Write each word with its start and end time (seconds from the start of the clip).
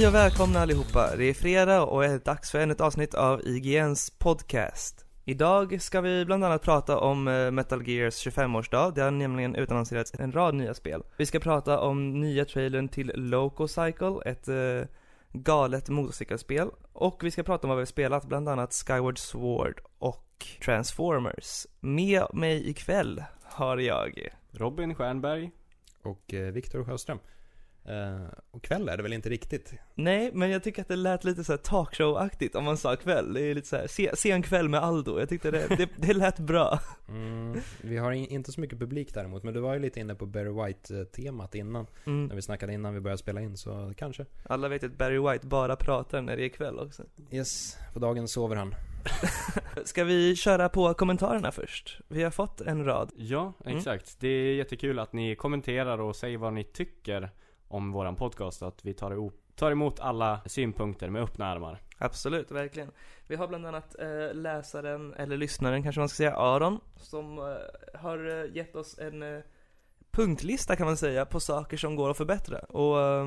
Hej 0.00 0.06
och 0.06 0.14
välkomna 0.14 0.60
allihopa. 0.60 1.16
Det 1.16 1.24
är 1.24 1.34
fredag 1.34 1.82
och 1.82 2.04
är 2.04 2.18
dags 2.18 2.50
för 2.50 2.58
ännu 2.58 2.72
ett 2.72 2.80
avsnitt 2.80 3.14
av 3.14 3.40
IGNs 3.46 4.10
podcast. 4.10 5.04
Idag 5.24 5.82
ska 5.82 6.00
vi 6.00 6.24
bland 6.24 6.44
annat 6.44 6.62
prata 6.62 6.98
om 6.98 7.28
eh, 7.28 7.50
Metal 7.50 7.88
Gears 7.88 8.26
25-årsdag. 8.26 8.94
Det 8.94 9.02
har 9.02 9.10
nämligen 9.10 9.54
utannonserats 9.54 10.14
en 10.14 10.32
rad 10.32 10.54
nya 10.54 10.74
spel. 10.74 11.02
Vi 11.16 11.26
ska 11.26 11.40
prata 11.40 11.80
om 11.80 12.20
nya 12.20 12.44
trailern 12.44 12.88
till 12.88 13.12
Loco 13.14 13.68
Cycle, 13.68 14.14
ett 14.24 14.48
eh, 14.48 14.88
galet 15.32 15.88
motorcykelspel. 15.88 16.68
Och 16.92 17.24
vi 17.24 17.30
ska 17.30 17.42
prata 17.42 17.66
om 17.66 17.68
vad 17.68 17.76
vi 17.76 17.82
har 17.82 17.86
spelat, 17.86 18.24
bland 18.24 18.48
annat 18.48 18.72
Skyward 18.72 19.18
Sword 19.18 19.80
och 19.98 20.46
Transformers. 20.64 21.66
Med 21.80 22.24
mig 22.32 22.70
ikväll 22.70 23.24
har 23.42 23.76
jag 23.78 24.28
Robin 24.50 24.94
Stjernberg. 24.94 25.50
Och 26.02 26.34
eh, 26.34 26.52
Viktor 26.52 26.84
Sjöström. 26.84 27.18
Eh, 27.84 28.26
och 28.50 28.62
kväll 28.62 28.88
är 28.88 28.96
det 28.96 29.02
väl 29.02 29.12
inte 29.12 29.28
riktigt? 29.28 29.72
Nej, 29.94 30.30
men 30.34 30.50
jag 30.50 30.62
tycker 30.62 30.82
att 30.82 30.88
det 30.88 30.96
lät 30.96 31.24
lite 31.24 31.44
så 31.44 31.52
här 31.52 31.58
talkshow-aktigt 31.58 32.56
om 32.56 32.64
man 32.64 32.76
sa 32.76 32.96
kväll. 32.96 33.32
Det 33.34 33.40
är 33.42 33.54
lite 33.54 33.68
så 33.68 33.76
här, 33.76 33.86
se, 33.86 34.16
sen 34.16 34.42
kväll 34.42 34.68
med 34.68 34.80
Aldo. 34.80 35.18
Jag 35.18 35.28
tyckte 35.28 35.50
det, 35.50 35.66
det, 35.76 35.88
det 35.96 36.12
lät 36.12 36.38
bra. 36.38 36.80
Mm, 37.08 37.60
vi 37.80 37.96
har 37.96 38.12
in, 38.12 38.26
inte 38.26 38.52
så 38.52 38.60
mycket 38.60 38.78
publik 38.78 39.14
däremot, 39.14 39.42
men 39.42 39.54
du 39.54 39.60
var 39.60 39.74
ju 39.74 39.80
lite 39.80 40.00
inne 40.00 40.14
på 40.14 40.26
Barry 40.26 40.50
White-temat 40.50 41.54
innan. 41.54 41.86
Mm. 42.06 42.26
När 42.26 42.34
vi 42.34 42.42
snackade 42.42 42.72
innan 42.72 42.94
vi 42.94 43.00
började 43.00 43.18
spela 43.18 43.40
in, 43.40 43.56
så 43.56 43.92
kanske. 43.96 44.26
Alla 44.44 44.68
vet 44.68 44.84
att 44.84 44.98
Barry 44.98 45.18
White 45.18 45.46
bara 45.46 45.76
pratar 45.76 46.20
när 46.22 46.36
det 46.36 46.44
är 46.44 46.48
kväll 46.48 46.78
också. 46.78 47.02
Yes, 47.30 47.76
på 47.92 47.98
dagen 47.98 48.28
sover 48.28 48.56
han. 48.56 48.74
Ska 49.84 50.04
vi 50.04 50.36
köra 50.36 50.68
på 50.68 50.94
kommentarerna 50.94 51.52
först? 51.52 52.00
Vi 52.08 52.22
har 52.22 52.30
fått 52.30 52.60
en 52.60 52.84
rad. 52.84 53.10
Ja, 53.16 53.52
Mm. 53.64 53.76
exakt. 53.78 54.16
Det 54.20 54.28
är 54.28 54.54
jättekul 54.54 54.98
att 54.98 55.12
ni 55.12 55.36
kommenterar 55.36 56.00
och 56.00 56.16
säger 56.16 56.38
vad 56.38 56.52
ni 56.52 56.64
tycker 56.64 57.30
om 57.70 57.92
våran 57.92 58.16
podcast. 58.16 58.62
Att 58.62 58.84
vi 58.84 58.94
tar, 58.94 59.30
tar 59.54 59.70
emot 59.70 60.00
alla 60.00 60.40
synpunkter 60.46 61.10
med 61.10 61.22
öppna 61.22 61.46
armar. 61.46 61.80
Absolut, 61.98 62.50
verkligen. 62.50 62.90
Vi 63.26 63.36
har 63.36 63.48
bland 63.48 63.66
annat 63.66 63.96
eh, 63.98 64.34
läsaren, 64.34 65.14
eller 65.14 65.36
lyssnaren 65.36 65.82
kanske 65.82 66.00
man 66.00 66.08
ska 66.08 66.16
säga, 66.16 66.36
Aron, 66.36 66.80
som 66.96 67.38
eh, 67.38 68.00
har 68.00 68.44
eh, 68.44 68.56
gett 68.56 68.76
oss 68.76 68.98
en 68.98 69.22
eh, 69.22 69.40
punktlista 70.10 70.76
kan 70.76 70.86
man 70.86 70.96
säga 70.96 71.26
på 71.26 71.40
saker 71.40 71.76
som 71.76 71.96
går 71.96 72.10
att 72.10 72.16
förbättra. 72.16 72.58
Och 72.58 73.00
eh, 73.00 73.26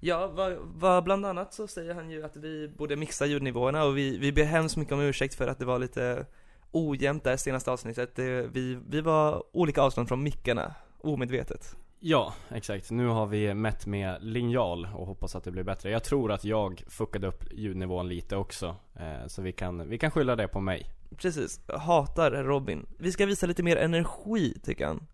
ja, 0.00 0.26
vad, 0.26 0.56
vad 0.60 1.04
bland 1.04 1.26
annat 1.26 1.54
så 1.54 1.66
säger 1.66 1.94
han 1.94 2.10
ju 2.10 2.24
att 2.24 2.36
vi 2.36 2.68
borde 2.68 2.96
mixa 2.96 3.26
ljudnivåerna 3.26 3.84
och 3.84 3.96
vi, 3.96 4.18
vi 4.18 4.32
ber 4.32 4.44
hemskt 4.44 4.76
mycket 4.76 4.94
om 4.94 5.00
ursäkt 5.00 5.34
för 5.34 5.48
att 5.48 5.58
det 5.58 5.64
var 5.64 5.78
lite 5.78 6.26
ojämnt 6.72 7.24
där 7.24 7.36
senaste 7.36 7.70
avsnittet. 7.70 8.16
Det, 8.16 8.46
vi, 8.52 8.78
vi 8.88 9.00
var 9.00 9.42
olika 9.52 9.82
avstånd 9.82 10.08
från 10.08 10.22
mickarna, 10.22 10.74
omedvetet. 11.00 11.76
Ja, 12.00 12.34
exakt. 12.48 12.90
Nu 12.90 13.06
har 13.06 13.26
vi 13.26 13.54
mätt 13.54 13.86
med 13.86 14.16
linjal 14.20 14.88
och 14.94 15.06
hoppas 15.06 15.36
att 15.36 15.44
det 15.44 15.50
blir 15.50 15.62
bättre. 15.62 15.90
Jag 15.90 16.04
tror 16.04 16.32
att 16.32 16.44
jag 16.44 16.84
fuckade 16.88 17.26
upp 17.26 17.44
ljudnivån 17.52 18.08
lite 18.08 18.36
också. 18.36 18.76
Eh, 18.94 19.26
så 19.26 19.42
vi 19.42 19.52
kan, 19.52 19.88
vi 19.88 19.98
kan 19.98 20.10
skylla 20.10 20.36
det 20.36 20.48
på 20.48 20.60
mig. 20.60 20.86
Precis, 21.16 21.60
hatar 21.68 22.30
Robin. 22.30 22.86
Vi 22.98 23.12
ska 23.12 23.26
visa 23.26 23.46
lite 23.46 23.62
mer 23.62 23.76
energi 23.76 24.60
tycker 24.62 24.86
han. 24.86 25.06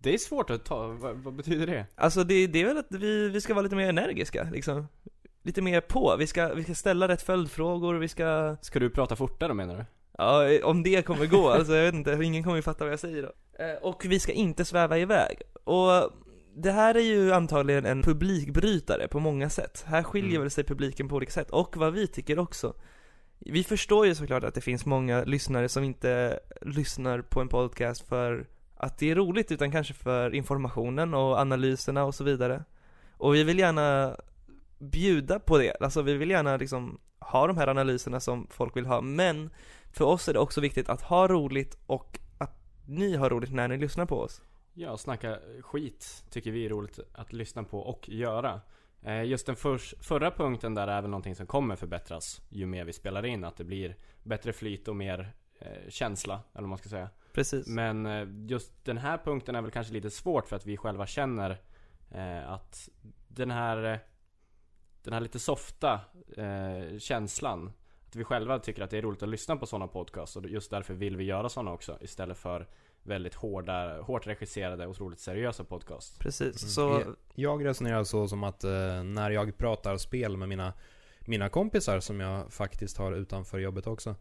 Det 0.00 0.14
är 0.14 0.18
svårt 0.18 0.50
att 0.50 0.64
ta, 0.64 0.86
vad, 0.86 1.16
vad 1.16 1.34
betyder 1.34 1.66
det? 1.66 1.86
Alltså 1.94 2.24
det, 2.24 2.46
det 2.46 2.62
är 2.62 2.66
väl 2.66 2.78
att 2.78 2.86
vi, 2.90 3.28
vi 3.28 3.40
ska 3.40 3.54
vara 3.54 3.62
lite 3.62 3.76
mer 3.76 3.88
energiska 3.88 4.48
liksom 4.52 4.88
Lite 5.42 5.62
mer 5.62 5.80
på, 5.80 6.16
vi 6.18 6.26
ska, 6.26 6.54
vi 6.54 6.64
ska 6.64 6.74
ställa 6.74 7.08
rätt 7.08 7.22
följdfrågor, 7.22 7.94
vi 7.94 8.08
ska 8.08 8.56
Ska 8.60 8.78
du 8.78 8.90
prata 8.90 9.16
fortare 9.16 9.54
menar 9.54 9.76
du? 9.76 9.84
Ja, 10.18 10.44
om 10.64 10.82
det 10.82 11.02
kommer 11.06 11.26
gå, 11.26 11.50
alltså 11.50 11.74
jag 11.74 11.84
vet 11.84 11.94
inte, 11.94 12.18
ingen 12.22 12.42
kommer 12.42 12.56
ju 12.56 12.62
fatta 12.62 12.84
vad 12.84 12.92
jag 12.92 13.00
säger 13.00 13.22
då. 13.22 13.64
Eh, 13.64 13.74
Och 13.82 14.04
vi 14.04 14.20
ska 14.20 14.32
inte 14.32 14.64
sväva 14.64 14.98
iväg. 14.98 15.42
Och 15.64 16.12
det 16.56 16.70
här 16.70 16.94
är 16.94 17.00
ju 17.00 17.32
antagligen 17.32 17.86
en 17.86 18.02
publikbrytare 18.02 19.08
på 19.08 19.20
många 19.20 19.50
sätt. 19.50 19.84
Här 19.86 20.02
skiljer 20.02 20.36
Mm. 20.36 20.50
sig 20.50 20.64
publiken 20.64 21.08
på 21.08 21.16
olika 21.16 21.32
sätt, 21.32 21.50
och 21.50 21.76
vad 21.76 21.92
vi 21.92 22.06
tycker 22.06 22.38
också. 22.38 22.74
Vi 23.38 23.64
förstår 23.64 24.06
ju 24.06 24.14
såklart 24.14 24.44
att 24.44 24.54
det 24.54 24.60
finns 24.60 24.86
många 24.86 25.24
lyssnare 25.24 25.68
som 25.68 25.84
inte 25.84 26.40
lyssnar 26.62 27.20
på 27.22 27.40
en 27.40 27.48
podcast 27.48 28.08
för 28.08 28.46
att 28.76 28.98
det 28.98 29.10
är 29.10 29.14
roligt 29.14 29.52
utan 29.52 29.72
kanske 29.72 29.94
för 29.94 30.34
informationen 30.34 31.14
och 31.14 31.38
analyserna 31.38 32.04
och 32.04 32.14
så 32.14 32.24
vidare. 32.24 32.64
Och 33.16 33.34
vi 33.34 33.44
vill 33.44 33.58
gärna 33.58 34.16
bjuda 34.78 35.38
på 35.38 35.58
det, 35.58 35.76
alltså 35.80 36.02
vi 36.02 36.14
vill 36.14 36.30
gärna 36.30 36.56
liksom 36.56 36.98
ha 37.18 37.46
de 37.46 37.56
här 37.56 37.68
analyserna 37.68 38.20
som 38.20 38.46
folk 38.50 38.76
vill 38.76 38.86
ha. 38.86 39.00
Men 39.00 39.50
för 39.96 40.04
oss 40.04 40.28
är 40.28 40.32
det 40.32 40.38
också 40.38 40.60
viktigt 40.60 40.88
att 40.88 41.02
ha 41.02 41.28
roligt 41.28 41.78
och 41.86 42.18
att 42.38 42.52
ni 42.86 43.16
har 43.16 43.30
roligt 43.30 43.52
när 43.52 43.68
ni 43.68 43.76
lyssnar 43.78 44.06
på 44.06 44.20
oss 44.20 44.42
Ja, 44.74 44.96
snacka 44.96 45.38
skit 45.60 46.24
tycker 46.30 46.50
vi 46.50 46.64
är 46.66 46.68
roligt 46.70 46.98
att 47.12 47.32
lyssna 47.32 47.62
på 47.64 47.80
och 47.80 48.08
göra. 48.08 48.60
Eh, 49.02 49.24
Just 49.24 49.46
den 49.46 49.56
förs- 49.56 49.94
förra 50.00 50.30
punkten 50.30 50.74
där 50.74 50.88
är 50.88 51.02
väl 51.02 51.10
någonting 51.10 51.34
som 51.34 51.46
kommer 51.46 51.76
förbättras 51.76 52.40
ju 52.48 52.66
mer 52.66 52.84
vi 52.84 52.92
spelar 52.92 53.26
in. 53.26 53.44
Att 53.44 53.56
det 53.56 53.64
blir 53.64 53.96
bättre 54.22 54.52
flyt 54.52 54.88
och 54.88 54.96
mer 54.96 55.32
eh, 55.58 55.88
känsla, 55.88 56.40
eller 56.52 56.62
vad 56.62 56.68
man 56.68 56.78
ska 56.78 56.88
säga. 56.88 57.08
Precis 57.32 57.66
Men 57.66 58.06
eh, 58.06 58.26
just 58.48 58.84
den 58.84 58.98
här 58.98 59.18
punkten 59.18 59.54
är 59.54 59.62
väl 59.62 59.70
kanske 59.70 59.92
lite 59.92 60.10
svårt 60.10 60.46
för 60.48 60.56
att 60.56 60.66
vi 60.66 60.76
själva 60.76 61.06
känner 61.06 61.50
eh, 62.10 62.50
att 62.52 62.88
den 63.28 63.50
här 63.50 64.00
Den 65.02 65.12
här 65.12 65.20
lite 65.20 65.38
softa 65.38 66.00
eh, 66.36 66.98
känslan 66.98 67.72
vi 68.16 68.24
själva 68.24 68.58
tycker 68.58 68.82
att 68.82 68.90
det 68.90 68.98
är 68.98 69.02
roligt 69.02 69.22
att 69.22 69.28
lyssna 69.28 69.56
på 69.56 69.66
sådana 69.66 69.86
podcasts 69.88 70.36
och 70.36 70.46
just 70.48 70.70
därför 70.70 70.94
vill 70.94 71.16
vi 71.16 71.24
göra 71.24 71.48
sådana 71.48 71.72
också 71.72 71.98
istället 72.00 72.36
för 72.38 72.66
väldigt 73.02 73.34
hårda, 73.34 74.00
hårt 74.02 74.26
regisserade 74.26 74.84
och 74.86 74.90
otroligt 74.90 75.18
seriösa 75.20 75.64
podcasts. 75.64 76.18
Precis, 76.18 76.74
så 76.74 76.80
Jag- 76.80 77.16
Jag 77.34 77.64
resonerar 77.64 78.04
så 78.04 78.28
som 78.28 78.44
att 78.44 78.64
eh, 78.64 79.02
när 79.04 79.30
jag 79.30 79.58
pratar 79.58 79.96
spel 79.96 80.36
med 80.36 80.48
mina, 80.48 80.72
mina 81.20 81.48
kompisar 81.48 82.00
som 82.00 82.20
jag 82.20 82.52
faktiskt 82.52 82.96
har 82.98 83.12
utanför 83.12 83.58
jobbet 83.58 83.86
också. 83.86 84.14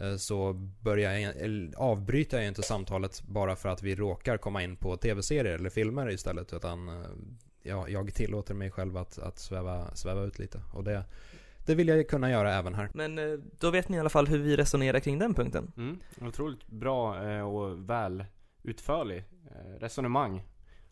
eh, 0.00 0.16
Så 0.16 0.52
börjar 0.82 1.12
jag, 1.12 1.34
avbryter 1.76 2.38
jag 2.38 2.48
inte 2.48 2.62
samtalet 2.62 3.22
bara 3.22 3.56
för 3.56 3.68
att 3.68 3.82
vi 3.82 3.94
råkar 3.94 4.36
komma 4.38 4.62
in 4.62 4.76
på 4.76 4.96
tv-serier 4.96 5.54
eller 5.54 5.70
filmer 5.70 6.10
istället. 6.10 6.52
Utan 6.52 6.88
eh, 6.88 7.06
jag, 7.62 7.90
jag 7.90 8.14
tillåter 8.14 8.54
mig 8.54 8.70
själv 8.70 8.96
att, 8.96 9.18
att 9.18 9.38
sväva, 9.38 9.94
sväva 9.94 10.22
ut 10.22 10.38
lite. 10.38 10.60
Och 10.74 10.84
det, 10.84 11.04
det 11.68 11.74
vill 11.74 11.88
jag 11.88 12.08
kunna 12.08 12.30
göra 12.30 12.54
även 12.54 12.74
här. 12.74 12.90
Men 12.94 13.18
eh, 13.18 13.38
då 13.60 13.70
vet 13.70 13.88
ni 13.88 13.96
i 13.96 14.00
alla 14.00 14.08
fall 14.08 14.26
hur 14.26 14.38
vi 14.38 14.56
resonerar 14.56 15.00
kring 15.00 15.18
den 15.18 15.34
punkten 15.34 15.72
Mm, 15.76 15.98
otroligt 16.20 16.66
bra 16.66 17.28
eh, 17.28 17.40
och 17.48 17.90
väl 17.90 18.24
utförlig 18.62 19.18
eh, 19.50 19.80
resonemang. 19.80 20.42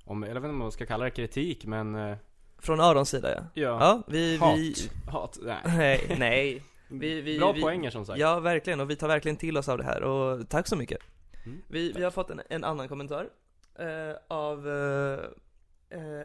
Om, 0.05 0.23
jag 0.23 0.29
vet 0.29 0.37
inte 0.37 0.49
om 0.49 0.59
man 0.59 0.73
ska 0.73 0.87
kalla 0.87 1.05
det 1.05 1.11
kritik 1.11 1.67
men 1.67 2.17
Från 2.59 2.81
Arons 2.81 3.09
sida 3.11 3.29
ja 3.35 3.43
ja, 3.55 3.79
Ja, 3.81 4.03
vi, 4.09 4.37
Hat. 4.37 4.57
vi 4.59 4.75
hat, 5.11 5.39
nej. 5.43 5.57
Nej, 5.77 6.17
nej 6.19 6.63
Vi- 6.89 7.21
vi- 7.21 7.39
Bra 7.39 7.53
vi- 7.53 7.63
poänger 7.63 7.91
som 7.91 8.07
sagt. 8.07 8.19
Ja, 8.19 8.41
verkligen, 8.41 8.81
och 8.81 8.91
vi 8.91 8.97
tar 8.97 9.09
verkligen 9.09 9.37
till 9.37 9.57
oss 9.57 9.69
av 9.69 9.79
det 9.79 9.85
här, 9.85 10.03
och 10.03 10.49
tack 10.49 10.67
så 10.69 10.77
mycket 10.77 10.99
Mm, 11.47 11.63
Vi, 11.69 11.93
vi 11.93 12.03
har 12.05 12.11
fått 12.11 12.31
en, 12.31 12.41
en 12.49 12.65
annan 12.65 12.89
kommentar 12.89 13.29
eh, 13.79 14.17
av 14.29 14.69
eh, 14.69 15.21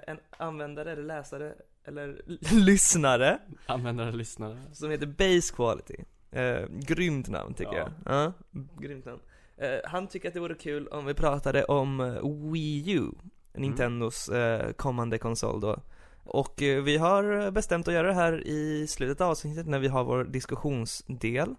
en 0.07 0.19
användare 0.37 0.91
eller 0.91 1.03
läsare 1.03 1.53
eller 1.85 2.21
lyssnare 2.65 3.39
Användare 3.65 4.11
lyssnare. 4.11 4.57
som 4.73 4.89
heter 4.91 5.05
Base 5.05 5.53
Quality. 5.55 5.95
Eh, 6.31 6.65
grymt 6.69 7.29
namn 7.29 7.53
tycker 7.53 7.73
Ja. 7.73 7.89
jag. 8.05 8.13
Ja, 8.15 8.33
grymt 8.79 9.05
namn. 9.05 9.19
Eh, 9.57 9.79
han 9.85 10.07
tycker 10.07 10.27
att 10.27 10.33
det 10.33 10.39
vore 10.39 10.55
kul 10.55 10.87
om 10.87 11.05
vi 11.05 11.13
pratade 11.13 11.63
om 11.63 11.99
eh, 11.99 12.51
Wii 12.51 12.91
U, 12.91 13.11
Nintendos 13.53 14.29
eh, 14.29 14.71
kommande 14.71 15.17
konsol 15.17 15.61
då. 15.61 15.79
Och 16.23 16.61
eh, 16.61 16.83
vi 16.83 16.97
har 16.97 17.51
bestämt 17.51 17.87
att 17.87 17.93
göra 17.93 18.07
det 18.07 18.13
här 18.13 18.47
i 18.47 18.87
slutet 18.87 19.21
av 19.21 19.29
avsnittet 19.31 19.67
när 19.67 19.79
vi 19.79 19.87
har 19.87 20.03
vår 20.03 20.23
diskussionsdel. 20.23 21.55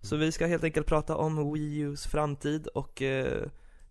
Så 0.00 0.16
vi 0.16 0.32
ska 0.32 0.46
helt 0.46 0.64
enkelt 0.64 0.86
prata 0.86 1.16
om 1.16 1.52
Wii 1.52 1.78
Us 1.80 2.06
framtid 2.06 2.66
och 2.66 3.02
eh, 3.02 3.42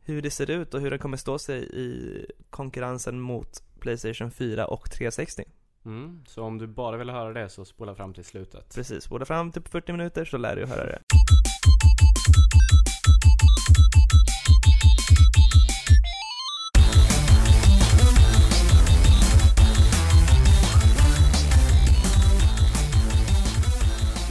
hur 0.04 0.22
det 0.22 0.32
ser 0.32 0.50
ut 0.50 0.74
och 0.74 0.82
hur 0.82 0.90
den 0.90 1.00
kommer 1.00 1.18
stå 1.18 1.40
sig 1.40 1.64
i 1.64 2.26
konkurrensen 2.50 3.20
mot 3.20 3.64
Playstation 3.80 4.32
4 4.32 4.66
och 4.68 4.92
360. 4.92 5.44
Mm, 5.90 6.24
så 6.28 6.44
om 6.44 6.58
du 6.58 6.68
bara 6.68 6.98
vill 6.98 7.10
höra 7.10 7.34
det 7.34 7.50
så 7.50 7.66
spola 7.66 7.96
fram 7.96 8.14
till 8.14 8.26
slutet. 8.26 8.76
Precis, 8.76 9.10
båda 9.10 9.26
fram 9.26 9.52
till 9.52 9.62
40 9.62 9.92
minuter 9.92 10.26
så 10.26 10.38
lär 10.38 10.56
du 10.56 10.66
höra 10.66 10.86
det. 10.86 11.00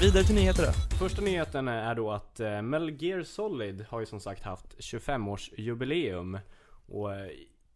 Vidare 0.01 0.25
till 0.25 0.35
nyheter 0.35 0.67
då. 0.67 0.97
Första 0.97 1.23
nyheten 1.23 1.69
är 1.69 1.95
då 1.95 2.11
att 2.11 2.41
eh, 2.41 2.63
Metal 2.63 3.03
Gear 3.03 3.23
Solid 3.23 3.85
har 3.89 4.01
ju 4.01 4.07
som 4.07 4.21
sagt 4.21 4.43
haft 4.43 4.79
25-årsjubileum. 4.79 6.39
Och 6.87 7.15
eh, 7.15 7.31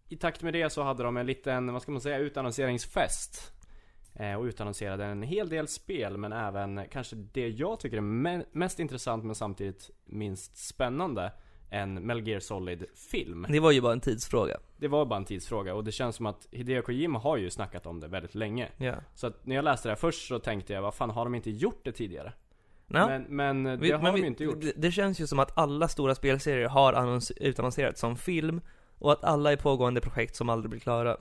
i 0.08 0.16
takt 0.16 0.42
med 0.42 0.52
det 0.52 0.70
så 0.70 0.82
hade 0.82 1.02
de 1.02 1.16
en 1.16 1.26
liten, 1.26 1.72
vad 1.72 1.82
ska 1.82 1.92
man 1.92 2.00
säga, 2.00 2.18
utannonseringsfest. 2.18 3.52
Eh, 4.14 4.34
och 4.34 4.44
utannonserade 4.44 5.04
en 5.04 5.22
hel 5.22 5.48
del 5.48 5.68
spel, 5.68 6.16
men 6.16 6.32
även 6.32 6.80
kanske 6.90 7.16
det 7.16 7.48
jag 7.48 7.80
tycker 7.80 7.96
är 7.96 8.00
me- 8.00 8.44
mest 8.52 8.78
intressant 8.80 9.24
men 9.24 9.34
samtidigt 9.34 9.90
minst 10.04 10.56
spännande. 10.56 11.32
en 11.74 11.94
Metal 11.94 12.28
Gear 12.28 12.40
Solid-film. 12.40 13.46
Det 13.48 13.60
var 13.60 13.70
ju 13.70 13.80
bara 13.80 13.92
en 13.92 14.00
tidsfråga. 14.00 14.56
Det 14.76 14.88
var 14.88 15.04
bara 15.06 15.16
en 15.16 15.24
tidsfråga 15.24 15.74
och 15.74 15.84
det 15.84 15.92
känns 15.92 16.16
som 16.16 16.26
att 16.26 16.48
Hideo 16.50 16.82
Kojima 16.82 17.18
har 17.18 17.36
ju 17.36 17.50
snackat 17.50 17.86
om 17.86 18.00
det 18.00 18.08
väldigt 18.08 18.34
länge. 18.34 18.68
Ja. 18.76 18.94
Så 19.14 19.26
att 19.26 19.46
när 19.46 19.56
jag 19.56 19.64
läste 19.64 19.88
det 19.88 19.90
här 19.90 19.96
först 19.96 20.28
så 20.28 20.38
tänkte 20.38 20.72
jag, 20.72 20.82
vad 20.82 20.94
fan 20.94 21.10
har 21.10 21.24
de 21.24 21.34
inte 21.34 21.50
gjort 21.50 21.80
det 21.84 21.92
tidigare? 21.92 22.32
Ja. 22.86 23.06
Men, 23.06 23.22
men 23.22 23.64
det 23.64 23.76
Vi- 23.76 23.90
har 23.92 24.02
men 24.02 24.12
de 24.14 24.20
ju 24.20 24.26
inte 24.26 24.44
gjort. 24.44 24.60
Det, 24.60 24.72
det 24.76 24.92
känns 24.92 25.20
ju 25.20 25.26
som 25.26 25.38
att 25.38 25.58
alla 25.58 25.88
stora 25.88 26.14
spelserier 26.14 26.68
har 26.68 26.92
annons- 26.92 27.32
utannonserats 27.36 28.00
som 28.00 28.16
film 28.16 28.60
och 28.98 29.12
att 29.12 29.24
alla 29.24 29.52
är 29.52 29.56
pågående 29.56 30.00
projekt 30.00 30.36
som 30.36 30.48
aldrig 30.48 30.70
blir 30.70 30.80
klara. 30.80 31.16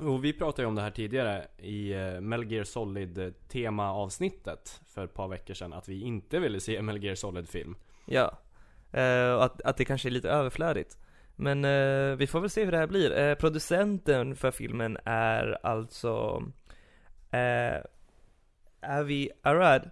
Och 0.00 0.24
vi 0.24 0.32
pratade 0.32 0.62
ju 0.62 0.68
om 0.68 0.74
det 0.74 0.82
här 0.82 0.90
tidigare 0.90 1.46
i 1.58 1.94
uh, 1.94 2.20
Metal 2.20 2.52
Gear 2.52 2.64
Solid 2.64 3.34
tema 3.48 3.92
avsnittet 3.92 4.80
för 4.86 5.04
ett 5.04 5.14
par 5.14 5.28
veckor 5.28 5.54
sedan, 5.54 5.72
att 5.72 5.88
vi 5.88 6.02
inte 6.02 6.38
ville 6.38 6.60
se 6.60 6.76
en 6.76 6.84
Metal 6.84 7.04
Gear 7.04 7.14
Solid-film. 7.14 7.76
Ja. 8.06 8.38
Eh, 8.92 9.32
och 9.32 9.44
att, 9.44 9.62
att 9.62 9.76
det 9.76 9.84
kanske 9.84 10.08
är 10.08 10.10
lite 10.10 10.30
överflödigt. 10.30 10.98
Men 11.36 11.64
eh, 11.64 12.16
vi 12.16 12.26
får 12.26 12.40
väl 12.40 12.50
se 12.50 12.64
hur 12.64 12.72
det 12.72 12.78
här 12.78 12.86
blir. 12.86 13.18
Eh, 13.18 13.34
producenten 13.34 14.36
för 14.36 14.50
filmen 14.50 14.98
är 15.04 15.58
alltså 15.62 16.42
eh, 17.30 17.80
Avi 18.98 19.30
Arad 19.42 19.90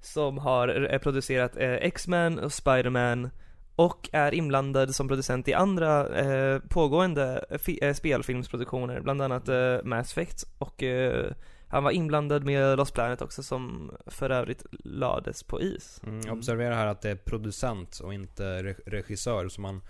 som 0.00 0.38
har 0.38 0.98
producerat 0.98 1.56
eh, 1.56 1.74
X-Men 1.74 2.38
och 2.38 2.52
Spider-Man 2.52 3.30
och 3.76 4.08
är 4.12 4.34
inblandad 4.34 4.94
som 4.94 5.08
producent 5.08 5.48
i 5.48 5.54
andra 5.54 6.08
eh, 6.18 6.58
pågående 6.68 7.44
fi- 7.58 7.78
eh, 7.82 7.94
spelfilmsproduktioner, 7.94 9.00
bland 9.00 9.22
annat 9.22 9.48
eh, 9.48 9.78
Mass 9.84 10.12
Effect 10.12 10.44
och 10.58 10.82
eh, 10.82 11.32
han 11.68 11.84
var 11.84 11.90
inblandad 11.90 12.44
med 12.44 12.76
Lost 12.78 12.94
Planet 12.94 13.22
också 13.22 13.42
som 13.42 13.90
för 14.06 14.30
övrigt 14.30 14.66
lades 14.84 15.42
på 15.42 15.60
is. 15.62 16.00
Mm, 16.06 16.38
observera 16.38 16.74
här 16.74 16.86
att 16.86 17.02
det 17.02 17.10
är 17.10 17.16
producent 17.16 18.00
och 18.00 18.14
inte 18.14 18.42
re- 18.62 18.80
regissör, 18.86 19.48
så 19.48 19.60
man, 19.60 19.80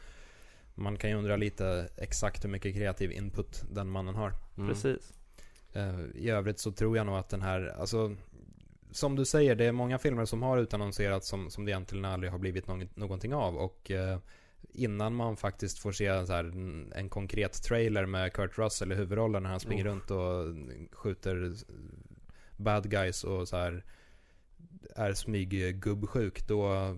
man 0.74 0.96
kan 0.96 1.10
ju 1.10 1.16
undra 1.16 1.36
lite 1.36 1.88
exakt 1.96 2.44
hur 2.44 2.48
mycket 2.48 2.74
kreativ 2.74 3.12
input 3.12 3.64
den 3.74 3.88
mannen 3.88 4.14
har. 4.14 4.32
Mm. 4.56 4.68
Precis. 4.68 5.12
Eh, 5.72 6.00
I 6.14 6.30
övrigt 6.30 6.58
så 6.58 6.72
tror 6.72 6.96
jag 6.96 7.06
nog 7.06 7.16
att 7.16 7.28
den 7.28 7.42
här, 7.42 7.74
alltså 7.80 8.16
som 8.96 9.16
du 9.16 9.24
säger, 9.24 9.54
det 9.54 9.64
är 9.64 9.72
många 9.72 9.98
filmer 9.98 10.24
som 10.24 10.42
har 10.42 10.58
utannonserats 10.58 11.28
som, 11.28 11.50
som 11.50 11.64
det 11.64 11.70
egentligen 11.70 12.04
aldrig 12.04 12.32
har 12.32 12.38
blivit 12.38 12.66
något, 12.66 12.96
någonting 12.96 13.34
av. 13.34 13.56
Och 13.56 13.90
eh, 13.90 14.18
innan 14.72 15.14
man 15.14 15.36
faktiskt 15.36 15.78
får 15.78 15.92
se 15.92 16.10
här, 16.12 16.44
en, 16.44 16.92
en 16.92 17.08
konkret 17.08 17.62
trailer 17.62 18.06
med 18.06 18.32
Kurt 18.32 18.58
Russell 18.58 18.92
i 18.92 18.94
huvudrollen 18.94 19.42
när 19.42 19.50
han 19.50 19.60
springer 19.60 19.84
Oh. 19.84 19.88
runt 19.88 20.10
och 20.10 20.56
skjuter 20.96 21.54
bad 22.56 22.90
guys 22.90 23.24
och 23.24 23.48
så 23.48 23.56
här 23.56 23.84
är 24.94 25.12
smyggubbsjuk, 25.12 26.48
då, 26.48 26.96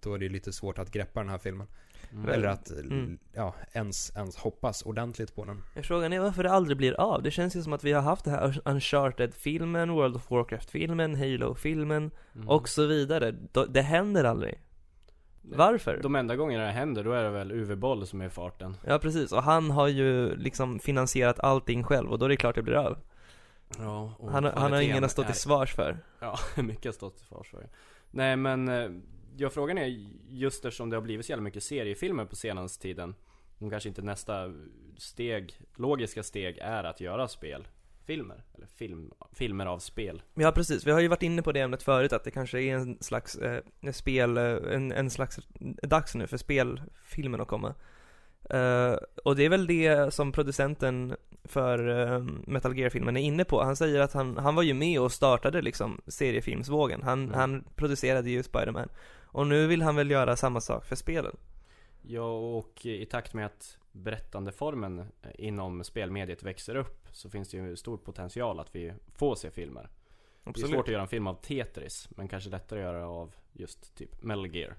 då 0.00 0.14
är 0.14 0.18
det 0.18 0.28
lite 0.28 0.52
svårt 0.52 0.78
att 0.78 0.90
greppa 0.90 1.20
den 1.20 1.28
här 1.28 1.38
filmen. 1.38 1.66
Mm. 2.12 2.28
Eller 2.28 2.48
att 2.48 2.70
Mm. 2.70 3.18
ja, 3.32 3.54
ens, 3.72 4.16
ens 4.16 4.36
hoppas 4.36 4.82
ordentligt 4.82 5.34
på 5.34 5.44
den. 5.44 5.62
Frågan 5.84 6.12
är 6.12 6.20
varför 6.20 6.42
det 6.42 6.50
aldrig 6.50 6.76
blir 6.76 7.00
av. 7.00 7.22
Det 7.22 7.30
känns 7.30 7.56
ju 7.56 7.62
som 7.62 7.72
att 7.72 7.84
vi 7.84 7.92
har 7.92 8.02
haft 8.02 8.24
det 8.24 8.30
här 8.30 8.60
Uncharted-filmen, 8.64 9.90
World 9.92 10.16
of 10.16 10.30
Warcraft-filmen, 10.30 11.14
Halo-filmen 11.16 12.10
Mm. 12.34 12.48
och 12.48 12.68
så 12.68 12.86
vidare. 12.86 13.34
Det 13.68 13.82
händer 13.82 14.24
aldrig. 14.24 14.60
Varför? 15.42 16.00
De 16.02 16.14
enda 16.16 16.36
gångerna 16.36 16.64
det 16.64 16.70
händer, 16.72 17.04
då 17.04 17.12
är 17.12 17.22
det 17.24 17.30
väl 17.30 17.52
Uwe 17.52 17.76
Boll 17.76 18.06
som 18.06 18.20
är 18.20 18.26
i 18.26 18.30
farten. 18.30 18.76
Ja 18.86 18.98
precis, 18.98 19.32
och 19.32 19.42
han 19.42 19.70
har 19.70 19.88
ju 19.88 20.36
liksom 20.36 20.78
finansierat 20.78 21.40
allting 21.40 21.84
själv 21.84 22.10
och 22.12 22.18
då 22.18 22.24
är 22.24 22.28
det 22.28 22.36
klart 22.36 22.54
det 22.54 22.62
blir 22.62 22.74
av. 22.74 22.98
Ja, 23.78 24.12
Han, 24.30 24.44
har- 24.44 24.52
han 24.52 24.72
har 24.72 24.80
ingen 24.80 25.04
att 25.04 25.10
stå 25.10 25.22
till 25.24 25.34
svars 25.34 25.74
för. 25.74 25.98
Ja, 26.20 26.38
mycket 26.62 26.84
har 26.84 26.92
stått 26.92 27.16
till 27.16 27.26
svars 27.26 27.50
för. 27.50 27.68
Nej 28.10 28.36
men, 28.36 28.68
eh, 28.68 28.90
ja 29.36 29.50
frågan 29.50 29.78
är 29.78 29.86
just 30.28 30.64
eftersom 30.64 30.90
det 30.90 30.96
har 30.96 31.02
blivit 31.02 31.26
så 31.26 31.32
jävla 31.32 31.42
mycket 31.42 31.62
seriefilmer 31.62 32.24
på 32.24 32.36
senaste 32.36 32.82
tiden. 32.82 33.14
Om 33.58 33.70
kanske 33.70 33.88
inte 33.88 34.02
nästa 34.02 34.52
steg, 34.96 35.60
logiska 35.76 36.22
steg 36.22 36.58
är 36.58 36.84
att 36.84 37.00
göra 37.00 37.28
spelfilmer. 37.28 38.44
Eller 38.54 38.66
film, 38.66 39.12
filmer 39.32 39.66
av 39.66 39.78
spel. 39.78 40.22
Ja 40.34 40.52
precis, 40.52 40.86
vi 40.86 40.90
har 40.90 41.00
ju 41.00 41.08
varit 41.08 41.22
inne 41.22 41.42
på 41.42 41.52
det 41.52 41.60
ämnet 41.60 41.82
förut 41.82 42.12
att 42.12 42.24
det 42.24 42.30
kanske 42.30 42.60
är 42.60 42.74
en 42.74 42.98
slags 43.00 43.36
eh, 43.36 43.62
spel, 43.92 44.36
eh, 44.36 44.44
en, 44.44 44.92
en 44.92 45.10
slags 45.10 45.38
dags 45.82 46.14
nu 46.14 46.26
för 46.26 46.36
spelfilmen 46.36 47.40
att 47.40 47.48
komma. 47.48 47.74
Eh, 48.50 48.96
och 49.24 49.36
det 49.36 49.44
är 49.44 49.48
väl 49.48 49.66
det 49.66 50.14
som 50.14 50.32
producenten 50.32 51.16
för 51.44 51.88
eh, 51.88 52.24
Metal 52.46 52.78
Gear-filmen 52.78 53.16
är 53.16 53.20
inne 53.20 53.44
på. 53.44 53.62
Han 53.62 53.76
säger 53.76 54.00
att 54.00 54.12
han, 54.12 54.36
han 54.36 54.54
var 54.54 54.62
ju 54.62 54.74
med 54.74 55.00
och 55.00 55.12
startade 55.12 55.62
liksom 55.62 56.00
seriefilmsvågen. 56.06 57.02
Han, 57.02 57.22
Mm. 57.22 57.34
han 57.34 57.64
producerade 57.74 58.30
ju 58.30 58.42
Spider-Man. 58.42 58.88
Och 59.36 59.46
nu 59.46 59.66
vill 59.66 59.82
han 59.82 59.96
väl 59.96 60.10
göra 60.10 60.36
samma 60.36 60.60
sak 60.60 60.84
för 60.84 60.96
spelen. 60.96 61.36
Ja, 62.02 62.38
och 62.38 62.86
i 62.86 63.06
takt 63.06 63.34
med 63.34 63.46
att 63.46 63.78
berättandeformen 63.92 64.98
eh, 64.98 65.06
inom 65.38 65.84
spelmediet 65.84 66.42
växer 66.42 66.74
upp 66.76 67.06
så 67.12 67.30
finns 67.30 67.48
det 67.48 67.56
ju 67.56 67.76
stor 67.76 67.96
potential 67.96 68.60
att 68.60 68.74
vi 68.74 68.92
får 69.14 69.34
se 69.34 69.50
filmer. 69.50 69.88
Det 70.44 70.62
är 70.62 70.66
svårt 70.66 70.86
att 70.88 70.92
göra 70.92 71.02
en 71.02 71.08
film 71.08 71.26
av 71.26 71.34
Tetris, 71.34 72.08
men 72.10 72.28
kanske 72.28 72.50
lättare 72.50 72.80
att 72.80 72.84
göra 72.84 73.08
av 73.08 73.34
just 73.52 73.94
typ 73.94 74.22
Metal 74.22 74.54
Gear. 74.56 74.74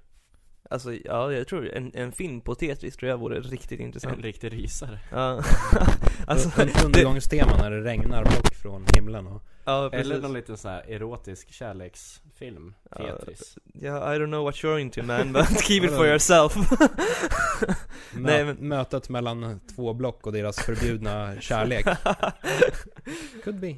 Alltså, 0.70 0.94
ja, 0.94 1.32
jag 1.32 1.48
tror 1.48 1.70
en, 1.70 1.92
en 1.96 2.12
film 2.12 2.42
på 2.42 2.56
Tetris 2.56 2.96
tror 2.96 3.10
jag 3.10 3.18
vore 3.18 3.40
riktigt 3.40 3.80
En 3.80 3.86
intressant. 3.86 4.24
riktig 4.24 4.54
rysare. 4.54 5.00
Ja. 5.12 5.44
alltså, 6.28 6.62
Un- 6.62 6.86
Undergångstema 6.86 7.58
när 7.58 7.72
det 7.72 7.82
regnar 7.82 8.22
block 8.24 8.54
från 8.68 8.86
himlen 8.96 9.28
och 9.28 9.42
ja, 9.66 9.90
precis. 9.92 10.06
Eller 10.12 10.22
någon 10.22 10.34
liten 10.34 10.58
sån 10.58 10.72
här 10.72 10.84
erotisk 10.92 11.52
kärleksfilm, 11.52 12.74
Ja, 12.92 12.98
Tetris. 12.98 13.58
Yeah, 13.82 14.16
I 14.16 14.20
don't 14.20 14.26
know 14.28 14.44
what 14.44 14.56
you're 14.56 14.78
into 14.80 15.04
man, 15.04 15.34
but 15.34 15.48
keep 15.64 15.84
it 15.84 15.92
for 15.92 16.08
yourself. 16.08 16.56
mö- 16.58 17.76
Nej, 18.16 18.46
men- 18.46 18.56
mötet 18.68 19.10
mellan 19.10 19.60
två 19.76 19.94
block 19.94 20.26
och 20.28 20.34
deras 20.34 20.60
förbjudna 20.60 21.42
kärlek. 21.42 21.86
Could 23.44 23.60
be. 23.60 23.76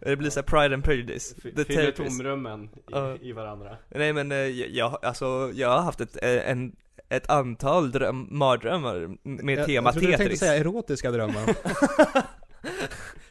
det 0.00 0.16
blir 0.16 0.30
såhär 0.30 0.42
Pride 0.46 0.74
and 0.74 0.84
Prejudice. 0.84 1.34
F- 1.38 1.42
The 1.56 1.64
Fyller 1.64 1.84
Tetris. 1.90 2.18
tomrummen 2.18 2.64
i, 2.64 2.68
Ja. 2.90 3.16
i 3.20 3.32
varandra. 3.32 3.76
Nej 3.88 4.12
men 4.12 4.32
eh, 4.32 4.38
jag, 4.38 4.98
alltså, 5.04 5.50
jag 5.54 5.68
har 5.68 5.80
haft 5.82 6.00
ett, 6.00 6.16
eh, 6.22 6.50
en, 6.50 6.76
ett 7.08 7.30
antal 7.30 7.90
dröm, 7.90 8.28
mardrömmar 8.30 9.16
med 9.22 9.58
jag, 9.58 9.66
tema 9.66 9.86
jag 9.88 9.92
trodde 9.94 10.06
du 10.06 10.10
tänkte 10.10 10.24
Tetris. 10.24 10.40
säga 10.40 10.54
erotiska 10.56 11.10
drömmar. 11.10 11.54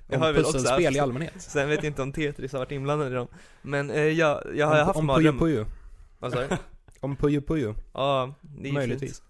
Jag 0.09 0.19
har 0.19 0.33
väl 0.33 0.45
också 0.45 0.69
haft- 0.69 0.81
i 0.95 0.99
allmänhet. 0.99 1.33
Sen 1.37 1.69
vet 1.69 1.83
jag 1.83 1.89
inte 1.89 2.01
om 2.01 2.11
Tetris 2.11 2.51
har 2.51 2.59
varit 2.59 2.71
inblandad 2.71 3.11
i 3.11 3.15
dem. 3.15 3.27
Men 3.61 3.89
eh, 3.91 4.01
jag, 4.01 4.43
jag 4.55 4.67
har 4.67 4.79
om, 4.81 4.85
haft 4.85 4.99
om 4.99 5.07
Puyo 5.07 5.13
mardrömmar. 5.15 5.39
Puyo. 5.39 5.65
Vad 6.19 6.31
sa 6.33 6.39
du? 6.39 6.47
Om 7.01 7.15
Puyo 7.15 7.41
Puyo. 7.41 7.75
Ja, 7.93 8.33
det 8.41 8.69
är 8.69 8.73
Möjligtvis. 8.73 9.17
fint. 9.19 9.23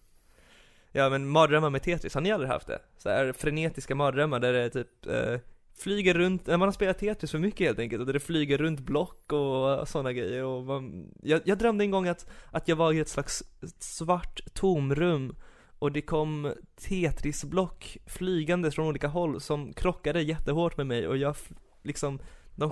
Ja 0.91 1.09
men 1.09 1.27
mardrömmar 1.29 1.69
med 1.69 1.83
Tetris, 1.83 2.13
har 2.13 2.21
ni 2.21 2.31
aldrig 2.31 2.51
haft 2.51 2.67
det? 2.67 2.79
Så 2.97 3.09
här 3.09 3.33
frenetiska 3.33 3.95
mardrömmar 3.95 4.39
där 4.39 4.53
det 4.53 4.69
typ 4.69 5.05
eh, 5.07 5.39
flyger 5.79 6.13
runt, 6.13 6.47
när 6.47 6.57
man 6.57 6.67
har 6.67 6.73
spelat 6.73 6.99
Tetris 6.99 7.31
för 7.31 7.39
mycket 7.39 7.67
helt 7.67 7.79
enkelt 7.79 7.99
och 7.99 8.05
där 8.05 8.13
det 8.13 8.19
flyger 8.19 8.57
runt 8.57 8.79
block 8.79 9.33
och 9.33 9.87
sådana 9.87 10.13
grejer 10.13 10.43
och 10.43 10.63
man, 10.63 11.11
jag, 11.23 11.41
jag 11.45 11.57
drömde 11.57 11.83
en 11.83 11.91
gång 11.91 12.07
att, 12.07 12.29
att 12.51 12.67
jag 12.67 12.75
var 12.75 12.93
i 12.93 12.99
ett 12.99 13.09
slags 13.09 13.43
svart 13.79 14.39
tomrum 14.53 15.35
och 15.79 15.91
det 15.91 16.01
kom 16.01 16.53
Tetris-block 16.75 17.97
flygande 18.05 18.71
från 18.71 18.87
olika 18.87 19.07
håll 19.07 19.41
som 19.41 19.73
krockade 19.73 20.21
jättehårt 20.21 20.77
med 20.77 20.87
mig 20.87 21.07
och 21.07 21.17
jag 21.17 21.35
liksom, 21.83 22.19
de 22.55 22.71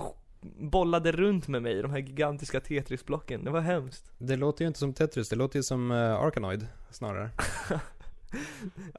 bollade 0.58 1.12
runt 1.12 1.48
med 1.48 1.62
mig, 1.62 1.82
de 1.82 1.90
här 1.90 1.98
gigantiska 1.98 2.60
Tetris-blocken, 2.60 3.44
det 3.44 3.50
var 3.50 3.60
hemskt. 3.60 4.12
Det 4.18 4.36
låter 4.36 4.64
ju 4.64 4.66
inte 4.68 4.78
som 4.78 4.94
Tetris, 4.94 5.28
det 5.28 5.36
låter 5.36 5.58
ju 5.58 5.62
som 5.62 5.90
uh, 5.90 6.14
Arkanoid 6.14 6.66
snarare. 6.90 7.30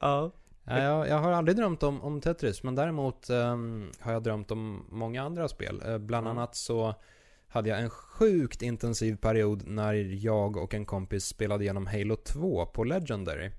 Ja. 0.00 0.30
Ja, 0.64 0.82
jag, 0.82 1.08
jag 1.08 1.18
har 1.18 1.32
aldrig 1.32 1.56
drömt 1.56 1.82
om, 1.82 2.00
om 2.02 2.20
Tetris, 2.20 2.62
men 2.62 2.74
däremot 2.74 3.30
ehm, 3.30 3.90
har 4.00 4.12
jag 4.12 4.22
drömt 4.22 4.50
om 4.50 4.86
många 4.88 5.22
andra 5.22 5.48
spel. 5.48 5.82
Eh, 5.86 5.98
bland 5.98 6.26
Mm. 6.26 6.38
annat 6.38 6.54
så 6.56 6.94
hade 7.48 7.68
jag 7.68 7.80
en 7.80 7.90
sjukt 7.90 8.62
intensiv 8.62 9.16
period 9.16 9.62
när 9.66 9.94
jag 10.24 10.56
och 10.56 10.74
en 10.74 10.86
kompis 10.86 11.24
spelade 11.24 11.64
igenom 11.64 11.86
Halo 11.86 12.16
2 12.16 12.66
på 12.66 12.84
Legendary. 12.84 13.50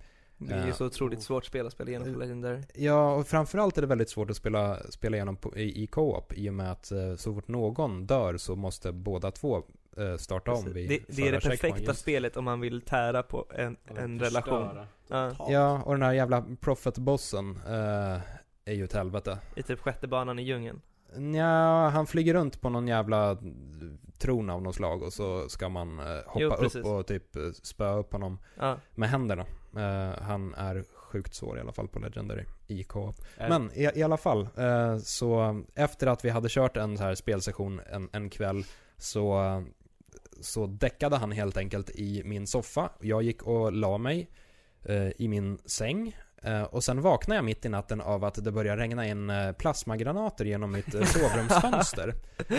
Det 0.48 0.53
är 0.53 0.65
ju 0.67 0.74
så 0.74 0.86
otroligt 0.86 1.21
svårt 1.21 1.45
spel 1.45 1.67
att 1.67 1.74
spela 1.74 1.89
igenom 1.89 2.13
på 2.13 2.19
Legendary. 2.19 2.62
Ja, 2.74 3.15
och 3.15 3.27
framförallt 3.27 3.77
är 3.77 3.81
det 3.81 3.88
väldigt 3.88 4.10
svårt 4.10 4.29
att 4.29 4.36
spela, 4.36 4.77
spela 4.89 5.17
igenom 5.17 5.36
på, 5.36 5.57
i, 5.57 5.83
i 5.83 5.88
co-op 5.88 6.33
i 6.33 6.50
och 6.50 6.53
med 6.53 6.71
att 6.71 6.91
eh, 6.91 7.15
så 7.15 7.33
fort 7.33 7.48
någon 7.48 8.05
dör 8.07 8.38
så 8.38 8.55
måste 8.55 8.91
båda 8.91 9.31
två 9.31 9.63
eh, 9.98 10.17
starta 10.17 10.51
om 10.51 10.74
vid 10.74 10.89
det, 10.89 11.00
det 11.07 11.27
är 11.27 11.31
det 11.31 11.39
perfekta 11.39 11.93
spelet 11.93 12.38
om 12.38 12.45
man 12.45 12.60
vill 12.60 12.81
tära 12.81 13.24
på 13.24 13.45
en, 13.55 13.77
en 13.98 14.19
relation. 14.19 14.67
Ja. 15.07 15.36
Ja, 15.50 15.81
och 15.83 15.93
den 15.93 16.01
här 16.01 16.13
jävla 16.13 16.45
Prophet-bossen 16.62 17.60
eh, 17.67 18.19
är 18.65 18.74
ju 18.74 18.83
ett 18.83 18.93
helvete. 18.93 19.38
I 19.55 19.63
typ 19.63 19.79
sjätte 19.79 20.07
banan 20.07 20.39
i 20.39 20.43
djungeln. 20.43 20.81
Ja, 21.36 21.89
han 21.89 22.07
flyger 22.07 22.33
runt 22.33 22.62
på 22.62 22.69
någon 22.69 22.88
jävla 22.88 23.38
tron 24.17 24.50
av 24.50 24.62
något 24.62 24.75
slag 24.75 25.03
och 25.03 25.13
så 25.13 25.50
ska 25.50 25.69
man 25.69 26.00
eh, 26.00 26.05
hoppa 26.25 26.39
Jo, 26.39 26.50
upp 26.50 26.86
och 26.86 27.07
typ 27.07 27.36
eh, 27.36 27.41
spöa 27.51 27.98
upp 27.98 28.13
honom 28.13 28.39
Ja. 28.60 28.77
med 28.95 29.10
händerna. 29.10 29.45
Eh, 29.77 30.23
han 30.23 30.53
är 30.53 30.83
sjukt 30.93 31.33
svår 31.35 31.57
i 31.57 31.61
alla 31.61 31.71
fall 31.71 31.87
på 31.87 31.99
Legendary 31.99 32.45
i 32.67 32.83
co-op. 32.83 33.15
Är- 33.37 33.49
Men 33.49 33.71
i, 33.73 33.89
i 33.95 34.03
alla 34.03 34.17
fall, 34.17 34.47
eh, 34.57 34.97
så 34.97 35.61
efter 35.75 36.07
att 36.07 36.25
vi 36.25 36.29
hade 36.29 36.49
kört 36.49 36.77
en 36.77 36.97
så 36.97 37.03
här 37.03 37.15
spelsession 37.15 37.81
en, 37.91 38.09
en 38.13 38.29
kväll 38.29 38.63
så, 38.97 39.63
så 40.41 40.65
däckade 40.67 41.15
han 41.17 41.31
helt 41.31 41.57
enkelt 41.57 41.89
i 41.89 42.21
min 42.25 42.47
soffa. 42.47 42.89
Jag 43.01 43.23
gick 43.23 43.43
och 43.43 43.71
la 43.73 43.97
mig. 43.97 44.29
eh, 44.85 45.07
i 45.21 45.27
min 45.27 45.57
säng. 45.65 46.17
Eh, 46.43 46.63
och 46.63 46.83
sen 46.83 47.01
vaknar 47.01 47.35
jag 47.35 47.45
mitt 47.45 47.65
i 47.65 47.69
natten 47.69 48.01
av 48.01 48.23
att 48.25 48.43
det 48.43 48.51
börjar 48.51 48.77
regna 48.77 49.07
in 49.07 49.29
eh, 49.29 49.51
plasmagranater 49.51 50.45
genom 50.45 50.71
mitt 50.71 50.93
eh, 50.95 51.03
sovrumsfönster. 51.03 52.13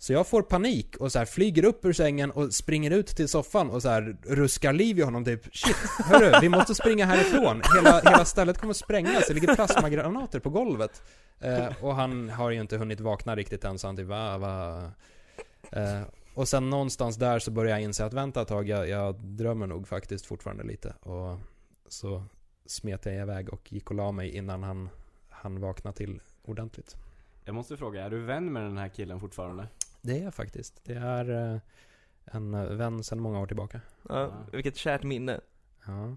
Så 0.00 0.12
jag 0.12 0.26
får 0.26 0.42
panik 0.42 0.96
och 0.96 1.12
så 1.12 1.18
här 1.18 1.26
flyger 1.26 1.64
upp 1.64 1.84
ur 1.84 1.92
sängen 1.92 2.30
och 2.30 2.54
springer 2.54 2.90
ut 2.90 3.06
till 3.06 3.28
soffan 3.28 3.70
och 3.70 3.82
så 3.82 3.88
här 3.88 4.16
ruskar 4.22 4.72
liv 4.72 4.98
i 4.98 5.02
honom 5.02 5.24
typ 5.24 5.56
Shit, 5.56 5.76
hörru, 6.04 6.32
vi 6.40 6.48
måste 6.48 6.74
springa 6.74 7.06
härifrån. 7.06 7.62
Hela, 7.74 8.00
hela 8.00 8.24
stället 8.24 8.58
kommer 8.58 8.70
att 8.70 8.76
sprängas, 8.76 9.28
det 9.28 9.34
ligger 9.34 9.54
plasmagranater 9.54 10.40
på 10.40 10.50
golvet. 10.50 11.02
Eh, 11.40 11.84
och 11.84 11.94
han 11.94 12.28
har 12.30 12.50
ju 12.50 12.60
inte 12.60 12.76
hunnit 12.76 13.00
vakna 13.00 13.36
riktigt 13.36 13.64
än 13.64 13.78
så 13.78 13.86
han 13.86 13.96
typ 13.96 14.06
va, 14.06 14.38
va. 14.38 14.90
Eh, 15.72 16.02
och 16.34 16.48
sen 16.48 16.70
någonstans 16.70 17.16
där 17.16 17.38
så 17.38 17.50
börjar 17.50 17.70
jag 17.70 17.82
inse 17.82 18.04
att 18.04 18.14
vänta 18.14 18.42
ett 18.42 18.48
tag, 18.48 18.68
jag, 18.68 18.88
jag 18.88 19.14
drömmer 19.20 19.66
nog 19.66 19.88
faktiskt 19.88 20.26
fortfarande 20.26 20.64
lite. 20.64 20.94
Och 21.00 21.38
så 21.88 22.24
smet 22.66 23.06
jag 23.06 23.14
iväg 23.14 23.52
och 23.52 23.72
gick 23.72 23.90
och 23.90 23.96
la 23.96 24.12
mig 24.12 24.36
innan 24.36 24.62
han, 24.62 24.88
han 25.28 25.60
vaknade 25.60 25.96
till 25.96 26.20
ordentligt. 26.42 26.96
Jag 27.44 27.54
måste 27.54 27.76
fråga, 27.76 28.04
är 28.04 28.10
du 28.10 28.20
vän 28.20 28.52
med 28.52 28.62
den 28.62 28.78
här 28.78 28.88
killen 28.88 29.20
fortfarande? 29.20 29.68
Det 30.02 30.18
är 30.18 30.24
jag 30.24 30.34
faktiskt. 30.34 30.80
Det 30.84 30.94
är 30.94 31.52
eh, 31.54 31.60
en 32.24 32.78
vän 32.78 33.04
sedan 33.04 33.20
många 33.20 33.40
år 33.40 33.46
tillbaka. 33.46 33.80
Ja, 34.08 34.32
vilket 34.52 34.76
kärt 34.76 35.02
minne. 35.02 35.40
Ja. 35.86 36.16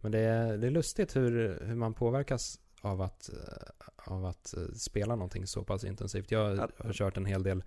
Men 0.00 0.12
det 0.12 0.18
är, 0.18 0.56
det 0.58 0.66
är 0.66 0.70
lustigt 0.70 1.16
hur, 1.16 1.58
hur 1.64 1.74
man 1.74 1.94
påverkas 1.94 2.60
av 2.80 3.02
att, 3.02 3.28
eh, 3.28 4.12
av 4.12 4.24
att 4.24 4.56
eh, 4.56 4.62
spela 4.74 5.16
någonting 5.16 5.46
så 5.46 5.64
pass 5.64 5.84
intensivt. 5.84 6.30
Jag 6.30 6.56
Ja. 6.56 6.68
har 6.78 6.92
kört 6.92 7.16
en 7.16 7.26
hel 7.26 7.42
del 7.42 7.64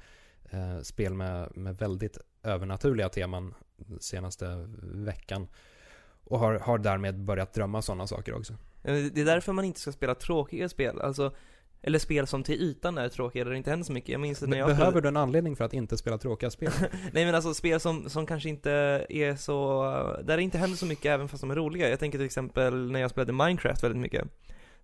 eh, 0.49 0.79
spel 0.81 1.13
med, 1.13 1.57
med 1.57 1.77
väldigt 1.77 2.17
övernaturliga 2.43 3.09
teman 3.09 3.53
senaste 3.99 4.67
veckan. 4.81 5.47
Och 6.23 6.39
har, 6.39 6.53
har 6.59 6.77
därmed 6.77 7.19
börjat 7.19 7.53
drömma 7.53 7.81
sådana 7.81 8.07
saker 8.07 8.33
också. 8.33 8.53
Det 8.81 9.21
är 9.21 9.25
därför 9.25 9.53
man 9.53 9.65
inte 9.65 9.79
ska 9.79 9.91
spela 9.91 10.15
tråkiga 10.15 10.69
spel, 10.69 11.01
alltså 11.01 11.35
eller 11.81 11.99
spel 11.99 12.27
som 12.27 12.43
till 12.43 12.61
ytan 12.61 12.97
är 12.97 13.09
tråkiga, 13.09 13.43
där 13.43 13.51
det 13.51 13.57
inte 13.57 13.69
händer 13.69 13.85
så 13.85 13.93
mycket. 13.93 14.09
Jag 14.09 14.21
minns 14.21 14.41
när 14.41 14.57
jag 14.57 14.67
Behöver 14.67 15.01
du 15.01 15.07
en 15.07 15.17
anledning 15.17 15.55
för 15.55 15.65
att 15.65 15.73
inte 15.73 15.97
spela 15.97 16.17
tråkiga 16.17 16.49
spel? 16.49 16.71
Nej 17.11 17.25
men 17.25 17.35
alltså 17.35 17.53
spel 17.53 17.79
som, 17.79 18.09
som 18.09 18.25
kanske 18.25 18.49
inte 18.49 18.71
är 19.09 19.35
så, 19.35 19.83
där 20.23 20.37
det 20.37 20.43
inte 20.43 20.57
händer 20.57 20.77
så 20.77 20.85
mycket 20.85 21.05
även 21.05 21.27
fast 21.27 21.41
de 21.41 21.51
är 21.51 21.55
roliga. 21.55 21.89
Jag 21.89 21.99
tänker 21.99 22.17
till 22.17 22.25
exempel 22.25 22.91
när 22.91 22.99
jag 22.99 23.11
spelade 23.11 23.33
Minecraft 23.33 23.83
väldigt 23.83 24.01
mycket. 24.01 24.27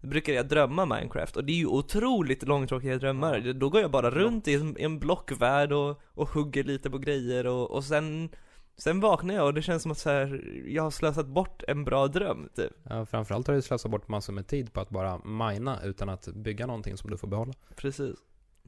Då 0.04 0.08
brukade 0.08 0.36
jag 0.36 0.48
drömma 0.48 0.86
Minecraft 0.86 1.38
och 1.38 1.44
det 1.44 1.52
är 1.52 1.58
ju 1.58 1.68
otroligt 1.68 2.44
långtråkiga 2.44 2.98
drömmar. 2.98 3.54
Då 3.54 3.70
går 3.70 3.82
jag 3.82 3.92
bara 3.92 4.10
runt 4.10 4.48
i 4.48 4.54
en, 4.54 4.78
i 4.80 4.84
en 4.84 5.00
blockvärld 5.00 5.72
och, 5.72 6.02
och 6.06 6.30
hugger 6.30 6.64
lite 6.64 6.90
på 6.90 6.98
grejer 6.98 7.48
och, 7.48 7.72
och 7.72 7.84
sen 7.84 8.30
Sen 8.78 9.00
vaknar 9.00 9.34
jag 9.34 9.46
och 9.46 9.54
det 9.54 9.62
känns 9.62 9.84
som 9.84 9.92
att 9.92 9.98
så 9.98 10.10
här, 10.10 10.54
jag 10.68 10.84
har 10.84 10.92
slösat 10.92 11.28
bort 11.28 11.64
en 11.68 11.84
bra 11.84 12.08
dröm 12.08 12.50
typ. 12.56 12.72
Ja, 12.84 13.06
framförallt 13.06 13.48
har 13.48 13.54
du 13.54 13.62
slösat 13.62 13.92
bort 13.92 14.08
massor 14.08 14.34
med 14.34 14.48
tid 14.48 14.74
på 14.74 14.82
att 14.82 14.90
bara 14.90 15.18
mina 15.18 15.84
utan 15.84 16.10
att 16.10 16.28
bygga 16.28 16.68
någonting 16.68 16.98
som 16.98 17.10
du 17.10 17.18
får 17.18 17.28
behålla. 17.28 17.54
Precis. 17.76 18.16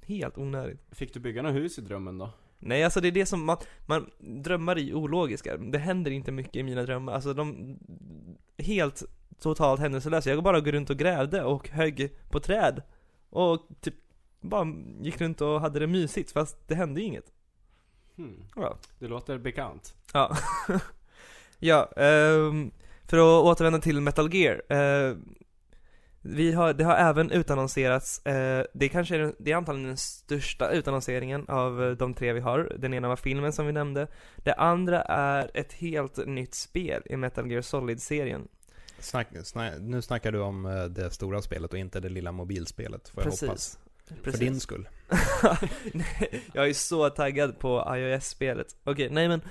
Helt 0.05 0.37
onödigt. 0.37 0.79
Fick 0.91 1.13
du 1.13 1.19
bygga 1.19 1.41
något 1.41 1.55
hus 1.55 1.77
i 1.77 1.81
drömmen 1.81 2.17
då? 2.17 2.29
Nej 2.59 2.83
alltså 2.83 3.01
det 3.01 3.07
är 3.07 3.11
det 3.11 3.25
som 3.25 3.45
man, 3.45 3.57
man 3.85 4.09
drömmar 4.19 4.75
ju 4.75 4.93
ologiska. 4.93 5.57
Det 5.57 5.77
händer 5.77 6.11
inte 6.11 6.31
mycket 6.31 6.55
i 6.55 6.63
mina 6.63 6.83
drömmar. 6.83 7.13
Alltså 7.13 7.33
de, 7.33 7.77
helt 8.57 9.03
totalt 9.39 9.79
händelselösa. 9.79 10.29
Jag 10.29 10.43
bara 10.43 10.59
går 10.59 10.71
runt 10.71 10.89
och 10.89 10.97
grävde 10.97 11.43
och 11.43 11.69
högg 11.69 12.09
på 12.29 12.39
träd. 12.39 12.81
Och 13.29 13.67
typ 13.81 13.95
bara 14.41 14.67
gick 15.01 15.21
runt 15.21 15.41
och 15.41 15.61
hade 15.61 15.79
det 15.79 15.87
mysigt 15.87 16.31
fast 16.31 16.67
det 16.67 16.75
hände 16.75 17.01
inget. 17.01 17.31
Hmm. 18.17 18.43
Ja. 18.55 18.77
Det 18.99 19.07
låter 19.07 19.37
bekant. 19.37 19.93
Ja. 20.13 20.37
ja, 21.59 21.91
ehm, 21.97 22.71
för 23.07 23.17
att 23.17 23.43
återvända 23.45 23.79
till 23.79 24.01
Metal 24.01 24.33
Gear. 24.33 24.61
Eh, 24.69 25.15
vi 26.21 26.51
har, 26.53 26.73
det 26.73 26.83
har 26.83 26.95
även 26.95 27.31
utannonserats, 27.31 28.25
eh, 28.25 28.65
det 28.73 28.89
kanske 28.89 29.15
är, 29.15 29.19
den- 29.19 29.35
det 29.39 29.51
är 29.51 29.55
antagligen 29.55 29.87
den 29.87 29.97
största 29.97 30.69
utannonseringen 30.71 31.45
av 31.49 31.83
eh, 31.83 31.91
de 31.91 32.13
tre 32.13 32.33
vi 32.33 32.39
har. 32.39 32.71
Den 32.79 32.93
ena 32.93 33.07
var 33.07 33.15
filmen 33.15 33.53
som 33.53 33.65
vi 33.65 33.71
nämnde. 33.71 34.07
Det 34.37 34.53
andra 34.53 35.01
är 35.01 35.51
ett 35.53 35.73
helt 35.73 36.17
nytt 36.27 36.53
spel 36.55 37.01
i 37.05 37.17
Metal 37.17 37.51
Gear 37.51 37.61
Solid-serien. 37.61 38.47
Snack, 38.99 39.27
snack, 39.43 39.73
nu 39.79 40.01
snackar 40.01 40.31
du 40.31 40.39
om 40.39 40.65
eh, 40.65 40.83
det 40.85 41.11
stora 41.11 41.41
spelet 41.41 41.73
och 41.73 41.79
inte 41.79 41.99
det 41.99 42.09
lilla 42.09 42.31
mobilspelet, 42.31 43.09
får 43.09 43.23
jag 43.23 43.31
hoppas. 43.47 43.79
Precis. 44.23 44.39
För 44.39 44.45
din 44.45 44.59
skull. 44.59 44.89
Jag 46.53 46.69
är 46.69 46.73
så 46.73 47.09
taggad 47.09 47.59
på 47.59 47.93
iOS-spelet. 47.97 48.67
Okej, 48.83 49.09
nej 49.11 49.27
men 49.27 49.41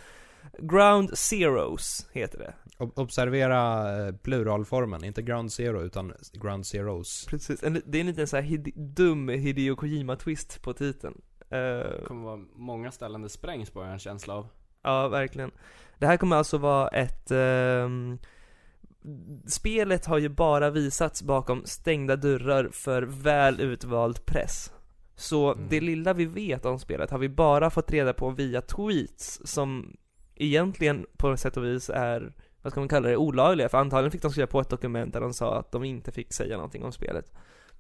Ground 0.59 1.19
Zeroes 1.19 2.07
heter 2.13 2.39
det. 2.39 2.55
Ob- 2.79 2.93
Observera 3.01 3.91
eh, 4.07 4.15
pluralformen, 4.15 5.05
inte 5.05 5.23
ground 5.23 5.53
zero 5.53 5.83
utan 5.83 6.13
ground 6.33 6.67
zeros. 6.67 7.27
Precis, 7.31 7.63
en, 7.63 7.83
det 7.87 7.99
är 7.99 8.01
en 8.01 8.07
liten 8.07 8.27
så 8.27 8.37
här 8.37 8.43
hid, 8.43 8.73
dum 8.77 9.29
Hideo 9.29 9.75
Kojima-twist 9.77 10.63
på 10.63 10.73
titeln. 10.73 11.21
Eh, 11.51 11.59
Det 11.59 12.05
kommer 12.07 12.25
vara 12.25 12.41
många 12.55 12.91
ställen 12.93 13.23
det 13.23 13.29
sprängs 13.29 13.71
på, 13.71 13.81
en 13.83 13.99
känsla 13.99 14.35
av. 14.35 14.49
ja, 14.83 15.09
verkligen. 15.09 15.51
Det 15.99 16.07
här 16.07 16.17
kommer 16.17 16.37
alltså 16.37 16.59
vara 16.59 16.89
ett... 16.89 17.31
ehm, 17.31 18.19
spelet 19.47 20.07
har 20.07 20.19
ju 20.19 20.29
bara 20.29 20.71
visats 20.71 21.23
bakom 21.23 21.63
stängda 21.65 22.17
dörrar 22.17 22.69
för 22.73 23.03
väl 23.03 23.61
utvald 23.61 24.27
press. 24.27 24.73
Så 25.17 25.53
Mm. 25.53 25.67
det 25.69 25.81
lilla 25.81 26.13
vi 26.13 26.25
vet 26.25 26.65
om 26.65 26.79
spelet 26.79 27.11
har 27.11 27.19
vi 27.19 27.29
bara 27.29 27.71
fått 27.71 27.91
reda 27.91 28.13
på 28.13 28.31
via 28.31 28.61
tweets 28.61 29.41
som 29.45 29.97
egentligen 30.35 31.07
på 31.17 31.37
sätt 31.37 31.57
och 31.57 31.65
vis 31.65 31.91
är, 31.91 32.33
vad 32.63 32.73
ska 32.73 32.81
man 32.81 32.89
kalla 32.89 33.09
det, 33.09 33.17
olagliga. 33.17 33.69
För 33.69 33.79
antagligen 33.79 34.11
fick 34.11 34.23
de 34.23 34.31
skriva 34.31 34.47
på 34.47 34.61
ett 34.61 34.69
dokument 34.71 35.13
där 35.13 35.21
de 35.21 35.33
sa 35.35 35.59
att 35.59 35.73
de 35.73 35.85
inte 35.85 36.13
fick 36.13 36.33
säga 36.33 36.57
någonting 36.57 36.85
om 36.85 36.93
spelet. 36.93 37.33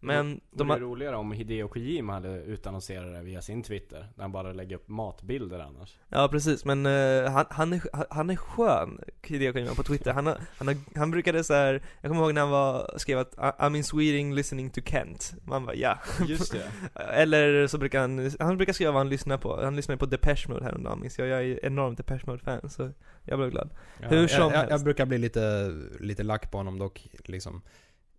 Men 0.06 0.40
det 0.50 0.64
de 0.64 0.76
roligare 0.78 1.16
om 1.16 1.32
Hideo 1.32 1.68
Kojima 1.68 2.12
hade 2.12 2.28
utannonserat 2.42 3.12
det 3.14 3.22
via 3.22 3.42
sin 3.42 3.62
Twitter. 3.62 4.08
Där 4.14 4.22
han 4.22 4.32
bara 4.32 4.52
lägger 4.52 4.76
upp 4.76 4.88
matbilder 4.88 5.58
annars. 5.58 5.98
Ja 6.08 6.28
precis, 6.28 6.64
men 6.64 6.86
eh, 6.86 7.30
han, 7.32 7.44
han, 7.50 7.72
är, 7.72 7.82
han 8.10 8.30
är 8.30 8.36
skön, 8.36 9.00
Hideo 9.22 9.52
Kojima 9.52 9.74
på 9.74 9.82
Twitter. 9.82 10.12
Han, 10.12 10.26
har, 10.26 10.36
han, 10.58 10.68
har, 10.68 10.76
han 10.98 11.10
brukade 11.10 11.44
så 11.44 11.54
här, 11.54 11.82
jag 12.00 12.10
kommer 12.10 12.22
ihåg 12.22 12.34
när 12.34 12.40
han 12.40 12.50
var, 12.50 12.94
skrev 12.96 13.18
att 13.18 13.34
"I- 13.34 13.62
I'm 13.62 13.76
in 13.76 13.84
Sweden 13.84 14.34
listening 14.34 14.70
to 14.70 14.80
Kent. 14.84 15.34
Man 15.44 15.66
bara 15.66 15.76
ja. 15.76 15.98
Just 16.26 16.52
det. 16.52 16.70
Eller 17.12 17.66
så 17.66 17.78
brukar 17.78 18.00
han, 18.00 18.30
han 18.38 18.56
brukar 18.56 18.72
skriva 18.72 18.92
vad 18.92 19.00
han 19.00 19.08
lyssnar 19.08 19.38
på. 19.38 19.60
Han 19.62 19.76
lyssnade 19.76 19.98
på 19.98 20.06
Depeche 20.06 20.48
Mode 20.48 20.64
häromdagen 20.64 21.00
minns 21.00 21.18
jag. 21.18 21.28
Jag 21.28 21.42
är 21.44 21.64
enormt 21.64 21.96
Depeche 21.98 22.22
Mode-fan 22.26 22.70
så 22.70 22.90
jag 23.24 23.38
blev 23.38 23.50
glad. 23.50 23.70
Ja, 24.02 24.08
Hur 24.08 24.26
som 24.28 24.40
jag, 24.42 24.52
jag, 24.52 24.56
helst. 24.56 24.70
jag 24.70 24.84
brukar 24.84 25.06
bli 25.06 25.18
lite, 25.18 25.72
lite 26.00 26.22
lack 26.22 26.50
på 26.50 26.58
honom 26.58 26.78
dock, 26.78 27.08
liksom. 27.24 27.62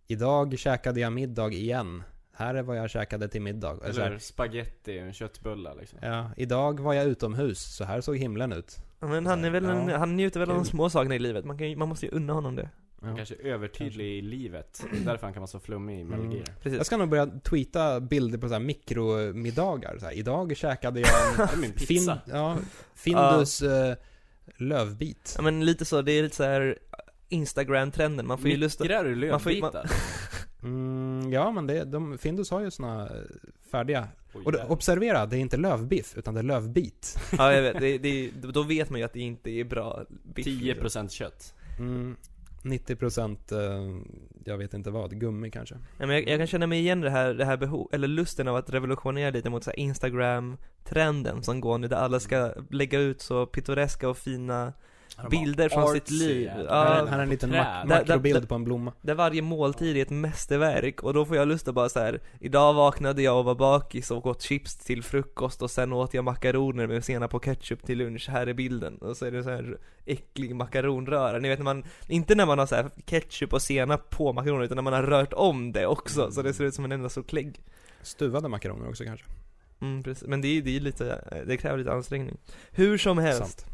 Idag 0.06 0.58
käkade 0.58 1.00
jag 1.00 1.12
middag 1.12 1.52
igen. 1.52 2.02
Här 2.32 2.54
är 2.54 2.62
vad 2.62 2.76
jag 2.78 2.90
käkade 2.90 3.28
till 3.28 3.42
middag. 3.42 3.78
Eller 3.84 4.14
och 4.14 4.88
en 4.88 5.12
köttbullar 5.12 5.74
liksom. 5.80 5.98
ja, 6.02 6.30
idag 6.36 6.80
var 6.80 6.94
jag 6.94 7.04
utomhus, 7.06 7.76
så 7.76 7.84
här 7.84 8.00
såg 8.00 8.16
himlen 8.16 8.52
ut. 8.52 8.76
Ja, 9.00 9.06
Men 9.06 9.26
han 9.26 9.44
är 9.44 9.50
väl 9.50 9.64
en, 9.64 9.88
Ja. 9.88 9.96
han 9.98 10.16
njuter 10.16 10.40
väl 10.40 10.50
av 10.50 10.56
de 10.56 10.64
små 10.64 10.90
sakerna 10.90 11.14
i 11.14 11.18
livet. 11.18 11.44
Man, 11.44 11.58
kan, 11.58 11.78
man 11.78 11.88
måste 11.88 12.06
ju 12.06 12.12
unna 12.12 12.32
honom 12.32 12.56
det. 12.56 12.70
Ja. 13.02 13.16
Kanske 13.16 13.34
övertydlig 13.34 14.18
i 14.18 14.22
livet. 14.22 14.84
Därför 15.04 15.26
han 15.26 15.32
kan 15.32 15.40
vara 15.40 15.46
så 15.46 15.60
flummig 15.60 15.98
i 15.98 16.02
Mm. 16.02 16.44
Precis. 16.62 16.76
Jag 16.76 16.86
ska 16.86 16.96
nog 16.96 17.08
börja 17.08 17.26
tweeta 17.26 18.00
bilder 18.00 18.38
på 18.38 18.48
så 18.48 18.54
här 18.54 18.60
mikromiddagar. 18.60 19.98
Så 19.98 20.04
här, 20.06 20.12
idag 20.12 20.56
käkade 20.56 21.00
jag 21.00 21.08
Det 21.36 21.42
en 21.42 21.48
är 21.48 21.56
min 21.56 21.72
fin, 21.72 21.86
pizza. 21.86 22.18
ja, 22.26 22.56
Findus 22.94 23.62
eh, 23.62 23.94
lövbit. 24.56 25.34
Ja 25.36 25.42
men 25.42 25.64
lite 25.64 25.84
så, 25.84 26.02
det 26.02 26.12
är 26.12 26.22
lite 26.22 26.36
så 26.36 26.42
här 26.44 26.78
Instagram-trenden. 27.28 28.26
Man 28.26 28.38
får 28.38 28.50
ju 28.50 28.56
lust 28.56 28.80
att... 28.80 28.84
Mikrar 28.84 29.04
du 29.04 29.10
man 29.10 29.40
lövbitar? 29.44 29.90
Mm, 30.62 31.32
ja, 31.32 31.50
men 31.50 31.66
det, 31.66 31.84
de, 31.84 32.18
Findus 32.18 32.50
har 32.50 32.60
ju 32.60 32.70
såna 32.70 33.02
eh, 33.02 33.10
färdiga. 33.70 34.08
Oj, 34.34 34.42
Och 34.44 34.52
det, 34.52 34.58
jävlar. 34.58 34.72
observera, 34.72 35.26
det 35.26 35.36
är 35.36 35.40
inte 35.40 35.56
lövbiff, 35.56 36.14
utan 36.16 36.34
det 36.34 36.40
är 36.40 36.44
lövbit. 36.44 37.18
Ja 37.38 37.52
jag 37.52 37.62
vet, 37.62 37.80
det, 37.80 37.98
det, 38.02 38.30
då 38.52 38.62
vet 38.62 38.90
man 38.90 39.00
ju 39.00 39.06
att 39.06 39.12
det 39.12 39.20
inte 39.20 39.50
är 39.50 39.64
bra 39.64 40.04
biff. 40.34 40.46
10% 40.46 41.08
kött. 41.08 41.54
Mm, 41.78 42.16
90% 42.62 43.36
eh, 43.52 44.02
jag 44.44 44.58
vet 44.58 44.74
inte 44.74 44.90
vad, 44.90 45.20
gummi 45.20 45.50
kanske. 45.50 45.74
Ja, 45.74 46.06
men 46.06 46.10
jag, 46.10 46.28
jag 46.28 46.38
kan 46.38 46.46
känna 46.46 46.66
mig 46.66 46.78
igen 46.78 47.00
det 47.00 47.10
här, 47.10 47.34
det 47.34 47.44
här 47.44 47.56
behov, 47.56 47.88
eller 47.92 48.08
lusten 48.08 48.48
av 48.48 48.56
att 48.56 48.70
revolutionera 48.70 49.30
lite 49.30 49.50
mot 49.50 49.64
så 49.64 49.70
Instagram-trenden 49.70 51.42
som 51.42 51.60
går 51.60 51.78
nu, 51.78 51.88
där 51.88 51.96
alla 51.96 52.20
ska 52.20 52.52
lägga 52.70 52.98
ut 52.98 53.20
så 53.20 53.46
pittoreska 53.46 54.08
och 54.08 54.18
fina 54.18 54.72
bilder 55.30 55.68
från 55.68 55.88
sitt 55.92 56.10
liv. 56.10 56.50
Ja, 56.56 56.62
Ja, 56.68 56.84
här, 56.84 57.06
här 57.06 57.18
är 57.18 57.22
en 57.22 57.28
liten 57.30 57.50
mak- 57.50 57.86
makrobild 57.88 58.40
där- 58.42 58.46
på 58.46 58.54
en 58.54 58.64
blomma. 58.64 58.92
Där 59.00 59.14
varje 59.14 59.42
måltid 59.42 59.96
är 59.96 60.02
ett 60.02 60.10
mästerverk 60.10 61.02
och 61.02 61.14
då 61.14 61.24
får 61.24 61.36
jag 61.36 61.48
lust 61.48 61.68
att 61.68 61.74
bara 61.74 61.88
så 61.88 61.98
här. 62.00 62.20
Idag 62.40 62.74
vaknade 62.74 63.22
jag 63.22 63.38
och 63.38 63.44
var 63.44 63.54
bakis 63.54 64.10
och 64.10 64.26
åt 64.26 64.42
chips 64.42 64.76
till 64.76 65.02
frukost 65.02 65.62
och 65.62 65.70
sen 65.70 65.92
åt 65.92 66.14
jag 66.14 66.24
makaroner 66.24 66.86
med 66.86 67.04
senap 67.04 67.34
och 67.34 67.44
ketchup 67.44 67.86
till 67.86 67.98
lunch, 67.98 68.28
här 68.28 68.46
är 68.46 68.54
bilden. 68.54 68.98
Och 68.98 69.16
så 69.16 69.24
är 69.26 69.30
det 69.30 69.42
så 69.42 69.50
här 69.50 69.78
äcklig 70.04 70.54
makaronröra, 70.56 71.38
ni 71.38 71.48
vet 71.48 71.58
när 71.58 71.64
man, 71.64 71.84
inte 72.08 72.34
när 72.34 72.46
man 72.46 72.58
har 72.58 72.66
så 72.66 72.74
här 72.74 72.90
ketchup 73.06 73.52
och 73.52 73.62
senap 73.62 74.10
på 74.10 74.32
makaroner 74.32 74.64
utan 74.64 74.76
när 74.76 74.82
man 74.82 74.92
har 74.92 75.02
rört 75.02 75.32
om 75.32 75.72
det 75.72 75.86
också, 75.86 76.30
så 76.30 76.42
det 76.42 76.52
ser 76.54 76.64
ut 76.64 76.74
som 76.74 76.84
en 76.84 76.92
enda 76.92 77.08
stor 77.08 77.22
klägg. 77.22 77.60
Stuvade 78.02 78.48
makaroner 78.48 78.88
också 78.88 79.04
kanske. 79.04 79.26
Mm, 79.80 80.02
precis. 80.02 80.28
Men 80.28 80.40
det 80.40 80.48
är, 80.48 80.62
det 80.62 80.76
är 80.76 80.80
lite, 80.80 81.24
det 81.46 81.56
kräver 81.56 81.78
lite 81.78 81.92
ansträngning. 81.92 82.36
Hur 82.70 82.98
som 82.98 83.18
helst. 83.18 83.38
Sant. 83.60 83.66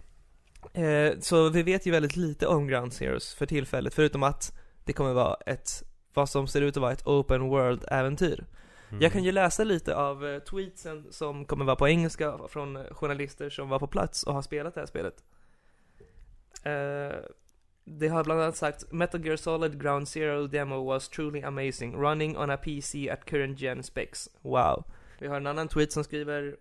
Eh, 0.73 1.19
så 1.21 1.49
vi 1.49 1.62
vet 1.62 1.87
ju 1.87 1.90
väldigt 1.90 2.16
lite 2.16 2.47
om 2.47 2.66
Ground 2.66 2.92
Zeroes 2.92 3.35
för 3.35 3.47
tillfället, 3.47 3.95
förutom 3.95 4.23
att 4.23 4.59
det 4.85 4.92
kommer 4.92 5.12
vara 5.12 5.37
ett, 5.47 5.83
vad 6.14 6.28
som 6.28 6.47
ser 6.47 6.62
ut 6.62 6.76
att 6.76 6.81
vara 6.81 6.92
ett 6.92 7.07
open 7.07 7.49
world-äventyr. 7.49 8.45
Mm. 8.88 9.02
Jag 9.02 9.12
kan 9.12 9.25
ju 9.25 9.33
läsa 9.33 9.64
lite 9.64 9.97
av 9.97 10.26
eh, 10.26 10.38
tweetsen 10.38 11.07
som 11.11 11.45
kommer 11.45 11.64
vara 11.64 11.76
på 11.76 11.88
engelska 11.88 12.38
från 12.49 12.85
journalister 12.90 13.50
som 13.50 13.69
var 13.69 13.78
på 13.78 13.87
plats 13.87 14.23
och 14.23 14.35
har 14.35 14.42
spelat 14.42 14.75
det 14.75 14.81
här 14.81 14.87
spelet. 14.87 15.25
Eh, 16.62 17.19
det 17.85 18.09
har 18.09 18.25
bland 18.25 18.40
annat 18.40 18.57
sagt 18.57 18.92
Metal 18.92 19.26
Gear 19.26 19.37
Solid 19.37 19.83
Ground 19.83 20.09
Zero 20.09 20.47
demo 20.47 20.85
was 20.85 21.09
truly 21.09 21.42
amazing, 21.42 21.97
running 21.97 22.38
on 22.38 22.50
a 22.50 22.57
PC 22.57 23.11
at 23.11 23.25
current 23.25 23.61
gen 23.61 23.83
specs. 23.83 24.28
Wow. 24.42 24.85
Vi 25.19 25.26
har 25.26 25.37
en 25.37 25.47
annan 25.47 25.69
tweet 25.69 25.92
som 25.92 26.04
skriver 26.04 26.57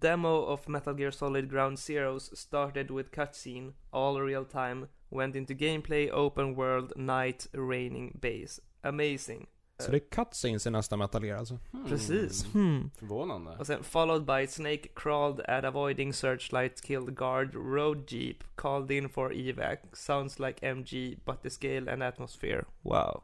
Demo 0.00 0.44
of 0.44 0.68
Metal 0.68 0.94
Gear 0.94 1.10
Solid 1.10 1.50
Ground 1.50 1.78
Zeroes 1.78 2.36
started 2.36 2.90
with 2.90 3.10
cutscene, 3.10 3.72
all 3.90 4.20
real 4.20 4.44
time, 4.44 4.88
went 5.10 5.36
into 5.36 5.54
gameplay, 5.54 6.10
open 6.10 6.54
world, 6.54 6.92
night, 6.96 7.46
raining 7.52 8.18
base. 8.20 8.60
Amazing. 8.82 9.46
Så 9.80 9.90
det 9.90 9.96
är 9.96 10.10
cutscenes 10.10 10.66
i 10.66 10.70
nästa 10.70 10.96
Metal 10.96 11.24
Gear 11.24 11.38
alltså? 11.38 11.58
Hmm. 11.72 11.88
Precis. 11.88 12.52
Hmm. 12.52 12.90
Förvånande. 12.98 13.56
Och 13.58 13.66
sen 13.66 13.84
followed 13.84 14.24
by 14.24 14.46
Snake 14.46 14.88
crawled 14.94 15.40
at 15.40 15.64
avoiding 15.64 16.12
searchlight 16.12 16.82
killed 16.82 17.14
guard 17.14 17.54
road 17.54 18.12
jeep 18.12 18.44
called 18.56 18.90
in 18.90 19.08
for 19.08 19.32
evac 19.32 19.78
sounds 19.92 20.38
like 20.38 20.66
MG 20.66 21.18
but 21.24 21.42
the 21.42 21.50
scale 21.50 21.92
and 21.92 22.02
atmosphere 22.02 22.64
wow 22.82 23.22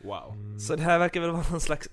Wow. 0.00 0.32
Mm. 0.32 0.60
Så 0.60 0.76
det 0.76 0.82
här 0.82 0.98
verkar 0.98 1.20
väl 1.20 1.30
vara 1.30 1.44
någon 1.50 1.60
slags 1.60 1.88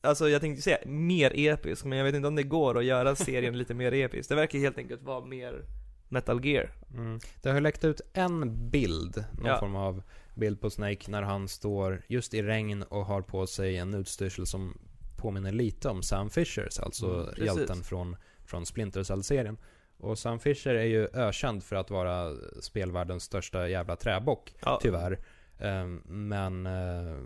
Alltså 0.00 0.28
jag 0.28 0.40
tänkte 0.40 0.62
säga 0.62 0.78
mer 0.86 1.32
episk 1.34 1.84
men 1.84 1.98
jag 1.98 2.04
vet 2.04 2.14
inte 2.14 2.28
om 2.28 2.34
det 2.34 2.42
går 2.42 2.78
att 2.78 2.84
göra 2.84 3.16
serien 3.16 3.58
lite 3.58 3.74
mer 3.74 3.92
episk 3.94 4.28
Det 4.28 4.34
verkar 4.34 4.58
helt 4.58 4.78
enkelt 4.78 5.02
vara 5.02 5.24
mer 5.24 5.64
Metal 6.08 6.44
Gear 6.46 6.70
Mm. 6.94 7.18
Det 7.42 7.50
har 7.50 7.60
läckt 7.60 7.84
ut 7.84 8.00
en 8.12 8.68
bild, 8.70 9.24
någon 9.38 9.46
Ja. 9.46 9.58
form 9.58 9.76
av 9.76 10.02
bild 10.34 10.60
på 10.60 10.70
Snake 10.70 11.10
när 11.10 11.22
han 11.22 11.48
står 11.48 12.02
just 12.08 12.34
i 12.34 12.42
regn 12.42 12.82
och 12.82 13.06
har 13.06 13.22
på 13.22 13.46
sig 13.46 13.76
en 13.76 13.94
utstyrsel 13.94 14.46
som 14.46 14.78
påminner 15.16 15.52
lite 15.52 15.88
om 15.88 16.02
Sam 16.02 16.30
Fishers, 16.30 16.78
alltså 16.80 17.06
Mm, 17.06 17.46
hjälten 17.46 17.82
från, 17.82 18.16
från 18.44 18.66
Splinter 18.66 19.02
Cell-serien. 19.02 19.56
Och 19.98 20.18
Sam 20.18 20.38
Fisher 20.38 20.74
är 20.74 20.84
ju 20.84 21.08
ökänd 21.14 21.62
för 21.64 21.76
att 21.76 21.90
vara 21.90 22.34
spelvärldens 22.60 23.22
största 23.24 23.68
jävla 23.68 23.96
träbock, 23.96 24.54
ja, 24.62 24.78
tyvärr. 24.82 25.18
Ehm, 25.58 26.02
men, 26.06 26.66
eh, 26.66 27.16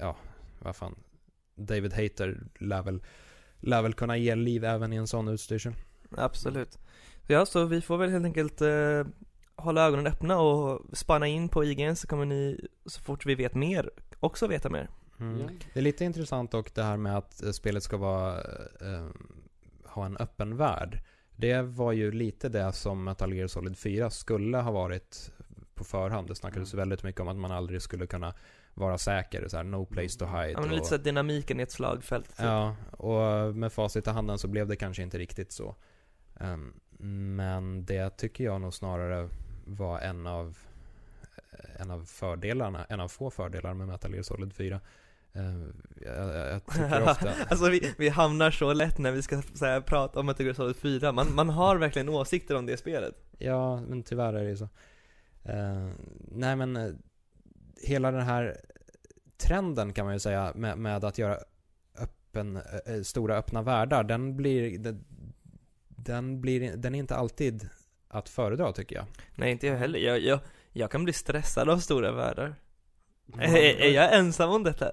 ja, 0.00 0.16
vad 0.58 0.76
fan. 0.76 0.94
David 1.56 1.92
Hayter 1.92 2.40
lär 2.58 2.82
väl, 2.82 3.02
lär 3.60 3.82
väl 3.82 3.94
kunna 3.94 4.16
ge 4.16 4.34
liv 4.34 4.64
även 4.64 4.92
i 4.92 4.96
en 4.96 5.06
sån 5.06 5.28
utstyrsel. 5.28 5.74
Absolut 6.16 6.78
Ja 7.26 7.46
så 7.46 7.64
vi 7.64 7.80
får 7.80 7.98
väl 7.98 8.10
helt 8.10 8.24
enkelt 8.24 8.60
eh, 8.60 9.04
hålla 9.56 9.86
ögonen 9.86 10.06
öppna 10.06 10.38
och 10.40 10.82
spana 10.96 11.26
in 11.26 11.48
på 11.48 11.64
IGN 11.64 11.96
så 11.96 12.06
kommer 12.06 12.24
ni 12.24 12.68
så 12.86 13.00
fort 13.00 13.26
vi 13.26 13.34
vet 13.34 13.54
mer 13.54 13.90
också 14.20 14.46
veta 14.46 14.70
mer 14.70 14.88
Mm. 15.20 15.46
Det 15.72 15.80
är 15.80 15.82
lite 15.82 16.04
intressant 16.04 16.54
och 16.54 16.70
det 16.74 16.82
här 16.82 16.96
med 16.96 17.16
att 17.16 17.42
eh, 17.42 17.50
spelet 17.50 17.82
ska 17.82 17.96
vara, 17.96 18.38
eh, 18.80 19.06
ha 19.84 20.06
en 20.06 20.16
öppen 20.16 20.56
värld. 20.56 21.00
Det 21.36 21.62
var 21.62 21.92
ju 21.92 22.12
lite 22.12 22.48
det 22.48 22.72
som 22.72 23.04
Metal 23.04 23.34
Gear 23.34 23.46
Solid 23.46 23.78
4 23.78 24.10
skulle 24.10 24.58
ha 24.58 24.70
varit 24.70 25.32
på 25.74 25.84
förhand. 25.84 26.28
Det 26.28 26.34
snackades 26.34 26.74
Mm. 26.74 26.82
väldigt 26.82 27.02
mycket 27.02 27.20
om 27.20 27.28
att 27.28 27.36
man 27.36 27.52
aldrig 27.52 27.82
skulle 27.82 28.06
kunna 28.06 28.34
vara 28.76 28.98
säker, 28.98 29.48
så 29.48 29.56
här, 29.56 29.64
no 29.64 29.84
place 29.84 30.18
to 30.18 30.24
hide. 30.24 30.50
Ja 30.50 30.60
men 30.60 30.68
lite 30.68 30.80
och, 30.80 30.86
så 30.86 30.96
dynamiken 30.96 31.60
i 31.60 31.62
ett 31.62 31.72
slagfält 31.72 32.28
typ. 32.28 32.38
ja, 32.38 32.76
och 32.90 33.56
med 33.56 33.72
facit 33.72 34.06
i 34.06 34.10
handen 34.10 34.38
så 34.38 34.48
blev 34.48 34.68
det 34.68 34.76
kanske 34.76 35.02
inte 35.02 35.18
riktigt 35.18 35.52
så. 35.52 35.76
Ehm, 36.40 36.72
men 37.36 37.84
det 37.84 38.10
tycker 38.10 38.44
jag 38.44 38.60
nog 38.60 38.74
snarare 38.74 39.28
var 39.64 39.98
en 40.00 40.26
av 40.26 40.58
en 41.78 41.90
av 41.90 42.04
fördelarna, 42.04 42.84
en 42.88 43.00
av 43.00 43.08
få 43.08 43.30
fördelar 43.30 43.74
med 43.74 43.88
Metal 43.88 44.12
Gear 44.12 44.22
Solid 44.22 44.52
4. 44.52 44.80
Ehm, 45.32 45.82
jag, 46.04 46.36
jag, 46.36 46.66
tycker 46.66 47.02
ofta... 47.10 47.32
alltså 47.48 47.70
vi, 47.70 47.94
vi 47.98 48.08
hamnar 48.08 48.50
så 48.50 48.72
lätt 48.72 48.98
när 48.98 49.12
vi 49.12 49.22
ska 49.22 49.36
här, 49.60 49.80
prata 49.80 50.20
om 50.20 50.26
Metal 50.26 50.46
Gear 50.46 50.54
Solid 50.54 50.76
4, 50.76 51.12
man, 51.12 51.34
man 51.34 51.48
har 51.48 51.76
verkligen 51.76 52.08
åsikter 52.08 52.56
om 52.56 52.66
det 52.66 52.76
spelet 52.76 53.14
Ja, 53.38 53.80
men 53.80 54.02
tyvärr 54.02 54.32
är 54.32 54.44
det 54.44 54.50
ju 54.50 54.56
så. 54.56 54.68
Eh, 55.44 55.88
nej 56.28 56.56
men, 56.56 56.76
eh, 56.76 56.90
hela 57.82 58.10
den 58.10 58.22
här 58.22 58.60
trenden 59.36 59.92
kan 59.92 60.04
man 60.04 60.14
ju 60.14 60.20
säga 60.20 60.52
med, 60.54 60.78
med 60.78 61.04
att 61.04 61.18
göra 61.18 61.38
öppen, 61.98 62.56
eh, 62.86 63.02
stora 63.02 63.36
öppna 63.36 63.62
världar, 63.62 64.04
den 64.04 64.36
blir, 64.36 64.78
den, 64.78 65.04
den 65.88 66.40
blir, 66.40 66.76
den 66.76 66.94
är 66.94 66.98
inte 66.98 67.16
alltid 67.16 67.68
att 68.08 68.28
föredra 68.28 68.72
tycker 68.72 68.96
jag. 68.96 69.04
Nej 69.34 69.52
inte 69.52 69.66
jag 69.66 69.76
heller, 69.76 69.98
jag, 69.98 70.20
jag, 70.20 70.40
jag 70.72 70.90
kan 70.90 71.04
bli 71.04 71.12
stressad 71.12 71.68
av 71.68 71.78
stora 71.78 72.12
världar 72.12 72.54
är, 73.38 73.80
är 73.80 73.90
jag 73.90 74.14
ensam 74.14 74.50
om 74.50 74.62
detta? 74.62 74.92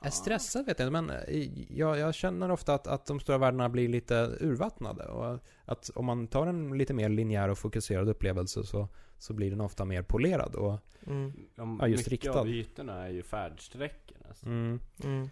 Jag 0.00 0.06
är 0.06 0.10
stressad 0.10 0.66
vet 0.66 0.78
jag 0.78 0.86
inte, 0.88 1.02
men 1.02 1.10
eh, 1.10 1.48
jag, 1.78 1.98
jag 1.98 2.14
känner 2.14 2.50
ofta 2.50 2.74
att, 2.74 2.86
att 2.86 3.06
de 3.06 3.20
stora 3.20 3.38
världarna 3.38 3.68
blir 3.68 3.88
lite 3.88 4.36
urvattnade 4.40 5.04
och 5.04 5.38
att 5.64 5.90
om 5.94 6.06
man 6.06 6.26
tar 6.26 6.46
en 6.46 6.78
lite 6.78 6.94
mer 6.94 7.08
linjär 7.08 7.48
och 7.48 7.58
fokuserad 7.58 8.08
upplevelse 8.08 8.64
så, 8.64 8.88
så 9.18 9.32
blir 9.34 9.50
den 9.50 9.60
ofta 9.60 9.84
mer 9.84 10.02
polerad 10.02 10.54
och 10.54 10.78
Mm, 11.06 11.32
Ja, 11.54 11.76
Ja, 11.80 11.88
just 11.88 11.98
mycket 12.10 12.12
riktad. 12.24 12.40
av 12.40 12.48
ytorna 12.48 13.06
är 13.06 13.10
ju 13.10 13.22
färdsträckor 13.22 14.16
nästan. 14.28 14.52
mm, 14.52 14.80
mm. 15.04 15.28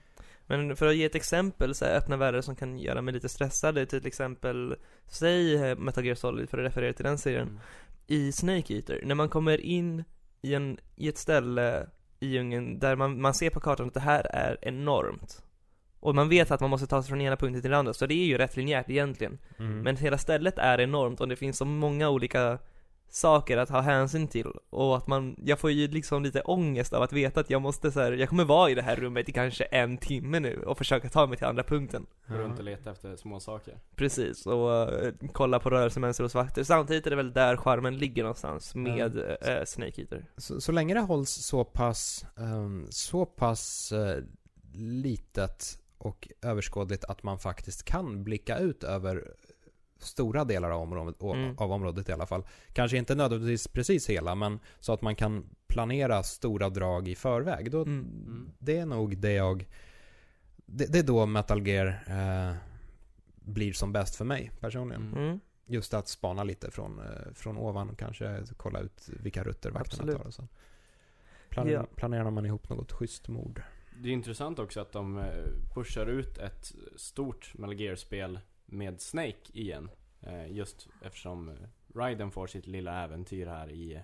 Men 0.46 0.76
för 0.76 0.86
att 0.86 0.96
ge 0.96 1.04
ett 1.04 1.14
exempel, 1.14 1.74
så 1.74 1.84
här, 1.84 1.96
öppna 1.96 2.16
världar 2.16 2.40
som 2.40 2.56
kan 2.56 2.78
göra 2.78 3.02
mig 3.02 3.14
lite 3.14 3.28
stressad, 3.28 3.88
till 3.88 4.06
exempel 4.06 4.76
Säg 5.06 5.54
eh, 5.54 5.78
Metal 5.78 6.04
Gear 6.04 6.14
Solid, 6.14 6.48
för 6.50 6.58
att 6.58 6.64
referera 6.64 6.92
till 6.92 7.04
den 7.04 7.18
serien 7.18 7.48
Mm. 7.48 7.60
i 8.06 8.32
Snake 8.32 8.74
Eater, 8.74 9.00
när 9.04 9.14
man 9.14 9.28
kommer 9.28 9.60
in 9.60 10.04
i, 10.42 10.54
en, 10.54 10.78
i 10.96 11.08
ett 11.08 11.18
ställe 11.18 11.86
i 12.20 12.26
djungeln 12.26 12.78
där 12.78 12.96
man, 12.96 13.20
man 13.20 13.34
ser 13.34 13.50
på 13.50 13.60
kartan 13.60 13.86
att 13.86 13.94
det 13.94 14.00
här 14.00 14.26
är 14.30 14.58
enormt 14.62 15.42
Och 16.00 16.14
man 16.14 16.28
vet 16.28 16.50
att 16.50 16.60
man 16.60 16.70
måste 16.70 16.86
ta 16.86 17.02
sig 17.02 17.08
från 17.08 17.20
ena 17.20 17.36
punkten 17.36 17.62
till 17.62 17.70
den 17.70 17.78
andra, 17.78 17.94
så 17.94 18.06
det 18.06 18.14
är 18.14 18.26
ju 18.26 18.38
rätt 18.38 18.56
linjärt 18.56 18.90
egentligen 18.90 19.38
mm. 19.58 19.80
Men 19.80 19.96
hela 19.96 20.18
stället 20.18 20.58
är 20.58 20.80
enormt 20.80 21.20
och 21.20 21.28
det 21.28 21.36
finns 21.36 21.58
så 21.58 21.64
många 21.64 22.08
olika 22.08 22.58
saker 23.08 23.56
att 23.56 23.68
ha 23.68 23.80
hänsyn 23.80 24.28
till 24.28 24.52
och 24.70 24.96
att 24.96 25.06
man, 25.06 25.36
jag 25.44 25.58
får 25.58 25.70
ju 25.70 25.88
liksom 25.88 26.22
lite 26.22 26.40
ångest 26.40 26.92
av 26.92 27.02
att 27.02 27.12
veta 27.12 27.40
att 27.40 27.50
jag 27.50 27.62
måste 27.62 27.92
så 27.92 28.00
här, 28.00 28.12
jag 28.12 28.28
kommer 28.28 28.44
vara 28.44 28.70
i 28.70 28.74
det 28.74 28.82
här 28.82 28.96
rummet 28.96 29.28
i 29.28 29.32
kanske 29.32 29.64
en 29.64 29.98
timme 29.98 30.40
nu 30.40 30.62
och 30.62 30.78
försöka 30.78 31.08
ta 31.08 31.26
mig 31.26 31.38
till 31.38 31.46
andra 31.46 31.62
punkten 31.62 32.06
Gå 32.28 32.34
runt 32.34 32.58
och 32.58 32.64
leta 32.64 32.90
efter 32.90 33.16
små 33.16 33.40
saker. 33.40 33.78
Precis, 33.96 34.46
och 34.46 34.92
eh, 34.92 35.12
kolla 35.32 35.58
på 35.58 35.70
rörelsemönster 35.70 36.24
hos 36.24 36.34
vakter. 36.34 36.64
Samtidigt 36.64 37.06
är 37.06 37.10
det 37.10 37.16
väl 37.16 37.32
där 37.32 37.56
charmen 37.56 37.98
ligger 37.98 38.22
någonstans 38.22 38.74
med 38.74 39.16
eh, 39.16 39.64
Snake 39.64 40.02
Eater. 40.02 40.24
Så, 40.36 40.60
så 40.60 40.72
länge 40.72 40.94
det 40.94 41.00
hålls 41.00 41.30
så 41.30 41.64
pass, 41.64 42.26
ehm, 42.36 42.86
så 42.90 43.26
pass 43.26 43.92
eh, 43.92 44.22
litet 44.74 45.78
och 45.98 46.28
överskådligt 46.42 47.04
att 47.04 47.22
man 47.22 47.38
faktiskt 47.38 47.82
kan 47.82 48.24
blicka 48.24 48.58
ut 48.58 48.84
över 48.84 49.34
stora 49.98 50.44
delar 50.44 50.70
av 50.70 50.80
området, 50.82 51.22
Mm. 51.22 51.58
av 51.58 51.72
området 51.72 52.08
i 52.08 52.12
alla 52.12 52.26
fall. 52.26 52.46
Kanske 52.72 52.96
inte 52.96 53.14
nödvändigtvis 53.14 53.68
precis 53.68 54.10
hela, 54.10 54.34
men 54.34 54.60
så 54.80 54.92
att 54.92 55.02
man 55.02 55.16
kan 55.16 55.44
planera 55.66 56.22
stora 56.22 56.68
drag 56.70 57.08
i 57.08 57.14
förväg. 57.14 57.70
Då, 57.70 57.82
Mm. 57.82 58.50
Det 58.58 58.78
är 58.78 58.86
nog 58.86 59.18
det 59.18 59.32
jag... 59.32 59.68
Det, 60.66 60.92
det 60.92 60.98
är 60.98 61.02
då 61.02 61.26
Metal 61.26 61.66
Gear 61.68 61.86
eh, 62.06 62.54
blir 63.44 63.72
som 63.72 63.92
bäst 63.92 64.16
för 64.16 64.24
mig 64.24 64.50
personligen. 64.60 65.02
Mm. 65.02 65.24
Mm. 65.24 65.40
Just 65.66 65.94
att 65.94 66.08
spana 66.08 66.44
lite 66.44 66.70
från, 66.70 66.98
eh, 66.98 67.32
från 67.34 67.58
ovan 67.58 67.90
och 67.90 67.98
kanske 67.98 68.42
kolla 68.56 68.80
ut 68.80 69.08
vilka 69.22 69.44
rutter 69.44 69.70
vakterna 69.70 70.02
Absolut. 70.02 70.16
tar 70.18 70.26
och 70.26 70.34
sen 70.34 70.48
planerar, 71.48 71.74
Ja. 71.80 71.86
planerar 71.96 72.30
man 72.30 72.46
ihop 72.46 72.68
något 72.68 72.92
schysst 72.92 73.28
mord. 73.28 73.62
Det 74.02 74.08
är 74.08 74.12
intressant 74.12 74.58
också 74.58 74.80
att 74.80 74.92
de 74.92 75.18
eh, 75.18 75.24
pushar 75.74 76.06
ut 76.06 76.38
ett 76.38 76.72
stort 76.96 77.52
Metal 77.54 77.80
Gear-spel 77.80 78.40
med 78.66 79.00
Snake 79.00 79.36
igen. 79.52 79.90
Eh, 80.20 80.52
Just 80.52 80.88
eftersom 81.02 81.48
eh, 81.48 81.54
Raiden 81.94 82.30
får 82.30 82.46
sitt 82.46 82.66
lilla 82.66 83.04
äventyr 83.04 83.46
här 83.46 83.70
i, 83.70 84.00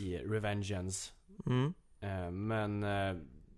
i 0.00 0.18
Revengeance. 0.18 1.12
Mm. 1.46 1.74
Eh, 2.00 2.30
Men 2.30 2.82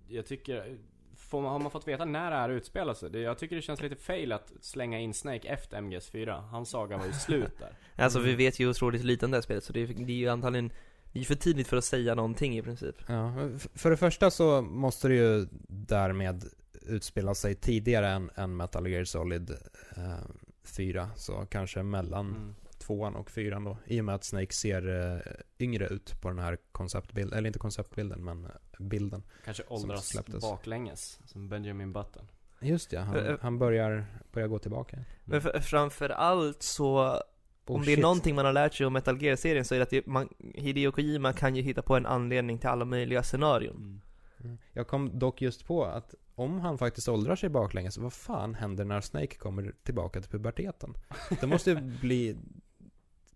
jag 0.09 0.27
tycker, 0.27 0.77
får 1.16 1.42
man, 1.42 1.53
har 1.53 1.59
man 1.59 1.71
fått 1.71 1.88
veta 1.88 2.05
när 2.05 2.31
det 2.31 2.37
här 2.37 2.49
utspelar 2.49 2.95
sig? 2.95 3.21
Jag 3.21 3.38
tycker 3.38 3.57
det 3.57 3.62
känns 3.62 3.83
lite 3.83 3.97
fail 3.97 4.33
att 4.33 4.53
slänga 4.61 4.99
in 4.99 5.14
Snake 5.14 5.49
efter 5.49 5.79
MGS4. 5.79 6.40
Hans 6.40 6.71
saga 6.71 6.97
var 6.97 7.07
ju 7.07 7.12
slut 7.12 7.59
där. 7.59 7.73
Alltså 8.05 8.21
vi 8.21 8.35
vet 8.35 8.61
ju 8.61 8.71
otroligt 8.71 9.05
lite 9.05 9.25
om 9.25 9.31
det 9.31 9.37
här 9.37 9.42
spelet, 9.42 9.64
så 9.64 9.73
det 9.73 9.81
är, 9.81 9.87
det 9.87 10.12
är 10.12 10.16
ju 10.16 10.29
antagligen 10.29 10.73
det 11.12 11.21
är 11.21 11.25
för 11.25 11.35
tidigt 11.35 11.69
för 11.69 11.77
att 11.77 11.85
säga 11.85 12.14
någonting 12.14 12.59
i 12.59 12.62
princip. 12.62 12.97
Ja, 13.09 13.35
för 13.75 13.90
det 13.90 13.97
första 13.97 14.31
så 14.31 14.62
måste 14.62 15.09
det 15.09 15.14
ju 15.14 15.47
därmed 15.69 16.45
utspela 16.88 17.35
sig 17.35 17.55
tidigare 17.55 18.09
än, 18.09 18.31
än 18.35 18.57
Metal 18.57 18.87
Gear 18.88 19.05
Solid 19.05 19.51
eh, 19.96 20.18
4. 20.64 21.11
Så 21.16 21.46
kanske 21.51 21.83
mellan 21.83 22.27
Mm. 22.27 22.55
tvåan 22.79 23.14
och 23.16 23.31
fyran 23.31 23.64
då. 23.64 23.79
I 23.87 24.01
och 24.01 24.05
med 24.05 24.14
att 24.14 24.25
Snake 24.25 24.55
ser 24.55 25.12
eh, 25.16 25.20
yngre 25.59 25.87
ut 25.87 26.20
på 26.20 26.29
den 26.29 26.38
här 26.38 26.59
konceptbilden. 26.72 27.38
Eller 27.38 27.46
inte 27.46 27.59
konceptbilden, 27.59 28.25
men 28.25 28.44
eh, 28.44 28.51
bilden. 28.79 29.22
Kanske 29.44 29.62
Som 29.66 29.77
åldras 29.77 30.07
släpptes. 30.07 30.42
baklänges, 30.42 31.20
som 31.25 31.49
Benjamin 31.49 31.92
Button. 31.92 32.29
Just 32.61 32.92
ja, 32.92 33.01
Eh, 33.01 33.07
han, 33.07 33.16
eh. 33.27 33.37
han 33.40 33.59
börjar, 33.59 34.07
börjar 34.33 34.49
gå 34.49 34.59
tillbaka. 34.59 34.99
Men 35.25 35.40
för, 35.40 35.61
framför 35.61 36.09
allt 36.11 36.62
så 36.62 37.22
Oh, 37.68 37.77
Om 37.77 37.85
det 37.85 37.92
är 37.92 37.96
någonting 38.03 38.35
man 38.35 38.44
har 38.44 38.53
lärt 38.53 38.75
sig 38.75 38.87
om 38.87 38.92
Metal 38.92 39.22
Gear-serien 39.22 39.64
så 39.64 39.75
är 39.75 39.79
det 39.79 39.83
att 39.83 39.90
det, 39.90 40.07
man, 40.07 40.29
Hideo 40.55 40.92
Kojima 40.92 41.33
kan 41.33 41.57
ju 41.57 41.62
hitta 41.62 41.83
på 41.83 41.96
en 41.96 42.07
anledning 42.07 42.59
till 42.59 42.68
alla 42.68 42.85
möjliga 42.85 43.22
scenarion. 43.22 43.77
Mm. 43.77 44.01
Mm. 44.44 44.59
Jag 44.72 44.87
kom 44.88 45.18
dock 45.18 45.42
just 45.42 45.66
på 45.66 45.85
att 45.85 46.14
om 46.38 46.61
han 46.61 46.79
faktiskt 46.79 47.09
åldrar 47.09 47.37
sig 47.37 47.49
baklänges, 47.49 47.99
vad 47.99 48.12
fan 48.12 48.55
händer 48.55 48.85
när 48.85 49.01
Snake 49.01 49.35
kommer 49.37 49.72
tillbaka 49.83 50.20
till 50.20 50.31
puberteten? 50.31 50.94
Det 51.40 51.46
måste 51.46 51.70
ju 51.70 51.77
bli 52.01 52.37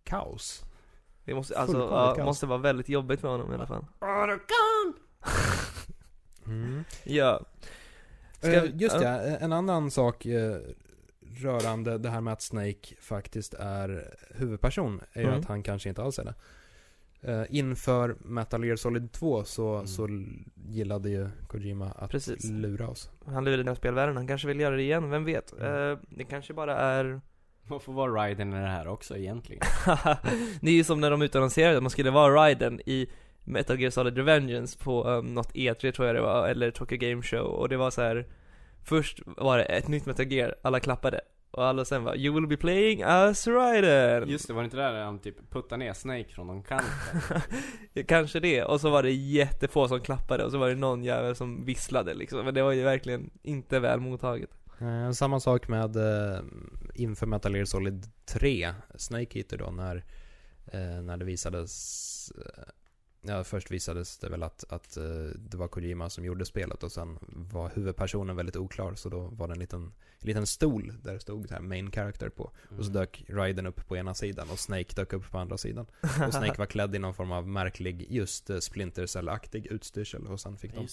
kaos. 0.05 0.63
Det 1.25 1.35
måste, 1.35 1.59
alltså, 1.59 1.79
ja, 1.79 2.15
kaos. 2.17 2.25
måste 2.27 2.47
vara 2.47 2.59
väldigt 2.59 2.89
jobbigt 2.89 3.21
för 3.21 3.29
honom 3.29 3.53
i 3.53 3.55
alla 3.55 3.67
fall. 3.67 3.87
Mm. 6.47 6.85
Ja. 7.05 7.41
Ska 8.39 8.53
Eh, 8.53 8.63
vi- 8.63 8.69
just 8.77 8.95
ja. 8.95 9.03
ja, 9.03 9.21
en 9.21 9.53
annan 9.53 9.91
sak 9.91 10.27
eh, 10.27 10.57
rörande 11.43 11.99
det 11.99 12.11
här 12.11 12.21
med 12.21 12.33
att 12.33 12.43
Snake 12.43 12.95
faktiskt 13.01 13.55
är 13.55 14.15
huvudperson 14.35 15.01
är 15.13 15.21
ju 15.21 15.27
Mm. 15.27 15.41
att 15.41 15.47
han 15.47 15.63
kanske 15.63 15.89
inte 15.89 16.03
alls 16.03 16.19
är 16.19 16.25
det. 16.25 16.35
Eh, 17.23 17.43
inför 17.51 18.17
Metal 18.25 18.65
Gear 18.65 18.77
Solid 18.77 19.13
2 19.13 19.45
så, 19.45 19.75
Mm. 19.75 19.87
så 19.87 20.09
gillade 20.55 21.11
ju 21.11 21.29
Kojima 21.49 21.91
att 21.91 22.11
Precis. 22.11 22.45
lura 22.51 22.89
oss. 22.89 23.11
Han 23.27 23.45
lurade 23.45 23.63
den 23.63 23.77
spelvärlden, 23.77 24.17
han 24.17 24.27
kanske 24.27 24.49
vill 24.49 24.61
göra 24.61 24.77
det 24.77 24.83
igen, 24.83 25.11
vem 25.11 25.25
vet? 25.25 25.53
Mm. 25.53 25.91
Eh, 25.93 25.99
det 26.11 26.25
kanske 26.25 26.55
bara 26.55 26.77
är 26.77 27.21
Man 27.69 27.81
får 27.81 27.93
vara 27.93 28.13
Raiden 28.13 28.53
i 28.53 28.61
det 28.61 28.67
här 28.69 28.89
också 28.89 29.17
egentligen. 29.17 29.63
Det 30.61 30.71
är 30.71 30.75
ju 30.75 30.85
som 30.85 31.01
när 31.01 31.11
de 31.11 31.23
utannonserade 31.23 31.77
att 31.77 31.83
man 31.83 31.91
skulle 31.91 32.11
vara 32.11 32.35
Raiden 32.35 32.81
i 32.87 33.11
Metal 33.45 33.81
Gear 33.81 33.91
Solid 33.91 34.17
Revengeance 34.17 34.79
på 34.79 35.05
um, 35.05 35.35
något 35.35 35.53
E3 35.55 35.93
tror 35.93 36.07
jag 36.07 36.17
det 36.17 36.23
var, 36.23 36.49
eller 36.49 36.71
Tokyo 36.71 36.99
Game 36.99 37.23
Show 37.23 37.47
och 37.47 37.69
det 37.69 37.77
var 37.77 37.91
så 37.91 38.03
här. 38.03 38.27
Först 38.85 39.21
var 39.27 39.59
det 39.59 39.65
ett 39.65 39.89
nytt 39.89 40.07
Metal 40.07 40.27
Gear, 40.33 40.55
alla 40.63 40.81
klappade 40.81 41.21
och 41.51 41.65
alla 41.65 41.85
sen 41.85 42.05
var 42.05 42.17
'You 42.17 42.35
will 42.35 42.47
be 42.47 42.57
playing 42.57 43.03
as 43.03 43.47
Raiden' 43.47 44.27
Just 44.29 44.47
det, 44.47 44.53
var 44.53 44.63
det 44.63 44.65
inte 44.65 44.77
där 44.77 45.05
han 45.05 45.19
typ 45.19 45.51
puttade 45.51 45.77
ner 45.77 45.93
Snake 45.93 46.29
från 46.29 46.47
någon 46.47 46.63
kant? 46.63 46.85
Kanske 48.09 48.41
det, 48.41 48.65
och 48.65 48.81
så 48.81 48.91
var 48.91 49.03
det 49.03 49.13
jättefå 49.13 49.89
som 49.89 50.01
klappade 50.01 50.45
och 50.45 50.51
så 50.51 50.59
var 50.59 50.69
det 50.69 50.75
någon 50.75 51.05
jävel 51.05 51.37
som 51.37 51.65
visslade 51.65 52.15
liksom, 52.15 52.45
men 52.45 52.55
det 52.55 52.63
var 52.63 52.73
ju 52.73 52.83
verkligen 52.83 53.31
inte 53.43 53.81
väl 53.81 54.01
mottaget. 54.01 54.51
Eh, 54.81 55.11
samma 55.11 55.41
sak 55.41 55.69
med 55.69 55.97
eh, 55.97 56.41
inför 56.95 57.27
Metal 57.27 57.55
Gear 57.55 57.65
Solid 57.65 58.07
3, 58.27 58.75
Snake 58.95 59.39
Eater 59.39 59.59
då, 59.59 59.71
när, 59.71 60.05
eh, 60.67 61.03
när 61.03 61.17
det 61.17 61.25
visades 61.25 62.33
eh, 62.37 62.63
Ja, 63.23 63.45
först 63.45 63.71
visades 63.71 64.19
det 64.19 64.29
väl 64.29 64.43
att, 64.43 64.65
att 64.73 64.97
eh, 64.97 65.05
det 65.37 65.57
var 65.57 65.69
Kojima 65.69 66.11
som 66.11 66.25
gjorde 66.25 66.45
spelet 66.45 66.83
och 66.83 66.93
sen 66.93 67.19
var 67.53 67.71
huvudpersonen 67.75 68.37
väldigt 68.37 68.57
oklar 68.57 68.95
så 68.95 69.09
då 69.09 69.19
var 69.21 69.49
det 69.49 69.55
en 69.55 69.59
liten, 69.59 69.83
en 70.19 70.27
liten 70.27 70.47
stol 70.47 70.93
där 71.03 71.13
det 71.13 71.21
stod 71.21 71.49
så 71.49 71.55
här 71.55 71.61
main 71.61 71.91
character 71.93 72.29
på. 72.29 72.43
Och 72.45 72.55
så 72.85 72.91
Mm. 72.91 72.93
dök 72.93 73.25
Raiden 73.29 73.67
upp 73.67 73.89
på 73.89 73.97
ena 73.97 74.15
sidan 74.15 74.51
och 74.51 74.59
Snake 74.59 74.95
dök 74.97 75.13
upp 75.13 75.31
på 75.31 75.39
andra 75.39 75.59
sidan. 75.59 75.87
Och 76.27 76.33
Snake 76.35 76.59
var 76.59 76.67
klädd 76.67 76.95
i 76.95 76.99
någon 76.99 77.15
form 77.15 77.33
av 77.33 77.49
märklig, 77.49 78.07
just 78.11 78.51
eh, 78.51 78.59
Splinter 78.59 79.07
Cell-aktig 79.07 79.67
utstyrsel 79.67 80.27
och 80.27 80.41
sen 80.41 80.57
fick 80.57 80.75
de 80.75 80.87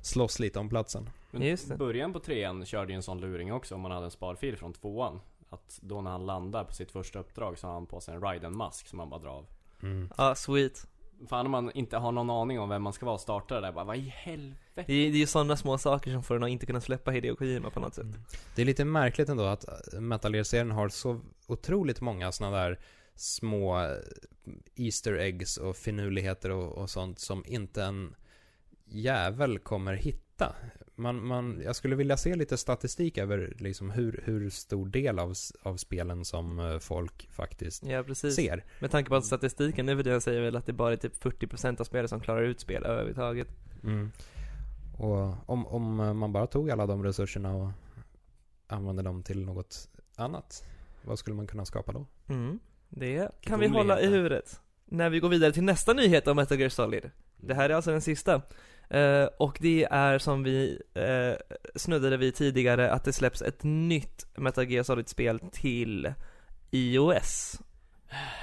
slåss 0.00 0.38
lite 0.38 0.58
om 0.58 0.68
platsen. 0.68 1.10
Men 1.30 1.42
Just 1.42 1.68
det. 1.68 1.76
början 1.76 2.12
på 2.12 2.20
trean 2.20 2.66
körde 2.66 2.92
ju 2.92 2.96
en 2.96 3.02
sån 3.02 3.20
luring 3.20 3.52
också 3.52 3.74
om 3.74 3.80
man 3.80 3.90
hade 3.90 4.04
en 4.04 4.10
sparfil 4.10 4.56
från 4.56 4.72
tvåan. 4.72 5.20
Att 5.50 5.78
då 5.82 6.00
när 6.00 6.10
han 6.10 6.26
landar 6.26 6.64
på 6.64 6.72
sitt 6.74 6.90
första 6.90 7.18
uppdrag 7.18 7.58
så 7.58 7.66
har 7.66 7.74
han 7.74 7.86
på 7.86 8.00
sig 8.00 8.14
en 8.14 8.20
Raiden-mask 8.20 8.86
som 8.88 8.98
han 8.98 9.10
bara 9.10 9.20
drar 9.20 9.30
av. 9.30 9.46
Mm. 9.82 10.08
Ja, 10.18 10.34
sweet 10.34 10.86
Fan 11.28 11.46
om 11.46 11.52
man 11.52 11.70
inte 11.74 11.96
har 11.96 12.12
någon 12.12 12.30
aning 12.30 12.60
om 12.60 12.68
vem 12.68 12.82
man 12.82 12.92
ska 12.92 13.06
vara 13.06 13.14
och 13.14 13.20
startar 13.20 13.62
där 13.62 13.72
bara, 13.72 13.84
vad 13.84 13.96
i 13.96 14.12
helvete? 14.16 14.60
Det 14.74 14.94
är, 14.94 15.10
det 15.10 15.16
är 15.16 15.20
ju 15.20 15.26
sådana 15.26 15.56
små 15.56 15.78
saker 15.78 16.12
som 16.12 16.22
får 16.22 16.36
en 16.36 16.42
att 16.42 16.50
inte 16.50 16.66
kunna 16.66 16.80
släppa 16.80 17.10
Hideo 17.10 17.36
Kojima 17.36 17.70
på 17.70 17.80
något 17.80 17.94
sätt 17.94 18.06
Det 18.54 18.62
är 18.62 18.66
lite 18.66 18.84
märkligt 18.84 19.28
ändå 19.28 19.44
att 19.44 19.64
Metal 20.00 20.34
Gear-serien 20.34 20.70
har 20.70 20.88
så 20.88 21.20
otroligt 21.46 22.00
många 22.00 22.32
sådana 22.32 22.56
där 22.56 22.78
små 23.14 23.96
Easter 24.76 25.14
eggs 25.14 25.56
och 25.56 25.76
finurligheter 25.76 26.50
och, 26.50 26.78
och 26.78 26.90
sånt 26.90 27.18
som 27.18 27.44
inte 27.46 27.82
en 27.84 28.14
jävel 28.84 29.58
kommer 29.58 29.94
hitta. 29.94 30.54
Man, 30.98 31.26
man, 31.26 31.60
jag 31.64 31.76
skulle 31.76 31.96
vilja 31.96 32.16
se 32.16 32.34
lite 32.34 32.56
statistik 32.56 33.18
över 33.18 33.54
liksom 33.58 33.90
hur, 33.90 34.22
hur 34.24 34.50
stor 34.50 34.86
del 34.86 35.18
av, 35.18 35.34
av 35.62 35.76
spelen 35.76 36.24
som 36.24 36.58
eh, 36.58 36.78
folk 36.78 37.28
faktiskt 37.32 37.86
Ja 37.86 38.02
precis 38.02 38.34
ser. 38.34 38.64
Med 38.80 38.90
tanke 38.90 39.08
på 39.08 39.16
att 39.16 39.26
statistiken 39.26 39.86
nu 39.86 39.96
för 39.96 40.02
tiden 40.04 40.20
säger 40.20 40.40
väl 40.40 40.56
att 40.56 40.66
det 40.66 40.72
bara 40.72 40.92
är 40.92 40.96
typ 40.96 41.22
40% 41.22 41.80
av 41.80 41.84
spelare 41.84 42.08
som 42.08 42.20
klarar 42.20 42.42
ut 42.42 42.60
spel 42.60 42.84
överhuvudtaget 42.84 43.48
Mm. 43.82 44.10
Och 44.98 45.50
om, 45.50 45.66
om 45.66 46.18
man 46.18 46.32
bara 46.32 46.46
tog 46.46 46.70
alla 46.70 46.86
de 46.86 47.04
resurserna 47.04 47.54
och 47.54 47.70
använde 48.66 49.02
dem 49.02 49.22
till 49.22 49.44
något 49.44 49.88
annat, 50.16 50.64
vad 51.02 51.18
skulle 51.18 51.36
man 51.36 51.46
kunna 51.46 51.64
skapa 51.64 51.92
då? 51.92 52.06
mm. 52.28 52.58
Det 52.88 53.30
kan 53.40 53.60
vi 53.60 53.68
hålla 53.68 54.00
i 54.00 54.06
huvudet 54.06 54.60
När 54.84 55.10
vi 55.10 55.20
går 55.20 55.28
vidare 55.28 55.52
till 55.52 55.62
nästa 55.62 55.92
nyhet 55.92 56.28
om 56.28 56.36
Metal 56.36 56.58
Gear 56.58 56.68
Solid 56.68 57.10
Det 57.36 57.54
här 57.54 57.70
är 57.70 57.74
alltså 57.74 57.90
den 57.90 58.00
sista 58.00 58.42
Eh, 58.88 59.24
Och 59.38 59.58
det 59.60 59.86
är 59.90 60.18
som 60.18 60.42
vi 60.42 60.78
uh, 60.96 61.56
snuddade 61.74 62.16
vid 62.16 62.34
tidigare 62.34 62.90
att 62.90 63.04
det 63.04 63.12
släpps 63.12 63.42
ett 63.42 63.62
nytt 63.62 64.26
Metal 64.36 64.70
Gear 64.70 64.82
Solid-spel 64.82 65.40
till 65.52 66.12
iOS 66.70 67.60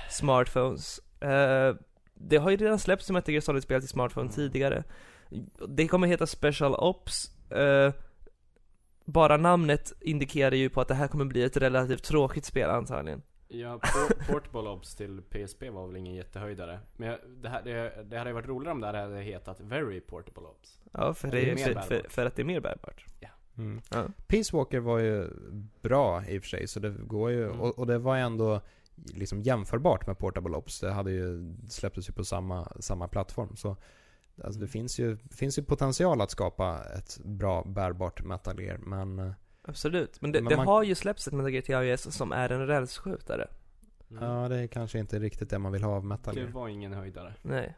Smartphones. 0.09 0.99
Eh, 1.21 1.75
Det 2.13 2.37
har 2.37 2.51
ju 2.51 2.57
redan 2.57 2.79
släppts 2.79 3.09
Metal 3.09 3.33
Gear 3.33 3.41
Solid-spel 3.41 3.81
till 3.81 3.89
smartphone 3.89 4.29
tidigare. 4.29 4.83
Det 5.67 5.87
kommer 5.87 6.07
heta 6.07 6.27
Special 6.27 6.75
Ops. 6.75 7.31
Bara 9.05 9.37
namnet 9.37 9.93
indikerar 9.99 10.55
ju 10.55 10.69
på 10.69 10.81
att 10.81 10.87
det 10.87 10.93
här 10.93 11.07
kommer 11.07 11.25
bli 11.25 11.43
ett 11.43 11.57
relativt 11.57 12.03
tråkigt 12.03 12.45
spel 12.45 12.69
antagligen 12.69 13.21
Ja, 13.53 13.77
Por- 13.81 14.27
Portable 14.33 14.69
Ops 14.69 14.95
till 14.95 15.21
PSP 15.29 15.63
var 15.69 15.87
väl 15.87 15.95
ingen 15.95 16.13
jättehöjdare. 16.15 16.79
Men 16.97 17.17
det, 17.41 17.49
här, 17.49 17.61
det, 17.63 18.03
det 18.03 18.17
hade 18.17 18.29
ju 18.29 18.33
varit 18.33 18.47
roligare 18.47 18.71
om 18.73 18.81
det 18.81 18.87
här 18.87 18.93
hade 18.93 19.21
hetat 19.21 19.59
Very 19.59 20.01
Portable 20.01 20.43
Ops. 20.43 20.81
Ja, 20.91 21.13
för, 21.13 21.27
Det 21.27 21.41
är 21.41 21.45
det, 21.45 21.55
mer 21.55 21.73
för, 21.73 21.81
för, 21.81 22.09
för 22.09 22.25
att 22.25 22.35
det 22.35 22.41
är 22.41 22.45
mer 22.45 22.59
bärbart 22.59 23.05
Mm. 23.57 23.81
Ja. 23.91 24.07
Peace 24.27 24.57
Walker 24.57 24.79
var 24.79 24.99
ju 24.99 25.29
bra 25.81 26.23
i 26.27 26.37
och 26.39 26.41
för 26.43 26.49
sig, 26.49 26.67
så 26.67 26.79
det 26.79 26.89
går 26.89 27.31
ju, 27.31 27.45
Mm. 27.45 27.59
och, 27.61 27.79
och 27.79 27.87
det 27.87 27.97
var 27.97 28.15
ju 28.15 28.21
ändå 28.21 28.61
liksom 28.95 29.41
jämförbart 29.41 30.07
med 30.07 30.17
Portable 30.17 30.57
Ops. 30.57 30.79
Det 30.79 30.91
hade 30.91 31.11
ju, 31.11 31.55
släpptes 31.69 32.09
ju 32.09 32.13
på 32.13 32.23
samma, 32.23 32.71
samma 32.79 33.07
plattform. 33.07 33.55
Så 33.55 33.75
alltså 34.43 34.59
det 34.59 34.67
finns 34.67 34.99
ju, 34.99 35.17
finns 35.31 35.59
ju 35.59 35.63
potential 35.63 36.21
att 36.21 36.31
skapa 36.31 36.79
ett 36.97 37.19
bra 37.23 37.63
bärbart 37.63 38.23
Metal 38.23 38.61
Gear, 38.61 38.77
men 38.77 39.19
eh, 39.19 39.31
Absolut, 39.65 40.21
men 40.21 40.31
det, 40.31 40.41
Men 40.41 40.49
det 40.49 40.57
man- 40.57 40.67
har 40.67 40.83
ju 40.83 40.95
släppts 40.95 41.27
ett 41.27 41.33
Metal 41.33 41.51
Gear 41.53 41.61
till 41.61 41.75
iOS 41.75 42.15
som 42.15 42.31
är 42.31 42.49
en 42.49 42.67
rälsskjutare 42.67 43.47
Mm. 44.11 44.23
ja, 44.23 44.47
det 44.49 44.55
är 44.59 44.67
kanske 44.67 44.99
inte 44.99 45.19
riktigt 45.19 45.49
det 45.49 45.59
man 45.59 45.71
vill 45.71 45.83
ha 45.83 45.95
av 45.95 46.05
Metal 46.05 46.35
Det 46.35 46.41
Gear. 46.41 46.51
var 46.51 46.67
ingen 46.67 46.93
höjdare. 46.93 47.33
Nej 47.41 47.77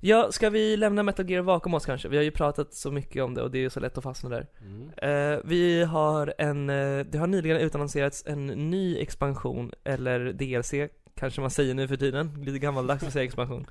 Ja, 0.00 0.32
ska 0.32 0.50
vi 0.50 0.76
lämna 0.76 1.02
Metal 1.02 1.30
Gear 1.30 1.42
bakom 1.42 1.74
oss 1.74 1.86
kanske? 1.86 2.08
Vi 2.08 2.16
har 2.16 2.24
ju 2.24 2.30
pratat 2.30 2.74
så 2.74 2.90
mycket 2.90 3.22
om 3.24 3.34
det 3.34 3.42
och 3.42 3.50
det 3.50 3.58
är 3.58 3.62
ju 3.62 3.70
så 3.70 3.80
lätt 3.80 3.98
att 3.98 4.04
fastna 4.04 4.30
där 4.30 4.46
Mm. 4.60 4.90
Eh, 4.96 5.40
Vi 5.44 5.84
har 5.84 6.34
en, 6.38 6.70
eh, 6.70 7.06
det 7.06 7.18
har 7.18 7.26
nyligen 7.26 7.56
utannonserats 7.56 8.22
en 8.26 8.46
ny 8.46 8.98
expansion, 8.98 9.72
eller 9.84 10.32
DLC 10.32 10.88
kanske 11.14 11.40
man 11.40 11.50
säger 11.50 11.74
nu 11.74 11.88
för 11.88 11.96
tiden, 11.96 12.44
lite 12.44 12.58
gammaldags 12.58 13.02
att 13.04 13.12
säga 13.12 13.24
expansion 13.24 13.66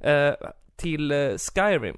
eh, 0.00 0.34
Till 0.76 1.12
eh, 1.12 1.30
Skyrim 1.54 1.96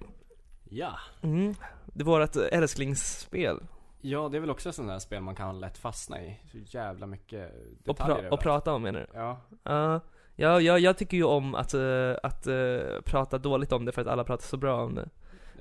Ja. 0.71 0.99
mm. 1.23 1.55
Det 1.95 2.05
var 2.05 2.21
ett 2.21 2.37
älsklingsspel 2.37 3.61
Ja, 4.01 4.29
det 4.29 4.37
är 4.39 4.41
väl 4.41 4.51
också 4.51 4.69
ett 4.69 4.75
sånt 4.75 4.89
där 4.89 4.99
spel 4.99 5.23
man 5.23 5.35
kan 5.35 5.61
lätt 5.61 5.79
fastna 5.79 6.23
i. 6.23 6.41
Så 6.53 6.59
jävla 6.59 7.07
mycket 7.07 7.53
och, 7.87 7.95
detaljer 7.95 8.17
pra- 8.17 8.29
och 8.29 8.41
prata 8.41 8.73
om 8.73 8.83
menar 8.83 9.01
du? 9.01 9.07
Ja. 9.19 9.41
Ja, 9.63 10.01
ja, 10.37 10.61
jag, 10.61 10.81
jag 10.81 10.99
tycker 10.99 11.17
ju 11.17 11.25
om 11.25 11.55
att, 11.55 11.75
eh, 11.75 12.15
att 12.23 12.47
eh, 12.47 12.79
prata 13.05 13.39
dåligt 13.39 13.73
om 13.73 13.85
det 13.85 13.93
för 13.93 14.03
att 14.03 14.09
alla 14.09 14.25
pratar 14.25 14.45
så 14.45 14.57
bra 14.57 14.85
om 14.85 14.95
det 14.95 15.09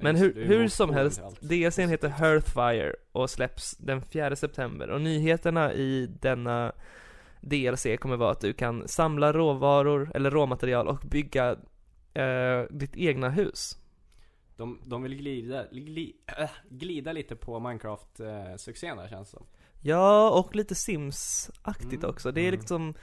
Men 0.02 0.16
hur, 0.16 0.46
hur 0.46 0.68
som 0.68 0.94
helst. 0.94 1.22
DLCn 1.42 1.90
heter 1.90 2.10
Hearthfire 2.10 2.96
och 3.12 3.30
släpps 3.30 3.78
den 3.78 4.02
4 4.02 4.36
september 4.36 4.90
och 4.90 5.02
nyheterna 5.02 5.74
i 5.74 6.08
denna 6.22 6.72
DLC 7.42 7.88
kommer 8.00 8.18
vara 8.18 8.32
att 8.32 8.42
du 8.42 8.54
kan 8.54 8.88
samla 8.88 9.34
råvaror 9.34 10.12
eller 10.16 10.32
råmaterial 10.32 10.88
och 10.88 11.00
bygga 11.00 11.52
eh, 12.14 12.62
ditt 12.70 12.96
egna 12.98 13.30
hus 13.30 13.78
De, 14.58 14.80
de 14.86 15.04
vill 15.04 15.16
glida, 15.16 15.66
gli, 15.72 16.14
äh, 16.40 16.50
glida 16.70 17.12
lite 17.12 17.36
på 17.36 17.60
Minecraft-succén 17.60 18.98
där 18.98 19.08
känns 19.08 19.32
det 19.32 19.38
som. 19.38 19.46
Ja, 19.82 20.30
och 20.30 20.56
lite 20.56 20.76
Sims-aktigt 20.76 22.04
Mm, 22.04 22.10
också. 22.10 22.32
Det 22.32 22.42
är 22.42 22.48
mm. 22.48 22.60
liksom 22.60 22.94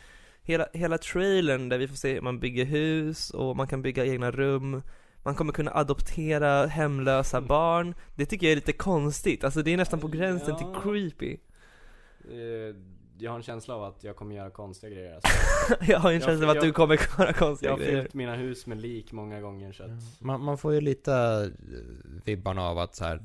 hela, 0.42 0.68
hela 0.72 0.98
trailern 0.98 1.68
där 1.68 1.78
vi 1.78 1.88
får 1.88 1.96
se 1.96 2.14
hur 2.14 2.20
man 2.20 2.40
bygger 2.40 2.64
hus 2.64 3.30
och 3.30 3.56
man 3.56 3.66
kan 3.66 3.82
bygga 3.82 4.06
egna 4.06 4.30
rum. 4.30 4.82
Man 5.24 5.34
kommer 5.34 5.52
kunna 5.52 5.70
adoptera 5.70 6.66
hemlösa 6.66 7.36
Mm. 7.36 7.48
barn. 7.48 7.94
Det 8.16 8.26
tycker 8.26 8.46
jag 8.46 8.52
är 8.52 8.56
lite 8.56 8.72
konstigt. 8.72 9.44
Alltså 9.44 9.62
det 9.62 9.72
är 9.72 9.76
nästan 9.76 10.00
på 10.00 10.08
gränsen 10.08 10.56
till 10.56 10.66
Ja. 10.72 10.80
creepy. 10.82 11.36
Jag 13.18 13.30
har 13.30 13.36
en 13.36 13.42
känsla 13.42 13.74
av 13.74 13.84
att 13.84 14.04
jag 14.04 14.16
kommer 14.16 14.34
göra 14.34 14.50
konstiga 14.50 14.90
grejer 14.94 15.14
alltså. 15.24 15.28
jag 15.92 15.98
har 15.98 16.08
en 16.10 16.14
Jag- 16.14 16.24
känsla 16.24 16.46
av 16.46 16.50
att 16.50 16.56
jag- 16.56 16.64
du 16.64 16.72
kommer 16.72 16.94
göra 17.18 17.26
Jag 17.28 17.36
konstiga 17.36 17.70
har 17.72 17.78
grejer. 17.78 18.02
fyllt 18.02 18.14
mina 18.14 18.34
hus 18.34 18.66
med 18.66 18.80
lik 18.80 19.12
många 19.12 19.40
gånger 19.40 19.72
så 19.72 19.82
att 19.82 19.90
Man, 20.20 20.40
man 20.40 20.58
får 20.58 20.74
ju 20.74 20.80
lite 20.80 21.12
eh, 21.14 21.50
vibbarna 22.24 22.62
av 22.62 22.78
att 22.78 22.94
så 22.96 23.04
här, 23.04 23.20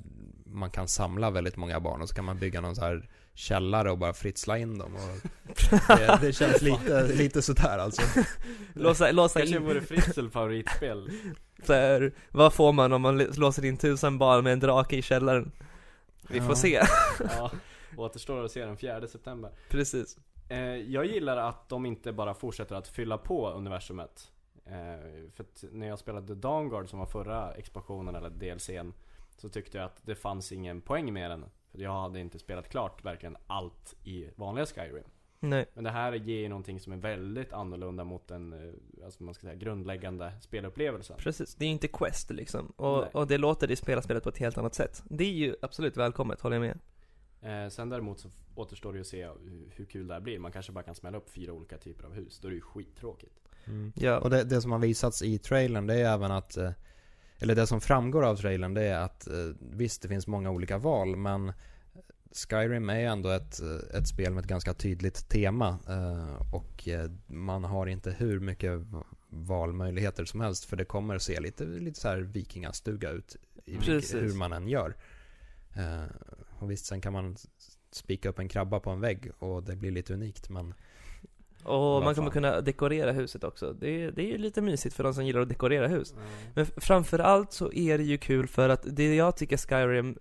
man 0.45 0.69
kan 0.71 0.87
samla 0.87 1.29
väldigt 1.31 1.55
många 1.55 1.79
barn 1.79 2.01
och 2.01 2.09
så 2.09 2.15
kan 2.15 2.25
man 2.25 2.37
bygga 2.39 2.61
någon 2.61 2.75
så 2.75 2.81
här 2.85 3.09
källare 3.33 3.91
och 3.91 3.97
bara 3.97 4.13
fritsla 4.13 4.57
in 4.57 4.77
dem. 4.77 4.95
Och 4.95 5.19
det, 5.97 6.17
det 6.21 6.33
känns 6.33 6.61
lite, 6.61 7.07
lite 7.07 7.41
sådär 7.41 7.77
alltså. 7.77 8.01
Låsa, 8.73 9.11
låsa 9.11 9.39
Kanske 9.39 9.55
in, 9.55 9.63
vore 9.65 9.81
Fritzl 9.81 10.27
favoritspel. 10.29 11.09
så 11.63 11.73
här, 11.73 12.11
vad 12.31 12.53
får 12.53 12.71
man 12.73 12.93
om 12.93 13.01
man 13.01 13.17
låser 13.17 13.65
in 13.65 13.77
tusen 13.77 14.17
barn 14.17 14.43
med 14.43 14.53
en 14.53 14.59
drake 14.59 14.95
i 14.97 15.01
källaren? 15.01 15.51
Vi 16.29 16.39
får 16.41 16.49
Ja. 16.49 16.55
se, 16.55 16.81
Ja, 17.37 17.51
återstår 17.99 18.45
att 18.45 18.51
se 18.51 18.65
den 18.65 18.77
4 18.77 19.07
september. 19.07 19.51
precis. 19.69 20.17
Eh, 20.49 20.75
jag 20.75 21.05
gillar 21.05 21.37
att 21.37 21.69
de 21.69 21.85
inte 21.85 22.11
bara 22.13 22.33
fortsätter 22.33 22.75
att 22.75 22.87
fylla 22.87 23.17
på 23.17 23.49
universumet. 23.49 24.31
Eh, 24.65 25.31
för 25.33 25.45
när 25.71 25.87
jag 25.87 25.99
spelade 25.99 26.35
Dawn 26.35 26.69
Guard 26.69 26.89
som 26.89 26.99
var 26.99 27.05
förra 27.05 27.53
expansionen 27.53 28.15
eller 28.15 28.29
DLCn 28.29 28.93
Så 29.37 29.49
tyckte 29.49 29.77
jag 29.77 29.85
att 29.85 30.05
det 30.05 30.15
fanns 30.15 30.51
ingen 30.51 30.81
poäng 30.81 31.13
med 31.13 31.31
den. 31.31 31.45
För 31.71 31.79
jag 31.79 32.01
hade 32.01 32.19
inte 32.19 32.39
spelat 32.39 32.69
klart 32.69 33.05
verkligen 33.05 33.37
allt 33.47 33.95
i 34.03 34.29
vanliga 34.35 34.65
Skyrim. 34.65 35.03
Nej, 35.39 35.65
Men 35.73 35.83
det 35.83 35.89
här 35.89 36.13
ger 36.13 36.39
ju 36.39 36.49
någonting 36.49 36.79
som 36.79 36.93
är 36.93 36.97
väldigt 36.97 37.53
annorlunda 37.53 38.03
mot 38.03 38.27
den, 38.27 38.53
eh, 38.53 39.05
alltså 39.05 39.23
man 39.23 39.33
ska 39.33 39.41
säga, 39.41 39.55
grundläggande 39.55 40.33
spelupplevelsen. 40.41 41.17
precis. 41.17 41.55
Det 41.55 41.65
är 41.65 41.69
inte 41.69 41.87
Quest 41.87 42.31
liksom. 42.31 42.73
Och, 42.75 43.15
och 43.15 43.27
det 43.27 43.37
låter 43.37 43.67
dig 43.67 43.75
spela 43.75 44.01
spelet 44.01 44.23
på 44.23 44.29
ett 44.29 44.37
helt 44.37 44.57
annat 44.57 44.75
sätt. 44.75 45.03
Det 45.05 45.23
är 45.23 45.33
ju 45.33 45.55
absolut 45.61 45.97
välkommet, 45.97 46.41
håller 46.41 46.55
jag 46.55 46.61
med. 46.61 46.79
Eh, 47.41 47.69
sen 47.69 47.89
däremot 47.89 48.19
så 48.19 48.29
återstår 48.55 48.93
det 48.93 48.97
ju 48.97 49.01
att 49.01 49.07
se 49.07 49.29
hur, 49.75 49.85
kul 49.85 50.07
det 50.07 50.13
här 50.13 50.21
blir. 50.21 50.39
Man 50.39 50.51
kanske 50.51 50.71
bara 50.71 50.83
kan 50.83 50.95
smälla 50.95 51.17
upp 51.17 51.29
fyra 51.29 51.53
olika 51.53 51.77
typer 51.77 52.05
av 52.05 52.13
hus. 52.13 52.39
Då 52.39 52.47
är 52.47 52.49
det 52.49 52.55
ju 52.55 52.61
skittråkigt. 52.61 53.39
Mm. 53.67 53.93
Ja, 53.95 54.19
Och 54.19 54.29
det, 54.29 54.43
det 54.43 54.61
som 54.61 54.71
har 54.71 54.79
visats 54.79 55.21
i 55.21 55.37
trailern 55.37 55.87
det 55.87 55.93
är 55.93 56.13
även 56.13 56.31
att 56.31 56.57
eh, 56.57 56.71
Eller 57.39 57.55
det 57.55 57.67
som 57.67 57.81
framgår 57.81 58.25
av 58.25 58.35
trailern 58.35 58.73
det 58.73 58.83
är 58.83 58.99
att 58.99 59.27
eh, 59.27 59.33
Visst 59.59 60.01
det 60.01 60.07
finns 60.07 60.27
många 60.27 60.51
olika 60.51 60.77
val 60.77 61.15
men 61.15 61.53
Skyrim 62.31 62.89
är 62.89 62.99
ändå 62.99 63.29
ett, 63.29 63.61
eh, 63.61 63.99
ett 63.99 64.07
spel 64.07 64.33
med 64.33 64.41
ett 64.41 64.47
ganska 64.49 64.73
tydligt 64.73 65.29
tema 65.29 65.79
eh, 65.87 66.53
Och 66.53 66.87
man 67.27 67.63
har 67.63 67.87
inte 67.87 68.11
hur 68.11 68.39
mycket 68.39 68.81
valmöjligheter 69.29 70.25
som 70.25 70.41
helst 70.41 70.65
För 70.65 70.77
det 70.77 70.85
kommer 70.85 71.15
att 71.15 71.23
se 71.23 71.39
lite, 71.39 71.65
lite 71.65 71.99
så 71.99 72.07
här 72.07 72.17
vikingastuga 72.17 73.09
ut 73.09 73.35
i 73.65 73.71
vilket, 73.71 73.85
Precis. 73.85 74.21
hur 74.21 74.33
man 74.33 74.53
än 74.53 74.67
gör 74.67 74.95
Eh, 75.75 76.03
Och 76.59 76.71
visst 76.71 76.85
sen 76.85 77.01
kan 77.01 77.13
man 77.13 77.35
spika 77.91 78.29
upp 78.29 78.39
en 78.39 78.47
krabba 78.49 78.79
på 78.79 78.89
en 78.89 79.01
vägg 79.01 79.31
och 79.39 79.63
det 79.63 79.75
blir 79.75 79.91
lite 79.91 80.13
unikt 80.13 80.49
men 80.49 80.73
och 81.63 82.03
man 82.03 82.15
kommer 82.15 82.31
kunna 82.31 82.61
dekorera 82.61 83.11
huset 83.11 83.43
också. 83.43 83.73
Det, 83.73 84.03
är- 84.03 84.11
det 84.11 84.21
är 84.21 84.27
ju 84.27 84.37
lite 84.37 84.61
mysigt 84.61 84.95
för 84.95 85.03
de 85.03 85.13
som 85.13 85.25
gillar 85.25 85.41
att 85.41 85.49
dekorera 85.49 85.87
hus. 85.87 86.13
Men 86.55 86.63
f- 86.63 86.71
framförallt 86.77 87.53
så 87.53 87.71
är 87.73 87.97
det 87.97 88.03
ju 88.03 88.17
kul 88.17 88.47
för 88.47 88.69
att 88.69 88.83
det 88.85 89.15
jag 89.15 89.37
tycker 89.37 89.57
Skyrim, 89.57 90.17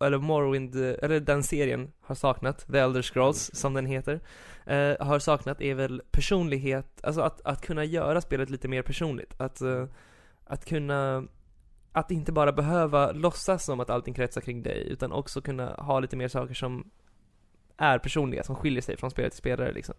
eller 0.00 0.18
Morrowind, 0.18 0.76
eller 0.76 1.20
den 1.20 1.42
serien 1.42 1.92
har 2.00 2.14
saknat, 2.14 2.66
The 2.72 2.78
Elder 2.78 3.02
Scrolls 3.02 3.50
som 3.54 3.74
den 3.74 3.86
heter, 3.86 4.20
eh, 4.66 5.06
har 5.06 5.18
saknat 5.18 5.60
är 5.60 5.74
väl 5.74 6.02
personlighet, 6.10 7.04
alltså 7.04 7.20
att, 7.20 7.40
att 7.44 7.62
kunna 7.62 7.84
göra 7.84 8.20
spelet 8.20 8.50
lite 8.50 8.68
mer 8.68 8.82
personligt. 8.82 9.34
Att, 9.40 9.60
eh, 9.60 9.86
att 10.44 10.64
kunna, 10.64 11.24
att 11.92 12.10
inte 12.10 12.32
bara 12.32 12.52
behöva 12.52 13.12
låtsas 13.12 13.64
som 13.64 13.80
att 13.80 13.90
allting 13.90 14.14
kretsar 14.14 14.40
kring 14.40 14.62
dig, 14.62 14.88
utan 14.88 15.12
också 15.12 15.40
kunna 15.42 15.74
ha 15.74 16.00
lite 16.00 16.16
mer 16.16 16.28
saker 16.28 16.54
som 16.54 16.90
är 17.76 17.98
personliga, 17.98 18.42
som 18.42 18.56
skiljer 18.56 18.82
sig 18.82 18.96
från 18.96 19.10
spelare 19.10 19.30
till 19.30 19.38
spelare 19.38 19.72
liksom. 19.72 19.94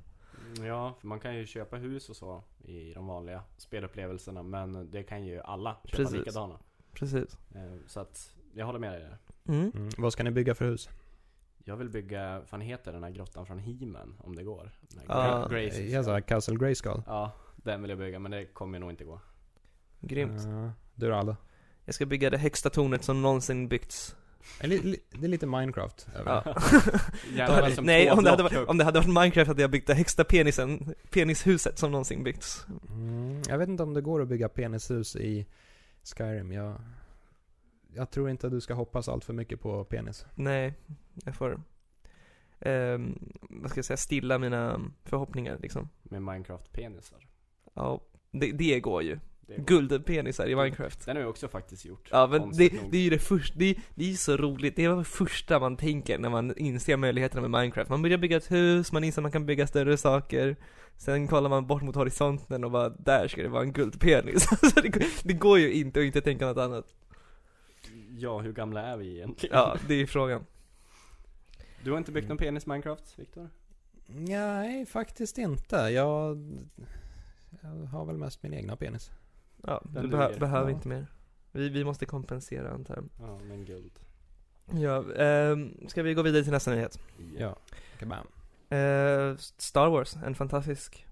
Mm, 0.56 0.68
Ja, 0.68 0.94
för 1.00 1.08
man 1.08 1.20
kan 1.20 1.36
ju 1.36 1.46
köpa 1.46 1.76
hus 1.76 2.10
och 2.10 2.16
så 2.16 2.44
i 2.64 2.94
de 2.94 3.08
vanliga 3.08 3.44
spelupplevelserna. 3.58 4.44
Men 4.44 4.92
det 4.92 5.04
kan 5.04 5.26
ju 5.26 5.42
alla 5.42 5.76
köpa 5.86 5.98
Precis. 5.98 6.18
likadana. 6.18 6.60
Precis. 6.94 7.38
Eh, 7.56 7.78
Så 7.88 8.00
att 8.00 8.36
jag 8.54 8.66
håller 8.66 8.80
med 8.80 8.92
dig 8.94 9.00
där. 9.02 9.18
Mm. 9.54 9.72
mm. 9.76 9.90
Vad 9.98 10.14
ska 10.14 10.24
ni 10.24 10.32
bygga 10.32 10.56
för 10.56 10.66
hus? 10.66 10.90
Jag 11.66 11.76
vill 11.78 11.90
bygga, 11.90 12.40
vad 12.40 12.48
fan 12.48 12.62
heter 12.62 12.94
den 12.94 13.04
här 13.04 13.12
grottan 13.12 13.46
från 13.46 13.60
He-Man 13.60 14.16
om 14.24 14.36
det 14.36 14.44
går? 14.44 14.72
Här 14.98 15.06
Ja. 15.08 16.04
Så 16.04 16.12
här, 16.12 16.22
Castle 16.22 16.56
Grayskull? 16.56 17.02
Ja, 17.08 17.32
den 17.56 17.82
vill 17.82 17.90
jag 17.90 18.00
bygga 18.00 18.20
men 18.20 18.32
det 18.32 18.46
kommer 18.46 18.80
nog 18.80 18.90
inte 18.90 19.04
gå. 19.04 19.20
Grymt. 20.00 20.42
Ja, 20.46 20.72
du 20.96 21.10
då 21.10 21.16
Aldo? 21.16 21.36
Jag 21.86 21.96
ska 21.96 22.06
bygga 22.06 22.30
det 22.30 22.38
högsta 22.38 22.70
tornet 22.70 23.04
som 23.04 23.22
någonsin 23.22 23.68
byggts. 23.68 24.16
Det 24.62 25.24
är 25.24 25.28
lite 25.28 25.46
Minecraft 25.46 26.08
över. 26.16 26.32
Ja. 26.46 26.56
Gärna 27.36 27.72
som 27.76 27.86
Nej, 27.86 28.12
om 28.12 28.24
det, 28.24 28.30
hade 28.30 28.44
varit, 28.44 28.68
om 28.68 28.78
det 28.78 28.84
hade 28.84 29.00
varit 29.00 29.14
Minecraft 29.14 29.48
hade 29.48 29.62
jag 29.62 29.72
byggt 29.72 29.88
det 29.88 29.94
högsta 29.94 30.24
penisen, 30.24 30.96
penishuset 31.10 31.80
som 31.80 31.92
någonsin 31.92 32.24
byggts. 32.24 32.66
Mm, 32.90 33.42
jag 33.48 33.58
vet 33.58 33.70
inte 33.70 33.84
om 33.84 33.94
det 33.94 34.02
går 34.02 34.22
att 34.22 34.28
bygga 34.28 34.50
penishus 34.50 35.16
i 35.16 35.46
Skyrim. 36.04 36.52
Jag, 36.52 36.76
jag 37.94 38.12
tror 38.12 38.30
inte 38.30 38.48
att 38.48 38.54
du 38.54 38.62
ska 38.62 38.74
hoppas 38.74 39.10
allt 39.10 39.26
för 39.26 39.34
mycket 39.34 39.62
på 39.62 39.84
penis. 39.84 40.26
Nej, 40.36 40.74
jag 41.26 41.36
får, 41.36 41.62
ehm, 42.60 43.34
vad 43.42 43.72
ska 43.72 43.78
jag 43.78 43.86
säga, 43.86 43.98
stilla 43.98 44.38
mina 44.38 44.82
förhoppningar 45.04 45.58
liksom. 45.62 45.90
Med 46.04 46.22
Minecraft-penisar. 46.22 47.28
Ja, 47.74 48.02
det, 48.32 48.52
det 48.52 48.80
går 48.80 49.04
ju. 49.04 49.20
Det. 49.48 49.58
Guldpenisar 49.58 50.48
i 50.48 50.56
Minecraft. 50.56 51.06
Den 51.06 51.16
har 51.16 51.22
jag 51.22 51.30
också 51.30 51.48
faktiskt 51.48 51.86
gjort. 51.86 52.08
Ja 52.12 52.28
men 52.28 52.52
det, 52.52 52.74
det 52.92 52.98
är 52.98 53.02
ju 53.02 53.10
det 53.10 53.20
första, 53.20 53.60
det, 53.60 53.76
det 53.96 54.04
är 54.06 54.10
ju 54.10 54.16
så 54.16 54.38
roligt, 54.38 54.76
det 54.76 54.86
är 54.86 54.96
det 54.96 55.04
första 55.04 55.60
man 55.60 55.78
tänker 55.78 56.18
när 56.18 56.30
man 56.30 56.58
inser 56.58 56.98
möjligheterna 56.98 57.42
med 57.48 57.52
Minecraft. 57.62 57.90
Man 57.90 58.02
börjar 58.02 58.18
bygga 58.18 58.38
ett 58.38 58.52
hus, 58.52 58.92
man 58.92 59.04
inser 59.04 59.22
att 59.22 59.24
man 59.24 59.32
kan 59.32 59.46
bygga 59.46 59.68
större 59.68 59.98
saker, 59.98 60.56
sen 60.98 61.28
kollar 61.28 61.50
man 61.50 61.68
bort 61.68 61.82
mot 61.84 61.96
horisonten 61.96 62.64
och 62.64 62.72
bara, 62.72 62.90
där 62.90 63.28
ska 63.28 63.42
det 63.44 63.50
vara 63.50 63.64
en 63.64 63.74
guldpenis. 63.74 64.50
det, 64.84 64.90
går- 64.90 65.28
det 65.28 65.34
går 65.34 65.60
ju 65.60 65.74
inte 65.74 66.00
att 66.00 66.06
inte 66.06 66.22
tänka 66.22 66.46
något 66.46 66.58
annat. 66.58 66.86
Ja, 68.18 68.40
hur 68.40 68.54
gamla 68.54 68.82
är 68.82 68.98
vi 68.98 69.16
egentligen? 69.16 69.56
Ja, 69.58 69.78
det 69.88 69.94
är 70.02 70.06
frågan. 70.06 70.46
Du 71.84 71.92
har 71.92 71.98
inte 71.98 72.12
byggt 72.12 72.28
någon 72.30 72.38
penis 72.38 72.66
Minecraft, 72.66 73.20
Viktor? 73.20 73.50
Nej, 74.08 74.86
faktiskt 74.86 75.38
inte. 75.38 75.76
Jag, 75.76 76.38
jag 77.62 77.70
har 77.70 78.06
väl 78.06 78.18
mest 78.18 78.44
min 78.44 78.54
egna 78.54 78.76
penis. 78.76 79.12
Ja, 79.68 79.82
Den 79.84 80.04
du 80.04 80.10
behö, 80.10 80.28
duger. 80.28 80.40
behöver 80.40 80.70
Ja. 80.70 80.76
inte 80.76 80.88
mer. 80.88 81.08
Vi, 81.52 81.70
vi 81.70 81.84
måste 81.84 82.06
kompensera 82.06 82.72
antar 82.72 82.96
jag. 82.96 83.10
Ja, 83.30 83.40
men 83.44 83.66
guld. 83.66 84.00
Ja, 84.72 85.14
ehm, 85.14 85.88
ska 85.88 86.04
vi 86.04 86.14
gå 86.14 86.22
vidare 86.22 86.44
till 86.44 86.52
nästa 86.52 86.72
nyhet? 86.72 87.00
Ja. 87.38 87.56
Kabam. 88.00 88.28
Eh, 88.70 89.36
Star 89.38 89.90
Wars, 89.90 90.16
en 90.16 90.36
fantastisk 90.36 91.08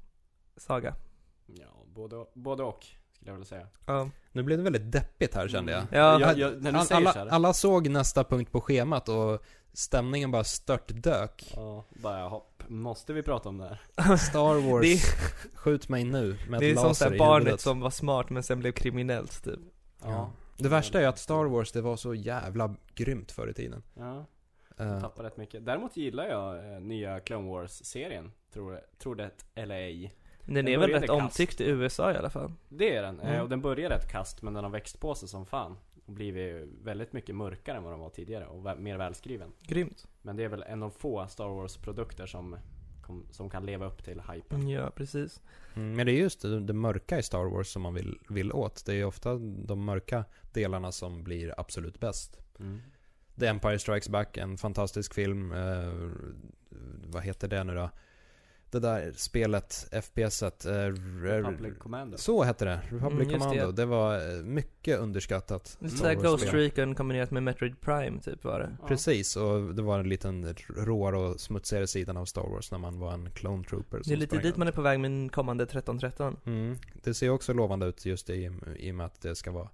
saga. 0.58 0.96
Ja, 1.46 1.86
både, 1.86 2.26
både 2.34 2.64
och, 2.64 2.86
skulle 3.22 3.32
jag 3.32 3.36
vilja 3.36 3.46
säga. 3.46 3.68
Ja. 3.86 4.10
Nu 4.32 4.44
blev 4.44 4.58
det 4.58 4.64
väldigt 4.64 4.92
deppigt 4.92 5.36
här 5.36 5.48
kände 5.48 5.72
jag. 5.72 5.84
Ja. 5.92 6.20
jag, 6.20 6.38
jag 6.38 6.64
när 6.64 6.72
du 6.72 6.78
All- 6.78 6.86
säger 6.86 7.02
alla, 7.02 7.14
så 7.14 7.20
här, 7.20 7.28
alla 7.28 7.54
såg 7.54 7.90
nästa 7.90 8.24
punkt 8.24 8.52
på 8.52 8.62
schemat 8.62 9.10
och 9.10 9.44
stämningen 9.74 10.32
bara 10.32 10.44
störtdök. 10.44 11.54
Ja, 11.56 11.86
bara 11.90 12.28
hopp. 12.28 12.64
Måste 12.68 13.14
vi 13.14 13.24
prata 13.24 13.50
om 13.50 13.58
det 13.58 13.78
här? 13.96 14.18
Star 14.18 14.72
Wars, 14.72 14.82
Det 14.82 14.94
är, 14.94 15.58
skjut 15.58 15.90
mig 15.90 16.04
nu 16.04 16.38
med 16.50 16.60
det 16.60 16.72
är 16.72 16.76
som 16.76 16.96
såhär 16.96 17.18
barnet 17.18 17.62
som 17.62 17.80
var 17.80 17.90
smart 17.90 18.30
men 18.30 18.44
sen 18.44 18.60
blev 18.60 18.72
kriminellt 18.72 19.44
typ. 19.44 19.60
Ja. 20.04 20.32
Det 20.58 20.70
värsta 20.70 20.98
är 20.98 21.02
ju 21.02 21.08
att 21.08 21.20
Star 21.20 21.46
Wars, 21.46 21.72
det 21.72 21.82
var 21.82 21.96
så 21.98 22.14
jävla 22.14 22.76
grymt 22.96 23.32
förr 23.32 23.48
i 23.50 23.54
tiden. 23.54 23.84
Ja, 23.94 24.26
Eh, 24.78 25.02
tappar 25.02 25.24
rätt 25.24 25.38
mycket. 25.38 25.66
Däremot 25.66 25.98
gillar 25.98 26.26
jag 26.26 26.74
eh, 26.74 26.80
nya 26.82 27.20
Clone 27.20 27.50
Wars-serien. 27.50 28.32
Tror, 28.54 28.80
tror 28.98 29.16
det 29.16 29.30
eller 29.56 29.76
ej. 29.76 30.14
Den 30.46 30.54
Den 30.56 30.68
är 30.68 30.78
väl 30.78 30.90
rätt 30.92 31.02
kast. 31.02 31.12
omtyckt 31.22 31.62
i 31.62 31.70
USA 31.70 32.12
i 32.14 32.18
alla 32.18 32.30
fall. 32.30 32.54
Det 32.70 32.96
är 32.96 33.02
den. 33.02 33.20
Eh, 33.20 33.30
Mm. 33.30 33.42
och 33.42 33.50
den 33.50 33.62
börjar 33.62 33.90
rätt 33.90 34.12
kast, 34.12 34.42
men 34.42 34.54
den 34.54 34.64
har 34.64 34.72
växt 34.72 35.00
på 35.00 35.16
sig 35.16 35.30
som 35.30 35.46
fan. 35.46 35.78
Och 36.06 36.14
blivit 36.14 36.70
väldigt 36.84 37.14
mycket 37.14 37.36
mörkare 37.36 37.78
än 37.78 37.84
vad 37.84 37.94
den 37.94 38.00
var 38.00 38.10
tidigare. 38.10 38.46
Och 38.48 38.80
mer 38.80 38.98
välskriven. 38.98 39.52
Grymt. 39.62 40.08
Men 40.22 40.36
det 40.36 40.44
är 40.44 40.48
väl 40.50 40.64
en 40.68 40.84
av 40.84 40.90
få 40.90 41.28
Star 41.28 41.48
Wars-produkter 41.50 42.26
som, 42.26 42.58
kom, 43.02 43.26
som 43.32 43.50
kan 43.50 43.66
leva 43.66 43.86
upp 43.86 44.04
till 44.04 44.22
hypen. 44.34 44.70
Ja, 44.70 44.90
precis. 44.96 45.42
Mm, 45.76 45.96
Men 45.96 46.06
det 46.06 46.12
är 46.12 46.20
just 46.20 46.42
det, 46.42 46.60
det 46.60 46.74
mörka 46.74 47.20
i 47.20 47.24
Star 47.24 47.46
Wars 47.46 47.68
som 47.68 47.82
man 47.82 47.94
vill, 47.94 48.20
vill 48.30 48.52
åt. 48.52 48.86
Det 48.86 48.94
är 48.96 49.06
ofta 49.06 49.36
de 49.66 49.86
mörka 49.86 50.26
delarna 50.54 50.92
som 50.92 51.24
blir 51.24 51.54
absolut 51.58 52.00
bäst. 52.00 52.38
Mm. 52.60 52.82
The 53.40 53.48
Empire 53.48 53.80
Strikes 53.80 54.10
Back, 54.10 54.38
en 54.38 54.58
fantastisk 54.58 55.14
film. 55.14 55.52
Eh, 55.52 56.10
vad 57.06 57.24
heter 57.24 57.48
det 57.48 57.64
nu 57.64 57.76
då? 57.76 57.90
Det 58.72 58.80
där 58.80 59.12
spelet, 59.16 59.88
FPSet. 59.92 60.66
Eh, 60.66 60.72
Republic 61.24 61.78
Commando. 61.80 62.18
så 62.18 62.44
hette 62.44 62.66
det, 62.66 62.82
Republic 62.90 63.02
Mm, 63.02 63.20
just 63.20 63.32
det. 63.32 63.38
Commando. 63.40 63.72
Det. 63.72 63.86
var 63.86 64.36
eh, 64.36 64.44
mycket 64.44 65.00
underskattat. 65.00 65.78
Lite 65.80 65.98
såhär 65.98 66.16
Wars-spel. 66.16 66.32
Ghost 66.32 66.54
Recon 66.54 66.96
kombinerat 66.96 67.32
med 67.32 67.44
Metroid 67.44 67.82
Prime 67.82 68.22
typ 68.22 68.44
var 68.44 68.60
det. 68.60 68.78
Ja. 68.82 68.88
Precis, 68.88 69.36
och 69.36 69.76
det 69.76 69.82
var 69.82 70.00
en 70.00 70.10
liten 70.10 70.56
råare 70.78 71.18
och 71.18 71.40
smutsigare 71.40 71.88
sidan 71.88 72.18
av 72.18 72.26
Star 72.26 72.42
Wars 72.50 72.72
när 72.72 72.78
man 72.80 73.00
var 73.00 73.14
en 73.14 73.32
clone 73.32 73.64
trooper 73.64 74.02
Det 74.06 74.14
är 74.14 74.18
lite 74.18 74.36
dit 74.36 74.46
runt. 74.46 74.58
man 74.58 74.68
är 74.68 74.72
på 74.72 74.82
väg 74.82 75.00
med 75.00 75.12
en 75.12 75.30
kommande 75.30 75.64
1313. 75.64 76.38
Mm. 76.46 76.78
Det 77.04 77.14
ser 77.14 77.30
också 77.30 77.54
lovande 77.54 77.86
ut 77.86 78.06
just 78.06 78.30
i, 78.30 78.52
i 78.78 78.92
och 78.92 78.96
med 78.96 79.06
att 79.06 79.22
det 79.22 79.36
ska 79.36 79.52
vara 79.52 79.70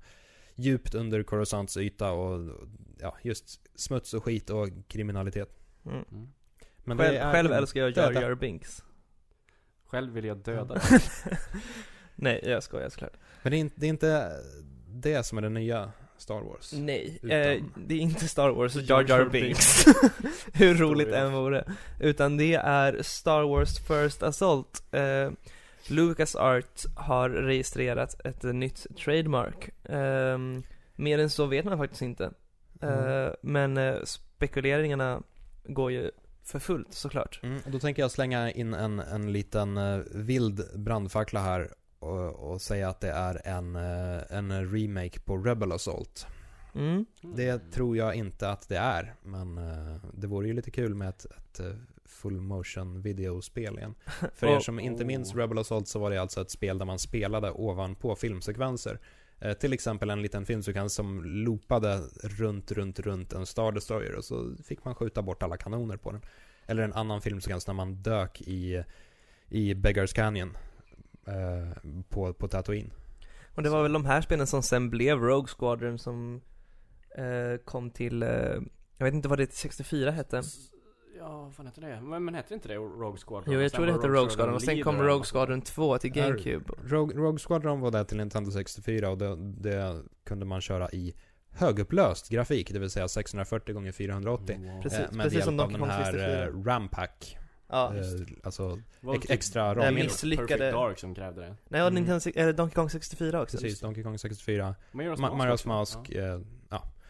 djupt 0.55 0.95
under 0.95 1.23
Coruscants 1.23 1.77
yta 1.77 2.11
och 2.11 2.49
ja, 2.99 3.17
just 3.21 3.59
smuts 3.79 4.13
och 4.13 4.23
skit 4.23 4.49
och 4.49 4.69
kriminalitet. 4.87 5.49
Mm. 5.85 6.03
Mm. 6.11 6.27
Men 6.83 6.97
själv 6.97 7.17
är 7.17 7.31
själv 7.31 7.51
älskar 7.51 7.81
jag 7.81 7.97
Jar. 7.97 8.21
Jar 8.21 8.35
Binks. 8.35 8.83
Själv 9.87 10.13
vill 10.13 10.25
jag 10.25 10.37
döda 10.37 10.81
Nej, 12.15 12.39
jag 12.43 12.63
skojar 12.63 12.89
såklart. 12.89 13.13
Men 13.43 13.51
det 13.51 13.57
är, 13.57 13.59
inte, 13.59 13.75
det 13.79 13.85
är 13.85 13.89
inte 13.89 14.31
det 14.87 15.23
som 15.23 15.37
är 15.37 15.41
det 15.41 15.49
nya. 15.49 15.91
Star 16.19 16.41
Wars. 16.41 16.73
Nej, 16.73 17.19
Utan- 17.21 17.37
eh, 17.41 17.63
det 17.75 17.95
är 17.95 17.99
inte 17.99 18.27
Star 18.27 18.49
Wars 18.49 18.75
och 18.75 18.81
Jar 18.81 19.05
Jar 19.09 19.25
Binks. 19.25 19.85
Hur 20.53 20.75
roligt 20.75 21.07
än 21.07 21.33
vore. 21.33 21.63
Utan 21.99 22.37
det 22.37 22.53
är 22.53 23.01
Star 23.01 23.41
Wars 23.43 23.79
First 23.79 24.23
Assault. 24.23 24.83
Eh, 24.91 25.31
Lucas 25.87 26.35
Art 26.35 26.81
har 26.95 27.29
registrerat 27.29 28.25
ett 28.25 28.43
eh, 28.43 28.53
nytt 28.53 28.87
trademark. 29.05 29.69
Eh, 29.89 30.37
mer 30.95 31.19
än 31.19 31.29
så 31.29 31.45
vet 31.45 31.65
man 31.65 31.77
faktiskt 31.77 32.01
inte. 32.01 32.31
Eh, 32.81 32.89
Mm. 32.89 33.33
Men 33.41 33.77
eh, 33.77 33.95
spekuleringarna 34.03 35.21
går 35.67 35.91
ju 35.91 36.11
för 36.47 36.59
fullt 36.59 36.93
såklart. 36.93 37.39
Mm, 37.43 37.59
och 37.65 37.71
då 37.71 37.79
tänker 37.79 38.01
jag 38.01 38.11
slänga 38.11 38.51
in 38.51 38.73
en, 38.73 38.99
en 38.99 39.31
liten 39.31 39.77
eh, 39.77 39.99
vild 40.11 40.61
brandfackla 40.75 41.39
här 41.41 41.71
och, 41.99 42.51
och 42.51 42.61
säga 42.61 42.89
att 42.89 42.99
det 43.01 43.11
är 43.11 43.47
en, 43.47 43.75
eh, 43.75 44.21
en 44.29 44.71
remake 44.71 45.19
på 45.19 45.37
Rebel 45.37 45.71
Assault. 45.71 46.27
Mm. 46.75 47.05
Det 47.21 47.71
tror 47.71 47.97
jag 47.97 48.15
inte 48.15 48.49
att 48.49 48.69
det 48.69 48.77
är, 48.77 49.15
men 49.23 49.57
eh, 49.57 49.95
det 50.13 50.27
vore 50.27 50.47
ju 50.47 50.53
lite 50.53 50.71
kul 50.71 50.95
med 50.95 51.09
ett, 51.09 51.25
ett 51.25 51.59
full 52.05 52.41
motion 52.41 53.01
videospel 53.01 53.77
igen. 53.77 53.95
För 54.33 54.47
er 54.47 54.55
Och- 54.57 54.63
som 54.63 54.79
inte 54.79 55.05
minns 55.05 55.33
oh. 55.33 55.37
Rebel 55.37 55.57
Assault 55.57 55.87
så 55.87 55.99
var 55.99 56.09
det 56.09 56.17
alltså 56.17 56.41
ett 56.41 56.51
spel 56.51 56.77
där 56.77 56.85
man 56.85 56.99
spelade 56.99 57.51
ovanpå 57.51 58.15
filmsekvenser. 58.15 58.99
Eh, 59.39 59.53
till 59.53 59.73
exempel 59.73 60.09
en 60.09 60.21
liten 60.21 60.45
filmsekvens 60.45 60.93
som 60.93 61.23
loopade 61.23 62.01
runt, 62.23 62.71
runt, 62.71 62.99
runt 62.99 63.33
en 63.33 63.45
Star 63.45 63.71
Destroyer 63.71 64.15
och 64.15 64.25
så 64.25 64.55
fick 64.63 64.85
man 64.85 64.95
skjuta 64.95 65.21
bort 65.21 65.43
alla 65.43 65.57
kanoner 65.57 65.97
på 65.97 66.11
den. 66.11 66.21
Eller 66.65 66.83
en 66.83 66.93
annan 66.93 67.21
filmsekvens 67.21 67.67
när 67.67 67.73
man 67.73 68.03
dök 68.03 68.41
i, 68.41 68.83
i 69.49 69.75
Beggars 69.75 70.13
Canyon 70.13 70.57
eh, 71.27 71.91
på, 72.09 72.33
på 72.33 72.47
Tatooine. 72.47 72.91
Och 73.55 73.63
det 73.63 73.69
var 73.69 73.83
väl 73.83 73.93
de 73.93 74.05
här 74.05 74.21
spelen 74.21 74.47
som 74.47 74.63
sen 74.63 74.89
blev 74.89 75.19
Rogue 75.19 75.47
Squadron 75.57 75.99
som 75.99 76.41
eh, 77.17 77.57
kom 77.65 77.89
till, 77.91 78.23
eh, 78.23 78.29
jag 78.97 79.05
vet 79.05 79.13
inte 79.13 79.29
vad 79.29 79.37
det 79.37 79.45
till 79.45 79.57
64 79.57 80.11
hette. 80.11 80.41
Ja, 81.19 81.41
vad 81.43 81.53
fan 81.55 81.65
hette 81.65 81.81
det? 81.81 82.01
Men, 82.01 82.25
men 82.25 82.35
hette 82.35 82.53
inte 82.53 82.67
det 82.67 82.75
Rogue 82.75 83.19
Squadron? 83.27 83.53
Jo, 83.53 83.59
jag 83.59 83.65
Och 83.65 83.71
sen 83.71 83.75
tror 83.77 83.85
det 83.85 83.91
hette 83.93 84.07
Rogue 84.07 84.29
Squadron 84.29 84.55
och 84.55 84.61
sen 84.61 84.83
kom 84.83 84.95
Rogue 85.01 85.17
något 85.17 85.27
Squadron 85.27 85.61
2 85.61 85.97
till 85.97 86.09
GameCube. 86.11 86.65
Rogue, 86.85 87.17
Rogue 87.17 87.39
Squadron 87.39 87.79
var 87.79 87.91
där 87.91 88.03
till 88.03 88.17
Nintendo 88.17 88.51
64 88.51 89.09
och 89.09 89.17
det, 89.17 89.35
det 89.35 90.03
kunde 90.25 90.45
man 90.45 90.61
köra 90.61 90.89
i 90.89 91.13
högupplöst 91.51 92.29
grafik, 92.29 92.73
det 92.73 92.79
vill 92.79 92.89
säga 92.89 93.07
640 93.07 93.87
x 93.87 93.97
480 93.97 94.57
Wow. 94.59 94.81
Precis. 94.81 94.99
eh, 94.99 95.11
med 95.11 95.23
precis 95.23 95.33
hjälp 95.33 95.45
som 95.45 95.59
av 95.59 95.71
den 95.71 95.83
här 95.89 96.03
64. 96.11 96.43
eh, 96.43 96.63
RAM-pack. 96.63 97.37
Ja. 97.69 97.93
Eh, 97.95 98.01
alltså 98.43 98.79
ex- 99.13 99.21
typ 99.21 99.31
extra 99.31 99.69
ram. 99.75 99.75
Perfect 99.75 100.03
misslyckade- 100.03 100.71
Dark 100.71 100.99
som 100.99 101.15
krävde 101.15 101.41
det. 101.41 101.55
Nej, 101.69 101.81
och 101.81 101.87
Mm. 101.87 102.03
Nintendo, 102.03 102.39
eller 102.39 102.53
Donkey 102.53 102.75
Kong 102.75 102.89
64 102.89 103.41
också. 103.41 103.57
Precis, 103.57 103.79
Donkey 103.79 104.03
Kong 104.03 104.17
64. 104.19 104.75
Majora's 104.91 105.15
Ma- 105.15 105.35
Mask 105.35 105.65
Majora's. 105.65 105.67
Mask, 105.67 105.97
Ja. 106.09 106.21
eh, 106.21 106.41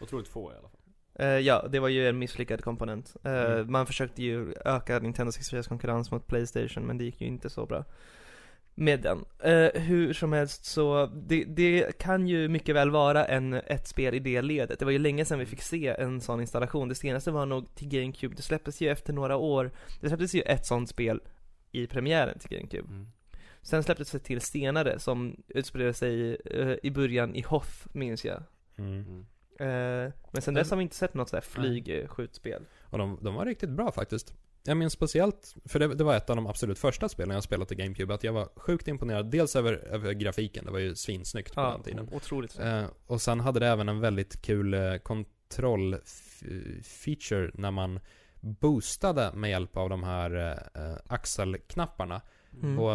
Otroligt 0.01 0.27
få 0.27 0.51
i 0.51 0.53
alla 0.53 0.69
fall. 0.69 0.76
Eh, 1.19 1.27
ja, 1.27 1.67
det 1.69 1.79
var 1.79 1.87
ju 1.87 2.07
en 2.09 2.19
misslyckad 2.19 2.63
komponent. 2.63 3.15
Eh, 3.23 3.31
Mm. 3.31 3.71
Man 3.71 3.85
försökte 3.85 4.23
ju 4.23 4.53
öka 4.65 4.99
Nintendo 4.99 5.31
64s 5.31 5.67
konkurrens 5.69 6.11
mot 6.11 6.27
Playstation, 6.27 6.83
men 6.87 6.97
det 6.97 7.03
gick 7.03 7.21
ju 7.21 7.27
inte 7.27 7.49
så 7.49 7.65
bra 7.65 7.85
med 8.75 9.01
den. 9.01 9.25
Eh, 9.39 9.81
hur 9.81 10.13
som 10.13 10.33
helst 10.33 10.65
så, 10.65 11.05
det, 11.05 11.43
det 11.43 11.97
kan 11.97 12.27
ju 12.27 12.47
mycket 12.47 12.75
väl 12.75 12.89
vara 12.91 13.25
en, 13.25 13.53
ett 13.53 13.87
spel 13.87 14.13
i 14.13 14.19
det 14.19 14.41
ledet. 14.41 14.79
Det 14.79 14.85
var 14.85 14.91
ju 14.91 14.99
länge 14.99 15.25
sedan 15.25 15.39
vi 15.39 15.45
fick 15.45 15.61
se 15.61 15.87
en 15.87 16.21
sån 16.21 16.41
installation. 16.41 16.89
Det 16.89 16.95
senaste 16.95 17.31
var 17.31 17.45
nog 17.45 17.75
till 17.75 17.87
GameCube. 17.87 18.35
Det 18.35 18.41
släpptes 18.41 18.81
ju 18.81 18.89
efter 18.89 19.13
några 19.13 19.35
år. 19.35 19.71
Det 20.01 20.07
släpptes 20.07 20.35
ju 20.35 20.41
ett 20.41 20.65
sånt 20.65 20.89
spel 20.89 21.19
i 21.71 21.87
premiären 21.87 22.39
till 22.39 22.57
GameCube. 22.57 22.87
Mm. 22.89 23.07
Sen 23.61 23.83
släpptes 23.83 24.11
det 24.11 24.19
till 24.19 24.41
senare 24.41 24.99
som 24.99 25.43
utspelade 25.47 25.93
sig 25.93 26.37
eh, 26.45 26.75
i 26.83 26.91
början 26.91 27.35
i 27.35 27.41
Hoth, 27.41 27.87
minns 27.91 28.25
jag. 28.25 28.43
mm. 28.77 29.25
Eh, 29.59 30.11
men 30.31 30.41
sen 30.41 30.53
dess 30.53 30.69
har 30.69 30.77
vi 30.77 30.83
inte 30.83 30.95
sett 30.95 31.13
något 31.13 31.29
sådär 31.29 31.41
flygskjutspel. 31.41 32.65
Och 32.83 32.97
de, 32.97 33.19
de 33.21 33.35
var 33.35 33.45
riktigt 33.45 33.69
bra 33.69 33.91
faktiskt. 33.91 34.33
Jag 34.63 34.77
minns 34.77 34.93
speciellt, 34.93 35.55
för 35.65 35.79
det, 35.79 35.95
det 35.95 36.03
var 36.03 36.15
ett 36.15 36.29
av 36.29 36.35
de 36.35 36.47
absolut 36.47 36.79
första 36.79 37.09
spelen 37.09 37.33
jag 37.33 37.43
spelat 37.43 37.71
i 37.71 37.75
GameCube, 37.75 38.13
att 38.13 38.23
jag 38.23 38.33
var 38.33 38.49
sjukt 38.55 38.87
imponerad. 38.87 39.31
Dels 39.31 39.55
över, 39.55 39.73
över 39.73 40.13
grafiken, 40.13 40.65
det 40.65 40.71
var 40.71 40.79
ju 40.79 40.95
svinsnyggt 40.95 41.55
på 41.55 41.61
Ja, 41.61 41.71
den 41.71 41.83
tiden. 41.83 42.09
otroligt 42.11 42.51
snyggt. 42.51 42.67
Eh, 42.67 42.85
och 43.07 43.21
sen 43.21 43.39
hade 43.39 43.59
det 43.59 43.67
även 43.67 43.89
en 43.89 43.99
väldigt 43.99 44.41
kul 44.41 44.73
eh, 44.73 44.95
kontrollfeature 44.97 47.51
när 47.53 47.71
man 47.71 47.99
boostade 48.39 49.31
med 49.33 49.49
hjälp 49.49 49.77
av 49.77 49.89
de 49.89 50.03
här 50.03 50.35
eh, 50.35 50.51
eh, 50.83 50.97
axelknapparna. 51.07 52.21
Mm. 52.63 52.79
Och 52.79 52.91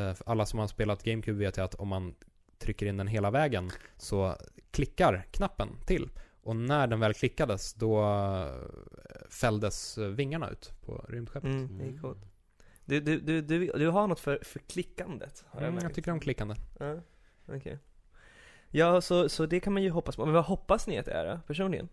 eh, 0.00 0.14
alla 0.26 0.46
som 0.46 0.58
har 0.58 0.66
spelat 0.66 1.02
GameCube 1.02 1.38
vet 1.38 1.58
ju 1.58 1.62
att 1.62 1.74
om 1.74 1.88
man 1.88 2.14
trycker 2.58 2.86
in 2.86 2.96
den 2.96 3.06
hela 3.06 3.30
vägen 3.30 3.70
så 3.96 4.36
klickar 4.76 5.26
knappen 5.30 5.68
till. 5.86 6.10
Och 6.42 6.56
när 6.56 6.86
den 6.86 7.00
väl 7.00 7.14
klickades 7.14 7.74
då 7.74 8.02
eh, 8.02 9.28
fälldes 9.30 9.98
eh, 9.98 10.08
vingarna 10.08 10.50
ut 10.50 10.72
på 10.84 11.04
rymdskeppet. 11.08 11.50
Mm. 11.50 11.64
Mm, 11.64 11.78
det 11.78 11.96
är 11.96 12.00
coolt. 12.00 12.18
Du, 12.84 13.00
du, 13.00 13.20
du, 13.20 13.40
du, 13.40 13.66
du 13.66 13.88
har 13.88 14.06
något 14.06 14.20
för, 14.20 14.38
för 14.42 14.58
klickandet, 14.58 15.44
har 15.48 15.60
jag 15.60 15.68
Mm, 15.68 15.82
jag 15.82 15.94
tycker 15.94 16.12
om 16.12 16.20
klickande. 16.20 16.54
Ja, 16.78 17.00
okej. 17.48 17.78
Ja, 18.70 19.00
så, 19.00 19.28
så 19.28 19.46
det 19.46 19.60
kan 19.60 19.72
man 19.72 19.82
ju 19.82 19.90
hoppas 19.90 20.16
på. 20.16 20.24
Men 20.24 20.34
vad 20.34 20.44
hoppas 20.44 20.86
ni 20.86 20.98
att 20.98 21.06
det 21.06 21.12
är 21.12 21.26
då, 21.26 21.40
personligen? 21.46 21.88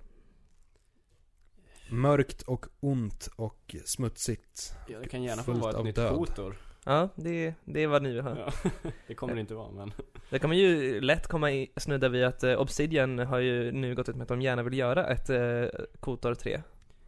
Mörkt 1.89 2.41
och 2.41 2.65
ont 2.79 3.29
och 3.35 3.75
smutsigt. 3.85 4.75
Ja, 4.87 4.99
det 4.99 5.09
kan 5.09 5.23
gärna 5.23 5.43
få 5.43 5.51
vara 5.51 5.77
ett 5.77 5.85
nytt 5.85 5.95
död. 5.95 6.15
Kotor. 6.15 6.55
Ja, 6.85 7.09
det, 7.15 7.53
det 7.65 7.83
är 7.83 7.87
vad 7.87 8.03
ni 8.03 8.13
vill 8.13 8.21
ha. 8.21 8.37
Ja. 8.37 8.71
det 9.07 9.15
kommer 9.15 9.35
det 9.35 9.41
inte 9.41 9.53
vara, 9.53 9.71
men... 9.71 9.91
Det 10.29 10.39
kan 10.39 10.49
man 10.49 10.57
ju 10.57 11.01
lätt 11.01 11.27
komma 11.27 11.51
i, 11.51 11.71
snudda 11.77 12.09
vid 12.09 12.23
att 12.23 12.43
eh, 12.43 12.61
Obsidian 12.61 13.19
har 13.19 13.39
ju 13.39 13.71
nu 13.71 13.95
gått 13.95 14.09
ut 14.09 14.15
med 14.15 14.23
att 14.23 14.29
de 14.29 14.41
gärna 14.41 14.63
vill 14.63 14.77
göra 14.77 15.07
ett 15.07 15.29
eh, 15.29 15.65
Kotor 15.99 16.35
3. 16.35 16.61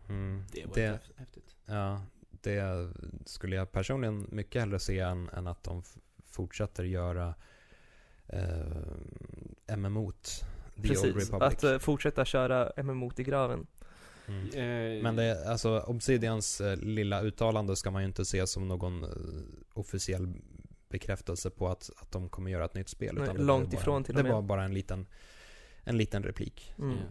Mm. 0.09 0.43
Det 0.51 0.65
var 0.65 0.75
det, 0.75 0.99
häftigt. 1.15 1.55
ja, 1.65 2.01
det 2.41 2.89
skulle 3.25 3.55
jag 3.55 3.71
personligen 3.71 4.27
mycket 4.31 4.61
hellre 4.61 4.79
se 4.79 4.99
än, 4.99 5.29
än 5.29 5.47
att 5.47 5.63
de 5.63 5.83
fortsätter 6.25 6.83
göra 6.83 7.33
eh, 8.27 8.37
MMO't. 9.67 10.43
The 10.75 10.81
Old 10.81 10.87
Precis, 10.87 11.15
Republic. 11.15 11.41
att 11.41 11.63
eh, 11.63 11.77
fortsätta 11.77 12.25
köra 12.25 12.83
MMO 12.83 13.11
i 13.17 13.23
graven. 13.23 13.67
Mm. 14.27 14.47
Eh, 14.97 15.03
Men 15.03 15.15
det, 15.15 15.49
alltså 15.49 15.79
Obsidians 15.79 16.61
eh, 16.61 16.77
lilla 16.77 17.21
uttalande 17.21 17.75
ska 17.75 17.91
man 17.91 18.01
ju 18.01 18.07
inte 18.07 18.25
se 18.25 18.47
som 18.47 18.67
någon 18.67 19.03
eh, 19.03 19.09
officiell 19.73 20.33
bekräftelse 20.89 21.49
på 21.49 21.67
att, 21.67 21.89
att 21.97 22.11
de 22.11 22.29
kommer 22.29 22.51
göra 22.51 22.65
ett 22.65 22.73
nytt 22.73 22.89
spel. 22.89 23.15
Nej, 23.15 23.29
det 23.33 23.41
långt 23.43 23.71
bara, 23.71 23.79
ifrån 23.79 24.03
till 24.03 24.15
och 24.15 24.17
Det 24.17 24.23
med. 24.23 24.33
var 24.33 24.41
bara 24.41 24.63
en 24.63 24.73
liten, 24.73 25.05
en 25.83 25.97
liten 25.97 26.23
replik. 26.23 26.73
Mm. 26.77 26.97
Ja. 26.97 27.03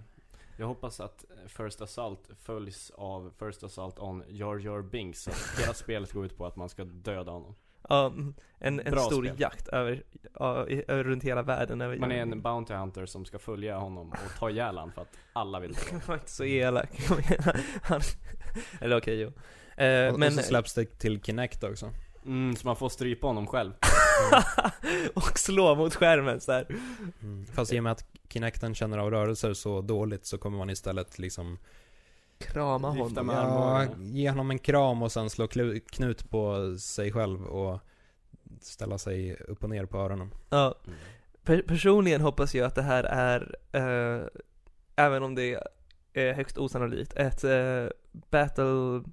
Jag 0.56 0.66
hoppas 0.66 1.00
att 1.00 1.24
First 1.46 1.80
Assault 1.80 2.30
följs 2.42 2.90
av 2.94 3.32
First 3.38 3.62
Assault 3.62 3.98
on 3.98 4.22
Jar 4.28 4.58
Jar 4.58 4.82
Binks. 4.82 5.22
Så 5.22 5.30
att 5.30 5.60
hela 5.60 5.74
spelet 5.74 6.12
går 6.12 6.26
ut 6.26 6.36
på 6.36 6.46
att 6.46 6.56
man 6.56 6.68
ska 6.68 6.84
döda 6.84 7.32
honom. 7.32 7.54
Ja, 7.88 8.06
mm, 8.06 8.34
en, 8.58 8.80
en 8.80 8.98
stor 8.98 9.24
spel. 9.24 9.40
jakt 9.40 9.68
över, 9.68 10.02
över, 10.88 11.04
runt 11.04 11.24
hela 11.24 11.42
världen. 11.42 11.80
Över, 11.80 11.96
Man 11.96 12.12
är 12.12 12.22
en 12.22 12.42
Bounty 12.42 12.74
Hunter 12.74 13.06
som 13.06 13.24
ska 13.24 13.38
följa 13.38 13.78
honom 13.78 14.10
och 14.10 14.38
ta 14.38 14.50
ihjäl 14.50 14.80
för 14.94 15.02
att 15.02 15.16
alla 15.32 15.60
vill 15.60 15.74
ta 15.90 16.00
var 16.06 16.14
inte 16.14 16.30
så 16.30 16.44
elak. 16.44 16.90
Han, 17.82 18.00
eller 18.80 18.96
okej, 18.96 19.20
jo. 19.20 19.32
Eh, 19.84 20.12
och, 20.12 20.18
men, 20.18 20.28
och 20.28 20.34
så 20.34 20.42
släpps 20.42 20.74
det 20.74 20.98
till 20.98 21.22
Kinect 21.22 21.64
också. 21.64 21.90
Mm, 22.24 22.56
så 22.56 22.66
man 22.66 22.76
får 22.76 22.88
strypa 22.88 23.26
honom 23.26 23.46
själv. 23.46 23.72
och 25.14 25.38
slå 25.38 25.74
mot 25.74 25.94
skärmen 25.94 26.40
så 26.40 26.52
här. 26.52 26.66
Mm. 27.22 27.46
Fast 27.46 27.72
i 27.72 27.78
och 27.78 27.82
med 27.82 27.92
att 27.92 28.06
Kinecten 28.28 28.74
känner 28.74 28.98
av 28.98 29.10
rörelser 29.10 29.54
så 29.54 29.80
dåligt 29.80 30.26
så 30.26 30.38
kommer 30.38 30.58
man 30.58 30.70
istället 30.70 31.18
liksom 31.18 31.58
Krama 32.38 32.88
honom. 32.88 33.28
ja, 33.28 33.86
ge 33.98 34.30
honom 34.30 34.50
en 34.50 34.58
kram 34.58 35.02
och 35.02 35.12
sen 35.12 35.30
slå 35.30 35.48
knut 35.92 36.30
på 36.30 36.76
sig 36.78 37.12
själv 37.12 37.44
och 37.46 37.80
ställa 38.60 38.98
sig 38.98 39.36
upp 39.36 39.64
och 39.64 39.70
ner 39.70 39.86
på 39.86 39.98
öronen. 39.98 40.30
Ja, 40.50 40.74
Mm. 40.86 40.98
per, 41.42 41.62
personligen 41.62 42.20
hoppas 42.20 42.54
jag 42.54 42.66
att 42.66 42.74
det 42.74 42.82
här 42.82 43.04
är, 43.04 43.56
eh, 43.72 44.26
även 44.96 45.22
om 45.22 45.34
det 45.34 45.58
är 46.12 46.32
högst 46.34 46.58
osannolikt, 46.58 47.12
ett 47.16 47.44
eh, 47.44 47.86
Battlefront 48.12 49.04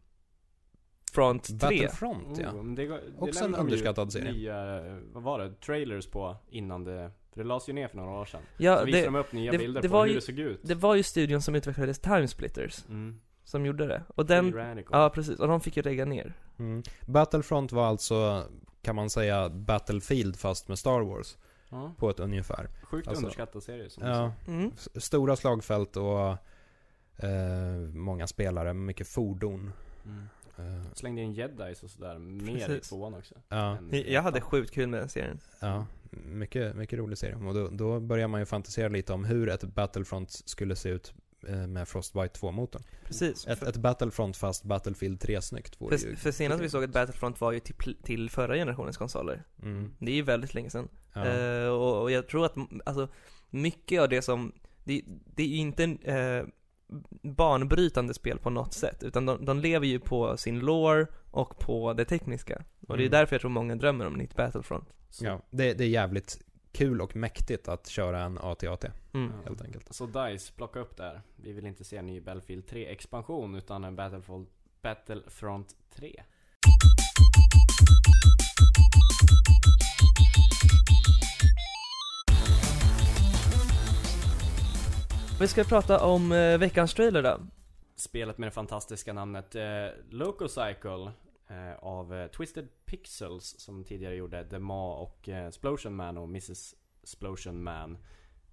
3. 1.43 1.55
Battlefront 1.57 2.37
ja. 2.39 2.51
Oh, 2.51 2.65
det, 2.73 2.87
det 2.87 3.01
Också 3.17 3.45
en 3.45 3.55
underskattad 3.55 4.11
serie. 4.13 4.31
Nya, 4.31 4.81
vad 5.13 5.23
var 5.23 5.39
det? 5.39 5.53
Trailers 5.55 6.07
på 6.07 6.35
innan 6.49 6.83
det, 6.83 7.11
för 7.33 7.41
det 7.41 7.47
lades 7.47 7.69
ju 7.69 7.73
ner 7.73 7.87
för 7.87 7.97
några 7.97 8.11
år 8.11 8.25
sedan. 8.25 8.41
Ja, 8.57 8.77
så 8.79 8.85
visade 8.85 9.01
det, 9.01 9.07
de 9.07 9.15
upp 9.15 9.31
nya 9.33 9.51
det- 9.51 9.57
bilder 9.57 9.81
det 9.81 9.87
på 9.89 9.93
var 9.93 10.01
hur 10.05 10.09
ju- 10.09 10.15
det 10.15 10.21
såg 10.25 10.39
ut. 10.39 10.59
det 10.63 10.75
var 10.75 10.95
ju 10.95 11.03
studion 11.03 11.41
som 11.41 11.55
utvecklade 11.55 11.93
Timesplitters 11.93 12.85
Mm. 12.89 13.21
som 13.43 13.65
gjorde 13.65 13.87
det. 13.87 14.03
Och 14.15 14.25
den, 14.25 14.53
ja 14.91 15.09
precis, 15.09 15.39
och 15.39 15.47
de 15.47 15.61
fick 15.61 15.77
ju 15.77 15.83
lägga 15.83 16.05
ner. 16.05 16.33
Mm. 16.59 16.83
Battlefront 17.05 17.71
var 17.71 17.85
alltså, 17.87 18.45
kan 18.81 18.95
man 18.95 19.09
säga, 19.09 19.49
Battlefield 19.49 20.35
fast 20.39 20.67
med 20.67 20.79
Star 20.79 21.01
Wars. 21.01 21.37
Ja. 21.69 21.93
På 21.97 22.09
ett 22.09 22.19
ungefär. 22.19 22.67
Sjukt 22.83 23.07
Alltså, 23.07 23.23
underskattad 23.23 23.63
serie 23.63 23.89
som 23.89 24.07
Ja, 24.07 24.33
Mm. 24.47 24.71
stora 24.95 25.35
slagfält 25.35 25.97
och 25.97 26.29
eh, 27.25 27.77
många 27.93 28.27
spelare, 28.27 28.73
mycket 28.73 29.07
fordon. 29.07 29.73
Mm. 30.05 30.27
Eh, 30.57 30.83
Slängde 30.93 31.21
in 31.21 31.33
jedis 31.33 31.83
och 31.83 31.89
sådär 31.89 32.17
mer 32.19 32.55
i 32.55 32.59
Precis. 32.59 32.89
tvåan 32.89 33.13
också. 33.13 33.35
ja, 33.49 33.77
i 33.91 34.13
Jag 34.13 34.21
hade 34.21 34.41
sjukt 34.41 34.71
kul 34.73 34.87
med 34.89 34.99
den 34.99 35.09
serien. 35.09 35.39
ja. 35.59 35.85
Mycket, 36.11 36.75
mycket 36.75 36.99
rolig 36.99 37.17
serie. 37.17 37.35
Och 37.35 37.53
då, 37.53 37.67
då 37.67 37.99
börjar 37.99 38.27
man 38.27 38.39
ju 38.39 38.45
fantisera 38.45 38.87
lite 38.87 39.13
om 39.13 39.25
hur 39.25 39.49
ett 39.49 39.63
Battlefront 39.63 40.31
skulle 40.31 40.75
se 40.75 40.89
ut 40.89 41.13
eh, 41.47 41.67
med 41.67 41.87
Frostbite 41.87 42.39
2-motorn. 42.39 42.83
Precis. 43.05 43.47
Ett, 43.47 43.63
ett 43.63 43.77
Battlefront 43.77 44.37
fast 44.37 44.63
Battlefield 44.63 45.21
3-snyggt 45.23 45.81
vore 45.81 45.95
ju... 45.95 46.01
För, 46.01 46.15
för 46.15 46.31
senast 46.31 46.63
vi 46.63 46.69
såg 46.69 46.83
ett 46.83 46.93
Battlefront 46.93 47.41
var 47.41 47.51
ju 47.51 47.59
till, 47.59 47.95
till 48.03 48.29
förra 48.29 48.55
generationens 48.55 48.97
konsoler. 48.97 49.43
Mm, 49.63 49.93
Det 49.99 50.11
är 50.11 50.15
ju 50.15 50.21
väldigt 50.21 50.53
länge 50.53 50.69
sedan. 50.69 50.87
ja. 51.13 51.25
Eh, 51.25 51.67
och, 51.67 52.01
och 52.01 52.11
jag 52.11 52.27
tror 52.27 52.45
att, 52.45 52.55
alltså, 52.85 53.07
mycket 53.49 54.01
av 54.01 54.09
det 54.09 54.21
som, 54.21 54.51
det, 54.83 55.01
det 55.35 55.43
är 55.43 55.47
ju 55.47 55.57
inte 55.57 55.83
en 55.83 55.99
eh, 55.99 56.45
banbrytande 57.21 58.13
spel 58.13 58.39
på 58.39 58.49
något 58.49 58.73
sätt, 58.73 59.03
utan 59.03 59.25
de, 59.25 59.45
de 59.45 59.59
lever 59.59 59.87
ju 59.87 59.99
på 59.99 60.37
sin 60.37 60.59
lore 60.59 61.07
och 61.31 61.59
på 61.59 61.93
det 61.93 62.05
tekniska. 62.05 62.63
Och 62.87 62.97
det 62.97 63.03
är 63.03 63.07
Mm. 63.07 63.11
därför 63.19 63.35
jag 63.35 63.41
tror 63.41 63.51
många 63.51 63.75
drömmer 63.75 64.07
om 64.07 64.13
nytt 64.13 64.35
Battlefront. 64.35 64.89
Så, 65.09 65.25
ja, 65.25 65.41
det, 65.49 65.73
det 65.73 65.83
är 65.83 65.87
jävligt 65.87 66.39
kul 66.71 67.01
och 67.01 67.15
mäktigt 67.15 67.67
att 67.67 67.87
köra 67.87 68.21
en 68.23 68.37
AT-AT, 68.37 68.85
Mm. 69.13 69.31
Helt 69.45 69.61
enkelt. 69.61 69.93
så 69.95 70.05
DICE, 70.05 70.53
plocka 70.53 70.79
upp 70.79 70.97
där. 70.97 71.21
Vi 71.35 71.51
vill 71.53 71.65
inte 71.65 71.83
se 71.83 71.97
en 71.97 72.05
ny 72.05 72.21
Battlefield 72.21 72.67
3 72.67 72.85
expansion 72.91 73.55
utan 73.55 73.83
en 73.83 73.95
Battlefront, 73.95 74.49
Battlefront 74.81 75.75
3. 75.95 76.23
Vi 85.41 85.47
ska 85.47 85.63
prata 85.63 86.05
om 86.05 86.31
eh, 86.31 86.57
veckans 86.57 86.93
trailer 86.93 87.23
då. 87.23 87.39
Spelet 87.95 88.37
med 88.37 88.47
det 88.47 88.51
fantastiska 88.51 89.13
namnet 89.13 89.55
eh, 89.55 89.87
Lococycle 90.09 91.11
eh, 91.47 91.73
av 91.79 92.13
eh, 92.13 92.27
Twisted 92.27 92.67
Pixels 92.85 93.59
som 93.59 93.83
tidigare 93.83 94.15
gjorde 94.15 94.49
The 94.49 94.59
Ma 94.59 94.95
och 94.95 95.29
eh, 95.29 95.49
Splosion 95.49 95.95
Man 95.95 96.17
och 96.17 96.23
Mrs 96.23 96.75
Splosion 97.03 97.63
Man. 97.63 97.97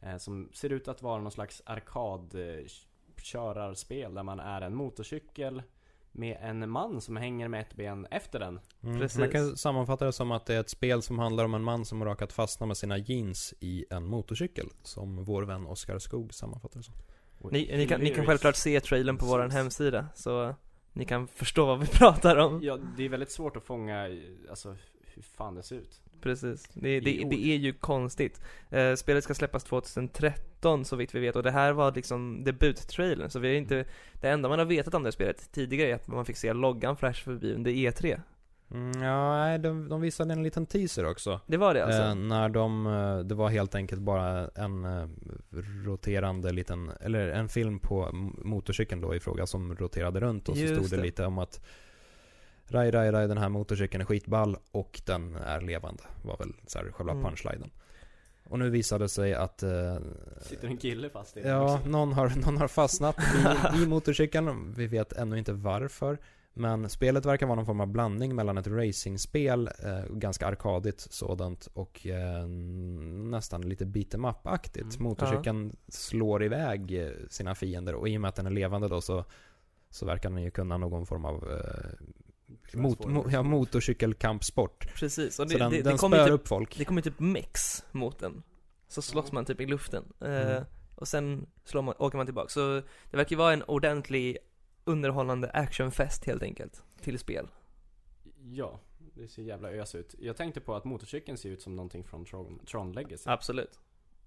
Eh, 0.01 0.16
som 0.16 0.51
ser 0.55 0.72
ut 0.72 0.89
att 0.89 1.03
vara 1.03 1.20
någon 1.20 1.32
slags 1.32 1.62
arkadkörarspel 1.66 4.14
där 4.14 4.22
man 4.22 4.41
är 4.41 4.61
en 4.61 4.74
motorcykel 4.74 5.62
med 6.13 6.37
en 6.41 6.71
man 6.71 7.01
som 7.01 7.17
hänger 7.17 7.49
med 7.49 7.61
ett 7.61 7.75
ben 7.75 8.07
efter 8.11 8.39
den. 8.39 8.61
Mm. 8.83 9.09
Man 9.19 9.31
kan 9.31 9.57
sammanfatta 9.57 10.05
det 10.05 10.13
som 10.13 10.31
att 10.31 10.47
det 10.47 10.55
är 10.55 10.61
ett 10.61 10.71
spel 10.71 11.03
som 11.03 11.19
handlar 11.19 11.45
om 11.45 11.55
en 11.55 11.65
man 11.65 11.85
som 11.85 12.01
har 12.01 12.09
råkat 12.09 12.33
fastna 12.33 12.67
med 12.67 12.77
sina 12.77 12.99
jeans 12.99 13.55
i 13.61 13.85
en 13.91 14.07
motorcykel. 14.07 14.69
Som 14.83 15.25
vår 15.25 15.43
vän 15.43 15.67
Oskar 15.67 15.99
Skog 15.99 16.35
sammanfattar 16.35 16.79
det 16.79 16.85
som. 16.85 16.95
Ni, 17.51 17.77
ni, 17.77 17.87
kan, 17.87 18.01
ni 18.01 18.15
kan 18.15 18.27
självklart 18.27 18.57
se 18.57 18.81
trailern 18.81 19.17
på 19.17 19.27
vår 19.27 19.49
hemsida, 19.49 20.07
så 20.15 20.55
ni 20.93 21.05
kan 21.05 21.29
förstå 21.29 21.67
vad 21.67 21.81
vi 21.81 21.87
pratar 21.93 22.37
om. 22.37 22.61
Ja, 22.63 22.79
det 22.97 23.05
är 23.05 23.09
väldigt 23.09 23.31
svårt 23.31 23.57
att 23.57 23.65
fånga, 23.65 24.11
alltså 24.51 24.77
hur 25.15 25.23
fan 25.23 25.55
det 25.55 25.63
ser 25.63 25.77
ut. 25.77 26.01
Precis. 26.21 26.69
Det, 26.73 27.01
det, 27.01 27.25
det 27.31 27.47
är 27.47 27.57
ju 27.57 27.73
konstigt. 27.73 28.41
Eh, 28.71 28.95
spelet 28.95 29.25
ska 29.25 29.35
släppas 29.35 29.64
2013 29.64 30.85
så 30.85 30.97
vitt 30.97 31.14
vi 31.14 31.21
vet 31.21 31.37
och 31.37 31.43
det 31.43 31.51
här 31.51 31.73
var 31.73 31.93
liksom 31.95 32.45
debut-trailern 32.45 33.29
så 33.29 33.39
vi 33.39 33.49
har 33.49 33.55
inte, 33.55 33.85
det 34.21 34.29
enda 34.29 34.49
man 34.49 34.59
har 34.59 34.66
vetat 34.66 34.95
om 34.95 35.03
det 35.03 35.07
här 35.07 35.12
spelet 35.12 35.53
tidigare 35.53 35.91
är 35.91 35.95
att 35.95 36.09
man 36.09 36.25
fick 36.25 36.37
se 36.37 36.53
loggan 36.53 36.97
flash 36.97 37.25
förbi 37.25 37.55
under 37.55 37.71
E3. 37.71 38.21
Mm, 38.71 39.03
ja, 39.03 39.59
de, 39.59 39.89
de 39.89 40.01
visade 40.01 40.33
en 40.33 40.43
liten 40.43 40.66
teaser 40.66 41.05
också. 41.05 41.41
Det 41.47 41.57
var 41.57 41.75
det 41.75 41.85
alltså? 41.85 42.03
Eh, 42.03 42.14
när 42.14 42.49
de, 42.49 42.87
eh, 42.87 43.19
det 43.19 43.35
var 43.35 43.49
helt 43.49 43.75
enkelt 43.75 44.03
bara 44.03 44.49
en 44.49 44.85
eh, 44.85 45.09
roterande 45.85 46.53
liten, 46.53 46.91
eller 47.01 47.29
en 47.29 47.49
film 47.49 47.79
på 47.79 48.09
motorcykeln 48.45 49.01
då 49.01 49.14
i 49.14 49.21
fråga 49.21 49.47
som 49.47 49.77
roterade 49.77 50.21
runt 50.21 50.49
och 50.49 50.57
så 50.57 50.62
Just 50.62 50.75
stod 50.75 50.91
det, 50.91 50.97
det. 50.97 51.03
lite 51.03 51.27
om 51.27 51.39
att 51.39 51.61
Raj, 52.71 52.91
raj, 52.91 53.11
raj, 53.11 53.29
den 53.29 53.39
här 53.39 53.49
motorcykeln 53.49 54.01
är 54.01 54.05
skitball 54.05 54.57
och 54.71 55.01
den 55.07 55.37
är 55.37 55.61
levande. 55.61 56.03
Var 56.23 56.37
väl 56.37 56.53
så 56.66 56.79
här 56.79 56.93
själva 56.93 57.12
Mm. 57.12 57.25
punchlinen. 57.25 57.71
Och 58.45 58.59
nu 58.59 58.71
visade 58.71 59.05
det 59.05 59.09
sig 59.09 59.35
att 59.35 59.62
eh, 59.62 59.97
Sitter 60.43 60.69
en 60.69 60.77
kille 60.77 61.11
fast 61.11 61.37
i 61.37 61.41
den 61.41 61.51
Ja, 61.51 61.75
också. 61.75 61.89
någon 61.89 62.12
har, 62.12 62.33
någon 62.45 62.57
har 62.57 62.69
fastnat 62.69 63.16
i, 63.19 63.83
i 63.83 63.87
motorcykeln. 63.87 64.75
Vi 64.77 64.87
vet 64.87 65.12
ännu 65.12 65.39
inte 65.39 65.53
varför. 65.53 66.19
Men 66.55 66.89
spelet 66.89 67.27
verkar 67.27 67.47
vara 67.47 67.57
någon 67.57 67.66
form 67.66 67.81
av 67.81 67.87
blandning 67.87 68.35
mellan 68.35 68.59
ett 68.59 68.66
racingspel, 68.66 69.66
eh, 69.85 70.05
ganska 70.11 70.47
arkadigt 70.47 71.01
sådant, 71.01 71.69
och 71.75 72.07
eh, 72.07 72.47
nästan 73.29 73.61
lite 73.61 73.87
beat 73.87 74.14
em 74.14 74.25
up-aktigt. 74.25 74.95
Mm. 74.97 75.03
Motorcykeln 75.05 75.77
slår 75.89 76.45
iväg 76.45 77.03
eh, 77.03 77.11
sina 77.31 77.55
fiender 77.55 77.95
och 77.95 78.09
i 78.09 78.16
och 78.16 78.21
med 78.21 78.29
att 78.29 78.35
den 78.37 78.47
är 78.47 78.51
levande 78.51 78.89
då 78.89 79.01
så, 79.01 79.25
så 79.91 80.07
verkar 80.07 80.31
den 80.31 80.43
ju 80.43 80.51
kunna 80.51 80.77
någon 80.77 81.07
form 81.07 81.25
av 81.25 81.35
eh, 81.51 82.07
mot, 82.74 83.07
mo, 83.07 83.30
ja, 83.30 83.42
motorcykelkampsport. 83.42 84.94
Precis, 84.94 85.26
och 85.26 85.32
Så 85.32 85.44
det, 85.44 85.59
den, 85.59 85.70
det, 85.70 85.82
den 85.82 85.92
det 85.92 85.99
kommer 85.99 86.16
spör 86.16 86.24
typ, 86.24 86.34
upp 86.34 86.49
folk. 86.49 86.78
det 86.78 86.84
kommer 86.84 87.03
typ 87.03 87.20
mex 87.20 87.84
mot 87.92 88.18
den. 88.18 88.42
Så 88.88 89.03
slåss 89.03 89.32
man 89.32 89.44
typ 89.44 89.61
i 89.61 89.66
luften. 89.66 90.05
Eh, 90.20 90.28
Mm. 90.28 90.64
Och 90.94 91.09
sen 91.09 91.46
slår 91.64 91.82
man, 91.82 91.94
åker 91.99 92.16
man 92.16 92.26
tillbaka. 92.26 92.49
Så 92.49 92.82
det 93.11 93.16
verkar 93.16 93.30
ju 93.30 93.36
vara 93.36 93.53
en 93.53 93.62
ordentlig 93.62 94.38
underhållande 94.84 95.51
actionfest 95.51 96.24
helt 96.24 96.42
enkelt. 96.42 96.82
Till 97.03 97.18
spel. 97.18 97.49
Ja, 98.42 98.80
det 99.14 99.28
ser 99.28 99.42
jävla 99.42 99.70
ös 99.70 99.94
ut. 99.94 100.14
Jag 100.18 100.36
tänkte 100.36 100.61
på 100.61 100.74
att 100.74 100.84
motorcykeln 100.84 101.38
ser 101.38 101.51
ut 101.51 101.62
som 101.62 101.76
någonting 101.76 102.05
från 102.05 102.24
Tron, 102.24 102.59
Tron 102.66 102.92
Legacy. 102.92 103.30
Absolut. 103.30 103.78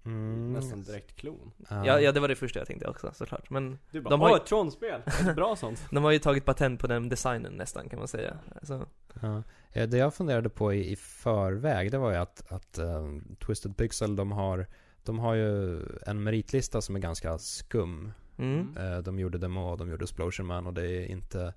Mm. 0.04 0.52
Nästan 0.52 0.82
direkt 0.82 1.16
klon. 1.16 1.52
Ja, 1.70 2.00
ja, 2.00 2.12
det 2.12 2.20
var 2.20 2.28
det 2.28 2.34
första 2.36 2.58
jag 2.58 2.66
tänkte 2.68 2.88
också 2.88 3.10
såklart. 3.14 3.50
Men 3.50 3.78
Du 3.90 4.00
bara, 4.00 4.10
De 4.10 4.20
har 4.20 4.28
ju- 4.30 4.36
ett 4.36 4.46
Tron-spel! 4.46 5.00
Bra 5.36 5.56
sånt. 5.56 5.86
de 5.90 6.04
har 6.04 6.10
ju 6.10 6.18
tagit 6.18 6.44
patent 6.44 6.80
på 6.80 6.86
den 6.86 7.08
designen 7.08 7.52
nästan 7.52 7.88
kan 7.88 7.98
man 7.98 8.08
säga. 8.08 8.36
Alltså, 8.54 8.86
Ja. 9.22 9.42
Eh, 9.72 9.88
Det 9.88 9.96
jag 9.98 10.14
funderade 10.14 10.48
på 10.48 10.72
i, 10.74 10.90
i 10.92 10.96
förväg, 10.96 11.90
det 11.90 11.98
var 11.98 12.10
ju 12.10 12.16
att, 12.16 12.52
att 12.52 12.78
eh, 12.78 13.06
Twisted 13.46 13.76
Pixel, 13.76 14.16
de 14.16 14.32
har, 14.32 14.66
de 15.04 15.18
har 15.18 15.34
ju 15.34 15.80
en 16.06 16.22
meritlista 16.22 16.80
som 16.80 16.96
är 16.96 17.00
ganska 17.00 17.38
skum. 17.38 18.12
mm. 18.38 18.76
Eh, 18.76 18.98
de 18.98 19.18
gjorde 19.18 19.38
Demo 19.38 19.60
och 19.70 19.78
de 19.78 19.90
gjorde 19.90 20.02
Explosion 20.04 20.46
Man 20.46 20.66
och 20.66 20.74
det 20.74 20.86
är 20.90 21.06
inte 21.06 21.54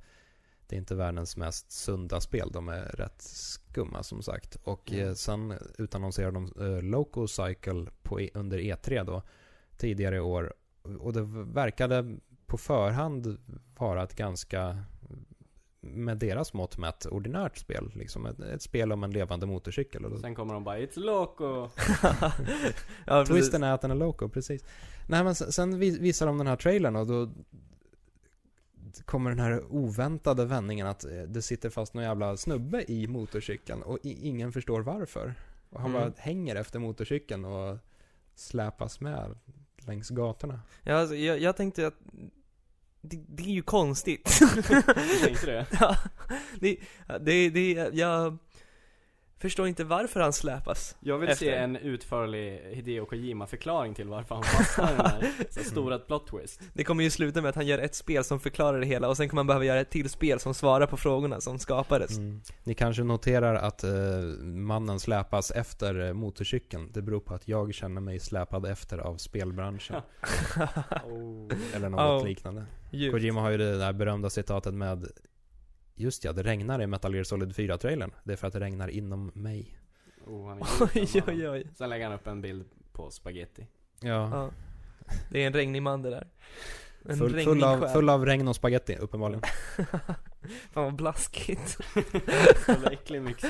det 0.68 0.76
är 0.76 0.78
inte 0.78 0.96
världens 0.96 1.38
mest 1.38 1.72
sunda 1.72 2.22
spel. 2.22 2.50
De 2.54 2.70
är 2.70 2.84
rätt 2.86 3.22
skumma 3.22 4.04
som 4.04 4.22
sagt. 4.22 4.58
Och 4.64 4.92
Mm. 4.92 5.16
sen 5.16 5.54
utannonserade 5.78 6.34
de 6.34 6.76
eh, 6.76 6.82
Loco 6.84 7.28
Cycle 7.28 7.86
på, 8.04 8.22
E- 8.22 8.30
under 8.34 8.58
E3 8.60 9.04
då. 9.06 9.22
Tidigare 9.78 10.16
i 10.16 10.20
år. 10.20 10.54
Och 11.00 11.14
det 11.14 11.22
verkade 11.54 12.18
på 12.46 12.58
förhand 12.58 13.38
vara 13.78 14.04
ett 14.04 14.16
ganska 14.16 14.84
med 15.82 16.18
deras 16.18 16.54
mått 16.54 16.78
mätt 16.78 17.06
ordinärt 17.06 17.58
spel. 17.58 17.92
Liksom 17.96 18.26
ett, 18.26 18.40
ett 18.40 18.62
spel 18.62 18.92
om 18.92 19.04
en 19.04 19.12
levande 19.12 19.46
motorcykel. 19.46 20.06
Och 20.06 20.20
Sen 20.20 20.36
kommer 20.36 20.54
de 20.54 20.64
bara 20.64 20.78
'It's 20.80 20.98
loco' 20.98 21.70
ja. 23.06 23.26
Twisten 23.26 23.64
är 23.64 23.72
att 23.74 23.82
den 23.82 23.92
är 23.92 23.96
loco, 23.96 24.30
precis. 24.30 24.64
Nej 25.08 25.24
men 25.24 25.36
sen, 25.36 25.52
sen 25.52 25.80
vis- 25.80 26.00
visar 26.00 26.26
de 26.26 26.38
den 26.38 26.48
här 26.48 26.56
trailern 26.56 26.96
och 26.96 27.08
då 27.08 27.32
kommer 29.06 29.30
den 29.30 29.40
här 29.40 29.64
oväntade 29.70 30.46
vändningen 30.46 30.88
att 30.88 31.06
eh, 31.06 31.12
det 31.12 31.42
sitter 31.42 31.70
fast 31.70 31.94
någon 31.94 32.04
jävla 32.04 32.38
snubbe 32.38 32.86
i 32.92 33.08
motorcykeln 33.08 33.82
och 33.84 34.00
i, 34.04 34.28
ingen 34.28 34.52
förstår 34.52 34.82
varför. 34.82 35.34
Och 35.70 35.82
han 35.82 35.90
Mm. 35.96 36.02
bara 36.02 36.14
hänger 36.18 36.56
efter 36.56 36.80
motorcykeln 36.80 37.46
och 37.46 37.78
släpas 38.36 39.00
med 39.00 39.36
längs 39.78 40.10
gatorna. 40.10 40.60
Ja, 40.84 40.96
alltså, 40.96 41.16
jag, 41.16 41.40
jag 41.40 41.58
tänkte 41.58 41.88
att 41.88 41.96
det, 43.02 43.20
det 43.28 43.44
är 43.44 43.48
ju 43.54 43.62
konstigt. 43.62 44.40
Du 44.96 45.20
tänkte 45.26 45.46
det? 45.46 45.66
ja, 45.80 45.98
det, 46.60 46.78
det, 47.22 47.50
det, 47.50 47.90
jag 47.94 48.38
förstår 49.40 49.68
inte 49.68 49.84
varför 49.84 50.20
han 50.20 50.34
släpas. 50.34 50.96
Jag 51.00 51.18
vill 51.18 51.30
Efter. 51.30 51.46
se 51.46 51.56
en 51.56 51.76
utförlig 51.76 52.62
Hideo 52.72 53.06
Kojima 53.06 53.48
förklaring 53.48 53.94
till 53.94 54.08
varför 54.08 54.36
han 54.36 54.44
fastnar 54.58 54.94
i 54.94 54.96
den 54.96 55.06
här 55.06 55.32
så 55.50 55.60
här 55.60 55.68
stora 55.68 56.00
plot 56.00 56.28
twist. 56.28 56.62
Det 56.74 56.84
kommer 56.84 57.04
ju 57.04 57.10
sluta 57.10 57.42
med 57.42 57.50
att 57.50 57.56
han 57.56 57.68
gör 57.68 57.80
ett 57.80 57.96
spel 57.96 58.24
som 58.24 58.40
förklarar 58.40 58.80
det 58.80 58.86
hela 58.86 59.08
och 59.08 59.18
sen 59.18 59.30
kommer 59.30 59.40
han 59.40 59.48
behöva 59.48 59.66
göra 59.66 59.80
ett 59.80 59.90
till 59.90 60.10
spel 60.10 60.40
som 60.40 60.54
svarar 60.54 60.88
på 60.88 60.98
frågorna 60.98 61.42
som 61.42 61.60
skapades. 61.60 62.18
Mm. 62.18 62.42
Ni 62.64 62.74
kanske 62.74 63.04
noterar 63.04 63.56
att 63.56 63.84
eh, 63.84 63.92
mannen 64.44 65.00
släpas 65.00 65.52
efter 65.52 66.08
eh, 66.08 66.14
motorcykeln. 66.14 66.92
Det 66.94 67.02
beror 67.02 67.20
på 67.20 67.34
att 67.34 67.48
jag 67.48 67.74
känner 67.74 68.02
mig 68.02 68.20
släpad 68.20 68.66
efter 68.66 68.98
av 68.98 69.18
spelbranschen. 69.18 69.96
Oh. 71.06 71.52
eller 71.76 71.90
något 71.90 72.22
Oh. 72.22 72.28
liknande. 72.28 72.66
Djupt. 72.92 73.14
Kojima 73.14 73.42
har 73.42 73.52
ju 73.52 73.58
det 73.58 73.78
där 73.78 73.94
berömda 73.94 74.30
citatet 74.30 74.74
med 74.74 75.08
Just 75.96 76.24
ja, 76.24 76.34
det 76.34 76.44
regnar 76.44 76.82
i 76.82 76.88
Metal 76.88 77.14
Gear 77.16 77.24
Solid 77.24 77.52
4-trailern. 77.52 78.12
Det 78.24 78.34
är 78.34 78.38
för 78.38 78.48
att 78.48 78.54
det 78.54 78.60
regnar 78.60 78.88
inom 78.88 79.32
mig. 79.34 79.78
Oh, 80.26 80.48
han 80.48 80.62
Oj, 80.96 81.24
oj, 81.28 81.50
oj. 81.50 81.68
Sen 81.76 81.90
lägger 81.90 82.06
han 82.06 82.14
upp 82.14 82.28
en 82.28 82.42
bild 82.42 82.66
på 82.92 83.12
spaghetti. 83.12 83.68
Ja. 84.00 84.30
Ja. 84.32 84.52
Det 85.32 85.44
är 85.44 85.48
en 85.48 85.54
regnig 85.54 85.82
man 85.82 86.02
det 86.02 86.10
där. 86.10 86.28
En 87.10 87.18
Full, 87.18 87.34
regnig 87.34 87.46
full, 87.46 87.64
av, 87.64 87.88
full 87.88 88.10
av 88.10 88.26
regn 88.26 88.48
och 88.48 88.56
spaghetti, 88.56 88.96
uppenbarligen. 88.96 89.42
Fan 90.72 90.84
vad 90.84 90.96
blaskigt. 90.96 91.78
Jävla 92.68 92.90
äcklig 92.92 93.22
mix. 93.22 93.44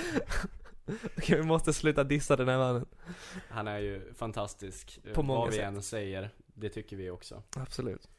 Okej, 1.18 1.38
vi 1.38 1.43
måste 1.43 1.74
sluta 1.74 2.04
dissa 2.04 2.36
den 2.36 2.48
här 2.48 2.58
mannen. 2.58 2.86
Han 3.50 3.68
är 3.68 3.80
ju 3.80 4.14
fantastisk. 4.14 5.00
På 5.14 5.24
många 5.24 5.39
Vad 5.39 5.50
vi 5.50 5.56
sätt. 5.56 5.66
än 5.66 5.82
säger, 5.82 6.30
det 6.54 6.70
tycker 6.70 6.98
vi 6.98 7.10
också. 7.10 7.43
Absolut. 7.56 8.10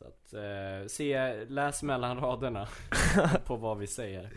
Så 0.00 0.06
att, 0.06 0.32
eh, 0.32 0.86
se, 0.86 1.44
läs 1.44 1.82
mellan 1.82 2.20
raderna 2.20 2.68
på 3.46 3.56
vad 3.56 3.78
vi 3.78 3.86
säger. 3.86 4.30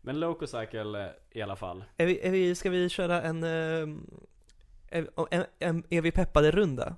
Men 0.00 0.20
Lococycle 0.20 1.04
eh, 1.04 1.10
i 1.30 1.42
alla 1.42 1.56
fall. 1.56 1.84
Är 1.96 2.06
vi, 2.06 2.20
är 2.26 2.30
vi, 2.30 2.54
ska 2.54 2.70
vi 2.70 2.88
köra 2.88 3.22
en, 3.22 3.42
eh, 3.42 3.98
Är, 4.88 5.08
är, 5.30 5.46
är, 5.58 5.82
är 5.90 6.00
vi 6.00 6.10
peppade 6.12 6.50
runda? 6.50 6.96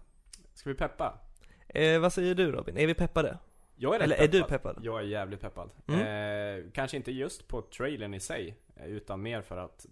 Ska 0.54 0.70
vi 0.70 0.76
peppa? 0.76 1.18
Eh, 1.68 2.00
vad 2.00 2.12
säger 2.12 2.34
du 2.34 2.52
Robin? 2.52 2.78
Är 2.78 2.86
vi 2.86 2.94
peppade? 2.94 3.38
Jag 3.76 3.94
är 3.94 4.00
Eller 4.00 4.16
är 4.16 4.18
peppad. 4.18 4.32
du 4.32 4.42
peppad? 4.42 4.78
Jag 4.82 5.00
är 5.00 5.04
jävligt 5.04 5.40
peppad. 5.40 5.70
Mm. 5.86 6.00
Eh, 6.00 6.70
kanske 6.72 6.96
inte 6.96 7.12
just 7.12 7.48
på 7.48 7.62
trailern 7.62 8.14
i 8.14 8.20
sig, 8.20 8.56
eh, 8.76 8.86
utan 8.86 9.22
mer 9.22 9.42
för 9.42 9.56
att 9.56 9.86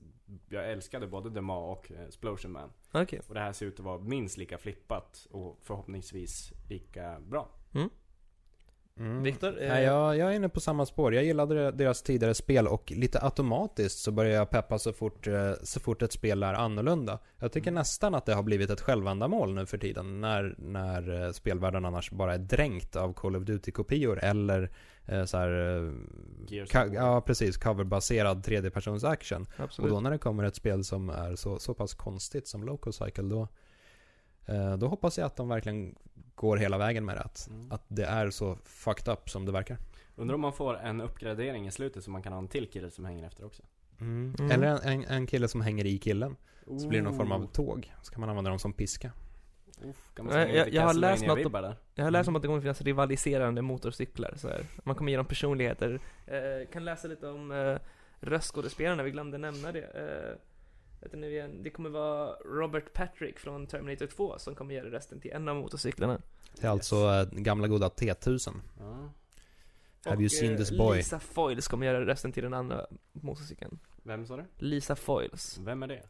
jag 0.48 0.72
älskade 0.72 1.07
både 1.07 1.30
The 1.30 1.40
Maw 1.40 1.72
och 1.72 2.07
Explosion 2.09 2.52
Man. 2.52 2.72
Okej. 2.92 3.20
Och 3.28 3.34
det 3.34 3.40
här 3.40 3.52
ser 3.52 3.66
ut 3.66 3.78
att 3.78 3.84
vara 3.84 3.98
minst 3.98 4.36
lika 4.36 4.59
flippat 4.59 5.26
och 5.30 5.59
förhoppningsvis 5.62 6.52
lika 6.68 7.20
bra. 7.20 7.48
Mm. 8.99 9.22
Viktor? 9.22 9.62
Eh, 9.62 9.68
Nej, 9.68 9.85
jag, 9.85 10.16
jag 10.16 10.31
är 10.33 10.37
inne 10.37 10.49
på 10.49 10.61
samma 10.61 10.87
spår. 10.87 11.14
Jag 11.14 11.24
gillade 11.24 11.70
deras 11.70 12.03
tidigare 12.03 12.35
spel 12.35 12.66
och 12.68 12.93
lite 12.97 13.22
automatiskt 13.22 13.99
så 13.99 14.11
börjar 14.12 14.33
jag 14.37 14.51
peppa 14.51 14.79
så 14.79 14.93
fort, 14.93 15.27
eh, 15.27 15.53
så 15.62 15.81
fort 15.81 16.03
ett 16.03 16.12
spel 16.12 16.43
är 16.43 16.55
annorlunda. 16.55 17.18
Jag 17.39 17.53
tycker 17.53 17.68
Mm. 17.70 17.79
nästan 17.81 18.14
att 18.14 18.27
det 18.27 18.35
har 18.35 18.43
blivit 18.43 18.70
ett 18.70 18.81
självändamål 18.81 19.55
nu 19.55 19.66
för 19.66 19.79
tiden. 19.79 20.20
När, 20.20 20.55
när 20.59 21.24
eh, 21.27 21.33
spelvärlden 21.33 21.85
annars 21.85 22.11
bara 22.11 22.35
är 22.35 22.39
dränkt 22.39 22.97
av 22.97 23.12
Call 23.12 23.37
of 23.37 23.43
Duty-kopior 23.43 24.18
eller 24.22 24.70
eh, 25.07 25.24
så 25.24 25.37
här, 25.39 25.51
eh, 25.77 25.91
ka- 26.64 26.95
ja, 26.95 27.20
precis. 27.20 27.57
Coverbaserad 27.57 28.45
tredjepersons 28.45 29.05
action. 29.05 29.43
Och 29.43 29.61
Absolut. 29.64 29.91
då 29.91 30.01
när 30.01 30.11
det 30.11 30.18
kommer 30.18 30.45
ett 30.45 30.57
spel 30.57 30.85
som 30.85 31.11
är 31.11 31.37
så, 31.37 31.59
så 31.59 31.74
pass 31.74 31.95
konstigt 31.95 32.49
som 32.49 32.64
Local 32.64 32.93
Cycle 32.93 33.24
då, 33.29 33.49
eh, 34.47 34.77
då 34.77 34.87
hoppas 34.89 35.18
jag 35.18 35.27
att 35.27 35.37
de 35.37 35.49
verkligen 35.49 35.95
går 36.37 36.57
hela 36.57 36.78
vägen 36.78 37.05
med 37.05 37.16
det. 37.16 37.20
Att, 37.22 37.49
Mm. 37.51 37.72
att 37.72 37.82
det 37.89 38.05
är 38.05 38.30
så 38.30 38.59
fucked 38.64 39.12
up 39.12 39.30
som 39.30 39.45
det 39.47 39.53
verkar. 39.53 39.76
Undrar 40.16 40.34
om 40.34 40.41
man 40.41 40.53
får 40.53 40.78
en 40.78 41.01
uppgradering 41.01 41.66
i 41.66 41.70
slutet 41.70 42.05
så 42.05 42.11
man 42.11 42.22
kan 42.22 42.32
ha 42.32 42.39
en 42.39 42.49
till 42.49 42.70
kille 42.70 42.91
som 42.91 43.05
hänger 43.05 43.26
efter 43.26 43.45
också. 43.45 43.62
Mm. 44.01 44.34
Eller 44.51 44.66
en, 44.66 44.78
en, 44.82 45.05
en 45.05 45.26
kille 45.26 45.49
som 45.49 45.61
hänger 45.61 45.84
i 45.87 45.99
killen. 45.99 46.37
Så 46.80 46.89
blir 46.89 46.99
det 46.99 47.05
någon 47.05 47.16
form 47.16 47.32
av 47.32 47.41
Oh. 47.43 47.51
tåg. 47.51 47.93
Så 48.03 48.12
kan 48.12 48.20
man 48.20 48.28
använda 48.30 48.51
dem 48.51 48.59
som 48.59 48.72
piska. 48.72 49.12
Uff, 49.84 50.11
jag- 50.16 50.24
har 50.82 50.95
läst? 50.95 51.22
Jag 51.95 52.05
har 52.05 52.11
läst 52.11 52.28
om 52.28 52.37
att 52.37 52.43
det 52.43 52.49
kommer 52.49 52.61
finnas 52.61 52.82
rivaliserande 52.82 53.62
motorcyklar 53.62 54.34
så 54.37 54.49
här. 54.49 54.64
Man 54.84 54.95
kommer 54.97 55.11
ge 55.11 55.16
dem 55.16 55.26
personligheter. 55.26 56.01
Eh, 56.26 56.70
kan 56.72 56.84
läsa 56.84 57.09
lite 57.09 57.28
om 57.28 57.51
eh, 57.53 57.76
röstskådespelarna, 58.20 59.03
vi 59.03 59.11
glömde 59.11 59.39
nämna 59.39 59.72
det. 59.72 59.80
Eh, 59.82 60.39
igen, 61.14 61.62
det 61.62 61.70
kommer 61.70 61.90
vara 61.90 62.36
Robert 62.44 62.92
Patrick 62.92 63.38
från 63.38 63.66
Terminator 63.66 64.07
2 64.07 64.38
som 64.38 64.54
kommer 64.54 64.74
göra 64.74 64.90
rösten 64.90 65.20
till 65.20 65.30
en 65.30 65.48
av 65.48 65.57
motorcyklarna. 65.57 66.20
Det 66.61 66.66
är 66.66 66.70
alltså 66.70 66.96
eh, 66.96 67.28
gamla 67.30 67.68
goda 67.68 67.88
T1000. 67.88 68.54
Ja. 68.78 69.12
Have 70.11 70.20
you 70.20 70.28
seen 70.28 70.52
eh, 70.52 70.59
this 70.59 70.70
boy? 70.70 70.96
Lisa 70.96 71.20
Foyles 71.20 71.68
kommer 71.68 71.86
göra 71.86 72.07
rösten 72.07 72.32
till 72.32 72.42
den 72.42 72.54
andra 72.54 72.86
motorcykeln. 73.12 73.78
Vem 74.02 74.26
sa 74.26 74.36
du? 74.36 74.44
Lisa 74.59 74.96
Foyles. 74.96 75.59
Vem 75.59 75.82
är 75.82 75.88
det? 75.88 76.02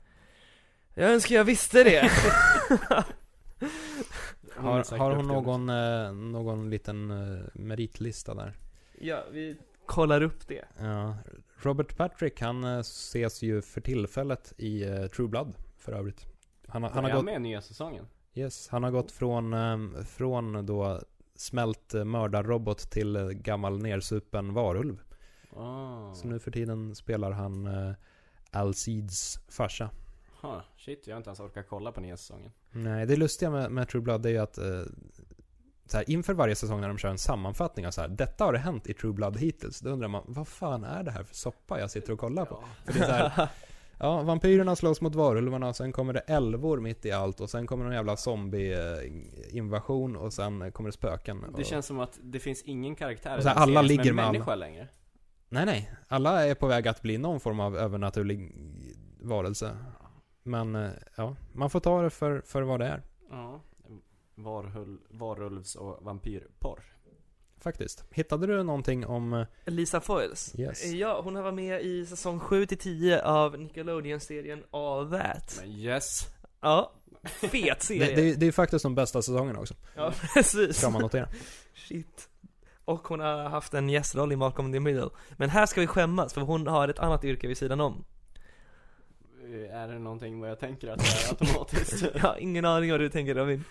Jag 0.94 1.10
önskar 1.10 1.34
jag 1.36 1.44
visste 1.44 1.84
det! 1.84 2.10
Har, 4.56 4.96
har 4.98 5.16
hon 5.16 5.26
någon, 5.26 5.68
eh, 5.68 6.12
någon 6.12 6.70
liten 6.70 7.06
meritlista 7.54 8.34
där? 8.34 8.54
ja, 9.00 9.24
vi 9.32 9.56
kollar 9.86 10.22
upp 10.22 10.48
det. 10.48 10.64
Ja. 10.78 11.14
Robert 11.62 11.96
Patrick, 11.96 12.40
han 12.40 12.64
eh, 12.64 12.78
ses 12.78 13.42
ju 13.42 13.62
för 13.62 13.80
tillfället 13.80 14.52
i 14.58 14.82
eh, 14.84 15.06
True 15.06 15.28
Blood 15.28 15.54
för 15.78 15.92
övrigt. 15.92 16.26
Han, 16.68 16.82
har- 16.82 16.90
han 16.90 17.04
har 17.04 17.12
gått, 17.12 17.24
med 17.24 17.34
i 17.36 17.38
nya 17.38 17.60
säsongen? 17.62 18.06
yes, 18.34 18.68
han 18.68 18.82
har 18.82 18.90
gått 18.90 19.12
från, 19.12 19.52
eh, 19.52 20.04
från 20.04 20.66
då 20.66 21.00
smält 21.34 21.94
eh, 21.94 22.04
mördarrobot 22.04 22.78
till 22.90 23.16
gammal 23.32 23.78
nersupen 23.82 24.54
varulv. 24.54 25.00
Oh. 25.52 26.12
Så 26.14 26.28
nu 26.28 26.38
för 26.38 26.50
tiden 26.50 26.94
spelar 26.94 27.30
han 27.30 27.66
eh, 27.66 27.92
Alcides 28.50 29.38
farsa. 29.48 29.90
Huh, 30.42 30.60
shit, 30.76 31.06
jag 31.06 31.14
har 31.14 31.18
inte 31.18 31.28
ens 31.30 31.40
orkat 31.40 31.66
kolla 31.68 31.92
på 31.92 32.00
nya 32.00 32.16
säsongen. 32.16 32.52
Nej, 32.70 33.06
det 33.06 33.16
lustiga 33.16 33.50
med, 33.50 33.70
med 33.70 33.88
True 33.88 34.02
Blood 34.02 34.26
är 34.26 34.30
ju 34.30 34.38
att 34.38 34.58
eh, 34.58 34.80
så 35.86 35.96
här, 35.96 36.10
inför 36.10 36.34
varje 36.34 36.54
säsong 36.54 36.80
när 36.80 36.88
de 36.88 36.98
kör 36.98 37.08
en 37.08 37.18
sammanfattning 37.18 37.86
av 37.86 37.90
så 37.90 38.00
här, 38.00 38.08
detta 38.08 38.44
har 38.44 38.52
det 38.52 38.58
hänt 38.58 38.86
i 38.86 38.94
True 38.94 39.12
Blood 39.12 39.36
hittills. 39.36 39.80
Då 39.80 39.90
undrar 39.90 40.08
man, 40.08 40.22
vad 40.26 40.48
fan 40.48 40.84
är 40.84 41.02
det 41.02 41.10
här 41.10 41.24
för 41.24 41.34
soppa 41.34 41.80
jag 41.80 41.90
sitter 41.90 42.12
och 42.12 42.18
kollar 42.18 42.44
på? 42.44 42.64
För 42.84 42.92
det 42.92 42.98
är 42.98 43.06
så 43.06 43.12
här, 43.12 43.48
ja, 43.98 44.22
vampyrerna 44.22 44.76
slåss 44.76 45.00
mot 45.00 45.14
varulvarna, 45.14 45.72
sen 45.72 45.92
kommer 45.92 46.12
det 46.12 46.20
älvor 46.20 46.80
mitt 46.80 47.06
i 47.06 47.12
allt 47.12 47.40
och 47.40 47.50
sen 47.50 47.66
kommer 47.66 47.84
någon 47.84 47.94
jävla 47.94 48.16
zombie-invasion 48.16 50.16
och 50.16 50.32
sen 50.32 50.72
kommer 50.72 50.88
det 50.88 50.92
spöken. 50.92 51.40
Det 51.40 51.60
och, 51.60 51.64
känns 51.64 51.86
som 51.86 52.00
att 52.00 52.18
det 52.22 52.38
finns 52.38 52.62
ingen 52.62 52.94
karaktär 52.94 53.40
så 53.40 53.48
här, 53.48 53.56
alla 53.56 53.82
ligger 53.82 54.12
med 54.12 54.24
alla. 54.24 54.32
människa 54.32 54.54
längre. 54.54 54.88
Nej, 55.48 55.66
nej. 55.66 55.90
Alla 56.08 56.46
är 56.46 56.54
på 56.54 56.66
väg 56.66 56.88
att 56.88 57.02
bli 57.02 57.18
någon 57.18 57.40
form 57.40 57.60
av 57.60 57.76
övernaturlig 57.76 58.52
varelse. 59.20 59.76
Men, 60.42 60.74
eh, 60.74 60.90
ja, 61.16 61.36
man 61.52 61.70
får 61.70 61.80
ta 61.80 62.02
det 62.02 62.10
för, 62.10 62.42
för 62.46 62.62
vad 62.62 62.80
det 62.80 62.86
är. 62.86 63.02
Ja. 63.30 63.60
Varhul, 64.36 64.98
varulvs 65.10 65.74
och 65.74 65.98
vampyrporr. 66.04 66.84
Faktiskt. 67.60 68.04
Hittade 68.10 68.46
du 68.46 68.62
någonting 68.62 69.06
om... 69.06 69.32
eh, 69.32 69.46
Lisa 69.64 70.00
Foyles? 70.00 70.54
Yes. 70.58 70.84
Ja, 70.84 71.20
hon 71.24 71.36
har 71.36 71.42
varit 71.42 71.54
med 71.54 71.82
i 71.82 72.06
säsong 72.06 72.38
7-10 72.40 73.22
av 73.22 73.58
Nickelodeon-serien 73.58 74.64
All 74.70 75.10
That. 75.10 75.56
Men 75.60 75.70
yes. 75.70 76.26
Ja, 76.60 76.92
fet 77.24 77.82
serie. 77.82 78.16
Det, 78.16 78.22
det, 78.22 78.34
det 78.34 78.46
är 78.46 78.52
faktiskt 78.52 78.82
de 78.82 78.94
bästa 78.94 79.22
säsongerna 79.22 79.60
också. 79.60 79.74
Ja, 79.94 80.12
precis. 80.34 80.76
Ska 80.76 80.90
man 80.90 81.02
notera. 81.02 81.28
Shit. 81.74 82.28
Och 82.84 83.08
hon 83.08 83.20
har 83.20 83.48
haft 83.48 83.74
en 83.74 83.88
gästroll 83.88 84.32
i 84.32 84.36
Malcolm 84.36 84.66
in 84.66 84.72
the 84.72 84.80
Middle. 84.80 85.10
Men 85.36 85.50
här 85.50 85.66
ska 85.66 85.80
vi 85.80 85.86
skämmas, 85.86 86.34
för 86.34 86.40
hon 86.40 86.66
har 86.66 86.88
ett 86.88 86.98
annat 86.98 87.24
yrke 87.24 87.46
vid 87.48 87.56
sidan 87.58 87.80
om. 87.80 88.04
Eh, 89.46 89.76
Är 89.76 89.88
det 89.88 89.98
någonting 89.98 90.40
vad 90.40 90.50
jag 90.50 90.58
tänker 90.58 90.88
att 90.88 90.98
det 90.98 91.04
är 91.04 91.28
automatiskt? 91.28 92.02
Jag 92.14 92.20
har 92.20 92.36
ingen 92.38 92.64
aning 92.64 92.90
vad 92.90 93.00
du 93.00 93.08
tänker 93.08 93.34
Robin. 93.34 93.64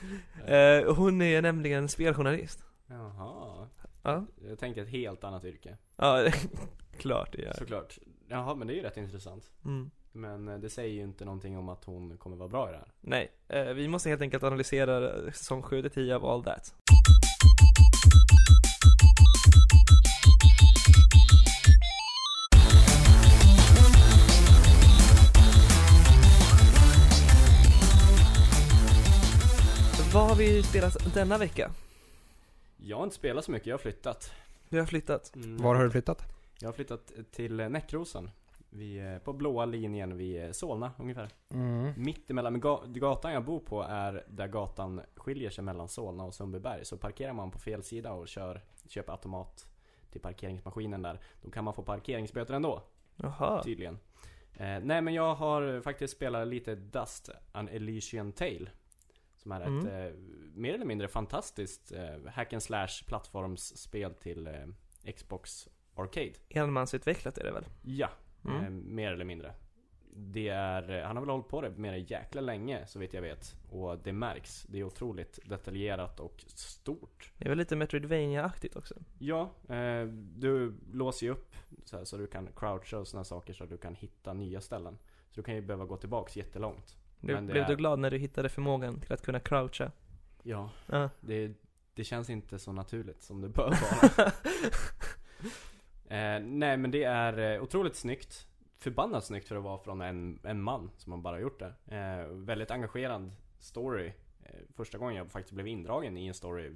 Eh, 0.46 0.96
hon 0.96 1.22
är 1.22 1.42
nämligen 1.42 1.90
speljournalist. 1.90 2.64
Jaha. 2.88 3.68
Ja, 4.04 4.26
Jag 4.50 4.60
tänkte 4.60 4.82
ett 4.82 4.90
helt 4.90 5.24
annat 5.24 5.46
yrke. 5.46 5.78
ja 5.96 6.28
klart 6.98 7.30
det 7.32 7.42
gör. 7.42 7.54
Såklart. 7.54 7.98
Jaha, 8.28 8.56
men 8.56 8.68
det 8.68 8.74
är 8.74 8.76
ju 8.76 8.82
rätt 8.82 8.98
intressant. 8.98 9.52
Mm. 9.66 9.92
Men 10.12 10.48
eh, 10.48 10.58
det 10.58 10.70
säger 10.70 10.94
ju 10.94 11.02
inte 11.02 11.26
någonting 11.26 11.58
om 11.58 11.70
att 11.70 11.84
hon 11.86 12.18
kommer 12.18 12.36
vara 12.38 12.50
bra 12.50 12.70
i 12.70 12.72
det 12.72 12.78
här. 12.78 12.92
Nej, 13.02 13.32
eh, 13.48 13.64
vi 13.64 13.88
måste 13.88 14.10
helt 14.10 14.22
enkelt 14.22 14.44
analysera 14.44 15.16
eh, 15.26 15.32
säsong 15.32 15.62
7-10 15.62 16.14
av 16.14 16.26
All 16.26 16.44
That. 16.44 16.76
Vad 30.16 30.28
har 30.28 30.36
vi 30.36 30.64
spelat 30.64 31.14
denna 31.14 31.38
vecka? 31.38 31.72
Jag 32.78 32.98
har 32.98 33.04
inte 33.04 33.16
spelat 33.16 33.46
så 33.46 33.52
mycket, 33.52 33.68
jag 33.68 33.74
har 33.74 33.80
flyttat. 33.80 34.34
Du 34.70 34.80
har 34.80 34.86
flyttat. 34.86 35.36
Mm. 35.36 35.58
Var 35.58 35.76
har 35.76 35.84
du 35.84 35.92
flyttat? 35.92 36.24
Jag 36.60 36.68
har 36.68 36.74
flyttat 36.74 37.12
till 37.32 37.60
eh, 37.60 37.70
Näckrosen. 37.70 38.30
Vi 38.70 39.00
är 39.00 39.20
på 39.20 39.34
blåa 39.34 39.66
linjen 39.66 40.18
vid 40.18 40.46
eh, 40.46 40.52
Solna 40.52 40.92
ungefär. 40.98 41.30
Mm. 41.50 41.94
Mitt 41.98 42.30
emellan, 42.30 42.60
gatan 42.86 43.34
jag 43.34 43.46
bor 43.46 43.60
på 43.60 43.84
är 43.84 44.24
där 44.28 44.48
gatan 44.48 45.02
skiljer 45.16 45.50
sig 45.50 45.64
mellan 45.64 45.88
Solna 45.88 46.24
och 46.24 46.34
Sundbyberg. 46.34 46.86
Så 46.86 46.98
parkerar 46.98 47.34
man 47.34 47.52
på 47.52 47.60
fel 47.60 47.84
sida 47.84 48.14
och 48.14 48.28
kör, 48.28 48.62
köper 48.88 49.12
automat 49.12 49.68
till 50.12 50.22
parkeringsmaskinen 50.22 51.02
där, 51.02 51.20
då 51.42 51.50
kan 51.50 51.64
man 51.64 51.74
få 51.74 51.84
parkeringsböter 51.84 52.54
ändå, 52.54 52.84
Jaha. 53.16 53.64
tydligen. 53.64 54.00
Eh, 54.54 54.80
nej 54.82 55.02
men 55.02 55.14
jag 55.14 55.36
har 55.36 55.82
faktiskt 55.82 56.16
spelat 56.16 56.48
lite 56.48 56.76
Dust, 56.76 57.30
An 57.52 57.70
Elysian 57.70 58.32
Tale. 58.32 58.68
Som 59.46 59.52
är 59.52 59.62
Mm. 59.62 59.80
ett 59.80 60.14
eh, 60.14 60.20
mer 60.54 60.74
eller 60.74 60.86
mindre 60.86 61.08
fantastiskt 61.08 61.92
eh, 61.92 62.32
hack 62.32 62.54
and 62.54 62.64
slash 62.64 62.88
plattformsspel 63.08 64.14
till 64.14 64.48
eh, 64.48 65.12
Xbox 65.16 65.68
Arcade. 65.96 66.34
Enmansutvecklat 66.50 67.38
är 67.38 67.44
det 67.44 67.52
väl? 67.52 67.66
Ja, 67.82 68.10
Mm. 68.46 68.64
eh, 68.64 68.70
mer 68.70 69.12
eller 69.12 69.26
mindre. 69.26 69.54
Det 70.18 70.48
är, 70.48 70.90
eh, 71.00 71.06
han 71.06 71.16
har 71.18 71.22
väl 71.24 71.30
hållit 71.30 71.48
på 71.48 71.62
det 71.62 71.70
med 71.70 71.94
det 71.94 71.98
jäkla 71.98 72.42
länge 72.42 72.86
så 72.88 73.00
vitt 73.00 73.14
jag 73.14 73.22
vet. 73.22 73.56
Och 73.70 74.00
det 74.00 74.14
märks. 74.14 74.64
Det 74.70 74.80
är 74.80 74.84
otroligt 74.84 75.40
detaljerat 75.46 76.20
och 76.20 76.44
stort. 76.48 77.32
Det 77.38 77.46
är 77.46 77.50
väl 77.50 77.58
lite 77.58 77.76
Metroidvania-aktigt 77.76 78.76
också? 78.76 78.96
Ja, 79.20 79.50
eh, 79.70 80.06
du 80.36 80.74
låser 80.94 81.26
ju 81.26 81.32
upp 81.32 81.56
så, 81.86 81.98
här, 81.98 82.04
så 82.06 82.18
du 82.18 82.28
kan 82.28 82.48
croucha 82.56 82.98
och 83.00 83.08
sådana 83.08 83.24
saker 83.24 83.54
så 83.54 83.64
att 83.64 83.70
du 83.70 83.78
kan 83.78 83.96
hitta 83.96 84.34
nya 84.34 84.62
ställen. 84.62 84.98
Så 85.30 85.40
du 85.42 85.44
kan 85.44 85.56
ju 85.56 85.62
behöva 85.62 85.86
gå 85.86 85.98
tillbaks 85.98 86.36
jättelångt. 86.38 86.98
Du, 87.26 87.42
blev 87.42 87.64
är- 87.64 87.68
du 87.68 87.76
glad 87.76 88.00
när 88.00 88.12
du 88.12 88.18
hittade 88.18 88.50
förmågan 88.50 89.00
till 89.00 89.14
att 89.14 89.22
kunna 89.22 89.40
croucha? 89.40 89.92
Ja, 90.44 90.70
Ja. 90.86 91.10
det, 91.22 91.52
det 91.94 92.04
känns 92.04 92.30
inte 92.30 92.60
så 92.60 92.72
naturligt 92.72 93.24
som 93.24 93.42
det 93.42 93.50
bör 93.50 93.70
vara. 93.72 94.32
Eh, 96.08 96.40
nej 96.44 96.78
men 96.78 96.92
det 96.92 97.04
är 97.04 97.56
eh, 97.56 97.64
otroligt 97.64 97.96
snyggt. 97.96 98.48
Förbannat 98.78 99.26
snyggt 99.26 99.48
för 99.48 99.56
att 99.56 99.64
vara 99.64 99.78
från 99.78 100.02
en, 100.02 100.40
en 100.44 100.62
man 100.62 100.92
som 100.98 101.12
har 101.12 101.20
bara 101.20 101.40
gjort 101.40 101.60
det. 101.60 101.96
Eh, 101.96 102.28
väldigt 102.28 102.72
engagerad 102.72 103.32
story. 103.60 104.14
Eh, 104.44 104.50
första 104.76 104.98
gången 104.98 105.16
jag 105.16 105.32
faktiskt 105.32 105.54
blev 105.54 105.68
indragen 105.68 106.18
i 106.18 106.28
en 106.28 106.34
story 106.34 106.72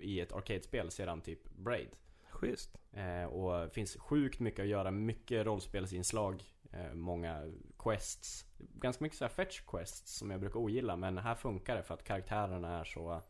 i 0.00 0.20
ett 0.20 0.32
arcade-spel 0.32 0.90
sedan 0.90 1.20
typ 1.20 1.54
Braid. 1.56 1.88
Schysst. 2.30 2.76
Eh, 2.92 3.24
och 3.24 3.72
finns 3.72 3.96
sjukt 3.96 4.40
mycket 4.40 4.60
att 4.60 4.66
göra, 4.68 4.90
mycket 4.90 5.46
rollspelsinslag. 5.46 6.42
Eh, 6.76 6.94
många 6.94 7.42
quests. 7.78 8.44
Ganska 8.58 9.04
mycket 9.04 9.18
så 9.18 9.24
här 9.24 9.30
fetch 9.30 9.60
quests 9.60 10.16
som 10.18 10.30
jag 10.30 10.40
brukar 10.40 10.60
ogilla 10.60 10.96
men 10.96 11.18
här 11.18 11.34
funkar 11.34 11.76
det 11.76 11.82
för 11.82 11.94
att 11.94 12.04
karaktärerna 12.04 12.80
är 12.80 12.84
så 12.84 13.20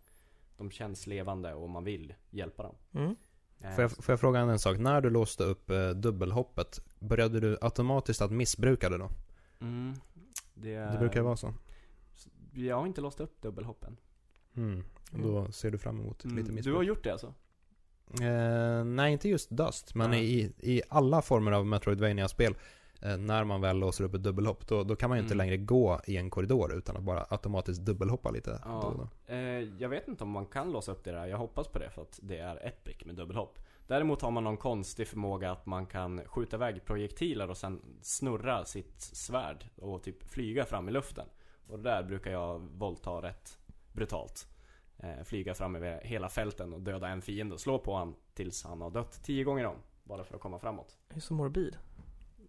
de 0.56 0.70
känns 0.70 1.06
levande 1.06 1.54
och 1.54 1.70
man 1.70 1.84
vill 1.84 2.14
hjälpa 2.30 2.62
dem. 2.62 2.74
Mm. 2.92 3.16
Eh, 3.60 3.70
Får 3.74 3.82
jag, 3.82 3.90
får 3.90 4.12
jag 4.12 4.20
fråga 4.20 4.40
en 4.40 4.58
sak? 4.58 4.78
När 4.78 5.00
du 5.00 5.10
låste 5.10 5.44
upp 5.44 5.70
eh, 5.70 5.88
dubbelhoppet, 5.90 6.80
började 6.98 7.40
du 7.40 7.58
automatiskt 7.60 8.22
att 8.22 8.32
missbruka 8.32 8.88
det 8.88 8.98
då? 8.98 9.10
Mm, 9.60 9.94
det, 10.54 10.76
Det 10.76 10.96
brukar 10.98 11.22
vara 11.22 11.36
så. 11.36 11.54
Jag 12.54 12.76
har 12.76 12.86
inte 12.86 13.00
låst 13.00 13.20
upp 13.20 13.40
dubbelhoppen. 13.42 13.96
Mm. 14.56 14.84
Då 15.10 15.52
ser 15.52 15.70
du 15.70 15.78
fram 15.78 16.00
emot 16.00 16.24
lite 16.24 16.34
Mm, 16.40 16.54
missbruk. 16.54 16.64
du 16.64 16.76
har 16.76 16.82
gjort 16.82 17.04
det 17.04 17.10
alltså? 17.12 17.34
Eh, 18.22 18.84
nej, 18.84 19.12
inte 19.12 19.28
just 19.28 19.50
Dust. 19.50 19.94
Men 19.94 20.12
Ja. 20.12 20.18
i, 20.18 20.52
i 20.58 20.82
alla 20.88 21.22
former 21.22 21.52
av 21.52 21.66
Metroidvania-spel, 21.66 22.54
när 23.04 23.44
man 23.44 23.60
väl 23.60 23.76
låser 23.78 24.04
upp 24.04 24.14
ett 24.14 24.22
dubbelhopp, 24.22 24.66
då, 24.68 24.84
då 24.84 24.96
kan 24.96 25.08
man 25.08 25.18
ju 25.18 25.22
inte 25.22 25.34
Mm. 25.34 25.46
längre 25.46 25.56
gå 25.56 26.00
i 26.06 26.16
en 26.16 26.30
korridor 26.30 26.74
utan 26.74 26.96
att 26.96 27.02
bara 27.02 27.26
automatiskt 27.30 27.80
dubbelhoppa 27.80 28.30
lite 28.30 28.60
Ja. 28.64 28.80
då 28.82 29.02
då. 29.26 29.34
Eh, 29.34 29.38
jag 29.78 29.88
vet 29.88 30.08
inte 30.08 30.24
om 30.24 30.30
man 30.30 30.46
kan 30.46 30.72
låsa 30.72 30.92
upp 30.92 31.04
det 31.04 31.12
där. 31.12 31.26
Jag 31.26 31.38
hoppas 31.38 31.68
på 31.68 31.78
det 31.78 31.90
för 31.90 32.02
att 32.02 32.18
det 32.22 32.38
är 32.38 32.66
epic 32.66 32.96
med 33.06 33.14
dubbelhopp. 33.14 33.58
Däremot 33.86 34.22
har 34.22 34.30
man 34.30 34.44
någon 34.44 34.56
konstig 34.56 35.08
förmåga 35.08 35.52
att 35.52 35.66
man 35.66 35.86
kan 35.86 36.20
skjuta 36.26 36.56
iväg 36.56 36.84
projektiler 36.84 37.50
och 37.50 37.56
sen 37.56 37.82
snurra 38.02 38.64
sitt 38.64 39.00
svärd 39.00 39.64
och 39.76 40.02
typ 40.02 40.30
flyga 40.30 40.64
fram 40.64 40.88
i 40.88 40.92
luften. 40.92 41.26
Och 41.68 41.78
det 41.78 41.90
där 41.90 42.02
brukar 42.02 42.30
jag 42.32 42.58
våldta 42.58 43.10
rätt 43.10 43.58
brutalt. 43.92 44.46
Eh, 44.98 45.24
flyga 45.24 45.54
fram 45.54 45.76
över 45.76 46.00
hela 46.04 46.28
fälten 46.28 46.72
och 46.72 46.80
döda 46.80 47.08
en 47.08 47.22
fiende 47.22 47.54
och 47.54 47.60
slå 47.60 47.78
på 47.78 47.94
han 47.96 48.14
tills 48.34 48.64
han 48.64 48.80
har 48.80 48.90
dött 48.90 49.20
tio 49.24 49.44
gånger 49.44 49.64
om. 49.66 49.76
Bara 50.04 50.24
för 50.24 50.34
att 50.34 50.40
komma 50.40 50.58
framåt. 50.58 50.98
Det 51.08 51.16
är 51.16 51.20
så 51.20 51.34
morbid. 51.34 51.76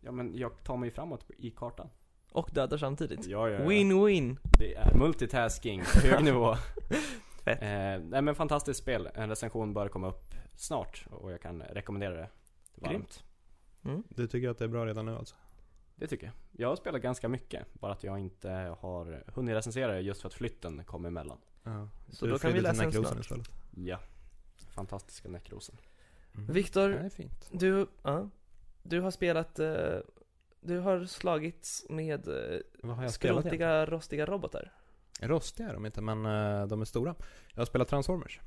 Ja 0.05 0.11
men 0.11 0.37
jag 0.37 0.63
tar 0.63 0.77
mig 0.77 0.91
framåt 0.91 1.25
i 1.37 1.51
kartan. 1.51 1.89
Och 2.31 2.49
dödar 2.53 2.77
samtidigt. 2.77 3.27
Ja, 3.27 3.49
ja, 3.49 3.59
ja. 3.59 3.65
Win-win. 3.69 4.37
Det 4.59 4.75
är 4.75 4.95
multitasking 4.95 5.81
på 5.93 6.07
hög 6.07 6.23
nivå. 6.23 6.55
Fett. 7.43 7.61
Eh, 7.61 7.67
nej 8.09 8.21
men 8.21 8.35
fantastiskt 8.35 8.79
spel. 8.79 9.09
En 9.13 9.29
recension 9.29 9.73
bör 9.73 9.87
komma 9.87 10.07
upp 10.07 10.35
snart 10.55 11.05
och 11.11 11.31
jag 11.31 11.41
kan 11.41 11.61
rekommendera 11.61 12.13
det 12.13 12.29
varmt. 12.75 12.91
Grymt. 12.91 13.23
Mm. 13.83 14.03
Du 14.09 14.27
tycker 14.27 14.49
att 14.49 14.57
det 14.57 14.63
är 14.63 14.69
bra 14.69 14.85
redan 14.85 15.05
nu 15.05 15.15
alltså? 15.15 15.35
Det 15.95 16.07
tycker 16.07 16.25
jag. 16.25 16.33
Jag 16.51 16.67
har 16.69 16.75
spelat 16.75 17.01
ganska 17.01 17.29
mycket, 17.29 17.73
bara 17.73 17.91
att 17.91 18.03
jag 18.03 18.19
inte 18.19 18.49
har 18.79 19.23
hunnit 19.27 19.55
recensera 19.55 19.93
det 19.93 20.01
just 20.01 20.21
för 20.21 20.27
att 20.27 20.33
flytten 20.33 20.83
kom 20.83 21.05
emellan. 21.05 21.37
Ja. 21.63 21.89
Så 22.09 22.25
du 22.25 22.31
då 22.31 22.37
kan 22.39 22.53
vi 22.53 22.61
läsa 22.61 22.83
den 22.83 22.91
snart. 22.91 23.19
istället? 23.19 23.49
Ja. 23.75 23.99
Fantastiska 24.69 25.29
Nekrosen. 25.29 25.77
Mm. 26.35 26.53
Viktor, 26.53 27.09
du, 27.51 27.87
ja, 28.03 28.29
du 28.85 29.01
har 29.01 29.11
spelat, 29.11 29.59
eh, 29.59 29.97
du 30.61 30.79
har 30.79 31.05
slagits 31.05 31.85
med 31.89 32.27
eh, 32.27 32.59
Vad 32.83 32.95
har 32.95 33.03
jag 33.03 33.13
spelat 33.13 33.45
egentligen? 33.45 33.69
skrotiga, 33.69 33.85
rostiga 33.85 34.25
robotar. 34.25 34.71
Rostiga 35.21 35.69
är 35.69 35.73
de 35.73 35.85
inte, 35.85 36.01
men 36.01 36.25
eh, 36.25 36.67
de 36.67 36.81
är 36.81 36.85
stora. 36.85 37.15
Jag 37.53 37.61
har 37.61 37.65
spelat 37.65 37.87
Transformers. 37.87 38.39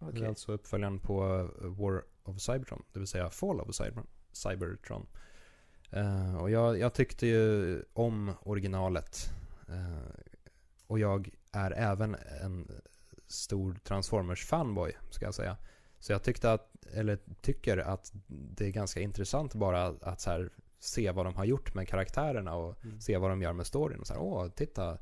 Det 0.00 0.06
Okej. 0.06 0.22
är 0.22 0.28
alltså 0.28 0.52
uppföljaren 0.52 0.98
på 0.98 1.50
eh, 1.62 1.66
War 1.68 2.02
of 2.24 2.40
Cybertron, 2.40 2.82
det 2.92 2.98
vill 2.98 3.08
säga 3.08 3.30
Fall 3.30 3.60
of 3.60 3.68
Cyber- 3.68 4.06
Cybertron. 4.32 5.06
Eh, 5.90 6.36
och 6.36 6.50
jag, 6.50 6.78
jag 6.78 6.94
tyckte 6.94 7.26
ju 7.26 7.82
om 7.92 8.32
originalet. 8.42 9.30
Eh, 9.68 10.14
och 10.86 10.98
jag 10.98 11.30
är 11.52 11.70
även 11.70 12.16
en 12.42 12.70
stor 13.26 13.74
Transformers-fanboy, 13.84 14.92
ska 15.10 15.24
jag 15.24 15.34
säga. 15.34 15.56
Så 16.04 16.12
jag 16.12 16.22
tyckte 16.22 16.52
att, 16.52 16.86
eller 16.92 17.18
tycker 17.40 17.78
att 17.78 18.12
det 18.26 18.66
är 18.66 18.70
ganska 18.70 19.00
intressant 19.00 19.54
bara 19.54 19.86
att, 19.86 20.20
så 20.20 20.30
här, 20.30 20.50
se 20.78 21.10
vad 21.10 21.26
de 21.26 21.34
har 21.34 21.44
gjort 21.44 21.74
med 21.74 21.88
karaktärerna 21.88 22.54
och 22.54 22.84
Mm. 22.84 23.00
se 23.00 23.16
vad 23.18 23.30
de 23.30 23.42
gör 23.42 23.52
med 23.52 23.66
storyn. 23.66 24.00
Och 24.00 24.06
så 24.06 24.14
här, 24.14 24.22
åh, 24.22 24.48
titta, 24.48 24.98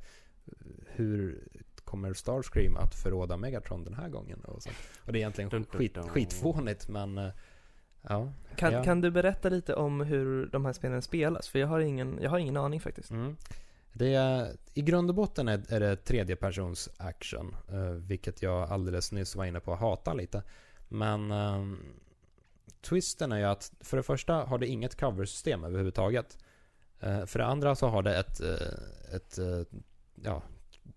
hur 0.86 1.48
kommer 1.84 2.12
Starscream 2.14 2.76
att 2.76 2.94
förråda 2.94 3.36
Megatron 3.36 3.84
den 3.84 3.94
här 3.94 4.08
gången? 4.08 4.40
Och, 4.44 4.62
så. 4.62 4.70
och 5.06 5.12
det 5.12 5.18
är 5.18 5.20
egentligen 5.20 5.64
skit, 5.64 5.98
skitfånigt, 6.08 6.88
men 6.88 7.18
eh, 7.18 7.28
ja. 8.02 8.32
Kan, 8.56 8.72
Ja. 8.72 8.84
kan 8.84 9.00
du 9.00 9.10
berätta 9.10 9.48
lite 9.48 9.74
om 9.74 10.00
hur 10.00 10.46
de 10.46 10.64
här 10.64 10.72
spelen 10.72 11.02
spelas? 11.02 11.48
För 11.48 11.58
jag 11.58 11.66
har 11.68 11.80
ingen, 11.80 12.18
jag 12.22 12.30
har 12.30 12.38
ingen 12.38 12.56
aning 12.56 12.80
faktiskt. 12.80 13.10
Mm. 13.10 13.36
Det 13.92 14.14
är, 14.14 14.56
I 14.74 14.82
grund 14.82 15.10
och 15.10 15.14
botten 15.14 15.48
är, 15.48 15.72
är 15.72 15.80
det 15.80 15.96
tredjepersons 15.96 16.88
action, 16.96 17.56
eh, 17.68 17.90
vilket 17.90 18.42
jag 18.42 18.70
alldeles 18.72 19.12
nyss 19.12 19.36
var 19.36 19.44
inne 19.44 19.60
på 19.60 19.72
att 19.72 19.80
hata 19.80 20.14
lite. 20.14 20.42
Men 20.92 21.30
ehm, 21.30 21.78
twisten 22.80 23.32
är 23.32 23.38
ju 23.38 23.44
att 23.44 23.72
för 23.80 23.96
det 23.96 24.02
första 24.02 24.34
har 24.34 24.58
det 24.58 24.66
inget 24.66 25.00
coversystem 25.00 25.64
överhuvudtaget. 25.64 26.38
Eh, 27.00 27.26
för 27.26 27.38
det 27.38 27.46
andra 27.46 27.74
så 27.74 27.86
har 27.86 28.02
det 28.02 28.16
ett, 28.16 28.40
eh, 28.40 29.14
ett 29.14 29.38
eh, 29.38 29.78
ja, 30.14 30.42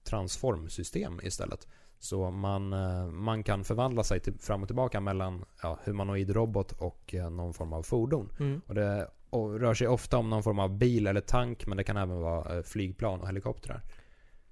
transformsystem 0.03 1.19
istället. 1.23 1.67
Så 1.99 2.31
man, 2.31 2.69
man 3.15 3.43
kan 3.43 3.63
förvandla 3.63 4.03
sig 4.03 4.19
till, 4.19 4.39
fram 4.39 4.61
och 4.61 4.67
tillbaka 4.67 4.99
mellan 4.99 5.45
ja, 5.61 5.79
humanoid 5.83 6.29
robot 6.29 6.71
och 6.71 7.15
någon 7.31 7.53
form 7.53 7.73
av 7.73 7.83
fordon. 7.83 8.31
Mm. 8.39 8.61
Och 8.67 8.75
det 8.75 9.07
och 9.29 9.59
rör 9.59 9.73
sig 9.73 9.87
ofta 9.87 10.17
om 10.17 10.29
någon 10.29 10.43
form 10.43 10.59
av 10.59 10.77
bil 10.77 11.07
eller 11.07 11.21
tank, 11.21 11.67
men 11.67 11.77
det 11.77 11.83
kan 11.83 11.97
även 11.97 12.19
vara 12.19 12.63
flygplan 12.63 13.21
och 13.21 13.27
helikoptrar. 13.27 13.81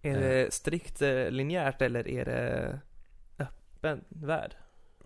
Är 0.01 0.19
det 0.19 0.53
strikt 0.53 1.01
linjärt 1.29 1.81
eller 1.81 2.07
är 2.07 2.25
det 2.25 2.79
öppen 3.39 4.03
värld? 4.09 4.55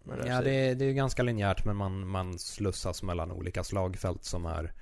Ja, 0.10 0.36
sig 0.38 0.44
det 0.46 0.52
är, 0.52 0.76
det 0.76 0.86
är 0.86 0.94
ganska 0.94 1.24
linjärt, 1.24 1.66
men 1.66 1.76
man, 1.76 2.08
man 2.08 2.40
slussas 2.40 3.04
mellan 3.04 3.32
olika 3.32 3.64
slagfält 3.64 4.24
som 4.24 4.46
är, 4.46 4.74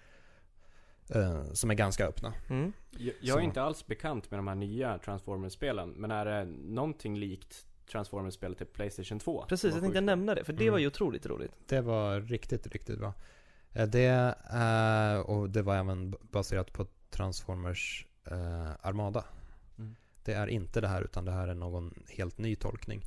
eh, 1.09 1.43
som 1.53 1.69
är 1.71 1.75
ganska 1.75 2.07
öppna. 2.07 2.33
Mm. 2.49 2.73
Jag, 2.97 3.13
jag 3.21 3.39
är 3.39 3.43
inte 3.43 3.61
alls 3.61 3.85
bekant 3.87 4.31
med 4.31 4.39
de 4.39 4.47
här 4.47 4.55
nya 4.55 4.97
Transformers-spelen, 4.97 5.89
men 5.89 6.11
är 6.11 6.25
det 6.25 6.45
någonting 6.45 7.17
likt 7.17 7.65
Transformers-spelet 7.91 8.57
till 8.57 8.67
Playstation 8.67 9.19
2? 9.19 9.45
Precis, 9.49 9.73
jag 9.73 9.81
tänkte 9.81 10.01
nämna 10.01 10.35
det, 10.35 10.43
för 10.43 10.53
det 10.53 10.63
Mm. 10.63 10.71
var 10.71 10.79
ju 10.79 10.87
otroligt 10.87 11.25
roligt. 11.25 11.51
Det 11.67 11.81
var 11.81 12.19
riktigt, 12.21 12.67
riktigt 12.67 12.99
bra. 12.99 13.13
Eh, 13.73 13.87
Det, 13.87 14.35
eh, 14.53 15.19
och 15.19 15.49
det 15.49 15.61
var 15.61 15.75
även 15.75 16.15
baserat 16.21 16.73
på 16.73 16.85
Transformers 17.09 18.05
eh, 18.25 18.71
Armada. 18.81 19.25
Mm. 19.77 19.95
Det 20.23 20.33
är 20.33 20.47
inte 20.47 20.81
det 20.81 20.87
här, 20.87 21.01
utan 21.01 21.25
det 21.25 21.31
här 21.31 21.47
är 21.47 21.53
någon 21.55 21.93
helt 22.09 22.37
ny 22.37 22.55
tolkning. 22.55 23.01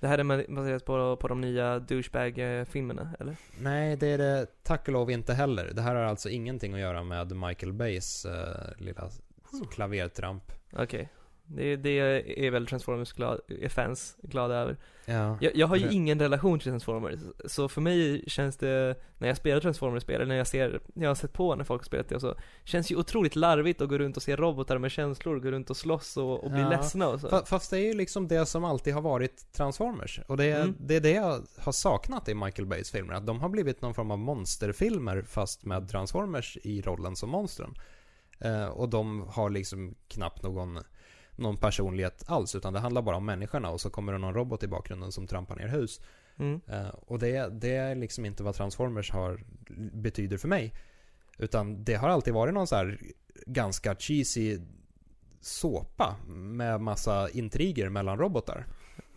Det 0.00 0.08
här 0.08 0.18
är 0.18 0.54
baserat 0.54 0.84
på, 0.84 1.16
på 1.16 1.28
de 1.28 1.40
nya 1.40 1.78
douchebag-filmerna, 1.78 3.10
eller? 3.20 3.36
Nej, 3.58 3.96
det 3.96 4.06
är 4.06 4.18
det 4.18 4.46
tack 4.62 4.88
och 4.88 4.92
lov 4.92 5.10
inte 5.10 5.34
heller. 5.34 5.70
Det 5.74 5.82
här 5.82 5.94
har 5.94 6.02
alltså 6.02 6.28
ingenting 6.28 6.74
att 6.74 6.80
göra 6.80 7.02
med 7.02 7.36
Michael 7.36 7.72
Bays 7.72 8.24
eh, 8.24 8.72
lilla 8.78 9.10
klavertramp. 9.72 10.52
Okej. 10.72 11.08
Det, 11.52 11.76
det 11.76 11.98
är 12.46 12.50
väl 12.50 12.66
Transformers 12.66 13.12
glad, 13.12 13.40
är 13.48 13.68
fans 13.68 14.16
glada 14.22 14.54
över. 14.54 14.76
Ja. 15.06 15.38
Jag, 15.40 15.56
jag 15.56 15.66
har 15.66 15.76
ju 15.76 15.86
Det- 15.88 15.94
ingen 15.94 16.18
relation 16.20 16.58
till 16.58 16.68
Transformers, 16.70 17.20
så 17.44 17.68
för 17.68 17.80
mig 17.80 18.24
känns 18.26 18.56
det, 18.56 18.94
när 19.18 19.28
jag 19.28 19.36
spelar 19.36 19.60
Transformers-spel, 19.60 20.14
eller 20.16 20.26
när 20.26 20.36
jag 20.36 20.46
ser, 20.46 20.80
jag 20.94 21.10
har 21.10 21.14
sett 21.14 21.32
på 21.32 21.54
när 21.54 21.64
folk 21.64 21.84
spelat 21.84 22.08
det 22.08 22.14
och 22.14 22.20
så, 22.20 22.34
känns 22.64 22.90
ju 22.92 22.96
otroligt 22.96 23.36
larvigt 23.36 23.80
att 23.80 23.88
gå 23.88 23.98
runt 23.98 24.16
och 24.16 24.22
se 24.22 24.36
robotar 24.36 24.78
med 24.78 24.90
känslor, 24.90 25.40
gå 25.40 25.50
runt 25.50 25.70
och 25.70 25.76
slåss 25.76 26.16
och, 26.16 26.44
och 26.44 26.50
bli 26.50 26.60
Ja. 26.60 26.68
ledsna 26.70 27.08
och 27.08 27.20
så. 27.20 27.28
Fa- 27.28 27.44
Fast 27.46 27.70
det 27.70 27.78
är 27.78 27.84
ju 27.86 27.94
liksom 27.94 28.28
det 28.28 28.46
som 28.46 28.64
alltid 28.64 28.94
har 28.94 29.02
varit 29.02 29.52
Transformers. 29.52 30.20
Och 30.26 30.36
det 30.36 30.44
är, 30.44 30.60
Mm. 30.62 30.74
det 30.78 30.96
är 30.96 31.00
det 31.00 31.12
jag 31.12 31.42
har 31.58 31.72
saknat 31.72 32.28
i 32.28 32.34
Michael 32.34 32.66
Bays 32.66 32.90
filmer. 32.90 33.14
Att 33.14 33.26
de 33.26 33.40
har 33.40 33.48
blivit 33.48 33.82
någon 33.82 33.94
form 33.94 34.10
av 34.10 34.18
monsterfilmer 34.18 35.22
fast 35.22 35.64
med 35.64 35.88
Transformers 35.88 36.58
i 36.62 36.82
rollen 36.82 37.16
som 37.16 37.30
monstren. 37.30 37.74
Eh, 38.40 38.66
och 38.66 38.88
de 38.88 39.20
har 39.28 39.50
liksom 39.50 39.94
knappt 40.08 40.42
någon, 40.42 40.78
någon 41.40 41.56
personlighet 41.56 42.24
alls. 42.26 42.54
Utan 42.54 42.72
det 42.72 42.78
handlar 42.80 43.02
bara 43.02 43.16
om 43.16 43.24
människorna 43.26 43.70
och 43.70 43.80
så 43.80 43.90
kommer 43.90 44.12
det 44.12 44.18
någon 44.18 44.34
robot 44.34 44.62
i 44.62 44.68
bakgrunden 44.68 45.12
som 45.12 45.26
trampar 45.26 45.56
ner 45.56 45.68
hus. 45.68 46.00
Mm. 46.38 46.60
Eh, 46.66 46.88
och 46.88 47.18
det, 47.18 47.48
det 47.60 47.74
är 47.76 47.94
liksom 47.94 48.24
inte 48.24 48.42
vad 48.42 48.54
Transformers 48.54 49.10
har, 49.10 49.40
betyder 49.92 50.36
för 50.36 50.48
mig. 50.48 50.74
Utan 51.38 51.84
det 51.84 51.94
har 51.94 52.08
alltid 52.08 52.34
varit 52.34 52.54
någon 52.54 52.66
så 52.66 52.76
här 52.76 53.00
ganska 53.46 53.94
cheesy 53.94 54.58
såpa 55.40 56.16
med 56.28 56.80
massa 56.80 57.28
intriger 57.30 57.88
mellan 57.88 58.18
robotar. 58.18 58.66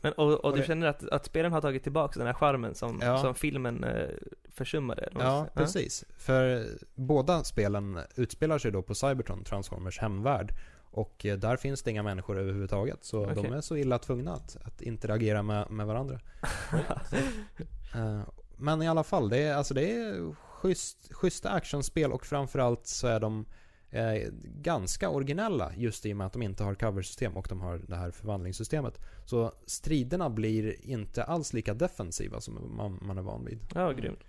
Men, 0.01 0.13
och, 0.13 0.28
och, 0.34 0.45
Och 0.45 0.53
du 0.53 0.59
det- 0.61 0.67
känner 0.67 0.88
att, 0.88 1.09
att 1.09 1.26
spelen 1.26 1.51
har 1.53 1.61
tagit 1.61 1.84
tillbaka 1.84 2.19
den 2.19 2.28
här 2.28 2.34
charmen 2.34 2.76
som, 2.76 2.99
Ja. 3.01 3.17
som 3.21 3.36
filmen 3.36 3.84
eh, 3.84 4.09
försummade? 4.51 5.09
Ja, 5.19 5.47
precis. 5.53 6.05
För 6.17 6.67
båda 6.95 7.43
spelen 7.43 7.99
utspelar 8.15 8.57
sig 8.57 8.71
då 8.71 8.82
på 8.82 8.95
Cybertron, 8.95 9.43
Transformers 9.43 9.99
hemvärld. 9.99 10.53
Och 10.93 11.25
eh, 11.25 11.37
där 11.37 11.57
finns 11.57 11.83
det 11.83 11.91
inga 11.91 12.03
människor 12.03 12.39
överhuvudtaget. 12.39 13.03
Så 13.03 13.23
Okej. 13.23 13.35
de 13.43 13.53
är 13.53 13.61
så 13.61 13.75
illa 13.77 13.99
tvungna 13.99 14.33
att, 14.33 14.57
att 14.63 14.81
interagera 14.81 15.43
med, 15.43 15.71
med 15.71 15.87
varandra. 15.87 16.19
Eh, 17.95 18.21
Men 18.57 18.81
i 18.81 18.87
alla 18.87 19.03
fall, 19.03 19.29
det 19.29 19.37
är, 19.37 19.55
alltså 19.55 19.73
det 19.73 19.91
är 19.95 20.35
schysst, 20.35 21.13
schyssta 21.13 21.49
actionspel 21.49 22.11
och 22.11 22.25
framförallt 22.25 22.87
så 22.87 23.07
är 23.07 23.19
de 23.19 23.45
eh, 23.89 24.29
ganska 24.43 25.09
originella 25.09 25.71
just 25.75 26.05
i 26.05 26.13
och 26.13 26.17
med 26.17 26.27
att 26.27 26.33
de 26.33 26.41
inte 26.41 26.63
har 26.63 26.75
coversystem 26.75 27.37
och 27.37 27.45
de 27.49 27.61
har 27.61 27.77
det 27.87 27.95
här 27.95 28.11
förvandlingssystemet. 28.11 28.99
Så 29.25 29.51
striderna 29.65 30.29
blir 30.29 30.85
inte 30.85 31.23
alls 31.23 31.53
lika 31.53 31.73
defensiva 31.73 32.41
som 32.41 32.75
man, 32.77 32.99
man 33.01 33.17
är 33.17 33.21
van 33.21 33.45
vid. 33.45 33.59
Ja, 33.75 33.91
grymt. 33.91 34.19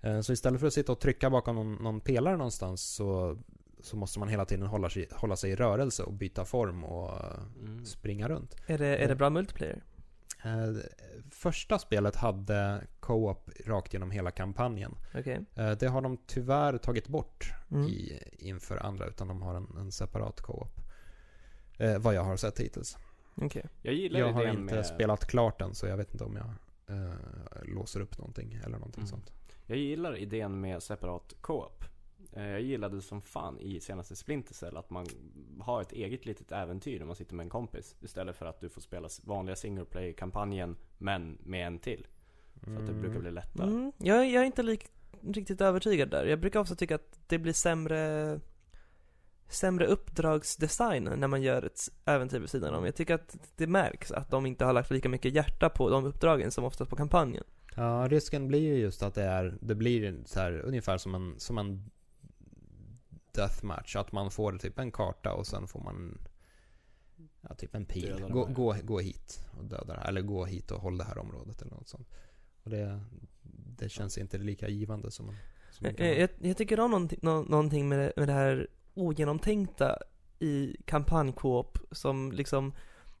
Eh, 0.00 0.20
Så 0.20 0.32
istället 0.32 0.60
för 0.60 0.66
att 0.66 0.72
sitta 0.72 0.92
och 0.92 1.00
trycka 1.00 1.30
bakom 1.30 1.56
någon, 1.56 1.74
någon 1.74 2.00
pelare 2.00 2.36
någonstans 2.36 2.82
så 2.82 3.38
så 3.82 3.96
måste 3.96 4.18
man 4.18 4.28
hela 4.28 4.44
tiden 4.44 4.66
hålla 4.66 4.90
sig, 4.90 5.08
hålla 5.12 5.36
sig 5.36 5.50
i 5.50 5.56
rörelse 5.56 6.02
och 6.02 6.12
byta 6.12 6.44
form 6.44 6.84
och 6.84 7.20
Mm. 7.62 7.84
springa 7.84 8.28
runt. 8.28 8.56
Är 8.66 8.78
det, 8.78 8.96
är 8.96 9.08
det 9.08 9.14
bra 9.16 9.30
multiplayer? 9.30 9.82
Eh, 10.44 10.76
första 11.30 11.78
spelet 11.78 12.16
hade 12.16 12.84
co-op 13.00 13.50
rakt 13.66 13.92
genom 13.92 14.10
hela 14.10 14.30
kampanjen. 14.30 14.94
Okej. 15.14 15.40
Eh, 15.54 15.70
det 15.70 15.86
har 15.88 16.00
de 16.02 16.16
tyvärr 16.26 16.78
tagit 16.78 17.08
bort 17.08 17.52
Mm. 17.70 17.86
i, 17.88 18.22
inför 18.38 18.76
andra, 18.76 19.06
utan 19.06 19.28
de 19.28 19.42
har 19.42 19.54
en, 19.54 19.76
en 19.78 19.92
separat 19.92 20.40
co-op. 20.40 20.80
Eh, 21.78 21.98
vad 21.98 22.14
jag 22.14 22.24
har 22.24 22.36
sett 22.36 22.60
hittills. 22.60 22.96
Okej. 23.34 23.64
Jag 23.82 23.94
gillar 23.94 24.20
Jag 24.20 24.32
har 24.32 24.46
inte 24.46 24.74
med... 24.74 24.86
spelat 24.86 25.24
klart 25.26 25.58
den, 25.58 25.74
så 25.74 25.86
jag 25.86 25.96
vet 25.96 26.12
inte 26.12 26.24
om 26.24 26.36
jag 26.36 26.46
eh, 26.96 27.12
låser 27.62 28.00
upp 28.00 28.18
någonting 28.18 28.54
eller 28.64 28.78
någonting 28.78 29.00
Mm. 29.02 29.08
sånt. 29.08 29.32
Jag 29.66 29.78
gillar 29.78 30.16
idén 30.16 30.60
med 30.60 30.82
separat 30.82 31.34
co-op. 31.40 31.84
Eh, 32.32 32.46
Jag 32.48 32.60
gillade 32.60 33.02
som 33.02 33.22
fan 33.22 33.58
i 33.58 33.80
senaste 33.80 34.16
Splinter 34.16 34.54
Cell 34.54 34.76
att 34.76 34.90
man 34.90 35.06
har 35.60 35.80
ett 35.80 35.92
eget 35.92 36.26
litet 36.26 36.52
äventyr 36.52 36.98
när 36.98 37.06
man 37.06 37.16
sitter 37.16 37.34
med 37.34 37.44
en 37.44 37.50
kompis. 37.50 37.96
Istället 38.00 38.36
för 38.36 38.46
att 38.46 38.60
du 38.60 38.68
får 38.68 38.80
spela 38.80 39.08
vanliga 39.24 39.56
single 39.56 39.84
play-kampanjen 39.84 40.76
men 40.98 41.38
med 41.42 41.66
en 41.66 41.78
till. 41.78 42.06
Så 42.64 42.70
att 42.70 42.86
det 42.86 42.92
brukar 42.92 43.20
bli 43.20 43.30
lättare. 43.30 43.70
Mm. 43.70 43.92
Jag, 43.98 44.30
jag 44.30 44.42
är 44.42 44.46
inte 44.46 44.62
lik, 44.62 44.86
riktigt 45.20 45.60
övertygad 45.60 46.10
där. 46.10 46.26
Jag 46.26 46.40
brukar 46.40 46.60
ofta 46.60 46.74
tycka 46.74 46.94
att 46.94 47.20
det 47.26 47.38
blir 47.38 47.52
sämre 47.52 48.40
sämre 49.48 49.86
uppdragsdesign 49.86 51.04
när 51.04 51.28
man 51.28 51.42
gör 51.42 51.62
ett 51.62 51.80
äventyr 52.04 52.38
vid 52.38 52.50
sidan 52.50 52.74
om. 52.74 52.84
Jag 52.84 52.94
tycker 52.94 53.14
att 53.14 53.36
det 53.56 53.66
märks 53.66 54.12
att 54.12 54.30
de 54.30 54.46
inte 54.46 54.64
har 54.64 54.72
lagt 54.72 54.90
lika 54.90 55.08
mycket 55.08 55.34
hjärta 55.34 55.68
på 55.68 55.90
de 55.90 56.04
uppdragen 56.04 56.50
som 56.50 56.64
oftast 56.64 56.90
på 56.90 56.96
kampanjen. 56.96 57.44
Ja, 57.76 58.06
risken 58.10 58.48
blir 58.48 58.60
ju 58.60 58.74
just 58.74 59.02
att 59.02 59.14
det 59.14 59.22
är, 59.22 59.58
det 59.60 59.74
blir 59.74 60.16
så 60.24 60.40
här 60.40 60.60
ungefär 60.60 60.98
som 60.98 61.14
en, 61.14 61.34
som 61.38 61.58
en 61.58 61.90
deathmatch. 63.34 63.96
Att 63.96 64.12
man 64.12 64.30
får 64.30 64.58
typ 64.58 64.78
en 64.78 64.92
karta 64.92 65.32
och 65.32 65.46
sen 65.46 65.66
får 65.66 65.80
man 65.80 66.18
ja, 67.40 67.54
typ 67.54 67.74
en 67.74 67.84
pil. 67.84 68.24
Gå, 68.30 68.44
gå, 68.44 68.76
gå 68.82 69.00
hit 69.00 69.46
och 69.58 69.64
döda 69.64 69.94
det 69.94 70.00
här. 70.00 70.08
Eller 70.08 70.22
gå 70.22 70.44
hit 70.44 70.70
och 70.70 70.80
håll 70.80 70.98
det 70.98 71.04
här 71.04 71.18
området 71.18 71.62
eller 71.62 71.74
något 71.74 71.88
sånt. 71.88 72.08
Och 72.62 72.70
det, 72.70 73.00
det 73.78 73.88
känns 73.88 74.18
inte 74.18 74.38
lika 74.38 74.68
givande 74.68 75.10
som, 75.10 75.36
som 75.70 75.86
Jag, 75.86 76.18
jag, 76.18 76.30
jag 76.38 76.56
tycker 76.56 76.80
om 76.80 76.90
någonting, 76.90 77.18
nå, 77.22 77.42
någonting 77.42 77.88
med, 77.88 77.98
det, 77.98 78.12
med 78.16 78.28
det 78.28 78.32
här 78.32 78.68
ogenomtänkta 78.94 79.98
i 80.38 80.76
kampanj-coop 80.86 81.78
som 81.90 82.32
liksom 82.32 82.72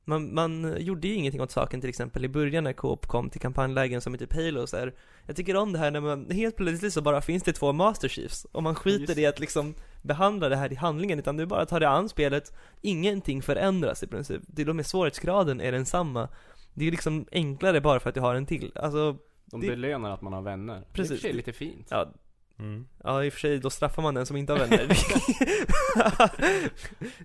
man, 0.04 0.34
man 0.34 0.76
gjorde 0.78 1.08
ju 1.08 1.14
ingenting 1.14 1.40
åt 1.40 1.50
saken 1.50 1.80
till 1.80 1.90
exempel 1.90 2.24
i 2.24 2.28
början 2.28 2.64
när 2.64 2.72
Coop 2.72 3.06
kom 3.06 3.30
till 3.30 3.40
kampanjlägen 3.40 4.00
som 4.00 4.14
i 4.14 4.18
typ 4.18 4.32
Halo 4.32 4.66
så 4.66 4.76
här. 4.76 4.94
Jag 5.26 5.36
tycker 5.36 5.56
om 5.56 5.72
det 5.72 5.78
här 5.78 5.90
när 5.90 6.00
man 6.00 6.30
helt 6.30 6.56
plötsligt 6.56 6.92
så 6.92 7.02
bara 7.02 7.20
finns 7.20 7.42
det 7.42 7.52
två 7.52 7.72
Master 7.72 8.08
Chiefs 8.08 8.44
och 8.52 8.62
man 8.62 8.74
skiter 8.74 9.00
Just 9.00 9.18
i 9.18 9.26
att 9.26 9.40
liksom 9.40 9.74
behandla 10.02 10.48
det 10.48 10.56
här 10.56 10.72
i 10.72 10.74
handlingen 10.74 11.18
utan 11.18 11.36
du 11.36 11.46
bara 11.46 11.66
tar 11.66 11.80
det 11.80 11.88
an 11.88 12.08
spelet, 12.08 12.52
ingenting 12.80 13.42
förändras 13.42 14.02
i 14.02 14.06
princip. 14.06 14.56
Till 14.56 14.68
och 14.70 14.76
med 14.76 14.86
svårighetsgraden 14.86 15.60
är 15.60 15.72
densamma. 15.72 16.28
Det 16.74 16.86
är 16.86 16.90
liksom 16.90 17.26
enklare 17.32 17.80
bara 17.80 18.00
för 18.00 18.08
att 18.08 18.14
du 18.14 18.20
har 18.20 18.34
en 18.34 18.46
till. 18.46 18.72
Alltså, 18.74 19.16
De 19.44 19.60
det- 19.60 19.66
belönar 19.66 20.10
att 20.10 20.22
man 20.22 20.32
har 20.32 20.42
vänner. 20.42 20.74
Det 20.74 20.80
är 20.80 20.92
Precis. 20.92 21.20
för 21.20 21.28
sig 21.28 21.32
lite 21.32 21.52
fint. 21.52 21.86
ja, 21.90 22.12
Mm. 22.60 22.86
Ja, 23.04 23.24
i 23.24 23.28
och 23.28 23.32
för 23.32 23.40
sig, 23.40 23.58
då 23.58 23.70
straffar 23.70 24.02
man 24.02 24.14
den 24.14 24.26
som 24.26 24.36
inte 24.36 24.52
har 24.52 24.60
vänner. 24.60 24.88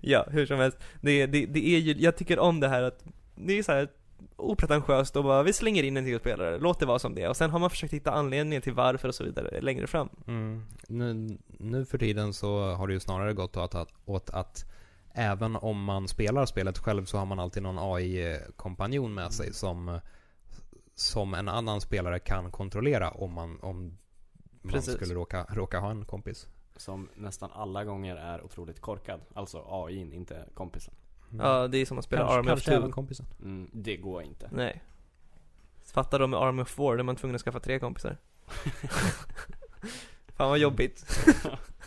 ja, 0.00 0.26
hur 0.30 0.46
som 0.46 0.58
helst. 0.58 0.78
Det, 1.00 1.26
det, 1.26 1.46
det 1.46 1.68
är 1.68 1.78
ju, 1.78 1.94
jag 1.98 2.16
tycker 2.16 2.38
om 2.38 2.60
det 2.60 2.68
här 2.68 2.82
att, 2.82 3.04
det 3.34 3.58
är 3.58 3.62
så 3.62 3.72
här 3.72 3.88
opretentiöst 4.36 5.16
och 5.16 5.24
bara, 5.24 5.42
vi 5.42 5.52
slänger 5.52 5.82
in 5.82 5.96
en 5.96 6.04
till 6.04 6.18
spelare, 6.18 6.58
låt 6.58 6.80
det 6.80 6.86
vara 6.86 6.98
som 6.98 7.14
det 7.14 7.22
är. 7.22 7.28
Och 7.28 7.36
sen 7.36 7.50
har 7.50 7.58
man 7.58 7.70
försökt 7.70 7.92
hitta 7.92 8.10
anledningen 8.10 8.62
till 8.62 8.72
varför 8.72 9.08
och 9.08 9.14
så 9.14 9.24
vidare 9.24 9.60
längre 9.60 9.86
fram. 9.86 10.08
Mm. 10.26 10.62
Nu, 10.88 11.38
nu 11.46 11.84
för 11.84 11.98
tiden 11.98 12.32
så 12.32 12.74
har 12.74 12.86
det 12.86 12.94
ju 12.94 13.00
snarare 13.00 13.32
gått 13.32 13.56
åt 13.56 13.74
att, 13.74 13.88
åt 14.04 14.30
att 14.30 14.64
även 15.14 15.56
om 15.56 15.84
man 15.84 16.08
spelar 16.08 16.46
spelet 16.46 16.78
själv 16.78 17.04
så 17.04 17.18
har 17.18 17.26
man 17.26 17.38
alltid 17.38 17.62
någon 17.62 17.94
AI-kompanjon 17.94 19.14
med 19.14 19.32
sig 19.32 19.52
som, 19.52 20.00
som 20.94 21.34
en 21.34 21.48
annan 21.48 21.80
spelare 21.80 22.18
kan 22.18 22.50
kontrollera 22.50 23.10
om 23.10 23.32
man, 23.32 23.58
om 23.60 23.98
man 24.66 24.72
Precis. 24.72 24.94
skulle 24.94 25.14
råka, 25.14 25.46
råka 25.48 25.80
ha 25.80 25.90
en 25.90 26.04
kompis. 26.04 26.48
Som 26.76 27.08
nästan 27.14 27.50
alla 27.52 27.84
gånger 27.84 28.16
är 28.16 28.44
otroligt 28.44 28.80
korkad. 28.80 29.20
Alltså 29.34 29.64
AI, 29.68 30.14
inte 30.14 30.44
kompisen. 30.54 30.94
Ja, 31.38 31.68
det 31.68 31.78
är 31.78 31.86
som 31.86 31.98
att 31.98 32.04
spela 32.04 32.22
kanske, 32.22 32.38
Army 32.38 32.46
of 32.46 32.48
kanske 32.48 32.74
även 32.74 32.90
Two. 32.90 32.94
kompisen. 32.94 33.26
Mm, 33.42 33.70
det 33.72 33.96
går 33.96 34.22
inte. 34.22 34.48
Nej. 34.52 34.82
Fattar 35.84 36.18
de 36.18 36.30
med 36.30 36.40
Army 36.40 36.62
of 36.62 36.68
Four, 36.68 36.96
där 36.96 37.04
man 37.04 37.16
tvungen 37.16 37.34
att 37.34 37.42
skaffa 37.42 37.60
tre 37.60 37.78
kompisar. 37.78 38.16
Fan 40.28 40.48
vad 40.48 40.58
jobbigt. 40.58 41.06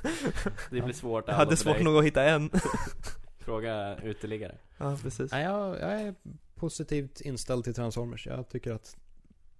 Det 0.70 0.82
blir 0.82 0.94
svårt 0.94 1.24
Jag 1.28 1.34
även 1.34 1.46
hade 1.46 1.58
svårt 1.58 1.82
nog 1.82 1.98
att 1.98 2.06
hitta 2.06 2.24
en. 2.24 2.50
Fråga 3.40 3.98
uteliggare. 3.98 4.58
ja, 4.78 4.98
precis. 5.02 5.32
Nej, 5.32 5.44
jag, 5.44 5.80
jag 5.80 6.02
är 6.02 6.16
positivt 6.56 7.22
inställd 7.22 7.64
till 7.64 7.74
Transformers. 7.74 8.28
Jag 8.28 8.50
tycker 8.50 8.74
att 8.74 8.98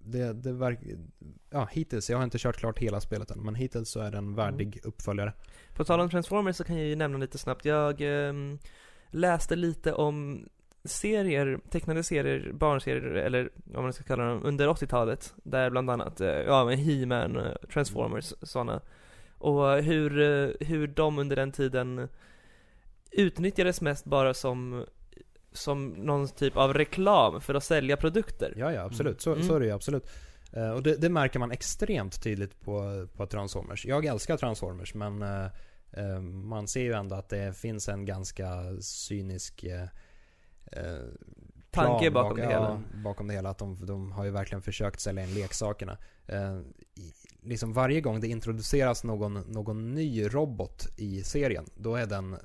det, 0.04 0.32
det 0.32 0.52
verkar... 0.52 0.88
Ja, 1.50 1.68
hittills. 1.72 2.10
Jag 2.10 2.16
har 2.16 2.24
inte 2.24 2.38
kört 2.38 2.56
klart 2.56 2.78
hela 2.78 3.00
spelet 3.00 3.30
än. 3.30 3.42
Men 3.42 3.54
hittills 3.54 3.90
så 3.90 4.00
är 4.00 4.10
det 4.10 4.18
en 4.18 4.34
värdig 4.34 4.80
uppföljare. 4.82 5.32
På 5.74 5.84
tal 5.84 6.00
om 6.00 6.10
Transformers 6.10 6.56
så 6.56 6.64
kan 6.64 6.76
jag 6.76 6.86
ju 6.86 6.96
nämna 6.96 7.18
lite 7.18 7.38
snabbt. 7.38 7.64
Jag 7.64 8.00
ehm, 8.00 8.58
läste 9.10 9.56
lite 9.56 9.92
om 9.92 10.48
serier, 10.84 11.60
tecknade 11.70 12.02
serier, 12.02 12.52
barnserier 12.52 13.12
eller 13.12 13.50
vad 13.54 13.82
man 13.82 13.92
ska 13.92 14.04
kalla 14.04 14.24
dem, 14.24 14.40
under 14.44 14.68
80-talet. 14.68 15.34
Där 15.42 15.70
bland 15.70 15.90
annat, 15.90 16.20
eh, 16.20 16.28
ja 16.28 16.64
men 16.64 16.78
He-Man, 16.78 17.36
eh, 17.36 17.52
Transformers, 17.72 18.34
sådana. 18.42 18.80
Och 19.38 19.82
hur, 19.82 20.20
eh, 20.20 20.66
hur 20.66 20.86
de 20.86 21.18
under 21.18 21.36
den 21.36 21.52
tiden 21.52 22.08
utnyttjades 23.10 23.80
mest 23.80 24.04
bara 24.04 24.34
som 24.34 24.84
som 25.52 25.88
någon 25.88 26.28
typ 26.28 26.56
av 26.56 26.74
reklam 26.74 27.40
för 27.40 27.54
att 27.54 27.64
sälja 27.64 27.96
produkter. 27.96 28.54
Ja, 28.56 28.72
ja, 28.72 28.82
absolut. 28.82 29.20
Så, 29.20 29.32
Mm. 29.32 29.46
så 29.48 29.54
är 29.54 29.60
det 29.60 29.66
ju 29.66 29.72
absolut. 29.72 30.10
Eh, 30.52 30.70
och 30.70 30.82
det, 30.82 30.96
det 30.96 31.08
märker 31.08 31.38
man 31.38 31.50
extremt 31.50 32.22
tydligt 32.22 32.60
på, 32.60 33.06
på 33.16 33.26
Transformers. 33.26 33.86
Jag 33.86 34.04
älskar 34.04 34.36
Transformers, 34.36 34.94
men 34.94 35.22
eh, 35.22 35.44
eh, 35.92 36.20
man 36.20 36.68
ser 36.68 36.80
ju 36.80 36.92
ändå 36.92 37.16
att 37.16 37.28
det 37.28 37.56
finns 37.56 37.88
en 37.88 38.04
ganska 38.04 38.46
cynisk 38.80 39.64
Tanke 41.70 42.10
bakom 42.10 42.36
det 42.36 42.46
hela. 42.46 42.80
Ja, 42.92 43.00
bakom 43.04 43.26
det 43.26 43.34
hela. 43.34 43.50
Att 43.50 43.58
de, 43.58 43.86
de 43.86 44.12
har 44.12 44.24
ju 44.24 44.30
verkligen 44.30 44.62
försökt 44.62 45.00
sälja 45.00 45.24
in 45.24 45.34
leksakerna. 45.34 45.98
I, 46.94 47.12
liksom 47.42 47.72
varje 47.72 48.00
gång 48.00 48.20
det 48.20 48.28
introduceras 48.28 49.04
någon, 49.04 49.34
någon 49.34 49.94
ny 49.94 50.28
robot 50.28 50.86
i 50.96 51.22
serien, 51.22 51.64
då 51.74 51.96
är 51.96 52.06
den 52.06 52.36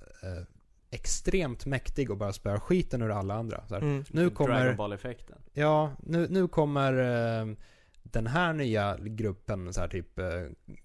extremt 0.92 1.66
mäktig 1.66 2.12
och 2.12 2.18
bara 2.18 2.34
spöar 2.34 2.60
skiten 2.60 3.02
ur 3.02 3.12
alla 3.12 3.34
andra. 3.34 3.68
Så 3.68 3.74
här, 3.74 3.82
Mm. 3.82 4.04
Nu 4.10 4.30
kommer... 4.30 4.60
Dragon 4.60 4.76
Ball-effekten. 4.78 5.38
Ja, 5.54 5.92
nu, 6.00 6.28
nu 6.30 6.48
kommer 6.48 6.94
eh, 7.42 7.56
den 8.04 8.28
här 8.28 8.54
nya 8.54 8.98
gruppen, 9.02 9.74
så 9.74 9.82
här 9.82 9.88
typ 9.88 10.20
eh, 10.20 10.26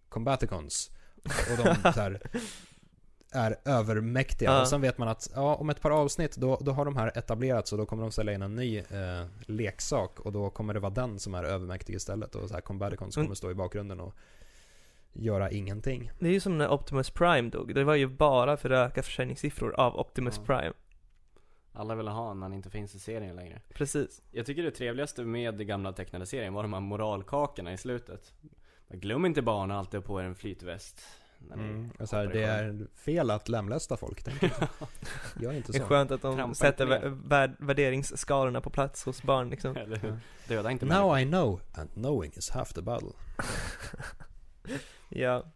Combaticons. 0.08 0.90
Och 1.24 1.64
de 1.64 1.92
så 1.92 2.00
här, 2.00 2.20
är 3.32 3.56
övermäktiga. 3.64 4.50
Ja. 4.50 4.60
Och 4.60 4.68
sen 4.68 4.80
vet 4.80 4.98
man 4.98 5.08
att 5.08 5.30
ja, 5.34 5.54
om 5.54 5.70
ett 5.70 5.80
par 5.80 5.90
avsnitt 5.90 6.36
då, 6.36 6.58
då 6.60 6.72
har 6.72 6.84
de 6.84 6.96
här 6.96 7.18
etablerats 7.18 7.72
och 7.72 7.78
då 7.78 7.86
kommer 7.86 8.02
de 8.02 8.12
sälja 8.12 8.32
in 8.32 8.42
en 8.42 8.54
ny 8.56 8.78
eh, 8.78 9.24
leksak. 9.46 10.20
Och 10.20 10.32
då 10.32 10.50
kommer 10.50 10.74
det 10.74 10.80
vara 10.80 10.92
den 10.92 11.18
som 11.18 11.34
är 11.34 11.44
övermäktig 11.44 11.94
istället. 11.94 12.34
Och 12.34 12.48
så 12.48 12.54
här 12.54 12.60
Combaticons 12.60 13.16
Mm. 13.16 13.26
kommer 13.26 13.34
stå 13.34 13.50
i 13.50 13.54
bakgrunden 13.54 14.00
och 14.00 14.14
göra 15.12 15.50
ingenting. 15.50 16.10
Det 16.18 16.28
är 16.28 16.32
ju 16.32 16.40
som 16.40 16.58
när 16.58 16.68
Optimus 16.70 17.10
Prime 17.10 17.50
dog. 17.50 17.74
Det 17.74 17.84
var 17.84 17.94
ju 17.94 18.06
bara 18.06 18.56
för 18.56 18.70
att 18.70 18.90
öka 18.90 19.02
försäljningssiffror 19.02 19.74
av 19.80 19.96
Optimus 20.00 20.36
Ja. 20.38 20.44
Prime. 20.46 20.72
Alla 21.72 21.94
vill 21.94 22.08
ha 22.08 22.34
när 22.34 22.42
han 22.42 22.52
inte 22.52 22.70
finns 22.70 22.94
i 22.94 22.98
serien 22.98 23.36
längre. 23.36 23.60
Precis. 23.74 24.22
Jag 24.30 24.46
tycker 24.46 24.62
det 24.62 24.70
trevligaste 24.70 25.22
med 25.24 25.54
den 25.54 25.66
gamla 25.66 25.92
tecknade 25.92 26.26
serien 26.26 26.54
var 26.54 26.62
de 26.62 26.72
här 26.72 26.80
moralkakorna 26.80 27.72
i 27.72 27.78
slutet. 27.78 28.32
Glöm 28.88 29.26
inte 29.26 29.42
barn 29.42 29.70
att 29.70 29.78
alltid 29.78 30.04
på 30.04 30.20
er 30.20 30.24
en 30.24 30.34
flytväst. 30.34 31.02
Mm. 31.54 31.90
Och 31.98 32.08
så 32.08 32.16
här, 32.16 32.26
det 32.26 32.42
är 32.42 32.86
fel 32.96 33.30
att 33.30 33.48
lemlästa 33.48 33.96
folk. 33.96 34.22
Tänk 34.22 34.42
inte. 34.42 34.68
Gör 35.40 35.52
inte 35.52 35.72
Det 35.72 35.78
är 35.78 35.80
så. 35.82 35.86
skönt 35.86 36.10
att 36.10 36.22
de 36.22 36.36
Trampa 36.36 36.54
sätter 36.54 36.86
vär- 36.86 37.56
värderingsskalorna 37.58 38.60
på 38.60 38.70
plats 38.70 39.04
hos 39.04 39.22
barn 39.22 39.50
liksom. 39.50 39.76
Eller 39.76 39.96
hur? 40.02 40.08
Ja. 40.08 40.16
Döda 40.48 40.70
inte 40.70 40.86
Now 40.86 41.18
I 41.18 41.24
know, 41.24 41.60
and 41.74 41.90
knowing 41.92 42.32
is 42.36 42.50
half 42.50 42.72
the 42.72 42.82
battle. 42.82 43.08
Ja. 45.08 45.52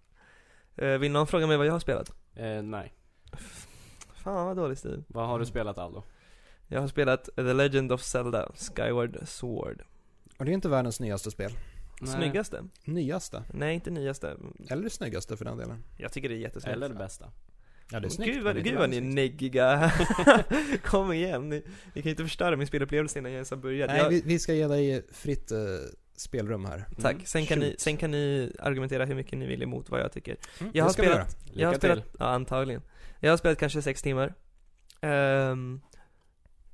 Eh, 0.76 0.98
vill 0.98 1.12
någon 1.12 1.26
fråga 1.26 1.46
mig 1.46 1.56
vad 1.56 1.66
jag 1.66 1.72
har 1.72 1.80
spelat? 1.80 2.12
Eh, 2.34 2.62
nej. 2.62 2.92
Fan 4.14 4.46
vad 4.46 4.56
dålig 4.56 4.78
stil. 4.78 5.04
Vad 5.08 5.26
har 5.26 5.38
du 5.38 5.46
spelat 5.46 5.78
Aldo? 5.78 6.02
Jag 6.66 6.80
har 6.80 6.88
spelat 6.88 7.28
The 7.36 7.52
Legend 7.52 7.92
of 7.92 8.02
Zelda, 8.02 8.52
Skyward 8.54 9.18
Sword. 9.24 9.82
Och 10.38 10.44
det 10.44 10.50
är 10.50 10.54
inte 10.54 10.68
världens 10.68 11.00
nyaste 11.00 11.30
spel. 11.30 11.52
Nej. 12.00 12.14
Snyggaste? 12.14 12.64
Nyaste. 12.84 13.42
Nej, 13.52 13.74
inte 13.74 13.90
nyaste. 13.90 14.36
Eller 14.70 14.88
snyggaste 14.88 15.36
för 15.36 15.44
den 15.44 15.58
delen. 15.58 15.84
Jag 15.96 16.12
tycker 16.12 16.28
det 16.28 16.34
är 16.34 16.38
jättesnyggt. 16.38 16.76
Eller 16.76 16.88
det 16.88 16.94
bästa. 16.94 17.30
Ja, 17.90 18.00
det 18.00 18.06
är 18.06 18.10
snyggt. 18.10 18.34
Gud 18.34 18.44
vad, 18.44 18.54
det 18.54 18.58
är 18.58 18.60
inte 18.60 18.70
gud 18.70 18.78
vad 18.78 18.90
ni 18.90 18.96
är 18.96 19.00
neggiga. 19.00 19.92
Kom 20.84 21.12
igen, 21.12 21.48
ni, 21.48 21.62
ni 21.94 22.02
kan 22.02 22.04
ju 22.04 22.10
inte 22.10 22.22
förstöra 22.22 22.56
min 22.56 22.66
spelupplevelse 22.66 23.18
innan 23.18 23.32
jag 23.32 23.36
ens 23.36 23.50
har 23.50 23.56
börjat. 23.56 23.90
Nej, 23.90 23.98
jag, 23.98 24.08
vi, 24.08 24.22
vi 24.24 24.38
ska 24.38 24.54
ge 24.54 24.68
dig 24.68 25.06
fritt 25.12 25.50
eh, 25.50 25.58
spelrum 26.16 26.64
här. 26.64 26.84
Tack, 27.00 27.12
Mm. 27.14 27.26
sen, 27.26 27.46
kan 27.46 27.58
ni, 27.58 27.74
sen 27.78 27.96
kan 27.96 28.10
ni 28.10 28.52
argumentera 28.58 29.04
hur 29.04 29.14
mycket 29.14 29.38
ni 29.38 29.46
vill 29.46 29.62
emot 29.62 29.90
vad 29.90 30.00
jag 30.00 30.12
tycker. 30.12 30.36
Mm, 30.60 30.72
Jag 30.74 30.84
har 30.84 30.90
spelat-. 30.90 31.36
Jag 31.52 31.68
har 31.68 31.74
spelat, 31.74 32.04
ja 32.18 32.26
antagligen. 32.26 32.82
Jag 33.20 33.30
har 33.32 33.36
spelat 33.36 33.58
kanske 33.58 33.82
sex 33.82 34.02
timmar. 34.02 34.34
Ehm, 35.00 35.80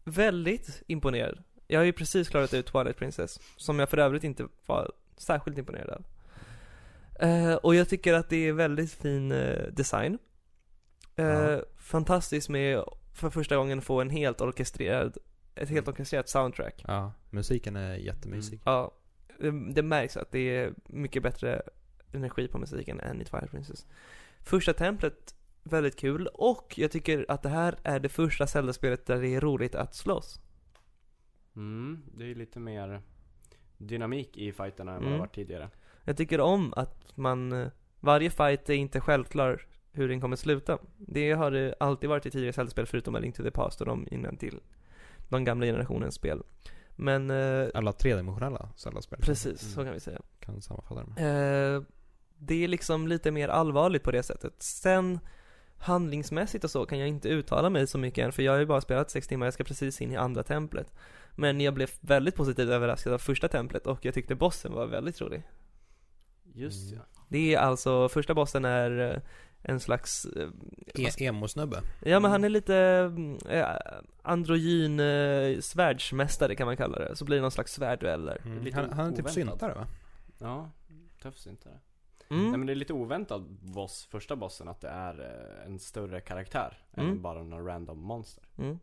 väldigt 0.04 0.82
imponerad. 0.86 1.42
Jag 1.66 1.80
har 1.80 1.84
ju 1.84 1.92
precis 1.92 2.28
klarat 2.28 2.54
ut 2.54 2.66
Twilight 2.66 2.96
Princess, 2.96 3.40
som 3.56 3.78
jag 3.78 3.88
för 3.88 3.98
övrigt 3.98 4.24
inte 4.24 4.46
var 4.66 4.92
särskilt 5.16 5.58
imponerad 5.58 5.90
av. 5.90 6.04
Eh, 7.28 7.54
och 7.54 7.74
jag 7.74 7.88
tycker 7.88 8.14
att 8.14 8.28
det 8.28 8.48
är 8.48 8.52
väldigt 8.52 8.92
fin 8.92 9.32
eh, 9.32 9.62
design. 9.72 10.18
Eh, 11.16 11.24
Ja. 11.26 11.62
Fantastiskt 11.78 12.48
med 12.48 12.84
för 13.14 13.30
första 13.30 13.56
gången 13.56 13.82
få 13.82 14.00
en 14.00 14.10
helt 14.10 14.40
orkestrerad, 14.40 15.16
ett 15.54 15.68
helt 15.68 15.88
orkestrerat 15.88 16.28
soundtrack. 16.28 16.84
Ja, 16.86 17.12
musiken 17.30 17.76
är 17.76 17.94
jättemysig. 17.96 18.60
Ja, 18.64 18.90
det, 19.40 19.72
det 19.72 19.82
märks 19.82 20.16
att 20.16 20.30
det 20.32 20.56
är 20.56 20.74
mycket 20.86 21.22
bättre 21.22 21.62
energi 22.12 22.48
på 22.48 22.58
musiken 22.58 23.00
än 23.00 23.20
i 23.20 23.24
Twilight 23.24 23.50
Princess. 23.50 23.86
Första 24.40 24.72
templet, 24.72 25.34
väldigt 25.62 25.96
kul, 25.96 26.26
och 26.26 26.74
jag 26.76 26.90
tycker 26.90 27.26
att 27.28 27.42
det 27.42 27.48
här 27.48 27.76
är 27.82 28.00
det 28.00 28.08
första 28.08 28.46
Zelda-spelet 28.46 29.06
där 29.06 29.20
det 29.20 29.34
är 29.34 29.40
roligt 29.40 29.74
att 29.74 29.94
slåss. 29.94 30.40
Mm, 31.56 32.02
det 32.16 32.30
är 32.30 32.34
lite 32.34 32.58
mer 32.60 33.00
dynamik 33.78 34.36
i 34.36 34.52
fighterna 34.52 34.92
än 34.92 34.96
vad 34.96 35.02
det 35.02 35.06
Mm. 35.06 35.12
har 35.20 35.26
varit 35.26 35.34
tidigare. 35.34 35.68
Jag 36.04 36.16
tycker 36.16 36.40
om 36.40 36.72
att 36.76 37.16
man, 37.16 37.70
varje 38.00 38.30
fight 38.30 38.70
är 38.70 38.74
inte 38.74 39.00
självklar 39.00 39.66
hur 39.92 40.08
den 40.08 40.20
kommer 40.20 40.36
sluta. 40.36 40.78
Det 40.96 41.32
har 41.32 41.50
det 41.50 41.74
alltid 41.80 42.10
varit 42.10 42.26
i 42.26 42.30
tidigare 42.30 42.52
Zelda-spel 42.52 42.86
förutom 42.86 43.14
A 43.14 43.18
Link 43.18 43.36
to 43.36 43.42
the 43.42 43.50
Past 43.50 43.80
och 43.80 43.86
de 43.86 44.08
innan 44.10 44.36
till 44.36 44.60
de 45.28 45.44
gamla 45.44 45.66
generationens 45.66 46.14
spel. 46.14 46.42
Men, 47.02 47.30
eh, 47.30 47.68
Alla 47.74 47.92
tredimensionella 47.92 48.68
Zelda-spel. 48.76 49.20
precis, 49.22 49.60
så 49.60 49.80
Mm. 49.80 49.84
kan 49.86 49.94
vi 49.94 50.00
säga. 50.00 50.20
Kan 50.40 50.60
sammanfatta 50.62 51.00
det 51.00 51.06
med. 51.22 51.74
Eh, 51.76 51.82
det 52.38 52.64
är 52.64 52.68
liksom 52.68 53.08
lite 53.08 53.30
mer 53.30 53.48
allvarligt 53.48 54.02
på 54.02 54.10
det 54.10 54.22
sättet. 54.22 54.54
Sen 54.62 55.18
handlingsmässigt 55.78 56.64
och 56.64 56.70
så 56.70 56.86
kan 56.86 56.98
jag 56.98 57.08
inte 57.08 57.28
uttala 57.28 57.70
mig 57.70 57.86
så 57.86 57.98
mycket 57.98 58.24
än 58.24 58.32
för 58.32 58.42
jag 58.42 58.52
har 58.52 58.58
ju 58.58 58.66
bara 58.66 58.80
spelat 58.80 59.10
sex 59.10 59.28
timmar, 59.28 59.46
jag 59.46 59.54
ska 59.54 59.64
precis 59.64 60.00
in 60.00 60.12
i 60.12 60.16
andra 60.16 60.42
templet. 60.42 60.92
Men 61.36 61.60
jag 61.60 61.74
blev 61.74 61.90
väldigt 62.00 62.34
positivt 62.34 62.68
överraskad 62.68 63.12
av 63.12 63.18
första 63.18 63.48
templet 63.48 63.86
och 63.86 64.04
jag 64.04 64.14
tyckte 64.14 64.34
bossen 64.34 64.72
var 64.72 64.86
väldigt 64.86 65.20
rolig. 65.20 65.42
Just 66.54 66.92
Mm. 66.92 66.98
ja. 67.14 67.20
Det 67.28 67.54
är 67.54 67.58
alltså, 67.58 68.08
första 68.08 68.34
bossen 68.34 68.64
är 68.64 69.14
eh, 69.14 69.20
en 69.62 69.80
slags, 69.80 70.24
eh, 70.24 70.48
E- 70.94 71.24
Emo-snubbe. 71.24 71.80
ja 72.02 72.20
men 72.20 72.30
han 72.30 72.44
är 72.44 72.48
lite 72.48 72.76
mm, 72.76 73.38
eh, 73.48 73.66
androgyn 74.22 75.00
eh, 75.00 75.60
svärdsmästare 75.60 76.54
kan 76.54 76.66
man 76.66 76.76
kalla 76.76 76.98
det. 76.98 77.16
Så 77.16 77.24
blir 77.24 77.36
det 77.36 77.42
någon 77.42 77.50
slags 77.50 77.72
svärdduell 77.72 78.24
där. 78.24 78.40
Mm. 78.44 78.74
Han, 78.74 78.92
han 78.92 79.12
är 79.12 79.16
typ 79.16 79.30
syntare 79.30 79.74
va? 79.74 79.86
Ja, 80.38 80.70
tuff 81.22 81.38
syntare. 81.38 81.78
Mm. 82.30 82.42
Nej 82.48 82.58
men 82.58 82.66
det 82.66 82.72
är 82.72 82.74
lite 82.74 82.92
oväntat 82.92 83.42
boss, 83.60 84.08
första 84.10 84.36
bossen, 84.36 84.68
att 84.68 84.80
det 84.80 84.88
är 84.88 85.20
eh, 85.20 85.66
en 85.66 85.78
större 85.78 86.20
karaktär 86.20 86.78
Mm. 86.96 87.10
än 87.10 87.22
bara 87.22 87.42
någon 87.42 87.66
random 87.66 87.98
monster. 87.98 88.44
Mm. 88.58 88.78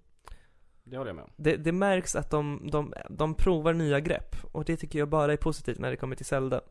Det 0.84 0.98
håller 0.98 1.10
jag 1.10 1.16
med 1.16 1.24
om. 1.24 1.32
Det, 1.36 1.56
det 1.56 1.72
märks 1.72 2.16
att 2.16 2.30
de, 2.30 2.70
de, 2.72 2.94
de 3.10 3.34
provar 3.36 3.74
nya 3.74 4.00
grepp 4.00 4.36
och 4.52 4.66
det 4.66 4.78
tycker 4.78 5.00
jag 5.00 5.10
bara 5.10 5.34
är 5.34 5.38
positivt 5.38 5.80
när 5.80 5.90
det 5.92 5.98
kommer 5.98 6.16
till 6.16 6.26
Zelda. 6.26 6.62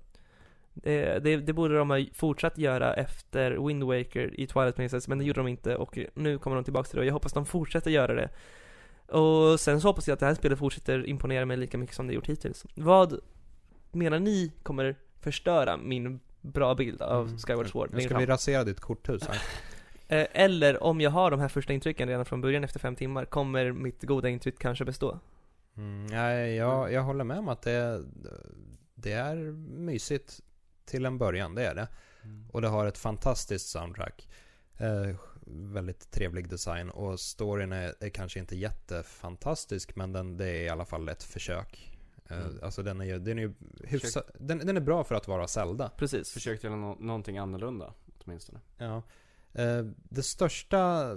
Det, 0.82 1.18
det, 1.24 1.36
det 1.36 1.52
borde 1.52 1.76
de 1.78 1.90
ha 1.90 2.04
fortsatt 2.14 2.58
göra 2.58 2.94
efter 2.94 3.66
Wind 3.66 3.84
Waker 3.84 4.40
i 4.40 4.46
Twilight 4.46 4.76
Princess, 4.76 5.08
men 5.08 5.18
det 5.18 5.24
gjorde 5.24 5.40
de 5.40 5.48
inte 5.48 5.76
och 5.76 5.98
nu 6.14 6.38
kommer 6.38 6.56
de 6.56 6.64
tillbaka 6.64 6.88
till 6.88 6.96
det 6.96 7.00
och 7.00 7.06
jag 7.06 7.12
hoppas 7.12 7.32
de 7.32 7.46
fortsätter 7.46 7.90
göra 7.90 8.14
det. 8.14 8.28
Och 9.18 9.60
sen 9.60 9.80
så 9.80 9.88
hoppas 9.88 10.08
jag 10.08 10.14
att 10.14 10.20
det 10.20 10.26
här 10.26 10.34
spelet 10.34 10.58
fortsätter 10.58 11.06
imponera 11.06 11.44
mig 11.46 11.56
lika 11.56 11.78
mycket 11.78 11.96
som 11.96 12.06
det 12.06 12.12
gjort 12.14 12.26
hittills. 12.26 12.66
Vad 12.74 13.20
menar 13.92 14.18
ni 14.18 14.52
kommer 14.62 14.96
förstöra 15.20 15.76
min 15.76 16.20
bra 16.40 16.74
bild 16.74 17.02
av 17.02 17.26
Mm. 17.26 17.38
Skyward 17.38 17.68
Sword? 17.70 17.90
Nu 17.92 18.00
ska 18.00 18.18
vi 18.18 18.26
rasera 18.26 18.64
ditt 18.64 18.80
korthus 18.80 19.26
här. 19.26 19.42
Eh, 20.08 20.26
Eller 20.32 20.82
om 20.82 21.00
jag 21.00 21.10
har 21.10 21.30
de 21.30 21.40
här 21.40 21.48
första 21.48 21.72
intrycken 21.72 22.08
redan 22.08 22.24
från 22.24 22.40
början 22.40 22.64
efter 22.64 22.80
fem 22.80 22.96
timmar, 22.96 23.24
kommer 23.24 23.72
mitt 23.72 24.02
goda 24.02 24.28
intryck 24.28 24.58
kanske 24.58 24.84
bestå? 24.84 25.18
Mm, 25.76 26.06
nej, 26.06 26.54
jag, 26.56 26.92
jag 26.92 27.02
håller 27.02 27.24
med 27.24 27.38
om 27.38 27.48
att 27.48 27.62
det, 27.62 28.04
det 28.94 29.12
är 29.12 29.36
mysigt 29.78 30.40
till 30.86 31.06
en 31.06 31.18
början, 31.18 31.54
det 31.54 31.66
är 31.66 31.74
det. 31.74 31.88
Och 32.52 32.62
det 32.62 32.68
har 32.68 32.86
ett 32.86 32.98
fantastiskt 32.98 33.68
soundtrack. 33.68 34.28
Eh, 34.78 35.16
väldigt 35.48 36.10
trevlig 36.10 36.48
design 36.48 36.90
och 36.90 37.20
storyn 37.20 37.72
är, 37.72 37.94
är 38.00 38.08
kanske 38.08 38.38
inte 38.38 38.56
jättefantastisk 38.56 39.96
men 39.96 40.12
den, 40.12 40.36
det 40.36 40.46
är 40.48 40.62
i 40.64 40.68
alla 40.68 40.84
fall 40.84 41.08
ett 41.08 41.22
försök. 41.22 41.98
Eh, 42.28 42.36
Mm. 42.38 42.58
Alltså 42.62 42.82
den 42.82 43.00
är 43.00 43.04
ju, 43.04 43.18
den 43.18 43.38
är 43.38 43.42
ju 43.42 43.54
hyfsa, 43.84 44.22
den, 44.38 44.58
den 44.58 44.76
är 44.76 44.80
bra 44.80 45.04
för 45.04 45.14
att 45.14 45.28
vara 45.28 45.48
Zelda. 45.48 45.88
Precis. 45.96 46.32
Försök 46.32 46.60
till 46.60 46.70
nå- 46.70 46.96
någonting 47.00 47.38
annorlunda, 47.38 47.92
åtminstone. 48.24 48.60
Ja. 48.78 49.02
Eh, 49.52 49.84
det 49.94 50.22
största 50.22 51.14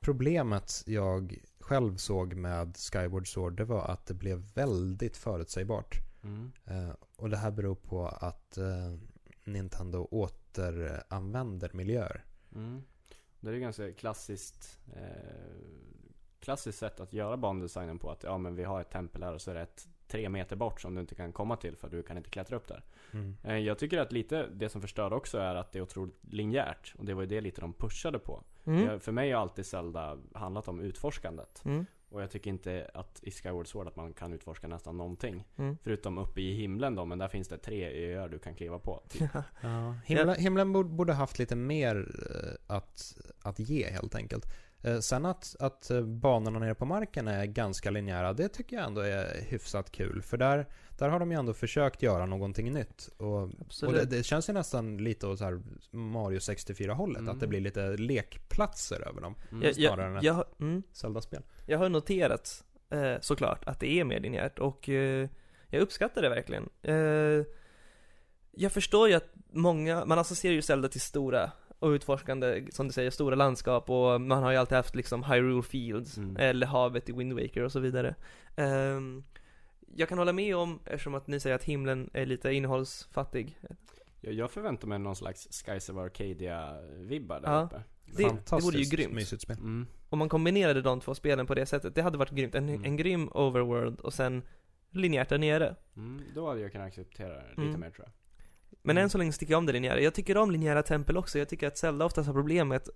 problemet 0.00 0.82
jag 0.86 1.38
själv 1.60 1.96
såg 1.96 2.34
med 2.34 2.76
Skyward 2.76 3.32
Sword 3.32 3.56
det 3.56 3.64
var 3.64 3.84
att 3.84 4.06
det 4.06 4.14
blev 4.14 4.38
väldigt 4.54 5.16
förutsägbart. 5.16 5.94
Mm. 6.22 6.52
Eh, 6.64 6.94
och 7.16 7.30
det 7.30 7.36
här 7.36 7.50
beror 7.50 7.74
på 7.74 8.06
att 8.06 8.58
eh, 8.58 8.94
Nintendo 9.44 10.08
återanvänder 10.10 11.70
miljöer. 11.72 12.24
Mm. 12.54 12.82
Det 13.40 13.48
är 13.48 13.54
ju 13.54 13.60
ganska 13.60 13.92
klassiskt 13.92 14.78
eh, 14.96 15.80
Klassiskt 16.40 16.78
sätt 16.78 17.00
att 17.00 17.12
göra 17.12 17.36
bandesignen 17.36 17.98
på 17.98 18.10
att 18.10 18.22
ja 18.22 18.38
men 18.38 18.54
vi 18.54 18.64
har 18.64 18.80
ett 18.80 18.90
tempel 18.90 19.22
här 19.22 19.34
och 19.34 19.40
så 19.40 19.50
är 19.50 19.54
det 19.54 19.60
ett 19.60 19.88
tre 20.06 20.28
meter 20.28 20.56
bort 20.56 20.80
som 20.80 20.94
du 20.94 21.00
inte 21.00 21.14
kan 21.14 21.32
komma 21.32 21.56
till 21.56 21.76
för 21.76 21.88
du 21.88 22.02
kan 22.02 22.16
inte 22.16 22.30
klättra 22.30 22.56
upp 22.56 22.68
där. 22.68 22.84
Eh, 23.44 23.58
jag 23.58 23.78
tycker 23.78 23.98
att 23.98 24.12
lite 24.12 24.46
det 24.46 24.68
som 24.68 24.80
förstör 24.80 25.12
också 25.12 25.38
är 25.38 25.54
att 25.54 25.72
det 25.72 25.78
är 25.78 25.82
otroligt 25.82 26.18
linjärt 26.20 26.94
och 26.98 27.04
det 27.04 27.14
var 27.14 27.22
ju 27.22 27.28
det 27.28 27.40
lite 27.40 27.60
de 27.60 27.72
pushade 27.72 28.18
på. 28.18 28.42
Mm. 28.64 28.84
Jag, 28.84 29.02
för 29.02 29.12
mig 29.12 29.32
har 29.32 29.40
alltid 29.40 29.66
Zelda 29.66 30.18
handlat 30.34 30.68
om 30.68 30.80
utforskandet. 30.80 31.62
Mm. 31.64 31.86
Och 32.10 32.22
jag 32.22 32.30
tycker 32.30 32.50
inte 32.50 32.90
att 32.94 33.20
i 33.22 33.30
Skyward 33.30 33.66
Sword 33.68 33.86
att 33.88 33.96
man 33.96 34.12
kan 34.12 34.32
utforska 34.32 34.68
nästan 34.68 34.96
någonting. 34.96 35.44
Mm. 35.56 35.76
Förutom 35.82 36.18
uppe 36.18 36.40
i 36.40 36.54
himlen 36.54 36.94
då, 36.94 37.04
men 37.04 37.18
där 37.18 37.28
finns 37.28 37.48
det 37.48 37.58
tre 37.58 38.14
öar 38.14 38.28
du 38.28 38.38
kan 38.38 38.54
kliva 38.54 38.78
på. 38.78 39.02
Typ. 39.08 39.30
Ja, 39.62 39.94
himlen, 40.04 40.34
himlen 40.40 40.72
borde- 40.72 41.12
haft 41.12 41.38
lite 41.38 41.56
mer 41.56 41.96
eh, 42.30 42.76
att, 42.76 43.16
att 43.42 43.58
ge 43.58 43.90
helt 43.90 44.14
enkelt. 44.14 44.46
Eh, 44.82 44.98
Sen 44.98 45.26
att, 45.26 45.56
att 45.60 45.90
eh, 45.90 46.00
banorna 46.02 46.58
nere 46.58 46.74
på 46.74 46.84
marken 46.84 47.28
är 47.28 47.46
ganska 47.46 47.90
linjära, 47.90 48.32
det 48.32 48.48
tycker 48.48 48.76
jag 48.76 48.84
ändå 48.86 49.00
är 49.00 49.40
hyfsat 49.48 49.92
kul. 49.92 50.22
För 50.22 50.36
där, 50.36 50.66
där 50.98 51.08
har 51.08 51.20
de 51.20 51.32
ju 51.32 51.38
ändå 51.38 51.54
försökt 51.54 52.02
göra 52.02 52.26
någonting 52.26 52.72
nytt. 52.72 53.08
Och, 53.16 53.42
och 53.86 53.92
det, 53.92 54.04
det 54.04 54.22
känns 54.22 54.48
ju 54.48 54.52
nästan 54.52 54.96
lite 54.96 55.26
åt 55.26 55.38
så 55.38 55.62
Mario 55.90 56.38
64-hållet, 56.38 57.18
Mm. 57.20 57.34
att 57.34 57.40
det 57.40 57.46
blir 57.46 57.60
lite 57.60 57.96
lekplatser 57.96 59.08
över 59.08 59.20
dem. 59.20 59.34
Mm. 59.50 59.62
jag, 59.64 59.74
snarare 59.74 60.06
än 60.06 60.12
jag, 60.12 60.18
ett- 60.18 60.24
jag, 60.24 60.34
har- 60.34 60.46
mm, 60.60 60.82
Zelda-spel. 60.92 61.42
jag 61.66 61.78
har 61.78 61.88
noterat 61.88 62.64
eh, 62.90 63.14
såklart 63.20 63.64
att 63.66 63.80
det 63.80 63.90
är 63.92 64.04
mer 64.04 64.20
linjärt 64.20 64.58
och 64.58 64.88
eh, 64.88 65.28
jag 65.68 65.82
uppskattar 65.82 66.22
det 66.22 66.28
verkligen. 66.28 66.68
Eh, 66.82 67.44
jag 68.52 68.72
förstår 68.72 69.08
ju 69.08 69.14
att 69.14 69.28
många, 69.52 70.04
man 70.04 70.18
associerar 70.18 70.54
ju 70.54 70.62
Zelda 70.62 70.88
till 70.88 71.00
stora 71.00 71.52
och 71.80 71.88
utforskande, 71.88 72.66
som 72.72 72.86
du 72.86 72.92
säger, 72.92 73.10
stora 73.10 73.34
landskap 73.34 73.90
och 73.90 74.20
man 74.20 74.42
har 74.42 74.50
ju 74.50 74.56
alltid 74.56 74.76
haft 74.76 74.94
liksom 74.96 75.24
Hyrule 75.24 75.62
Fields, 75.62 76.16
Mm. 76.16 76.36
eller 76.36 76.66
havet 76.66 77.08
i 77.08 77.12
Wind 77.12 77.32
Waker 77.32 77.62
och 77.62 77.72
så 77.72 77.80
vidare. 77.80 78.14
Ehm, 78.56 79.24
jag 79.96 80.08
kan 80.08 80.18
hålla 80.18 80.32
med 80.32 80.56
om, 80.56 80.78
eftersom 80.84 81.14
att 81.14 81.26
ni 81.26 81.40
säger 81.40 81.56
att 81.56 81.64
himlen 81.64 82.10
är 82.12 82.26
lite 82.26 82.52
innehållsfattig. 82.52 83.58
Jag, 84.20 84.32
jag 84.34 84.50
förväntar 84.50 84.88
mig 84.88 84.98
någon 84.98 85.16
slags 85.16 85.62
Skies 85.66 85.88
of 85.88 85.96
Arcadia-vibbar 85.96 87.40
där 87.40 87.48
Ja. 87.52 87.62
uppe. 87.62 87.82
Det- 88.16 88.22
det 88.50 88.62
vore 88.62 88.78
ju 88.78 88.96
grymt. 88.96 89.14
mysigt 89.14 89.42
spel. 89.42 89.56
Mm. 89.58 89.86
Om 90.08 90.18
man 90.18 90.28
kombinerade 90.28 90.82
de 90.82 91.00
två 91.00 91.14
spelen 91.14 91.46
på 91.46 91.54
det 91.54 91.66
sättet, 91.66 91.94
det 91.94 92.02
hade 92.02 92.18
varit 92.18 92.30
grymt. 92.30 92.54
En, 92.54 92.68
Mm. 92.68 92.84
en 92.84 92.96
grym 92.96 93.28
overworld 93.32 94.00
och 94.00 94.14
sen 94.14 94.42
linjärt 94.90 95.28
där 95.28 95.38
nere. 95.38 95.76
Mm. 95.96 96.22
Då 96.34 96.48
hade 96.48 96.60
jag 96.60 96.72
kunnat 96.72 96.86
acceptera 96.86 97.34
det 97.34 97.48
lite 97.48 97.62
Mm. 97.62 97.80
mer 97.80 97.90
tror 97.90 98.06
jag. 98.06 98.12
Men 98.82 98.96
Mm. 98.96 99.04
än 99.04 99.10
så 99.10 99.18
länge 99.18 99.32
tycker 99.32 99.52
jag 99.52 99.58
om 99.58 99.66
det 99.66 99.72
linjära. 99.72 100.00
Jag 100.00 100.14
tycker 100.14 100.36
om 100.36 100.50
linjära 100.50 100.82
tempel 100.82 101.16
också. 101.16 101.38
Jag 101.38 101.48
tycker 101.48 101.66
att 101.66 101.78
Zelda 101.78 102.04
oftast 102.04 102.26
har 102.26 102.34
problem 102.34 102.68
med 102.68 102.76
att 102.76 102.88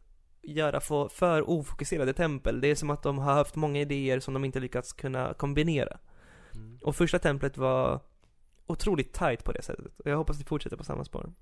göra 0.42 0.80
för, 0.80 1.08
för 1.08 1.50
ofokuserade 1.50 2.12
tempel. 2.12 2.60
Det 2.60 2.68
är 2.68 2.74
som 2.74 2.90
att 2.90 3.02
de 3.02 3.18
har 3.18 3.32
haft 3.34 3.54
många 3.56 3.80
idéer 3.80 4.20
som 4.20 4.34
de 4.34 4.44
inte 4.44 4.60
lyckats 4.60 4.92
kunna 4.92 5.34
kombinera. 5.34 5.98
Mm. 6.54 6.78
Och 6.82 6.96
första 6.96 7.18
templet 7.18 7.56
var 7.56 8.00
otroligt 8.66 9.12
tight 9.12 9.44
på 9.44 9.52
det 9.52 9.62
sättet. 9.62 9.86
Och 9.98 10.10
jag 10.10 10.16
hoppas 10.16 10.38
det 10.38 10.44
fortsätter 10.44 10.76
på 10.76 10.84
samma 10.84 11.04
spår. 11.04 11.32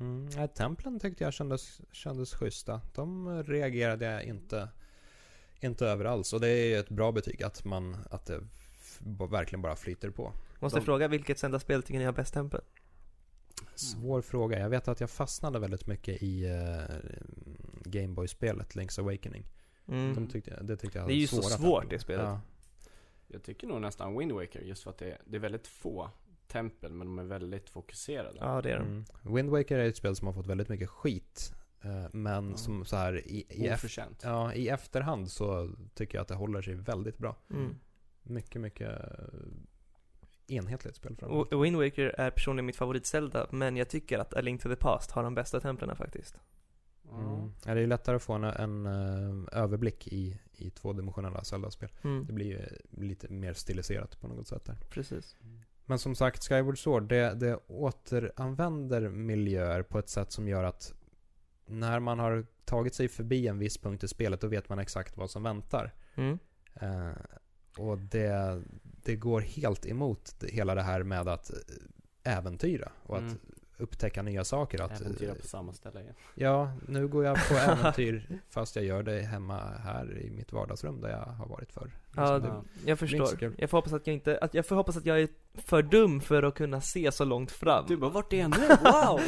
Mm, 0.00 0.28
ja, 0.36 0.46
templen 0.48 1.00
tyckte 1.00 1.24
jag 1.24 1.32
kändes, 1.32 1.80
kändes 1.92 2.34
schyssta. 2.34 2.80
De 2.94 3.42
reagerade 3.42 4.04
jag 4.04 4.24
inte, 4.24 4.68
inte 5.60 5.86
över 5.86 6.04
alls. 6.04 6.32
Och 6.32 6.40
det 6.40 6.48
är 6.48 6.66
ju 6.66 6.76
ett 6.76 6.88
bra 6.88 7.12
betyg 7.12 7.42
att, 7.42 7.64
man, 7.64 7.96
att 8.10 8.26
det 8.26 8.40
verkligen 9.30 9.62
bara 9.62 9.76
flyter 9.76 10.10
på. 10.10 10.32
Måste 10.60 10.78
De- 10.78 10.84
fråga, 10.84 11.08
vilket 11.08 11.38
Zelda-spel 11.38 11.82
tycker 11.82 11.98
ni 11.98 12.04
har 12.04 12.12
bäst 12.12 12.34
tempel? 12.34 12.60
Svår 13.74 14.22
fråga. 14.22 14.58
Jag 14.58 14.70
vet 14.70 14.88
att 14.88 15.00
jag 15.00 15.10
fastnade 15.10 15.58
väldigt 15.58 15.86
mycket 15.86 16.22
i 16.22 16.46
uh, 16.46 16.96
Gameboy-spelet 17.84 18.74
Link's 18.74 19.00
Awakening. 19.00 19.46
Mm. 19.88 20.14
De 20.14 20.26
tyckte, 20.28 20.62
det 20.62 20.76
tyckte 20.76 20.98
jag 20.98 21.08
Det 21.08 21.14
är 21.14 21.16
ju 21.16 21.26
så 21.26 21.42
svårt, 21.42 21.80
tempel. 21.80 21.88
det 21.88 21.98
spelet. 21.98 22.24
Ja. 22.24 22.40
Jag 23.26 23.42
tycker 23.42 23.66
nog 23.66 23.80
nästan 23.80 24.18
Wind 24.18 24.32
Waker 24.32 24.60
just 24.60 24.82
för 24.82 24.90
att 24.90 24.98
det, 24.98 25.18
det 25.26 25.36
är 25.36 25.40
väldigt 25.40 25.66
få 25.66 26.10
tempel 26.46 26.92
men 26.92 27.06
de 27.06 27.18
är 27.18 27.24
väldigt 27.24 27.70
fokuserade. 27.70 28.36
Ja, 28.40 28.60
det 28.62 28.70
är 28.70 28.78
de. 28.78 28.86
Mm. 28.86 29.04
Wind 29.34 29.50
Waker 29.50 29.78
är 29.78 29.88
ett 29.88 29.96
spel 29.96 30.16
som 30.16 30.26
har 30.26 30.34
fått 30.34 30.46
väldigt 30.46 30.68
mycket 30.68 30.88
skit 30.90 31.54
Eh, 31.82 32.06
men 32.12 32.50
Ja. 32.50 32.56
som 32.56 32.84
så 32.84 32.96
här 32.96 33.26
i, 33.26 33.46
i, 33.48 33.68
ef- 33.68 33.74
Oförtjänt. 33.74 34.20
ja, 34.24 34.54
i 34.54 34.68
efterhand 34.68 35.30
så 35.30 35.70
tycker 35.94 36.18
jag 36.18 36.22
att 36.22 36.28
det 36.28 36.34
håller 36.34 36.62
sig 36.62 36.74
väldigt 36.74 37.18
bra. 37.18 37.36
Mm. 37.50 37.74
Mycket, 38.22 38.60
mycket 38.60 38.98
enhetligt 40.50 40.96
spel 40.96 41.16
framförallt. 41.16 41.64
Wind 41.64 41.76
Waker 41.76 42.14
är 42.18 42.30
personligen 42.30 42.66
mitt 42.66 42.76
favorit 42.76 43.06
Zelda, 43.06 43.46
men 43.50 43.76
jag 43.76 43.88
tycker 43.88 44.18
att 44.18 44.34
A 44.34 44.40
Link 44.40 44.62
to 44.62 44.68
the 44.68 44.76
Past 44.76 45.10
har 45.10 45.22
de 45.22 45.34
bästa 45.34 45.60
templen 45.60 45.96
faktiskt. 45.96 46.38
Mm. 47.12 47.52
Ja, 47.66 47.74
det 47.74 47.80
är 47.80 47.86
lättare 47.86 48.16
att 48.16 48.22
få 48.22 48.32
en, 48.32 48.44
en 48.44 48.86
eh, 48.86 49.60
överblick 49.62 50.08
i, 50.08 50.40
i 50.52 50.70
tvådimensionella 50.70 51.44
Zelda-spel. 51.44 51.90
Mm. 52.02 52.26
Det 52.26 52.32
blir 52.32 52.46
ju 52.46 52.60
lite 52.90 53.28
mer 53.32 53.52
stiliserat 53.52 54.20
på 54.20 54.28
något 54.28 54.48
sätt 54.48 54.64
där. 54.64 54.76
Precis. 54.90 55.36
Men 55.86 55.98
som 55.98 56.14
sagt, 56.14 56.48
Skyward 56.48 56.78
Sword, 56.78 57.08
det, 57.08 57.34
det 57.34 57.56
återanvänder 57.66 59.08
miljöer 59.08 59.82
på 59.82 59.98
ett 59.98 60.08
sätt 60.08 60.32
som 60.32 60.48
gör 60.48 60.64
att 60.64 60.94
när 61.66 62.00
man 62.00 62.18
har 62.18 62.46
tagit 62.64 62.94
sig 62.94 63.08
förbi 63.08 63.46
en 63.46 63.58
viss 63.58 63.78
punkt 63.78 64.04
i 64.04 64.08
spelet, 64.08 64.40
då 64.40 64.46
vet 64.46 64.68
man 64.68 64.78
exakt 64.78 65.16
vad 65.16 65.30
som 65.30 65.42
väntar. 65.42 65.94
Mm. 66.14 66.38
Eh, 66.74 67.10
och 67.88 67.98
det, 67.98 68.62
det 69.04 69.16
går 69.16 69.40
helt 69.40 69.86
emot 69.86 70.34
hela 70.48 70.74
det 70.74 70.82
här 70.82 71.02
med 71.02 71.28
att 71.28 71.50
äventyra 72.24 72.92
och 73.02 73.18
Mm. 73.18 73.30
att 73.30 73.36
upptäcka 73.80 74.22
nya 74.22 74.44
saker. 74.44 74.82
Att, 74.82 75.00
Äventyra 75.00 75.30
eh, 75.30 75.36
på 75.36 75.46
samma 75.46 75.72
ställe 75.72 76.00
igen. 76.00 76.14
Ja, 76.34 76.72
nu 76.88 77.08
går 77.08 77.24
jag 77.24 77.36
på 77.48 77.54
äventyr 77.70 78.40
fast 78.50 78.76
jag 78.76 78.84
gör 78.84 79.02
det 79.02 79.20
hemma 79.22 79.60
här 79.84 80.18
i 80.18 80.30
mitt 80.30 80.52
vardagsrum 80.52 81.00
där 81.00 81.08
jag 81.10 81.18
har 81.24 81.46
varit 81.46 81.72
förr. 81.72 81.90
Ja, 82.16 82.36
Liksom, 82.36 82.54
Ja. 82.54 82.64
jag 82.86 82.98
förstår. 82.98 83.54
Jag 83.58 83.70
får 83.70 83.78
hoppas 83.78 83.92
att 83.92 84.06
jag 84.06 84.14
inte, 84.14 84.38
att 84.38 84.54
jag 84.54 84.66
får 84.66 84.76
hoppas 84.76 84.96
att 84.96 85.06
jag 85.06 85.20
är 85.20 85.28
för 85.54 85.82
dum 85.82 86.20
för 86.20 86.42
att 86.42 86.54
kunna 86.54 86.80
se 86.80 87.12
så 87.12 87.24
långt 87.24 87.50
fram. 87.52 87.84
Du 87.88 87.96
bara, 87.96 88.10
vart 88.10 88.32
är 88.32 88.36
jag 88.40 88.50
nu? 88.50 88.56
Wow! 88.84 89.20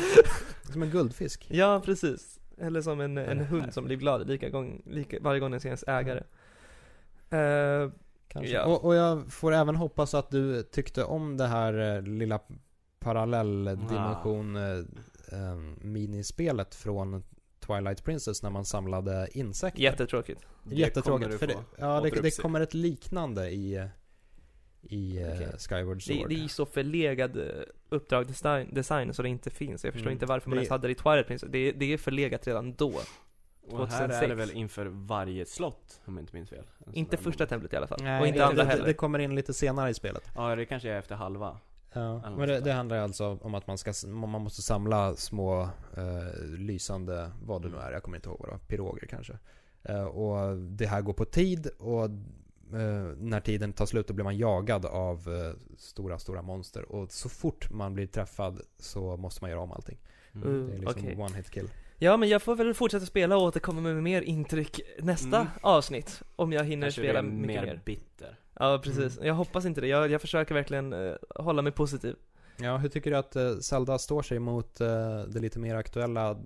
Som 0.72 0.82
en 0.82 0.90
guldfisk. 0.90 1.46
Ja, 1.50 1.82
precis. 1.84 2.38
Eller 2.58 2.82
som 2.82 3.00
en, 3.00 3.18
en 3.18 3.38
hund 3.40 3.74
som 3.74 3.84
blir 3.84 3.96
glad 3.96 4.28
lika 4.28 4.48
gång, 4.48 4.82
lika, 4.86 5.16
varje 5.20 5.40
gång 5.40 5.50
den 5.50 5.60
ser 5.60 5.68
ens 5.68 5.84
ägare. 5.86 6.22
Eh, 7.30 7.90
Kanske. 8.32 8.52
Ja. 8.52 8.64
Och, 8.64 8.84
och 8.84 8.94
jag 8.94 9.32
får 9.32 9.52
även 9.52 9.76
hoppas 9.76 10.14
att 10.14 10.30
du 10.30 10.62
tyckte 10.62 11.04
om 11.04 11.36
det 11.36 11.46
här 11.46 11.96
eh, 11.96 12.02
lilla 12.02 12.40
parallelldimension 12.98 14.56
eh, 14.56 14.78
eh, 15.40 15.54
minispelet 15.80 16.74
från 16.74 17.22
Twilight 17.60 18.04
Princess 18.04 18.42
när 18.42 18.50
man 18.50 18.64
samlade 18.64 19.28
insekter. 19.32 19.82
jättetråkigt. 19.82 20.40
Det 20.64 20.74
Jättetråkigt. 20.74 21.38
För 21.38 21.46
det, 21.46 21.56
ja, 21.78 22.00
det, 22.00 22.22
det 22.22 22.36
kommer 22.42 22.60
ett 22.60 22.74
liknande 22.74 23.50
i, 23.50 23.88
i 24.82 25.18
eh, 25.22 25.26
Okej. 25.28 25.48
Skyward 25.58 25.96
Det, 25.96 26.02
Sword. 26.02 26.28
det 26.28 26.34
är 26.34 26.42
ju 26.42 26.48
så 26.48 26.66
förlegad 26.66 27.38
uppdragsdesign 27.88 28.74
design 28.74 29.14
så 29.14 29.22
det 29.22 29.28
inte 29.28 29.50
finns. 29.50 29.84
Jag 29.84 29.92
förstår 29.92 30.06
Mm. 30.06 30.12
inte 30.12 30.26
varför 30.26 30.48
man 30.50 30.56
Det- 30.56 30.60
ens 30.60 30.70
hade 30.70 30.88
det 30.88 30.92
i 30.92 30.94
Twilight 30.94 31.26
Princess. 31.26 31.50
Det, 31.52 31.72
det 31.72 31.92
är 31.92 31.98
förlegat 31.98 32.46
redan 32.46 32.74
då. 32.74 32.92
Och 33.70 33.88
här 33.88 34.04
är 34.04 34.08
2006. 34.08 34.28
det 34.28 34.34
väl 34.34 34.50
inför 34.50 34.86
varje 34.86 35.46
slott, 35.46 36.00
om 36.04 36.14
jag 36.14 36.22
inte 36.22 36.36
minns 36.36 36.50
fel? 36.50 36.64
En 36.78 36.84
sån 36.84 36.94
Inte 36.94 37.16
första 37.16 37.28
moment. 37.30 37.48
templet 37.48 37.72
i 37.72 37.76
alla 37.76 37.86
fall. 37.86 37.98
Nej, 38.02 38.20
och 38.20 38.26
inte 38.26 38.38
det, 38.38 38.46
andra 38.46 38.64
det, 38.64 38.70
heller. 38.70 38.84
det 38.84 38.94
kommer 38.94 39.18
in 39.18 39.34
lite 39.34 39.54
senare 39.54 39.90
i 39.90 39.94
spelet. 39.94 40.30
Ja, 40.34 40.56
det 40.56 40.64
kanske 40.64 40.90
är 40.90 40.98
efter 40.98 41.14
halva. 41.14 41.58
Ja, 41.92 42.30
men 42.30 42.48
det, 42.48 42.60
det 42.60 42.72
handlar 42.72 42.96
alltså 42.96 43.38
om 43.42 43.54
att 43.54 43.66
man, 43.66 43.78
ska, 43.78 43.92
man 44.06 44.42
måste 44.42 44.62
samla 44.62 45.16
små 45.16 45.62
eh, 45.96 46.44
lysande, 46.58 47.30
vad 47.42 47.62
det 47.62 47.68
nu 47.68 47.76
är, 47.76 47.92
jag 47.92 48.02
kommer 48.02 48.16
inte 48.16 48.28
ihåg 48.28 48.38
vad 48.40 48.48
det 48.48 48.52
var, 48.52 48.58
piroger 48.58 49.06
kanske. 49.06 49.38
Eh, 49.82 50.04
och 50.04 50.56
det 50.58 50.86
här 50.86 51.02
går 51.02 51.12
på 51.12 51.24
tid 51.24 51.66
och 51.66 52.04
eh, 52.04 53.16
när 53.16 53.40
tiden 53.40 53.72
tar 53.72 53.86
slut 53.86 54.08
då 54.08 54.14
blir 54.14 54.24
man 54.24 54.36
jagad 54.36 54.86
av 54.86 55.18
eh, 55.18 55.76
stora, 55.78 56.18
stora 56.18 56.42
monster. 56.42 56.92
Och 56.92 57.12
så 57.12 57.28
fort 57.28 57.70
man 57.70 57.94
blir 57.94 58.06
träffad 58.06 58.60
så 58.78 59.16
måste 59.16 59.44
man 59.44 59.50
göra 59.50 59.60
om 59.60 59.72
allting. 59.72 59.98
Mm. 60.34 60.66
Det 60.66 60.74
är 60.74 60.78
liksom 60.78 61.02
okej. 61.02 61.16
one 61.16 61.36
hit 61.36 61.50
kill. 61.50 61.68
Ja, 62.02 62.16
men 62.16 62.28
jag 62.28 62.42
får 62.42 62.56
väl 62.56 62.74
fortsätta 62.74 63.06
spela 63.06 63.36
och 63.36 63.42
återkomma 63.42 63.80
med 63.80 64.02
mer 64.02 64.22
intryck 64.22 64.80
nästa 64.98 65.36
Mm. 65.36 65.48
avsnitt. 65.62 66.22
Om 66.36 66.52
jag 66.52 66.64
hinner 66.64 66.86
Kanske 66.86 67.00
spela 67.00 67.18
är 67.18 67.22
mycket 67.22 67.46
mer 67.46 67.62
mer. 67.66 67.80
bitter. 67.84 68.36
Ja, 68.58 68.80
precis. 68.84 69.16
Mm. 69.16 69.26
Jag 69.28 69.34
hoppas 69.34 69.64
inte 69.64 69.80
det. 69.80 69.86
Jag, 69.86 70.10
jag 70.10 70.20
försöker 70.20 70.54
verkligen 70.54 70.92
eh, 70.92 71.12
hålla 71.36 71.62
mig 71.62 71.72
positiv. 71.72 72.16
Ja, 72.56 72.76
hur 72.76 72.88
tycker 72.88 73.10
du 73.10 73.16
att 73.16 73.36
eh, 73.36 73.54
Zelda 73.56 73.98
står 73.98 74.22
sig 74.22 74.38
mot 74.38 74.80
eh, 74.80 75.20
det 75.28 75.40
lite 75.40 75.58
mer 75.58 75.74
aktuella 75.76 76.30
eh, 76.30 76.36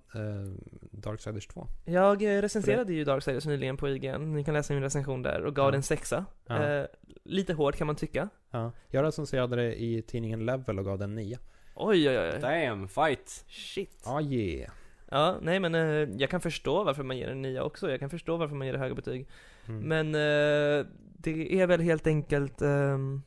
Darksiders 0.90 1.46
2? 1.46 1.66
Jag 1.84 2.22
recenserade 2.26 2.92
ju 2.92 3.04
Darksiders 3.04 3.46
nyligen 3.46 3.76
på 3.76 3.88
IGN. 3.88 4.32
Ni 4.34 4.44
kan 4.44 4.54
läsa 4.54 4.74
min 4.74 4.82
recension 4.82 5.22
där 5.22 5.44
och 5.44 5.56
gav 5.56 5.66
Ja. 5.66 5.70
den 5.70 5.82
sexa. 5.82 6.24
Ja. 6.46 6.86
Lite 7.24 7.52
hårt 7.54 7.76
kan 7.76 7.86
man 7.86 7.96
tycka. 7.96 8.28
Ja. 8.50 8.72
Jag 8.88 9.04
recenserade 9.04 9.56
det 9.56 9.82
i 9.82 10.02
tidningen 10.02 10.46
Level 10.46 10.78
och 10.78 10.84
gav 10.84 10.98
den 10.98 11.14
9. 11.14 11.38
Oj, 11.74 12.08
oj, 12.10 12.18
oj. 12.18 12.38
Damn, 12.40 12.88
fight! 12.88 13.44
Shit. 13.48 14.02
Ah, 14.04 14.20
yeah. 14.20 14.70
Ja, 15.10 15.38
nej 15.42 15.60
men 15.60 15.74
eh, 15.74 16.08
jag 16.18 16.30
kan 16.30 16.40
förstå 16.40 16.84
varför 16.84 17.02
man 17.02 17.18
ger 17.18 17.28
en 17.28 17.42
nia 17.42 17.62
också. 17.62 17.90
Jag 17.90 18.00
kan 18.00 18.10
förstå 18.10 18.36
varför 18.36 18.54
man 18.54 18.66
ger 18.66 18.72
det 18.72 18.78
höga 18.78 18.94
betyg. 18.94 19.28
Mm. 19.68 19.80
Men 19.80 20.14
eh, 20.14 20.86
det 21.18 21.60
är 21.60 21.66
väl 21.66 21.80
helt 21.80 22.06
enkelt 22.06 22.62
ehm, 22.62 23.22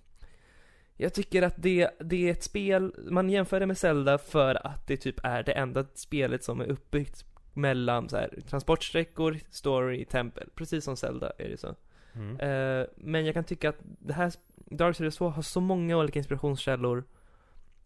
Jag 0.97 1.13
tycker 1.13 1.41
att 1.41 1.55
det, 1.57 1.89
det 1.99 2.27
är 2.27 2.31
ett 2.31 2.43
spel, 2.43 2.93
man 3.11 3.29
jämför 3.29 3.59
det 3.59 3.65
med 3.65 3.77
Zelda 3.77 4.17
för 4.17 4.67
att 4.67 4.87
det 4.87 4.97
typ 4.97 5.19
är 5.23 5.43
det 5.43 5.51
enda 5.51 5.85
spelet 5.93 6.43
som 6.43 6.61
är 6.61 6.65
uppbyggt 6.65 7.25
mellan 7.53 8.09
så 8.09 8.17
här, 8.17 8.39
transportsträckor, 8.49 9.37
story, 9.49 10.05
tempel. 10.05 10.49
Precis 10.55 10.83
som 10.83 10.97
Zelda 10.97 11.31
är 11.37 11.49
det 11.49 11.57
så. 11.57 11.75
Mm. 12.13 12.39
Eh, 12.39 12.87
men 12.95 13.25
jag 13.25 13.33
kan 13.33 13.43
tycka 13.43 13.69
att 13.69 13.79
det 13.99 14.13
här 14.13 14.33
Darksiders 14.55 15.15
2 15.15 15.29
har 15.29 15.41
så 15.41 15.61
många 15.61 15.97
olika 15.97 16.19
inspirationskällor 16.19 17.03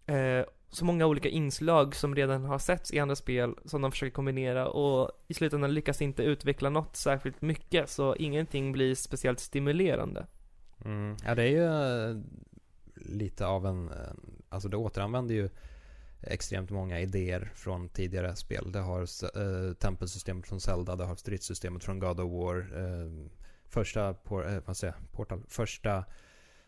eh, 0.06 0.45
Så 0.70 0.86
många 0.86 1.06
olika 1.06 1.30
inslag 1.30 1.95
som 1.95 2.16
redan 2.16 2.45
har 2.45 2.60
setts 2.60 2.93
i 2.93 2.99
andra 2.99 3.16
spel 3.16 3.56
som 3.66 3.82
de 3.82 3.91
försöker 3.91 4.14
kombinera 4.14 4.68
och 4.68 5.12
i 5.28 5.34
slutändan 5.34 5.74
lyckas 5.74 6.01
inte 6.01 6.24
utveckla 6.24 6.70
något 6.70 6.95
särskilt 6.95 7.41
mycket 7.41 7.89
så 7.89 8.16
ingenting 8.16 8.72
blir 8.72 8.95
speciellt 8.95 9.39
stimulerande. 9.39 10.28
Mm. 10.86 11.18
Ja, 11.26 11.36
det 11.36 11.43
är 11.43 11.47
ju 11.47 11.64
eh, 11.64 12.18
lite 12.95 13.45
av 13.45 13.66
en, 13.66 13.91
alltså 14.49 14.70
det 14.70 14.78
återanvänder 14.78 15.36
ju 15.36 15.49
extremt 16.22 16.70
många 16.70 16.99
idéer 16.99 17.51
från 17.56 17.89
tidigare 17.89 18.36
spel. 18.36 18.72
Det 18.72 18.80
har 18.80 19.01
eh, 19.01 19.74
tempelsystemet 19.74 20.47
från 20.47 20.60
Zelda, 20.60 20.95
det 20.95 21.06
har 21.06 21.16
stridssystemet 21.16 21.84
från 21.84 21.99
God 21.99 22.20
of 22.20 22.32
War. 22.32 22.58
Eh, 22.58 23.30
första, 23.70 24.14
por, 24.14 24.47
eh, 24.47 24.60
vad 24.66 24.78
säger 24.78 24.95
Portal, 25.12 25.43
första 25.47 26.06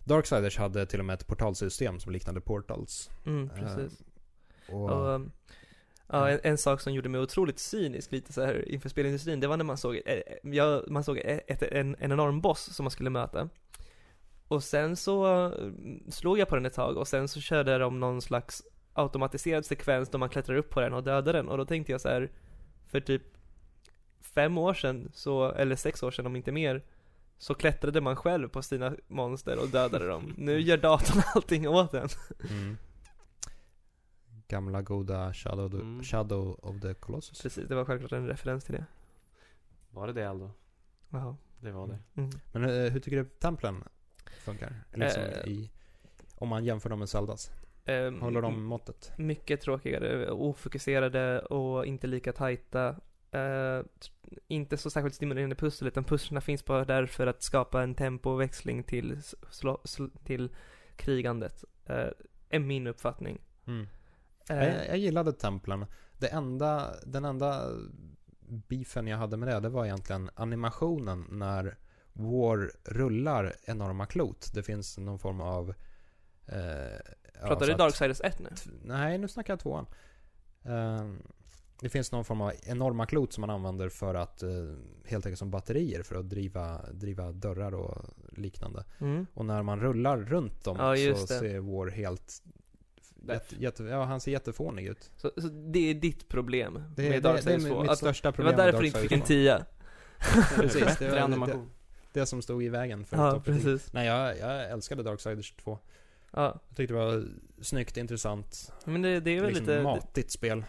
Darksiders 0.06 0.58
hade 0.58 0.86
till 0.86 1.00
och 1.00 1.06
med 1.06 1.14
ett 1.14 1.28
portalsystem 1.28 2.00
som 2.00 2.12
liknade 2.12 2.42
Portals. 2.42 3.10
Mm, 3.26 3.50
precis. 3.50 4.04
Och, 4.70 4.90
Och, 4.92 5.10
um, 5.10 5.32
ja, 6.08 6.30
en, 6.30 6.40
en 6.44 6.58
sak 6.58 6.82
som 6.82 6.94
gjorde 6.94 7.10
mig 7.10 7.22
otroligt 7.22 7.60
cynisk 7.60 8.12
lite 8.12 8.34
så 8.34 8.46
här 8.46 8.70
inför 8.70 8.90
spelindustrin, 8.90 9.40
det 9.40 9.48
var 9.48 9.58
när 9.58 9.66
man 9.66 9.78
såg, 9.78 9.96
eh, 10.06 10.22
ja, 10.44 10.84
man 10.88 11.04
såg 11.04 11.18
ett, 11.18 11.64
en, 11.64 11.96
en 12.00 12.12
enorm 12.12 12.42
boss 12.42 12.76
som 12.76 12.84
man 12.84 12.92
skulle 12.92 13.10
möta. 13.10 13.50
Och 14.48 14.64
sen 14.64 14.96
så 14.96 15.26
mm, 15.26 16.12
slog 16.12 16.40
jag 16.40 16.48
på 16.48 16.56
den 16.56 16.66
ett 16.66 16.74
tag 16.74 16.98
och 16.98 17.08
sen 17.08 17.28
så 17.28 17.42
körde 17.42 17.78
de 17.78 18.00
någon 18.00 18.22
slags 18.22 18.64
automatiserad 18.94 19.66
sekvens 19.66 20.10
då 20.10 20.18
man 20.18 20.30
klättrar 20.30 20.56
upp 20.56 20.70
på 20.70 20.82
den 20.82 20.94
och 20.94 21.04
dödar 21.04 21.34
den 21.34 21.50
och 21.50 21.58
då 21.58 21.66
tänkte 21.66 21.92
jag 21.92 22.02
så 22.02 22.10
här 22.10 22.32
för 22.88 23.00
typ 23.00 23.24
fem 24.22 24.58
år 24.58 24.74
sedan 24.74 25.12
så, 25.14 25.52
eller 25.52 25.76
sex 25.76 26.04
år 26.04 26.12
sedan 26.12 26.26
om 26.26 26.36
inte 26.36 26.52
mer 26.52 26.84
så 27.38 27.54
klättrade 27.54 28.02
man 28.02 28.16
själv 28.16 28.48
på 28.50 28.62
sina 28.62 28.96
monster 29.08 29.60
och 29.60 29.68
dödade 29.70 30.08
dem. 30.08 30.34
Nu 30.38 30.60
gör 30.60 30.78
datorn 30.78 31.22
allting 31.36 31.68
åt 31.68 31.94
en. 31.94 32.08
mm. 32.50 32.78
Gamla 34.48 34.82
goda 34.82 35.34
Shadow, 35.34 35.74
Mm. 35.76 36.04
Shadow 36.04 36.60
of 36.62 36.82
the 36.82 36.94
Colossus. 36.94 37.42
Precis, 37.42 37.68
det 37.68 37.76
var 37.76 37.86
självklart 37.86 38.12
en 38.12 38.28
referens 38.28 38.64
till 38.64 38.74
det. 38.76 38.86
Var 39.90 40.08
det 40.08 40.14
det 40.14 40.30
Aldo? 40.30 40.52
Jaha. 41.10 41.36
Det 41.60 41.72
var 41.72 41.88
det. 41.88 42.00
Mm. 42.22 42.30
Men 42.52 42.64
eh, 42.64 42.92
hur 42.92 43.00
tycker 43.00 43.18
du 43.18 43.26
templen 43.26 43.84
funkar? 44.46 44.74
Liksom 44.94 45.24
Eh. 45.24 45.48
i, 45.48 45.72
om 46.36 46.50
man 46.50 46.66
jämför 46.66 46.90
dem 46.90 47.00
med 47.00 47.10
Zeldas. 47.10 47.52
Ehm, 47.86 48.22
Håller 48.22 48.42
de 48.42 48.64
måttet? 48.64 49.12
Mycket 49.18 49.62
tråkigare, 49.62 50.32
ofokuserade 50.32 51.40
och 51.40 51.86
inte 51.86 52.08
lika 52.08 52.34
tajta. 52.34 52.96
Eh, 54.32 54.38
inte 54.48 54.78
så 54.78 54.90
särskilt 54.90 55.16
stimulerande 55.16 55.56
pussel, 55.56 55.88
utan 55.88 56.04
pusslerna 56.04 56.42
finns 56.42 56.66
bara 56.66 56.86
där 56.86 57.06
för 57.06 57.28
att 57.28 57.44
skapa 57.44 57.84
en 57.84 57.96
tempoväxling 57.96 58.84
till, 58.84 59.22
slå, 59.52 59.82
sl, 59.84 60.06
till 60.24 60.50
krigandet. 60.96 61.64
Uh, 61.90 62.10
är 62.50 62.60
min 62.60 62.88
uppfattning. 62.88 63.42
Mm. 63.68 63.88
Eh, 64.50 64.58
Jag, 64.58 64.88
jag 64.88 64.98
gillade 64.98 65.34
templen. 65.34 65.86
Det 66.18 66.28
enda, 66.28 66.96
den 67.06 67.26
enda 67.26 67.70
beefen 68.48 69.08
jag 69.08 69.18
hade 69.18 69.38
med 69.38 69.48
det, 69.48 69.60
det 69.60 69.70
var 69.70 69.86
egentligen 69.86 70.30
animationen 70.36 71.26
när 71.30 71.78
War 72.14 72.72
rullar 72.84 73.56
enorma 73.64 74.06
klot. 74.06 74.52
Det 74.54 74.64
finns 74.64 74.98
någon 74.98 75.20
form 75.20 75.42
av... 75.42 75.74
Eh, 76.48 76.58
ja, 77.42 77.48
pratar 77.48 77.66
så 77.66 77.72
du 77.72 77.78
Darksiders 77.78 78.22
1 78.22 78.40
nu? 78.40 78.50
Nej, 78.84 79.18
nu 79.18 79.28
snackar 79.28 79.54
jag 79.54 79.60
tvåan. 79.60 79.86
Det 81.80 81.90
finns 81.90 82.12
någon 82.12 82.26
form 82.26 82.42
av 82.42 82.52
enorma 82.64 83.06
klot 83.06 83.34
som 83.34 83.42
man 83.42 83.50
använder 83.50 83.90
för 83.90 84.16
att 84.16 84.44
eh, 84.44 84.50
helt 85.06 85.26
enkelt 85.26 85.40
som 85.40 85.52
batterier 85.52 86.04
för 86.04 86.16
att 86.16 86.30
driva, 86.30 86.82
driva 86.92 87.32
dörrar 87.32 87.74
och 87.74 88.06
liknande. 88.38 88.84
Mm. 89.00 89.28
Och 89.34 89.46
när 89.46 89.64
man 89.64 89.80
rullar 89.80 90.18
runt 90.18 90.64
dem 90.64 90.78
Ja, 90.80 91.16
så 91.16 91.22
det. 91.26 91.40
ser 91.40 91.60
War 91.60 91.88
helt 91.88 92.42
Jätte, 93.28 93.56
jätte, 93.60 93.84
ja, 93.84 94.04
han 94.04 94.20
ser 94.20 94.32
jättefånig 94.32 94.88
ut. 94.88 95.12
Så, 95.16 95.32
så 95.38 95.48
det 95.48 95.90
är 95.90 95.94
ditt 95.94 96.28
problem 96.28 96.84
Det, 96.96 97.02
med 97.02 97.12
det, 97.12 97.20
Dark 97.20 97.44
det 97.46 97.54
är 97.54 97.60
2? 97.70 97.82
mitt 97.82 97.92
Att, 97.92 97.98
största 97.98 98.28
det 98.32 98.36
problem 98.36 98.56
var 98.56 98.64
med 98.66 98.74
därför 98.74 98.82
du 98.82 98.88
inte 98.88 99.00
fick 99.00 99.12
en 99.12 99.20
2. 99.20 99.26
10 99.26 99.66
Precis, 100.56 100.98
det 101.00 101.10
var 101.10 101.48
det, 101.48 101.66
det 102.14 102.26
som 102.26 102.42
stod 102.42 102.64
i 102.64 102.70
vägen 102.70 103.06
för 103.06 103.18
Ja, 103.18 103.42
precis 103.46 103.94
Nej, 103.94 104.08
jag, 104.08 104.38
jag 104.40 104.70
älskade 104.70 105.04
Darksiders 105.04 105.52
2. 105.52 105.80
Ja, 106.32 106.62
Jag 106.70 106.78
tyckte 106.78 106.94
det 106.94 107.00
var 107.00 107.26
snyggt, 107.62 107.98
intressant, 107.98 108.74
men 108.86 109.02
det, 109.02 109.20
det 109.20 109.32
är 109.32 109.42
väl 109.42 109.50
liksom 109.50 109.66
lite 109.66 109.84
matigt 109.84 110.32
spel. 110.32 110.64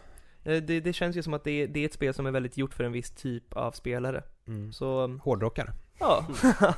Det, 0.47 0.61
det, 0.61 0.81
det 0.81 0.93
känns 0.93 1.17
ju 1.17 1.23
som 1.23 1.35
att 1.35 1.45
det 1.45 1.51
är, 1.63 1.67
det 1.67 1.81
är 1.81 1.85
ett 1.87 1.93
spel 1.93 2.15
som 2.15 2.27
är 2.27 2.31
väldigt 2.31 2.57
gjort 2.57 2.75
för 2.75 2.85
en 2.85 2.93
viss 2.93 3.11
typ 3.11 3.53
av 3.53 3.73
spelare 3.73 4.23
Mm. 4.49 4.73
Så, 4.73 5.19
Hårdrockare. 5.23 5.73
ja 5.99 6.27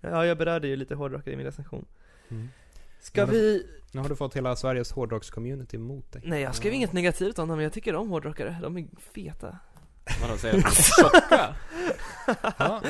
Ja, 0.00 0.26
jag 0.26 0.38
berörde 0.38 0.68
ju 0.68 0.76
lite 0.76 0.94
hårdrockare 0.94 1.34
i 1.34 1.36
min 1.36 1.46
recension 1.46 1.84
Mm. 2.30 2.48
Ska 3.00 3.26
det- 3.26 3.32
vi... 3.32 3.66
Nu 3.92 4.00
har 4.00 4.08
du 4.08 4.16
fått 4.16 4.36
hela 4.36 4.56
Sveriges 4.56 4.92
hårdrocks-community 4.92 5.74
emot 5.76 6.12
dig. 6.12 6.22
Nej 6.24 6.42
jag 6.42 6.54
skrev 6.54 6.72
inget 6.72 6.92
negativt 6.92 7.38
om 7.38 7.48
dem, 7.48 7.60
jag 7.60 7.72
tycker 7.72 7.94
om 7.94 8.08
hårdrockare, 8.08 8.58
de 8.62 8.76
är 8.78 8.86
feta 9.14 9.58
Vadå, 10.22 10.36
säger 10.36 10.54
du 10.54 10.60
är 10.60 10.70
tjocka? 10.70 11.54
Ja, 12.58 12.82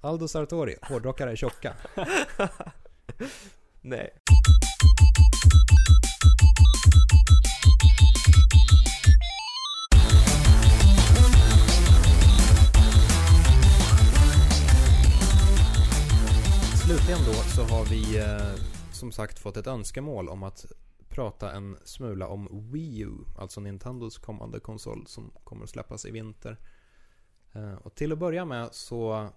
Aldo 0.00 0.28
Sartori, 0.28 0.76
hårdrockare 0.82 1.32
är 1.32 1.36
tjocka. 1.36 1.74
Nej 3.80 4.10
Slutligen 16.86 17.20
då 17.26 17.32
så 17.32 17.62
har 17.62 17.84
vi 17.84 18.18
eh, 18.18 18.62
som 18.92 19.12
sagt 19.12 19.38
fått 19.38 19.56
ett 19.56 19.66
önskemål 19.66 20.28
om 20.28 20.42
att 20.42 20.66
prata 21.08 21.52
en 21.52 21.76
smula 21.84 22.28
om 22.28 22.70
Wii 22.72 23.00
U, 23.00 23.10
alltså 23.38 23.60
Nintendos 23.60 24.18
kommande 24.18 24.60
konsol 24.60 25.06
som 25.06 25.32
kommer 25.44 25.64
att 25.64 25.70
släppas 25.70 26.06
i 26.06 26.10
vinter. 26.10 26.56
Eh, 27.52 27.74
och 27.74 27.94
till 27.94 28.12
att 28.12 28.18
börja 28.18 28.44
med 28.44 28.68
så 28.72 29.28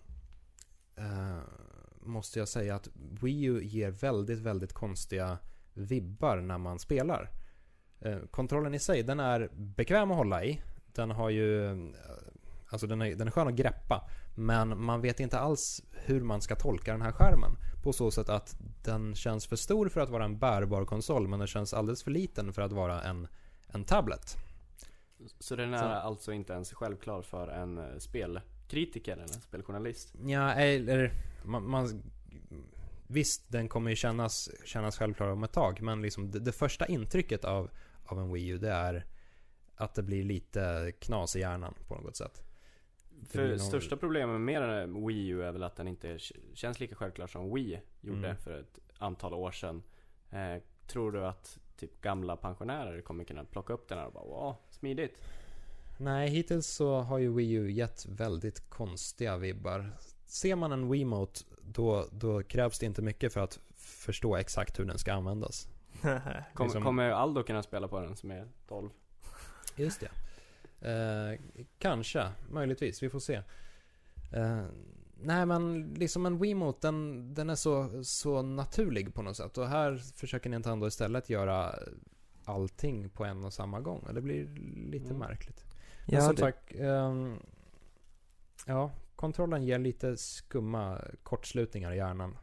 eh, 0.95 1.39
måste 2.02 2.39
jag 2.39 2.47
säga 2.47 2.76
att 2.76 2.88
Wii 3.22 3.43
U 3.43 3.64
ger 3.64 3.91
väldigt, 3.91 4.39
väldigt 4.39 4.74
konstiga 4.74 5.38
vibbar 5.74 6.38
när 6.38 6.58
man 6.58 6.80
spelar. 6.80 7.32
Eh, 8.00 8.20
kontrollen 8.32 8.74
i 8.74 8.80
sig, 8.80 9.04
den 9.04 9.20
är 9.20 9.50
bekväm 9.54 10.12
att 10.12 10.18
hålla 10.18 10.43
i. 10.43 10.62
Den 10.93 11.12
har 11.12 11.30
ju, 11.30 11.66
eh, 11.66 11.93
alltså 12.70 12.88
den 12.88 13.02
är, 13.02 13.16
den 13.16 13.28
är 13.28 13.32
skön 13.32 13.47
att 13.47 13.56
greppa. 13.56 14.10
Men 14.36 14.84
man 14.84 15.02
vet 15.02 15.20
inte 15.20 15.40
alls 15.40 15.84
hur 15.92 16.22
man 16.22 16.42
ska 16.42 16.56
tolka 16.56 16.92
den 16.92 17.02
här 17.02 17.12
skärmen. 17.12 17.52
På 17.84 17.94
så 17.94 18.12
sätt 18.12 18.30
att 18.30 18.58
den 18.84 19.16
känns 19.16 19.48
för 19.48 19.56
stor 19.56 19.90
för 19.90 20.02
att 20.02 20.10
vara 20.10 20.26
en 20.26 20.40
bärbar 20.40 20.86
konsol 20.86 21.28
men 21.28 21.40
den 21.40 21.48
känns 21.48 21.74
alldeles 21.74 22.04
för 22.04 22.12
liten 22.12 22.54
för 22.54 22.62
att 22.62 22.72
vara 22.72 23.02
en, 23.02 23.28
en 23.68 23.84
tablet. 23.84 24.38
Så 25.40 25.56
den 25.56 25.74
är 25.74 25.78
Så- 25.78 25.86
alltså 25.86 26.34
inte 26.34 26.54
ens 26.54 26.74
självklar 26.74 27.22
för 27.22 27.48
en 27.48 27.78
eh, 27.78 27.98
spelkritiker 27.98 29.14
eller 29.14 29.24
en 29.24 29.42
speljournalist? 29.42 30.14
Ja, 30.26 30.54
eller 30.54 31.12
man, 31.46 31.70
man, 31.70 32.04
Visst, 33.08 33.52
den 33.52 33.70
kommer 33.70 33.90
ju 33.90 33.96
kännas, 33.96 34.50
kännas 34.66 34.98
självklar 34.98 35.28
om 35.28 35.44
ett 35.44 35.52
tag 35.54 35.82
men 35.82 36.02
liksom 36.02 36.32
det, 36.32 36.40
det 36.40 36.52
första 36.52 36.86
intrycket 36.86 37.46
av, 37.46 37.70
av 38.06 38.20
en 38.20 38.34
Wii 38.34 38.48
U 38.48 38.58
det 38.58 38.72
är 38.72 39.06
att 39.76 39.96
det 39.96 40.04
blir 40.04 40.24
lite 40.24 40.92
knas 41.00 41.36
i 41.36 41.40
hjärnan 41.40 41.74
på 41.88 41.96
något 41.96 42.18
sätt. 42.18 42.42
För 43.26 43.57
största 43.57 43.97
problemet 43.97 44.41
med 44.41 44.89
Wii 44.89 45.28
U 45.28 45.43
är 45.43 45.51
väl 45.51 45.63
att 45.63 45.76
den 45.76 45.88
inte 45.88 46.20
känns 46.53 46.80
lika 46.80 46.95
självklar 46.95 47.28
som 47.28 47.53
Wii 47.53 47.82
gjorde 48.01 48.28
Mm. 48.28 48.38
för 48.38 48.59
ett 48.59 48.80
antal 48.97 49.34
år 49.34 49.51
sedan. 49.51 49.84
Eh, 50.30 50.61
tror 50.88 51.11
du 51.11 51.26
att 51.26 51.59
typ 51.78 52.01
gamla 52.01 52.36
pensionärer 52.36 53.01
kommer 53.01 53.24
kunna 53.24 53.43
plocka 53.43 53.74
upp 53.74 53.88
den 53.88 53.97
här 53.97 54.05
och 54.05 54.13
bara 54.13 54.24
wow, 54.26 54.55
smidigt? 54.70 55.17
Nej, 55.97 56.30
hittills 56.30 56.67
så 56.67 56.99
har 56.99 57.17
ju 57.17 57.34
Wii 57.34 57.51
U 57.51 57.72
gett 57.72 58.05
väldigt 58.05 58.70
konstiga 58.70 59.38
vibbar. 59.38 59.91
Ser 60.26 60.55
man 60.55 60.72
en 60.72 60.89
Wiimote, 60.91 61.39
då, 61.61 62.05
då 62.11 62.43
krävs 62.43 62.80
det 62.80 62.86
inte 62.86 63.01
mycket 63.01 63.34
för 63.34 63.39
att 63.41 63.59
förstå 63.76 64.36
exakt 64.36 64.80
hur 64.80 64.86
den 64.86 64.97
ska 64.97 65.13
användas. 65.13 65.67
Kom, 66.53 66.65
Liksom- 66.65 66.84
Kommer 66.84 67.09
Aldo 67.09 67.43
kunna 67.43 67.63
spela 67.63 67.88
på 67.88 67.99
den 67.99 68.15
som 68.15 68.32
är 68.32 68.47
12? 68.67 68.89
Just 69.76 69.99
det. 69.99 70.09
Eh, 70.82 71.40
kanske, 71.80 72.32
möjligtvis, 72.50 73.04
vi 73.04 73.10
får 73.10 73.20
se. 73.20 73.42
Eh, 74.34 74.66
nej 75.22 75.46
men 75.46 75.94
liksom 75.94 76.26
en 76.26 76.40
Wiimote, 76.40 76.88
den, 76.88 77.34
den 77.34 77.50
är 77.50 77.56
så, 77.56 78.04
så 78.04 78.42
naturlig 78.42 79.14
på 79.14 79.22
något 79.22 79.38
sätt. 79.38 79.58
Och 79.58 79.68
här 79.68 79.96
försöker 80.16 80.50
Nintendo 80.50 80.88
istället 80.88 81.30
göra 81.30 81.76
allting 82.46 83.10
på 83.10 83.26
en 83.26 83.44
och 83.44 83.54
samma 83.54 83.80
gång. 83.80 84.00
Och 84.00 84.14
det 84.14 84.22
blir 84.22 84.48
lite 84.92 85.06
Mm. 85.06 85.18
märkligt. 85.18 85.66
Men 86.06 86.16
Ja, 86.16 86.22
som 86.22 86.36
det, 86.36 86.42
sagt, 86.42 86.76
ehm, 86.76 87.40
ja, 88.66 88.92
kontrollen 89.16 89.64
ger 89.64 89.80
lite 89.80 90.18
skumma 90.18 91.02
kortslutningar 91.24 91.92
i 91.92 91.98
hjärnan. 91.98 92.38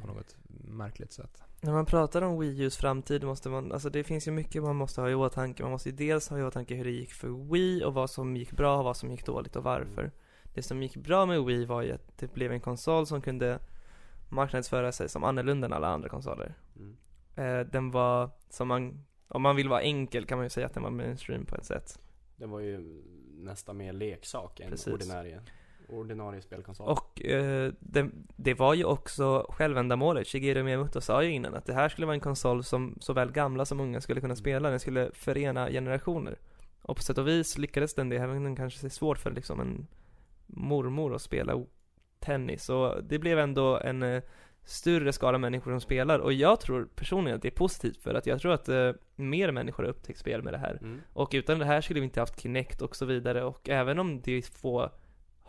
På 0.00 0.06
något 0.06 0.36
märkligt 0.64 1.12
sätt. 1.12 1.42
När 1.66 1.72
man 1.72 1.86
pratar 1.86 2.22
om 2.22 2.38
Wii 2.40 2.66
U's 2.66 2.80
framtid 2.80 3.24
måste 3.24 3.48
man, 3.48 3.72
alltså 3.72 3.90
det 3.90 4.04
finns 4.04 4.28
ju 4.28 4.32
mycket 4.32 4.62
man 4.62 4.76
måste 4.76 5.00
ha 5.00 5.10
i 5.10 5.14
åtanke. 5.14 5.62
Man 5.62 5.72
måste 5.72 5.88
ju 5.88 5.96
dels 5.96 6.28
ha 6.28 6.38
i 6.38 6.42
åtanke 6.42 6.74
hur 6.74 6.84
det 6.84 6.90
gick 6.90 7.12
för 7.12 7.52
Wii 7.52 7.84
och 7.84 7.94
vad 7.94 8.10
som 8.10 8.36
gick 8.36 8.52
bra 8.52 8.78
och 8.78 8.84
vad 8.84 8.96
som 8.96 9.10
gick 9.10 9.26
dåligt 9.26 9.56
och 9.56 9.62
varför. 9.62 10.12
Det 10.54 10.62
som 10.62 10.82
gick 10.82 10.96
bra 10.96 11.26
med 11.26 11.44
Wii 11.44 11.64
var 11.64 11.82
ju 11.82 11.92
att 11.92 12.18
det 12.18 12.32
blev 12.34 12.52
en 12.52 12.60
konsol 12.60 13.06
som 13.06 13.22
kunde 13.22 13.58
marknadsföra 14.28 14.92
sig 14.92 15.08
som 15.08 15.24
annorlunda 15.24 15.66
än 15.66 15.72
alla 15.72 15.88
andra 15.88 16.08
konsoler. 16.08 16.54
Mm. 16.76 16.96
Eh, 17.36 17.66
den 17.66 17.90
var, 17.90 18.30
som 18.50 18.68
man, 18.68 19.04
om 19.28 19.42
man 19.42 19.56
vill 19.56 19.68
vara 19.68 19.80
enkel 19.82 20.26
kan 20.26 20.38
man 20.38 20.44
ju 20.46 20.50
säga 20.50 20.66
att 20.66 20.74
den 20.74 20.82
var 20.82 20.90
mainstream 20.90 21.46
på 21.46 21.56
ett 21.56 21.64
sätt. 21.64 21.98
Den 22.36 22.50
var 22.50 22.60
ju 22.60 23.02
nästan 23.34 23.76
mer 23.76 23.92
leksak 23.92 24.60
än 24.60 24.70
Precis. 24.70 24.94
ordinarie, 24.94 25.40
ordinarie 25.88 26.42
spelkonsol. 26.42 26.88
Och 26.88 27.24
eh, 27.24 27.72
det, 27.80 28.10
det 28.36 28.54
var 28.54 28.74
ju 28.74 28.84
också 28.84 29.46
självändamålet. 29.50 30.26
Shigeru 30.26 30.62
Miyamoto 30.62 31.00
sa 31.00 31.22
ju 31.22 31.30
innan 31.30 31.54
att 31.54 31.66
det 31.66 31.74
här 31.74 31.88
skulle 31.88 32.06
vara 32.06 32.14
en 32.14 32.20
konsol 32.20 32.64
som 32.64 32.98
såväl 33.00 33.32
gamla 33.32 33.64
som 33.64 33.80
unga 33.80 34.00
skulle 34.00 34.20
kunna 34.20 34.36
spela. 34.36 34.70
Den 34.70 34.80
skulle 34.80 35.10
förena 35.14 35.70
generationer. 35.70 36.38
Och 36.82 36.96
på 36.96 37.02
sätt 37.02 37.18
och 37.18 37.28
vis 37.28 37.58
lyckades 37.58 37.94
den 37.94 38.08
det, 38.08 38.16
även 38.16 38.36
om 38.36 38.44
den 38.44 38.56
kanske 38.56 38.86
är 38.86 38.90
svårt 38.90 39.18
för 39.18 39.30
liksom 39.30 39.60
en 39.60 39.86
mormor 40.46 41.14
att 41.14 41.22
spela 41.22 41.64
tennis. 42.18 42.68
Och 42.68 43.04
det 43.04 43.18
blev 43.18 43.38
ändå 43.38 43.78
en 43.78 44.02
eh, 44.02 44.22
större 44.64 45.12
skala 45.12 45.38
människor 45.38 45.70
som 45.70 45.80
spelar. 45.80 46.18
Och 46.18 46.32
jag 46.32 46.60
tror 46.60 46.88
personligen 46.94 47.36
att 47.36 47.42
det 47.42 47.48
är 47.48 47.50
positivt 47.50 48.02
för 48.02 48.14
att 48.14 48.26
jag 48.26 48.40
tror 48.40 48.52
att 48.52 48.68
eh, 48.68 48.92
mer 49.16 49.52
människor 49.52 49.82
har 49.82 49.90
upptäckt 49.90 50.18
spel 50.18 50.42
med 50.42 50.52
det 50.52 50.58
här. 50.58 50.78
Mm. 50.80 51.00
Och 51.12 51.30
utan 51.32 51.58
det 51.58 51.64
här 51.64 51.80
skulle 51.80 52.00
vi 52.00 52.04
inte 52.04 52.20
haft 52.20 52.40
Kinect 52.40 52.82
och 52.82 52.96
så 52.96 53.04
vidare 53.04 53.44
och 53.44 53.68
även 53.68 53.98
om 53.98 54.20
det 54.20 54.32
är 54.32 54.42
få 54.42 54.90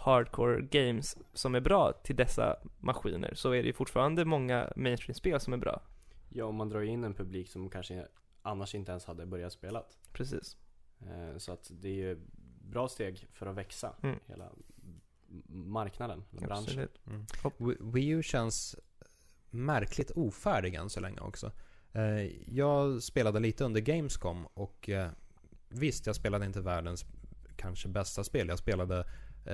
hardcore 0.08 0.62
games 0.62 1.18
som 1.34 1.56
är 1.56 1.60
bra 1.60 1.94
till 2.04 2.16
dessa 2.16 2.56
maskiner 2.80 3.34
så 3.34 3.52
är 3.52 3.62
det 3.64 3.68
ju 3.68 3.74
fortfarande 3.74 4.26
många 4.26 4.74
mainstream-spel 4.76 5.40
som 5.40 5.54
är 5.54 5.58
bra. 5.58 5.82
Ja, 6.30 6.46
och 6.46 6.54
man 6.54 6.70
drar 6.70 6.80
ju 6.80 6.88
in 6.88 7.04
en 7.04 7.14
publik 7.14 7.50
som 7.50 7.70
kanske 7.70 8.08
annars 8.42 8.76
inte 8.76 8.92
ens 8.92 9.06
hade 9.06 9.26
börjat 9.26 9.54
spela. 9.54 9.84
Precis. 10.14 10.58
Eh, 11.02 11.38
Så 11.38 11.52
att 11.52 11.72
det 11.74 11.90
är 11.90 11.94
ju 11.94 12.20
bra 12.62 12.88
steg 12.88 13.28
för 13.34 13.46
att 13.46 13.56
växa 13.56 13.94
Mm. 14.04 14.20
hela 14.26 14.52
marknaden, 15.50 16.24
eller 16.32 16.48
branschen. 16.48 16.64
Absolut. 16.64 17.02
Mm. 17.08 17.92
Wii 17.94 18.08
U 18.10 18.24
känns 18.24 18.76
märkligt 19.50 20.12
ofärdig 20.12 20.74
än 20.76 20.90
så 20.90 21.00
länge 21.00 21.20
också. 21.20 21.52
Eh, 21.94 22.22
Jag 22.54 23.04
spelade 23.04 23.40
lite 23.40 23.64
under 23.66 23.82
Gamescom 23.82 24.46
och 24.54 24.90
eh, 24.90 25.10
visst, 25.70 26.06
jag 26.06 26.16
spelade 26.16 26.46
inte 26.46 26.62
världens 26.62 27.06
kanske 27.56 27.88
bästa 27.88 28.24
spel. 28.24 28.48
Jag 28.48 28.60
spelade 28.60 29.06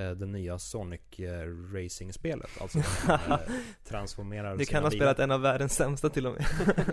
det 0.02 0.26
nya 0.26 0.58
Sonic 0.58 1.00
eh, 1.20 1.46
Racing-spelet. 1.74 2.50
Alltså 2.60 2.78
man, 2.78 3.20
eh, 3.32 3.38
transformerar 3.84 4.56
Du 4.56 4.64
kan 4.64 4.82
ha 4.82 4.90
bilar. 4.90 5.00
spelat 5.00 5.18
en 5.18 5.30
av 5.30 5.40
världens 5.40 5.74
sämsta 5.76 6.08
till 6.10 6.26
och 6.26 6.32
med. 6.32 6.44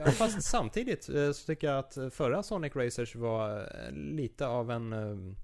Ja, 0.06 0.12
fast 0.12 0.44
samtidigt 0.44 1.10
eh, 1.10 1.32
så 1.32 1.46
tycker 1.46 1.68
jag 1.68 1.80
att 1.80 1.98
förra 2.14 2.44
Sonic 2.44 2.76
Racers 2.76 3.16
var 3.16 3.60
eh, 3.60 3.92
lite 3.92 4.48
av 4.48 4.72
en 4.72 4.94
eh, 4.94 5.36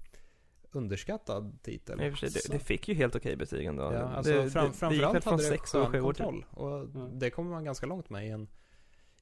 underskattad 0.72 1.58
titel. 1.62 1.98
För 1.98 2.16
sig, 2.16 2.30
det, 2.30 2.52
det 2.52 2.64
fick 2.64 2.88
ju 2.88 2.94
helt 2.94 3.16
okej 3.16 3.36
betyg 3.36 3.66
ändå. 3.66 3.82
Ja, 3.82 3.90
det, 3.90 4.04
alltså 4.04 4.32
det, 4.32 4.50
fram, 4.50 4.66
det 4.70 4.72
framförallt 4.76 5.24
från 5.24 5.32
hade 5.32 5.50
det 5.50 5.58
skön 5.58 6.02
kontroll. 6.02 6.44
Och 6.50 6.78
Mm. 6.80 7.18
det 7.18 7.30
kommer 7.30 7.50
man 7.50 7.64
ganska 7.64 7.86
långt 7.86 8.10
med 8.10 8.26
i 8.26 8.30
en, 8.30 8.48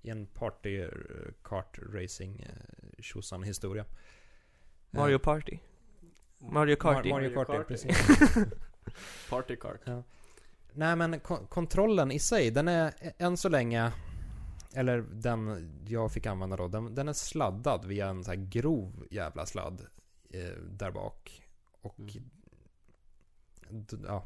i 0.03 0.11
en 0.11 0.27
party 0.27 0.81
eh, 0.81 0.89
kart 1.45 1.79
racing 1.93 2.41
eh, 2.41 3.03
tjosan 3.03 3.43
historia. 3.43 3.85
Mario 4.91 5.15
Eh, 5.15 5.19
Party. 5.19 5.59
Mario 6.53 6.77
Karty. 6.77 7.09
Mar- 7.09 7.13
Mario 7.15 7.35
Kart, 7.35 7.49
ja, 7.49 7.55
Karty. 7.55 7.69
precis. 7.69 7.97
Party 9.31 9.57
kart. 9.57 9.81
Nej 10.73 10.97
men 10.97 11.21
kon- 11.21 11.47
kontrollen 11.47 12.13
i 12.13 12.19
sig, 12.19 12.51
den 12.51 12.69
är 12.69 12.95
än 13.19 13.37
så 13.37 13.49
länge 13.49 13.93
eller 14.75 15.01
den 15.13 15.71
jag 15.89 16.13
fick 16.13 16.27
använda 16.27 16.57
då, 16.57 16.69
den, 16.69 16.95
den 16.95 17.09
är 17.09 17.13
sladdad 17.13 17.85
via 17.85 18.09
en 18.09 18.25
så 18.25 18.31
här 18.31 18.39
grov 18.39 19.07
jävla 19.11 19.47
sladd 19.47 19.87
eh, 20.31 20.63
där 20.71 20.91
bak. 20.91 21.43
Och 21.81 21.99
Mm. 21.99 22.31
ja, 24.07 24.25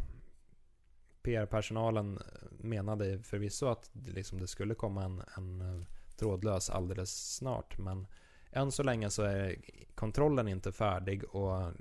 PR-personalen 1.23 2.19
menade 2.59 3.23
förvisso 3.23 3.67
att 3.67 3.91
det, 3.93 4.11
liksom, 4.11 4.41
det 4.41 4.47
skulle 4.47 4.75
komma 4.75 5.05
en, 5.05 5.23
en 5.37 5.85
trådlös 6.17 6.71
alldeles 6.71 7.35
snart. 7.37 7.79
Men 7.79 8.07
än 8.51 8.73
så 8.73 8.83
länge 8.83 9.11
så 9.11 9.23
är 9.23 9.57
kontrollen 9.95 10.49
inte 10.49 10.73
färdig 10.73 11.25
och 11.25 11.73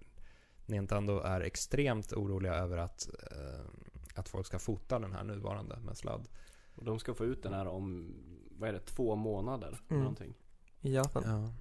Nintendo 0.70 1.20
är 1.20 1.42
extremt 1.42 2.14
oroliga 2.14 2.54
över 2.54 2.78
att, 2.78 3.10
eh, 3.32 3.66
att 4.16 4.30
folk 4.30 4.48
ska 4.48 4.60
fota 4.60 5.00
den 5.00 5.14
här 5.14 5.24
nuvarande 5.24 5.80
med 5.80 5.98
sladd. 5.98 6.28
Och 6.76 6.86
de 6.86 7.00
ska 7.00 7.14
få 7.14 7.26
ut 7.26 7.44
den 7.44 7.54
här 7.54 7.68
om, 7.68 8.16
vad 8.58 8.70
är 8.70 8.74
det, 8.74 8.80
två 8.80 9.16
månader? 9.16 9.82
Mm. 9.90 10.02
Någonting. 10.02 10.34
I 10.82 10.96
Japan. 10.96 11.24
Ja. 11.26 11.54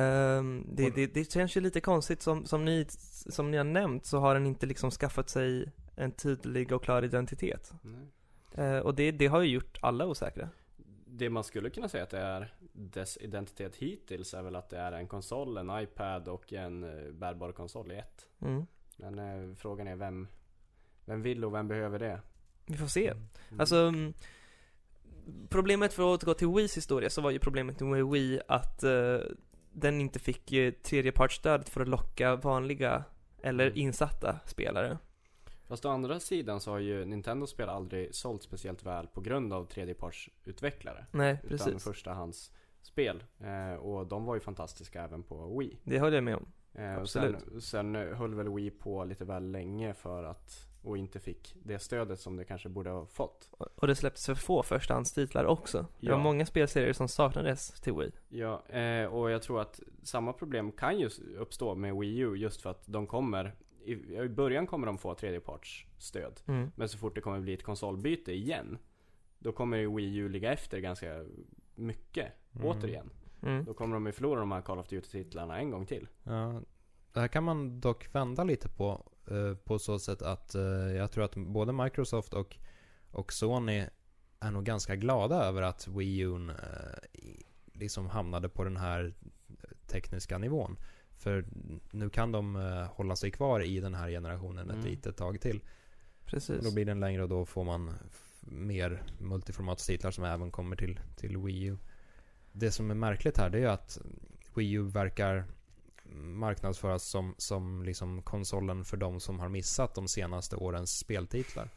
Ehm, 0.00 0.66
det, 0.72 0.90
det, 0.90 1.06
det 1.06 1.32
känns 1.32 1.56
ju 1.56 1.60
lite 1.60 1.80
konstigt, 1.80 2.22
som, 2.22 2.46
som, 2.46 2.64
ni, 2.64 2.86
som 3.28 3.50
ni 3.50 3.56
har 3.56 3.64
nämnt 3.64 4.06
så 4.06 4.18
har 4.18 4.34
den 4.34 4.46
inte 4.46 4.66
liksom 4.66 4.90
skaffat 4.90 5.28
sig 5.28 5.72
en 5.96 6.12
tydlig 6.12 6.72
och 6.72 6.82
klar 6.82 7.02
identitet. 7.04 7.72
Nej. 7.82 8.06
Eh, 8.66 8.78
och 8.78 8.94
det, 8.94 9.10
det 9.10 9.26
har 9.26 9.40
ju 9.40 9.48
gjort 9.48 9.78
alla 9.82 10.06
osäkra. 10.06 10.48
Det 11.06 11.30
man 11.30 11.44
skulle 11.44 11.70
kunna 11.70 11.88
säga 11.88 12.04
att 12.04 12.10
det 12.10 12.18
är 12.18 12.54
dess 12.78 13.18
identitet 13.20 13.76
hittills 13.76 14.34
är 14.34 14.42
väl 14.42 14.56
att 14.56 14.70
det 14.70 14.78
är 14.78 14.92
en 14.92 15.08
konsol, 15.08 15.56
en 15.56 15.82
iPad 15.82 16.28
och 16.28 16.52
en 16.52 16.84
eh, 16.84 17.12
bärbar 17.12 17.52
konsol 17.52 17.92
i 17.92 17.96
ett. 17.96 18.28
Mm. 18.40 18.66
Men 18.96 19.18
eh, 19.18 19.54
frågan 19.56 19.88
är 19.88 19.96
vem, 19.96 20.28
vem 21.04 21.22
vill 21.22 21.44
och 21.44 21.54
vem 21.54 21.68
behöver 21.68 21.98
det? 21.98 22.20
Vi 22.66 22.76
får 22.76 22.86
se. 22.86 23.08
Mm. 23.08 23.60
Alltså, 23.60 23.76
mm, 23.76 24.14
problemet 25.48 25.92
för 25.92 26.02
att 26.02 26.18
återgå 26.18 26.34
till 26.34 26.48
Wiis 26.48 26.76
historia 26.76 27.10
så 27.10 27.20
var 27.20 27.30
ju 27.30 27.38
problemet 27.38 27.80
med 27.80 28.06
Wii 28.06 28.40
att 28.48 28.82
eh, 28.82 29.18
den 29.72 30.00
inte 30.00 30.18
fick 30.18 30.52
uh, 30.52 30.72
tredjepartsstöd 30.72 31.68
för 31.68 31.80
att 31.80 31.88
locka 31.88 32.36
vanliga 32.36 33.04
eller 33.42 33.66
Mm. 33.66 33.78
insatta 33.78 34.38
spelare. 34.46 34.98
Fast 35.66 35.84
å 35.84 35.88
andra 35.88 36.20
sidan 36.20 36.60
så 36.60 36.70
har 36.70 36.78
ju 36.78 37.04
Nintendo-spel 37.04 37.68
aldrig 37.68 38.14
sålt 38.14 38.42
speciellt 38.42 38.82
väl 38.86 39.06
på 39.06 39.20
grund 39.20 39.52
av 39.52 39.64
tredjepartsutvecklare. 39.64 41.06
Nej, 41.10 41.38
Utan 41.42 41.48
precis. 41.48 41.84
Förstahandsspel. 42.88 43.24
Eh, 43.40 43.74
och 43.74 44.06
de 44.06 44.24
var 44.24 44.34
ju 44.34 44.40
fantastiska 44.40 45.02
även 45.04 45.22
på 45.22 45.58
Wii. 45.58 45.78
Det 45.84 46.00
håller 46.00 46.14
jag 46.16 46.24
med 46.24 46.36
om. 46.36 46.46
Eh, 46.74 46.98
Absolut. 46.98 47.40
sen, 47.40 47.60
sen 47.60 47.94
höll 47.94 48.34
väl 48.34 48.48
Wii 48.48 48.70
på 48.70 49.04
lite 49.04 49.24
väl 49.24 49.50
länge 49.50 49.94
för 49.94 50.24
att 50.24 50.64
och 50.82 50.98
inte 50.98 51.20
fick 51.20 51.56
det 51.62 51.78
stödet 51.78 52.20
som 52.20 52.36
det 52.36 52.44
kanske 52.44 52.68
borde 52.68 52.90
ha 52.90 53.06
fått. 53.06 53.50
Och 53.76 53.86
det 53.86 53.94
släpptes 53.94 54.26
för 54.26 54.34
få 54.34 54.62
förstahandstitlar 54.62 55.44
också. 55.44 55.86
Det 56.00 56.06
Ja. 56.06 56.16
var 56.16 56.22
många 56.22 56.46
spelserier 56.46 56.92
som 56.92 57.08
saknades 57.08 57.80
till 57.80 57.92
Wii. 57.92 58.12
Ja, 58.28 58.66
eh, 58.68 59.04
och 59.06 59.30
jag 59.30 59.42
tror 59.42 59.60
att 59.60 59.80
samma 60.02 60.32
problem 60.32 60.72
kan 60.72 60.98
ju 60.98 61.08
uppstå 61.38 61.74
med 61.74 61.94
Wii 61.96 62.18
U 62.18 62.36
just 62.36 62.62
för 62.62 62.70
att 62.70 62.86
de 62.86 63.06
kommer 63.06 63.54
i, 63.84 63.92
I 64.16 64.28
början 64.28 64.66
kommer 64.66 64.86
de 64.86 64.98
få 64.98 65.14
tredjepartsstöd. 65.14 66.40
Mm. 66.46 66.70
Men 66.76 66.88
så 66.88 66.98
fort 66.98 67.14
det 67.14 67.20
kommer 67.20 67.40
bli 67.40 67.54
ett 67.54 67.62
konsolbyte 67.62 68.32
igen 68.32 68.78
Då 69.38 69.52
kommer 69.52 69.76
ju 69.76 69.96
Wii 69.96 70.16
U 70.16 70.28
ligga 70.28 70.52
efter 70.52 70.78
ganska 70.78 71.24
mycket 71.74 72.32
Mm. 72.56 72.66
Återigen 72.66 73.10
Mm. 73.42 73.64
Då 73.64 73.74
kommer 73.74 73.94
de 73.94 74.06
ju 74.06 74.12
förlora 74.12 74.40
de 74.40 74.52
här 74.52 74.60
Call 74.62 74.78
of 74.78 74.86
Duty-titlarna 74.88 75.58
en 75.58 75.70
gång 75.70 75.86
till 75.86 76.08
Ja, 76.22 76.60
det 77.12 77.20
här 77.20 77.28
kan 77.28 77.44
man 77.44 77.80
dock 77.80 78.14
vända 78.14 78.44
lite 78.44 78.68
på. 78.68 79.02
eh, 79.30 79.54
På 79.54 79.78
så 79.78 79.98
sätt 79.98 80.22
att 80.22 80.54
eh, 80.54 80.62
jag 80.96 81.10
tror 81.12 81.24
att 81.24 81.34
både 81.36 81.72
Microsoft 81.72 82.34
och, 82.34 82.56
och 83.10 83.32
Sony 83.32 83.84
är 84.40 84.50
nog 84.50 84.64
ganska 84.64 84.96
glada 84.96 85.36
över 85.44 85.62
att 85.62 85.88
Wii 85.88 86.18
U 86.18 86.48
eh, 86.50 86.54
liksom 87.72 88.06
hamnade 88.08 88.48
på 88.48 88.64
den 88.64 88.76
här 88.76 89.14
tekniska 89.86 90.38
nivån. 90.38 90.76
För 91.16 91.44
nu 91.90 92.10
kan 92.10 92.32
de 92.32 92.54
hålla 92.92 93.16
sig 93.16 93.30
kvar 93.30 93.60
i 93.60 93.80
den 93.80 93.94
här 93.94 94.08
generationen 94.10 94.70
ett 94.70 94.76
Mm. 94.76 94.86
litet 94.86 95.16
tag 95.16 95.40
till. 95.40 95.60
Precis. 96.24 96.64
Då 96.64 96.74
blir 96.74 96.84
den 96.84 97.00
längre 97.00 97.22
och 97.22 97.28
då 97.28 97.44
får 97.44 97.64
man 97.64 97.92
mer 98.40 99.02
multiformatstitlar 99.18 100.10
som 100.10 100.24
även 100.24 100.50
kommer 100.50 100.76
till, 100.76 101.00
till 101.16 101.36
Wii 101.36 101.64
U. 101.64 101.76
Det 102.58 102.70
som 102.70 102.90
är 102.90 102.94
märkligt 102.94 103.38
här 103.38 103.50
det 103.50 103.58
är 103.58 103.62
ju 103.62 103.68
att 103.68 103.98
Wii 104.54 104.72
U 104.72 104.82
verkar 104.82 105.44
marknadsföras 106.14 107.02
som, 107.04 107.34
som 107.38 107.82
liksom 107.82 108.22
konsolen 108.22 108.84
för 108.84 108.96
de 108.96 109.20
som 109.20 109.40
har 109.40 109.48
missat 109.48 109.94
de 109.94 110.08
senaste 110.08 110.56
årens 110.56 110.98
speltitlar. 110.98 111.68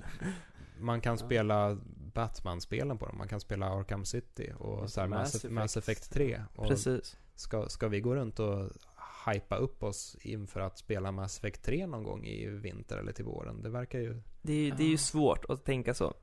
Man 0.78 1.00
kan 1.00 1.12
Ja. 1.20 1.26
spela 1.26 1.78
Batman-spelen 2.14 2.98
på 2.98 3.06
dem, 3.06 3.18
man 3.18 3.28
kan 3.28 3.40
spela 3.40 3.66
Arkham 3.70 4.04
City 4.04 4.52
och 4.58 4.90
så 4.90 5.00
här 5.00 5.08
Mass 5.08 5.18
Mass, 5.18 5.34
Effect. 5.34 5.52
Mass 5.54 5.76
Effect 5.76 6.12
3. 6.12 6.42
Och 6.54 6.68
Precis. 6.68 7.16
ska, 7.34 7.68
ska 7.68 7.88
vi 7.88 8.00
gå 8.00 8.14
runt 8.14 8.38
och 8.40 8.70
hypa 9.26 9.56
upp 9.56 9.82
oss 9.82 10.16
inför 10.22 10.60
att 10.60 10.78
spela 10.78 11.12
Mass 11.12 11.38
Effect 11.38 11.62
3 11.64 11.86
någon 11.86 12.04
gång 12.04 12.24
i 12.26 12.46
vinter 12.46 12.96
eller 12.98 13.12
till 13.12 13.24
våren? 13.24 13.62
Det 13.62 13.68
verkar 13.70 13.98
ju... 13.98 14.22
Det, 14.42 14.52
är- 14.52 14.74
det 14.76 14.82
är 14.82 14.88
ju 14.88 14.94
Ah. 14.94 14.98
svårt 14.98 15.44
att 15.48 15.64
tänka 15.64 15.94
så. 15.94 16.14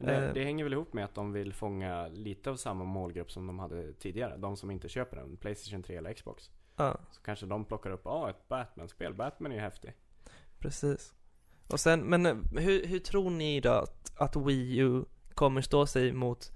Det, 0.00 0.16
Eh. 0.16 0.32
det 0.32 0.44
hänger 0.44 0.64
väl 0.64 0.72
ihop 0.72 0.92
med 0.92 1.04
att 1.04 1.14
de 1.14 1.32
vill 1.32 1.52
fånga 1.52 2.08
lite 2.08 2.50
av 2.50 2.56
samma 2.56 2.84
målgrupp 2.84 3.30
som 3.30 3.46
de 3.46 3.58
hade 3.58 3.92
tidigare 3.92 4.36
De 4.36 4.56
som 4.56 4.70
inte 4.70 4.88
köper 4.88 5.16
en 5.16 5.36
Playstation 5.36 5.82
3 5.82 5.96
eller 5.96 6.12
Xbox 6.12 6.50
Ja, 6.76 6.96
Så 7.10 7.22
kanske 7.22 7.46
de 7.46 7.64
plockar 7.64 7.90
upp, 7.90 8.02
ja 8.04 8.10
ah, 8.10 8.30
ett 8.30 8.48
Batman-spel, 8.48 9.14
Batman 9.14 9.52
är 9.52 9.56
ju 9.56 9.62
häftig 9.62 9.94
precis. 10.58 11.14
Och 11.66 11.80
sen, 11.80 12.00
men 12.00 12.26
eh, 12.26 12.36
hur, 12.62 12.86
hur 12.86 12.98
tror 12.98 13.30
ni 13.30 13.60
då 13.60 13.70
att, 13.70 14.12
att 14.16 14.36
Wii 14.36 14.78
U 14.78 15.04
kommer 15.34 15.60
stå 15.60 15.86
sig 15.86 16.12
mot 16.12 16.52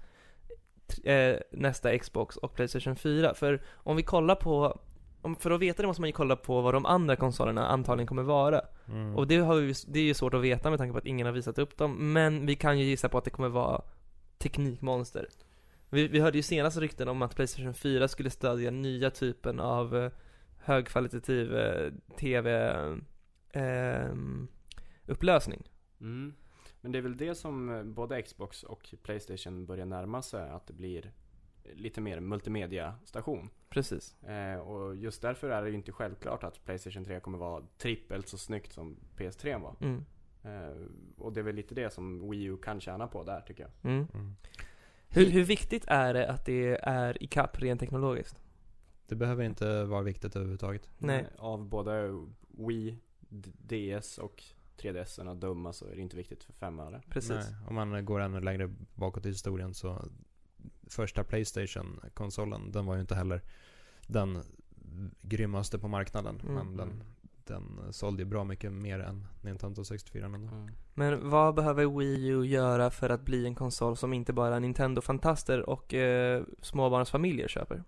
eh, 1.03 1.35
nästa 1.51 1.97
Xbox 1.97 2.37
och 2.37 2.53
Playstation 2.53 2.95
4? 2.95 3.33
För 3.33 3.61
om 3.73 3.95
vi 3.95 4.03
kollar 4.03 4.35
på, 4.35 4.79
om, 5.23 5.35
för 5.35 5.51
att 5.51 5.61
veta 5.61 5.81
det 5.81 5.87
måste 5.87 6.01
man 6.01 6.09
ju 6.09 6.13
kolla 6.13 6.35
på 6.35 6.61
vad 6.61 6.73
de 6.73 6.85
andra 6.85 7.15
konsolerna 7.15 7.67
antagligen 7.67 8.07
kommer 8.07 8.23
vara. 8.23 8.61
Mm. 8.87 9.15
Och 9.15 9.27
det, 9.27 9.37
har 9.37 9.55
vi, 9.55 9.73
det 9.87 9.99
är 9.99 10.03
ju 10.03 10.13
svårt 10.13 10.33
att 10.33 10.41
veta 10.41 10.69
med 10.69 10.79
tanke 10.79 10.91
på 10.91 10.97
att 10.97 11.05
ingen 11.05 11.25
har 11.25 11.33
visat 11.33 11.57
upp 11.57 11.77
dem, 11.77 12.13
men 12.13 12.45
vi 12.45 12.55
kan 12.55 12.79
ju 12.79 12.85
gissa 12.85 13.09
på 13.09 13.17
att 13.17 13.23
det 13.23 13.29
kommer 13.29 13.49
vara 13.49 13.81
teknikmonster. 14.37 15.27
Vi, 15.89 16.07
vi 16.07 16.19
hörde 16.19 16.37
ju 16.37 16.43
senast 16.43 16.77
rykten 16.77 17.07
om 17.07 17.21
att 17.21 17.35
Playstation 17.35 17.73
4 17.73 18.07
skulle 18.07 18.29
stödja 18.29 18.71
nya 18.71 19.09
typen 19.09 19.59
av 19.59 19.97
eh, 19.97 20.11
högkvalitativ 20.57 21.55
eh, 21.57 21.91
TV 22.19 22.69
eh, 23.49 24.05
mm. 25.99 26.33
Men 26.81 26.91
det 26.91 26.97
är 26.97 27.01
väl 27.01 27.17
det 27.17 27.35
som 27.35 27.69
eh, 27.69 27.83
både 27.83 28.21
Xbox 28.21 28.63
och 28.63 28.93
Playstation 29.03 29.65
börjar 29.65 29.85
närma 29.85 30.21
sig 30.21 30.49
Att 30.49 30.67
det 30.67 30.73
blir 30.73 31.11
lite 31.73 32.01
mer 32.01 32.19
multimedia-station 32.19 33.49
Precis. 33.73 34.23
Eh, 34.23 34.59
och 34.59 34.95
just 34.95 35.21
därför 35.21 35.49
är 35.49 35.61
det 35.61 35.69
ju 35.69 35.75
inte 35.75 35.91
självklart 35.91 36.43
att 36.43 36.65
Playstation 36.65 37.05
3 37.05 37.19
kommer 37.19 37.37
vara 37.37 37.63
trippelt 37.77 38.27
så 38.27 38.37
snyggt 38.37 38.73
som 38.73 38.97
PS3 39.17 39.61
var. 39.61 39.75
Mm. 39.81 40.05
Eh, 40.43 40.87
och 41.17 41.33
det 41.33 41.41
är 41.41 41.43
väl 41.43 41.55
lite 41.55 41.75
det 41.75 41.93
som 41.93 42.29
Wii 42.29 42.43
U 42.43 42.57
kan 42.57 42.81
tjäna 42.81 43.07
på 43.07 43.23
där 43.23 43.41
tycker 43.41 43.63
jag. 43.63 43.91
Mm. 43.91 44.07
Mm. 44.13 44.35
Hur, 45.07 45.25
hur 45.25 45.43
viktigt 45.43 45.85
är 45.87 46.13
det 46.13 46.29
att 46.29 46.45
det 46.45 46.77
är 46.81 47.23
i 47.23 47.27
kapp 47.27 47.61
rent 47.61 47.79
teknologiskt? 47.79 48.39
Det 49.07 49.15
behöver 49.15 49.43
inte 49.43 49.83
vara 49.83 50.01
viktigt 50.01 50.35
överhuvudtaget. 50.35 50.89
Nej. 50.97 51.19
Eh, 51.19 51.43
av 51.43 51.65
både 51.65 52.25
Wii, 52.47 52.97
DS 53.29 54.17
och 54.17 54.43
3DS 54.77 55.31
att 55.31 55.41
döma 55.41 55.73
så 55.73 55.85
är 55.85 55.95
det 55.95 56.01
inte 56.01 56.17
viktigt 56.17 56.43
för 56.43 56.53
fem 56.53 56.79
öre. 56.79 57.01
Precis. 57.09 57.29
Nej, 57.29 57.67
om 57.67 57.75
man 57.75 58.05
går 58.05 58.19
ännu 58.19 58.39
längre 58.39 58.73
bakåt 58.95 59.25
i 59.25 59.29
historien 59.29 59.73
så 59.73 60.05
första 60.87 61.23
Playstation-konsolen, 61.23 62.71
den 62.71 62.85
var 62.85 62.95
ju 62.95 63.01
inte 63.01 63.15
heller 63.15 63.41
den 64.07 64.43
grymmaste 65.21 65.79
på 65.79 65.87
marknaden. 65.87 66.41
Mm. 66.43 66.53
Men 66.53 66.77
den, 66.77 67.03
den 67.45 67.93
sålde 67.93 68.23
ju 68.23 68.29
bra 68.29 68.43
mycket 68.43 68.71
mer 68.71 68.99
än 68.99 69.27
Nintendo 69.41 69.83
64 69.83 70.25
ändå. 70.25 70.69
Men 70.93 71.29
vad 71.29 71.55
behöver 71.55 71.99
Wii 71.99 72.27
U 72.27 72.45
göra 72.45 72.89
för 72.89 73.09
att 73.09 73.21
bli 73.21 73.45
en 73.45 73.55
konsol 73.55 73.97
som 73.97 74.13
inte 74.13 74.33
bara 74.33 74.59
Nintendo-fantaster 74.59 75.69
och 75.69 75.93
eh, 75.93 76.43
småbarnsfamiljer 76.61 77.47
köper? 77.47 77.83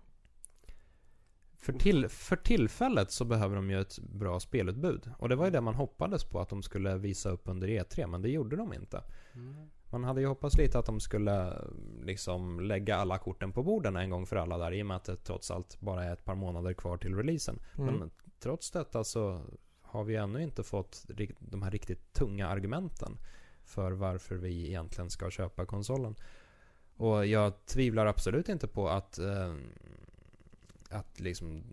För, 1.58 1.72
till, 1.72 2.08
för 2.08 2.36
tillfället 2.36 3.10
så 3.10 3.24
behöver 3.24 3.56
de 3.56 3.70
ju 3.70 3.80
ett 3.80 3.98
bra 3.98 4.40
spelutbud. 4.40 5.10
Och 5.18 5.28
det 5.28 5.36
var 5.36 5.44
ju 5.44 5.50
det 5.50 5.60
man 5.60 5.74
hoppades 5.74 6.24
på 6.24 6.40
att 6.40 6.48
de 6.48 6.62
skulle 6.62 6.96
visa 6.96 7.30
upp 7.30 7.48
under 7.48 7.68
E3, 7.68 8.06
men 8.06 8.22
det 8.22 8.28
gjorde 8.28 8.56
de 8.56 8.72
inte. 8.72 9.02
Mm. 9.34 9.70
Man 9.90 10.04
hade 10.04 10.20
ju 10.20 10.26
hoppats 10.26 10.58
lite 10.58 10.78
att 10.78 10.86
de 10.86 11.00
skulle 11.00 11.62
liksom 12.02 12.60
lägga 12.60 12.96
alla 12.96 13.18
korten 13.18 13.52
på 13.52 13.62
borden 13.62 13.96
en 13.96 14.10
gång 14.10 14.26
för 14.26 14.36
alla 14.36 14.58
där 14.58 14.72
i 14.72 14.82
och 14.82 14.86
med 14.86 14.96
att 14.96 15.04
det 15.04 15.16
trots 15.16 15.50
allt 15.50 15.80
bara 15.80 16.04
är 16.04 16.12
ett 16.12 16.24
par 16.24 16.34
månader 16.34 16.74
kvar 16.74 16.96
till 16.96 17.14
releasen. 17.14 17.58
Mm. 17.78 17.94
Men 17.94 18.10
trots 18.38 18.70
detta 18.70 19.04
så 19.04 19.42
har 19.82 20.04
vi 20.04 20.16
ännu 20.16 20.42
inte 20.42 20.62
fått 20.62 21.06
de 21.38 21.62
här 21.62 21.70
riktigt 21.70 22.12
tunga 22.12 22.48
argumenten 22.48 23.18
för 23.64 23.92
varför 23.92 24.36
vi 24.36 24.66
egentligen 24.66 25.10
ska 25.10 25.30
köpa 25.30 25.66
konsolen. 25.66 26.14
Och 26.96 27.26
jag 27.26 27.66
tvivlar 27.66 28.06
absolut 28.06 28.48
inte 28.48 28.68
på 28.68 28.88
att, 28.88 29.18
eh, 29.18 29.54
att 30.90 31.20
liksom 31.20 31.64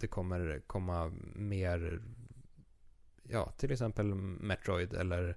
det 0.00 0.06
kommer 0.06 0.62
komma 0.66 1.12
mer, 1.34 2.02
ja 3.22 3.50
till 3.50 3.72
exempel 3.72 4.14
Metroid 4.14 4.94
eller 4.94 5.36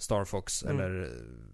Star 0.00 0.24
Fox 0.24 0.62
Mm. 0.64 0.76
eller 0.80 1.10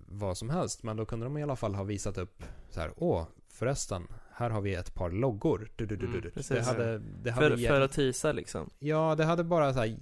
vad 0.08 0.38
som 0.38 0.50
helst. 0.50 0.82
Men 0.82 0.96
då 0.96 1.06
kunde 1.06 1.26
de 1.26 1.38
i 1.38 1.42
alla 1.42 1.56
fall 1.56 1.74
ha 1.74 1.84
visat 1.84 2.18
upp 2.18 2.42
så 2.70 2.80
här, 2.80 2.92
åh 2.96 3.26
förresten, 3.48 4.06
här 4.32 4.50
har 4.50 4.60
vi 4.60 4.74
ett 4.74 4.94
par 4.94 5.10
loggor. 5.10 5.72
Du, 5.76 5.86
du, 5.86 5.96
du, 5.96 6.06
Mm, 6.06 6.30
det 6.48 6.60
hade, 6.62 6.98
det 6.98 7.30
hade 7.30 7.48
För, 7.50 7.56
ge- 7.56 7.68
för 7.68 7.80
att 7.80 7.92
tisa 7.92 8.32
liksom. 8.32 8.70
Ja, 8.78 9.14
det 9.14 9.24
hade 9.24 9.44
bara 9.44 9.72
så 9.74 9.78
här, 9.80 9.98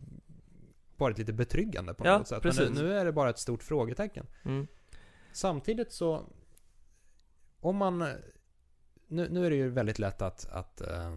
varit 0.96 1.18
lite 1.18 1.32
betryggande 1.32 1.94
på 1.94 2.06
Ja, 2.06 2.18
något 2.18 2.28
sätt. 2.28 2.42
precis. 2.42 2.60
Men 2.64 2.72
nu, 2.72 2.82
nu 2.82 2.98
är 2.98 3.04
det 3.04 3.12
bara 3.12 3.30
ett 3.30 3.38
stort 3.38 3.62
frågetecken. 3.62 4.26
Mm. 4.44 4.66
Samtidigt 5.32 5.92
så, 5.92 6.26
om 7.60 7.76
man 7.76 7.98
nu, 9.08 9.28
nu 9.30 9.46
är 9.46 9.50
det 9.50 9.56
ju 9.56 9.70
väldigt 9.70 9.98
lätt 9.98 10.22
att, 10.22 10.48
att 10.50 10.80
eh, 10.80 11.16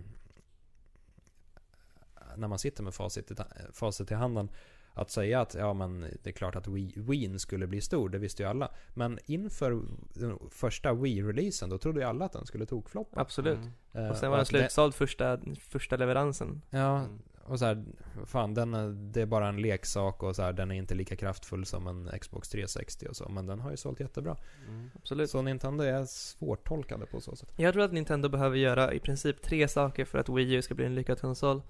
när 2.36 2.48
man 2.48 2.60
sitter 2.60 2.84
med 2.84 2.94
facit 2.94 3.32
facit 3.74 4.12
i 4.12 4.14
handen 4.14 4.50
att 4.98 5.12
säga 5.12 5.42
att 5.42 5.54
ja 5.54 5.74
men 5.74 6.00
det 6.24 6.30
är 6.30 6.34
klart 6.34 6.56
att 6.56 6.68
Wii, 6.68 6.94
Wien 6.96 7.40
skulle 7.40 7.68
bli 7.68 7.82
stor, 7.82 8.10
det 8.10 8.18
visste 8.18 8.44
ju 8.44 8.50
alla. 8.50 8.72
Men 8.94 9.20
inför 9.26 9.82
den 10.14 10.40
första 10.52 10.94
Wii-releasen 10.94 11.70
då 11.70 11.78
trodde 11.78 12.00
ju 12.00 12.06
alla 12.06 12.26
att 12.26 12.34
den 12.34 12.46
skulle 12.46 12.66
tokfloppa. 12.66 13.22
Absolut. 13.22 13.58
Mm. 13.58 13.72
Eh, 14.06 14.10
Och 14.12 14.18
sen 14.18 14.30
var 14.30 14.38
den 14.38 14.42
att 14.42 14.50
det- 14.52 14.60
slutsåld 14.60 14.96
första, 14.96 15.40
första 15.70 15.96
leveransen. 15.98 16.62
Ja, 16.70 17.00
Mm. 17.00 17.20
och 17.44 17.60
så 17.60 17.66
här, 17.66 17.86
fan 18.26 18.54
den, 18.54 18.74
är- 18.74 19.12
det 19.14 19.22
är 19.22 19.26
bara 19.26 19.48
en 19.48 19.62
leksak 19.62 20.24
och 20.24 20.36
så 20.36 20.42
här, 20.42 20.54
den 20.54 20.72
är 20.72 20.76
inte 20.76 20.96
lika 20.96 21.16
kraftfull 21.16 21.66
som 21.66 21.88
en 21.88 22.20
Xbox 22.20 22.50
360 22.50 23.08
och 23.10 23.16
så. 23.16 23.30
Men 23.30 23.46
den 23.46 23.60
har 23.60 23.72
ju 23.72 23.78
sålt 23.78 24.00
jättebra. 24.00 24.38
Mm. 24.70 24.90
Absolut. 24.96 25.30
Så 25.30 25.42
Nintendo 25.42 25.84
är 25.84 26.06
svårtolkade 26.06 27.06
på 27.06 27.22
så 27.22 27.36
sätt. 27.36 27.54
Jag 27.58 27.74
tror 27.74 27.84
att 27.84 27.94
Nintendo 27.94 28.30
behöver 28.30 28.58
göra 28.58 28.94
i 28.94 29.00
princip 29.00 29.42
tre 29.42 29.68
saker 29.68 30.06
för 30.06 30.18
att 30.18 30.30
Wii 30.30 30.54
U 30.54 30.62
ska 30.62 30.76
bli 30.76 30.86
en 30.86 30.96
lyckad 30.96 31.22
konsol. 31.22 31.62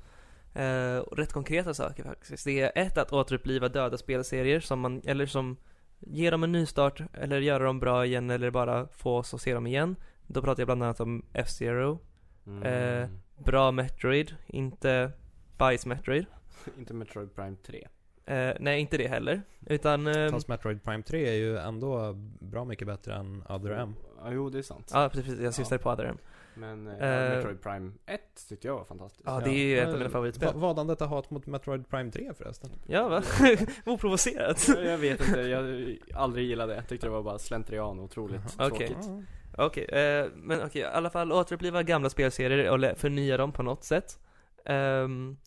Eh, 0.57 0.99
och 0.99 1.17
rätt 1.17 1.33
konkreta 1.33 1.73
saker 1.73 2.03
faktiskt. 2.03 2.45
Det 2.45 2.61
är 2.61 2.71
ett 2.75 2.97
att 2.97 3.13
återuppliva 3.13 3.69
döda 3.69 3.97
spelserier 3.97 4.59
som 4.59 4.79
man, 4.79 5.01
eller 5.05 5.25
som 5.25 5.57
ger 5.99 6.31
dem 6.31 6.43
en 6.43 6.51
ny 6.51 6.65
start, 6.65 7.01
eller 7.13 7.39
göra 7.39 7.63
dem 7.63 7.79
bra 7.79 8.05
igen, 8.05 8.29
eller 8.29 8.51
bara 8.51 8.87
få 8.87 9.17
oss 9.17 9.33
att 9.33 9.41
se 9.41 9.53
dem 9.53 9.67
igen. 9.67 9.95
Då 10.27 10.41
pratar 10.41 10.61
jag 10.61 10.67
bland 10.67 10.83
annat 10.83 10.99
om 10.99 11.25
F-Zero. 11.33 11.99
Mm. 12.47 12.63
Eh, 12.63 13.09
Bra 13.37 13.71
Metroid, 13.71 14.35
inte 14.47 15.11
bajs 15.57 15.85
Metroid. 15.85 16.25
Inte 16.77 16.93
Metroid 16.93 17.35
Prime 17.35 17.55
3. 17.65 17.87
Eh, 18.25 18.55
nej, 18.59 18.79
inte 18.79 18.97
det 18.97 19.07
heller. 19.07 19.41
Utan, 19.65 20.07
eh, 20.07 20.29
Fast 20.31 20.47
Metroid 20.47 20.83
Prime 20.83 21.03
3 21.03 21.27
är 21.29 21.33
ju 21.33 21.57
ändå 21.57 22.13
bra 22.39 22.65
mycket 22.65 22.87
bättre 22.87 23.15
än 23.15 23.43
Other 23.49 23.71
M. 23.71 23.95
Ja, 24.23 24.31
jo 24.31 24.49
det 24.49 24.57
är 24.57 24.61
sant. 24.61 24.91
ja 24.93 25.09
precis, 25.13 25.39
jag 25.39 25.53
syftade 25.53 25.79
på 25.79 25.89
Other 25.89 26.05
M. 26.05 26.17
Men 26.59 26.87
eh, 26.87 26.93
Eh, 26.93 27.35
Metroid 27.35 27.61
Prime 27.61 27.91
1 28.05 28.21
tyckte 28.49 28.67
jag 28.67 28.75
var 28.75 28.85
fantastiskt. 28.85 29.23
Ja, 29.25 29.39
det 29.43 29.49
är 29.49 29.53
ju 29.65 29.79
ett 29.79 29.87
av 29.87 29.93
mina 29.93 30.05
Eh, 30.05 30.11
favoritspel. 30.11 30.53
Va, 30.53 30.59
vad 30.59 30.77
han 30.77 30.87
detta 30.87 31.05
hat 31.05 31.29
mot 31.31 31.45
Metroid 31.45 31.89
Prime 31.89 32.11
3 32.11 32.33
förresten? 32.37 32.69
Ja, 32.87 33.07
va? 33.07 33.23
Oprovocerat. 33.85 34.67
jag 34.67 34.97
vet 34.97 35.27
inte, 35.27 35.39
jag 35.41 35.97
aldrig 36.13 36.45
gillat 36.47 36.69
det. 36.69 36.75
Jag 36.75 36.87
tyckte 36.87 37.07
det 37.07 37.11
var 37.11 37.23
bara 37.23 37.39
slentrian 37.39 37.99
och 37.99 38.05
otroligt. 38.05 38.41
Okej. 38.59 38.87
tråkigt. 38.87 39.09
Okej, 39.57 39.83
eh, 39.85 40.27
men 40.35 40.61
okej, 40.63 40.81
i 40.81 40.85
alla 40.85 41.09
fall 41.09 41.31
återuppliva 41.31 41.83
gamla 41.83 42.09
spelserier 42.09 42.69
och 42.71 42.79
lä- 42.79 42.95
förnya 42.95 43.37
dem 43.37 43.51
på 43.51 43.63
något 43.63 43.83
sätt. 43.83 44.19
Ehm, 44.65 45.37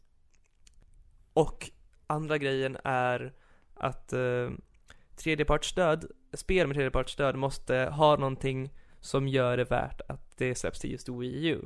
och 1.32 1.70
andra 2.06 2.38
grejen 2.38 2.76
är 2.84 3.32
att 3.74 4.12
uh, 4.12 4.50
tredjepartsstöd, 5.16 6.04
spel 6.34 6.66
med 6.66 6.76
tredjepartsstöd 6.76 7.36
måste 7.36 7.74
ha 7.76 8.16
någonting 8.16 8.72
som 9.00 9.28
gör 9.28 9.56
det 9.56 9.64
värt 9.64 10.00
att 10.08 10.36
det 10.36 10.54
släpps 10.54 10.80
till 10.80 10.92
just 10.92 11.08
Wii 11.08 11.46
U. 11.48 11.58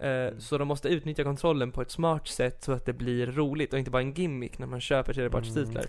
Eh, 0.00 0.10
Mm. 0.10 0.40
Så 0.40 0.58
de 0.58 0.68
måste 0.68 0.88
utnyttja 0.88 1.24
kontrollen 1.24 1.72
på 1.72 1.82
ett 1.82 1.90
smart 1.90 2.28
sätt 2.28 2.64
så 2.64 2.72
att 2.72 2.86
det 2.86 2.92
blir 2.92 3.26
roligt 3.26 3.72
och 3.72 3.78
inte 3.78 3.90
bara 3.90 4.02
en 4.02 4.12
gimmick 4.12 4.58
när 4.58 4.66
man 4.66 4.80
köper 4.80 5.12
tredjepartstitlar. 5.12 5.84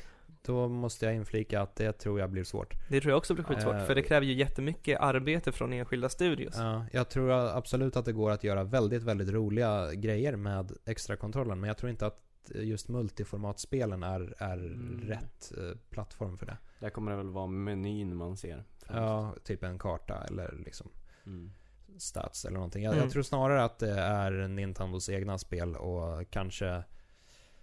Då 0.46 0.68
måste 0.68 1.06
jag 1.06 1.16
inflika 1.16 1.62
att 1.62 1.76
det 1.76 1.92
tror 1.94 2.20
jag 2.20 2.30
blir 2.30 2.44
svårt. 2.44 2.74
Det 2.90 3.02
tror 3.02 3.12
jag 3.12 3.18
också 3.18 3.34
blir 3.34 3.44
skitsvårt, 3.44 3.76
Eh, 3.76 3.86
för 3.86 3.96
det 3.96 4.02
kräver 4.04 4.26
ju 4.26 4.34
jättemycket 4.34 5.00
arbete 5.00 5.52
från 5.52 5.74
enskilda 5.74 6.10
studios. 6.10 6.54
Ja, 6.58 6.86
jag 6.92 7.10
tror 7.10 7.32
absolut 7.32 7.96
att 7.98 8.06
det 8.06 8.12
går 8.14 8.32
att 8.32 8.44
göra 8.44 8.64
väldigt, 8.64 9.04
väldigt 9.04 9.30
roliga 9.30 9.94
grejer 9.94 10.36
med 10.36 10.72
extra 10.86 11.16
kontrollen 11.16 11.60
men 11.60 11.68
jag 11.68 11.78
tror 11.78 11.90
inte 11.90 12.06
att 12.06 12.22
just 12.56 12.88
multiformatspelen 12.90 14.04
är, 14.04 14.34
är 14.38 14.58
Mm. 14.58 15.02
rätt 15.08 15.52
eh, 15.58 15.78
plattform 15.90 16.38
för 16.38 16.46
det. 16.46 16.58
Där 16.80 16.90
kommer 16.90 17.12
det 17.12 17.18
väl 17.18 17.30
vara 17.30 17.48
menyn 17.48 18.16
man 18.16 18.38
ser. 18.38 18.64
Ja, 18.96 19.36
typ 19.44 19.64
en 19.64 19.80
karta 19.80 20.24
eller 20.24 20.62
liksom 20.66 20.90
Mm. 21.26 21.52
stats 21.98 22.46
eller 22.46 22.54
någonting. 22.56 22.84
Jag, 22.84 22.92
Mm. 22.94 23.04
jag 23.04 23.12
tror 23.12 23.24
snarare 23.24 23.64
att 23.64 23.80
det 23.80 24.00
är 24.00 24.32
Nintendos 24.48 25.10
egna 25.10 25.38
spel 25.38 25.76
och 25.76 26.30
kanske 26.30 26.84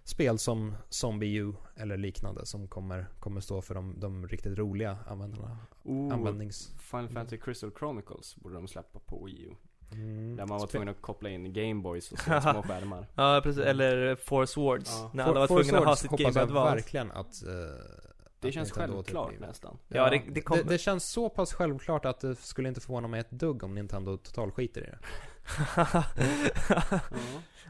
spel 0.03 0.37
som 0.39 0.75
Zombie 0.89 1.35
U 1.37 1.53
eller 1.75 1.97
liknande 1.97 2.45
som 2.45 2.67
kommer, 2.67 3.05
kommer 3.19 3.41
stå 3.41 3.61
för 3.61 3.75
de, 3.75 3.99
de 3.99 4.27
riktigt 4.27 4.57
roliga 4.57 4.97
användarna. 5.07 5.57
Oh, 5.83 6.13
Användnings... 6.13 6.73
Final 6.79 7.09
Fantasy 7.09 7.37
Crystal 7.37 7.71
Chronicles 7.79 8.35
borde 8.35 8.55
de 8.55 8.67
släppa 8.67 8.99
på 8.99 9.25
Wii 9.25 9.41
U. 9.43 9.51
Mm. 9.91 10.35
Där 10.35 10.45
man 10.45 10.59
var 10.59 10.67
tvungen 10.67 10.89
att 10.89 11.01
koppla 11.01 11.29
in 11.29 11.53
Gameboys 11.53 12.11
och 12.11 12.19
så 12.19 12.23
små 12.41 12.63
skärmar. 12.63 13.07
Ja, 13.15 13.41
precis. 13.43 13.63
Eller 13.63 14.15
Force 14.15 14.59
Words. 14.59 14.89
Ja. 14.91 15.11
När 15.13 15.23
For- 15.23 15.29
alla 15.29 15.39
var 15.39 15.47
Force 15.47 15.63
tvungna 15.63 15.77
att 15.79 15.83
ha 15.85 15.91
Words 15.91 16.01
sitt 16.01 16.11
hoppas 16.11 16.23
Game 16.23 16.39
jag 16.39 16.43
Advance. 16.49 16.75
verkligen 16.75 17.11
att... 17.11 17.43
eh, 17.43 18.08
Det 18.41 18.51
känns 18.51 18.69
Nintendo 18.69 18.93
självklart 18.95 19.23
återupplivar. 19.25 19.47
nästan. 19.47 19.77
Ja, 19.87 20.09
det- 20.09 20.23
det 20.31 20.41
kommer- 20.41 20.63
det, 20.63 20.69
det 20.69 20.77
känns 20.77 21.05
så 21.09 21.29
pass 21.29 21.53
självklart 21.53 22.05
att 22.05 22.19
det 22.19 22.35
skulle 22.35 22.67
inte 22.69 22.81
förvåna 22.81 23.07
mig 23.07 23.19
ett 23.19 23.31
dugg 23.31 23.63
om 23.63 23.73
Nintendo 23.75 24.17
total 24.17 24.51
skiter 24.51 24.81
i 24.81 24.85
det. 24.85 24.99
Ja. 25.75 26.03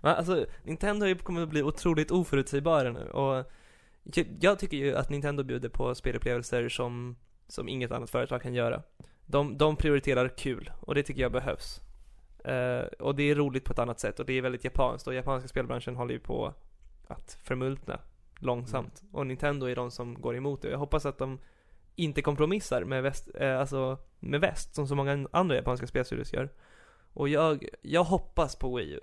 Men 0.02 0.16
alltså, 0.16 0.46
Nintendo 0.64 1.06
kommit 1.24 1.44
att 1.44 1.50
bli 1.50 1.64
otroligt 1.64 2.12
oförutsägbara 2.12 2.92
nu 2.92 3.10
och 3.10 3.46
jag- 4.40 4.60
tycker 4.60 4.78
ju 4.78 4.96
att 4.96 5.10
Nintendo 5.10 5.44
bjuder 5.44 5.70
på 5.70 5.96
spelupplevelser 5.96 6.70
som, 6.70 7.16
som 7.48 7.70
inget 7.70 7.92
annat 7.92 8.10
företag 8.10 8.42
kan 8.42 8.54
göra. 8.54 8.84
De, 9.26 9.58
de 9.58 9.76
prioriterar 9.76 10.28
kul 10.38 10.72
och 10.82 10.96
det 10.96 11.04
tycker 11.04 11.22
jag 11.22 11.32
behövs. 11.32 11.82
Eh, 12.46 12.82
och 13.00 13.16
det 13.16 13.24
är 13.24 13.36
roligt 13.36 13.66
på 13.66 13.74
ett 13.74 13.80
annat 13.80 14.00
sätt 14.00 14.20
och 14.20 14.26
det 14.26 14.34
är 14.34 14.42
väldigt 14.42 14.64
japanskt 14.64 15.08
och 15.08 15.14
japanska 15.14 15.48
spelbranschen 15.48 15.96
håller 15.96 16.14
ju 16.14 16.20
på 16.20 16.54
att 17.08 17.40
förmultna 17.44 18.00
långsamt. 18.40 19.04
Och 19.12 19.28
Nintendo 19.28 19.66
är 19.66 19.76
de 19.76 19.92
som 19.92 20.22
går 20.22 20.36
emot 20.36 20.62
det. 20.62 20.70
Jag 20.70 20.78
hoppas 20.78 21.06
att 21.06 21.18
de 21.18 21.40
inte 21.96 22.22
kompromissar 22.22 22.84
med 22.84 23.04
väst, 23.04 23.30
eh, 23.36 23.60
alltså 23.60 23.98
med 24.20 24.42
väst 24.42 24.76
som 24.76 24.88
så 24.88 24.96
många 24.96 25.28
andra 25.32 25.56
japanska 25.56 25.88
spelstudios 25.88 26.34
gör. 26.34 26.50
Och 27.14 27.30
jag, 27.30 27.66
jag 27.82 28.04
hoppas 28.04 28.56
på 28.56 28.78
Wii 28.78 28.92
U. 28.92 29.00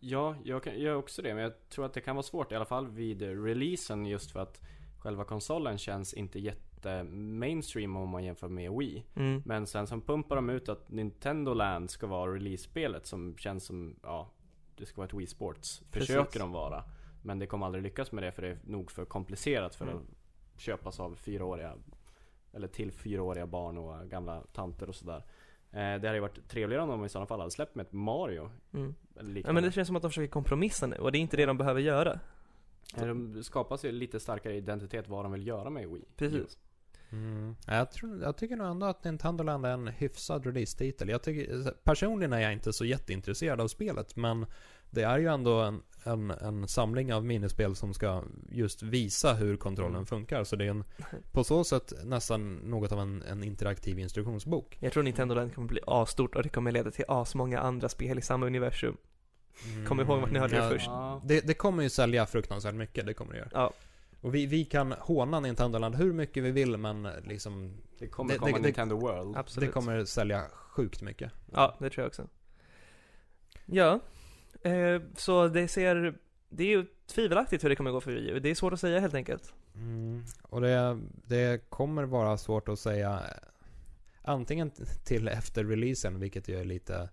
Ja, 0.00 0.36
jag 0.44 0.78
gör 0.78 0.94
också 0.94 1.22
det. 1.22 1.34
Men 1.34 1.42
jag 1.42 1.68
tror 1.68 1.86
att 1.86 1.94
det 1.94 2.00
kan 2.00 2.16
vara 2.16 2.22
svårt 2.22 2.52
i 2.52 2.54
alla 2.54 2.64
fall 2.64 2.88
vid 2.88 3.22
releasen 3.22 4.06
just 4.06 4.30
för 4.30 4.40
att 4.40 4.60
själva 4.98 5.24
konsolen 5.24 5.78
känns 5.78 6.14
inte 6.14 6.38
jätte 6.38 7.04
mainstream 7.12 7.96
om 7.96 8.08
man 8.08 8.24
jämför 8.24 8.48
med 8.48 8.72
Wii. 8.72 9.04
Mm. 9.14 9.42
Men 9.44 9.66
sen 9.66 9.86
så 9.86 10.00
pumpar 10.00 10.36
de 10.36 10.50
ut 10.50 10.68
att 10.68 10.90
Nintendo 10.90 11.54
Land 11.54 11.90
ska 11.90 12.06
vara 12.06 12.34
release-spelet 12.34 13.06
som 13.06 13.36
känns 13.36 13.64
som, 13.64 13.96
ja, 14.02 14.30
det 14.76 14.86
ska 14.86 14.96
vara 14.96 15.06
ett 15.06 15.14
Wii 15.14 15.26
Sports. 15.26 15.82
Precis. 15.90 16.06
Försöker 16.08 16.40
de 16.40 16.52
vara. 16.52 16.84
Men 17.22 17.38
det 17.38 17.46
kommer 17.46 17.66
aldrig 17.66 17.84
lyckas 17.84 18.12
med 18.12 18.24
det 18.24 18.32
för 18.32 18.42
det 18.42 18.48
är 18.48 18.58
nog 18.64 18.90
för 18.90 19.04
komplicerat 19.04 19.74
för 19.74 19.84
Mm. 19.84 19.96
att 19.96 20.60
köpas 20.60 21.00
av 21.00 21.14
fyraåriga 21.14 21.74
Eller 22.52 22.68
till 22.68 22.92
fyraåriga 22.92 23.46
barn 23.46 23.78
och 23.78 24.10
gamla 24.10 24.42
tanter 24.52 24.88
och 24.88 24.94
sådär. 24.94 25.16
Eh, 25.70 25.78
det 25.78 25.80
hade 26.06 26.14
ju 26.14 26.20
varit 26.20 26.48
trevligare 26.48 26.82
om 26.82 26.88
de 26.88 27.04
i 27.04 27.08
sådana 27.08 27.26
fall 27.26 27.38
hade 27.40 27.50
släppt 27.50 27.74
med 27.74 27.86
ett 27.86 27.92
Mario. 27.92 28.50
Mm. 28.74 28.94
Eller 29.16 29.42
Ja 29.46 29.52
men 29.52 29.62
det 29.62 29.72
känns 29.72 29.86
som 29.86 29.96
att 29.96 30.02
de 30.02 30.10
försöker 30.10 30.32
kompromissa 30.32 30.86
nu 30.86 30.96
och 30.96 31.12
det 31.12 31.18
är 31.18 31.20
inte 31.20 31.36
det 31.36 31.46
de 31.46 31.58
behöver 31.58 31.80
göra. 31.80 32.20
Eh, 32.96 33.06
De 33.06 33.42
skapar 33.44 33.76
sig 33.76 33.92
lite 33.92 34.20
starkare 34.20 34.56
identitet 34.56 35.08
vad 35.08 35.24
de 35.24 35.32
vill 35.32 35.46
göra 35.46 35.70
med 35.70 35.88
Wii. 35.88 36.04
Precis. 36.16 36.58
Mm. 37.12 37.56
Jag, 37.66 37.90
tror, 37.92 38.22
jag 38.22 38.36
tycker 38.36 38.56
nog 38.56 38.66
ändå 38.66 38.86
att 38.86 39.04
Nintendo 39.04 39.44
Land 39.44 39.66
är 39.66 39.70
en 39.72 39.86
hyfsad 39.88 40.46
release-titel. 40.46 41.08
Jag 41.08 41.22
tycker, 41.22 41.74
personligen 41.84 42.32
är 42.32 42.40
jag 42.40 42.52
inte 42.52 42.72
så 42.72 42.84
jätteintresserad 42.84 43.60
av 43.60 43.68
spelet, 43.68 44.16
men 44.16 44.46
det 44.90 45.02
är 45.02 45.18
ju 45.18 45.26
ändå 45.26 45.60
en, 45.60 45.82
en, 46.04 46.30
en 46.30 46.68
samling 46.68 47.14
av 47.14 47.24
minispel 47.24 47.76
som 47.76 47.94
ska 47.94 48.22
just 48.50 48.82
visa 48.82 49.34
hur 49.34 49.56
kontrollen 49.56 49.94
Mm. 49.94 50.06
funkar. 50.06 50.44
Så 50.44 50.56
det 50.56 50.64
är 50.64 50.70
en, 50.70 50.84
på 51.32 51.44
så 51.44 51.64
sätt 51.64 51.92
nästan 52.04 52.54
något 52.56 52.92
av 52.92 53.00
en, 53.00 53.22
en 53.22 53.44
interaktiv 53.44 53.98
instruktionsbok. 53.98 54.76
Jag 54.80 54.92
tror 54.92 55.02
Nintendo 55.02 55.34
Land 55.34 55.54
kommer 55.54 55.68
bli 55.68 55.80
asstort 55.86 56.34
och 56.34 56.42
det 56.42 56.48
kommer 56.48 56.72
leda 56.72 56.90
till 56.90 57.04
asmånga 57.08 57.60
andra 57.60 57.88
spel 57.88 58.18
i 58.18 58.22
samma 58.22 58.46
universum. 58.46 58.96
Kom 59.88 60.00
ihåg 60.00 60.20
vart 60.20 60.30
ni 60.32 60.38
hörde 60.38 60.56
det 60.56 60.68
först. 60.68 60.86
Ja, 60.86 61.22
Det, 61.24 61.40
det 61.46 61.54
kommer 61.54 61.82
ju 61.82 61.88
sälja 61.88 62.26
fruktansvärt 62.26 62.74
mycket, 62.74 63.06
det 63.06 63.14
kommer 63.14 63.32
det 63.32 63.38
göra. 63.38 63.48
Ja. 63.52 63.72
Och 64.20 64.34
vi, 64.34 64.46
vi 64.46 64.64
kan 64.64 64.92
håna 64.98 65.40
Nintendo 65.40 65.78
Land 65.78 65.94
hur 65.94 66.12
mycket 66.12 66.42
vi 66.44 66.50
vill, 66.50 66.76
men 66.76 67.08
liksom 67.24 67.76
det 67.98 68.06
kommer 68.06 68.32
Det- 68.32 68.38
komma 68.38 68.56
det- 68.56 68.62
Nintendo 68.62 68.96
World. 68.98 69.36
Absolut. 69.36 69.68
det 69.68 69.72
kommer 69.72 70.04
sälja 70.04 70.44
sjukt 70.52 71.02
mycket. 71.02 71.32
Ja, 71.52 71.76
det 71.78 71.90
tror 71.90 72.02
jag 72.02 72.06
också. 72.08 72.26
Ja, 73.66 74.00
eh, 74.62 75.02
så 75.16 75.48
det 75.48 75.68
ser, 75.68 76.14
det 76.48 76.64
är 76.64 76.68
ju 76.68 76.86
tvivelaktigt 77.06 77.64
hur 77.64 77.68
det 77.68 77.76
kommer 77.76 77.90
gå 77.90 78.00
för 78.00 78.10
Wii 78.10 78.28
U. 78.30 78.40
Det 78.40 78.50
är 78.50 78.54
svårt 78.54 78.72
att 78.72 78.80
säga 78.80 79.00
helt 79.00 79.14
enkelt. 79.14 79.54
Mm. 79.74 80.24
Och 80.42 80.60
det, 80.60 80.98
det 81.26 81.70
kommer 81.70 82.04
vara 82.04 82.36
svårt 82.36 82.68
att 82.68 82.78
säga 82.78 83.22
antingen 84.22 84.70
till 85.04 85.28
efter 85.28 85.64
releasen, 85.64 86.20
vilket 86.20 86.48
ju 86.48 86.60
är 86.60 86.64
lite, 86.64 87.08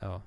ja, 0.00 0.22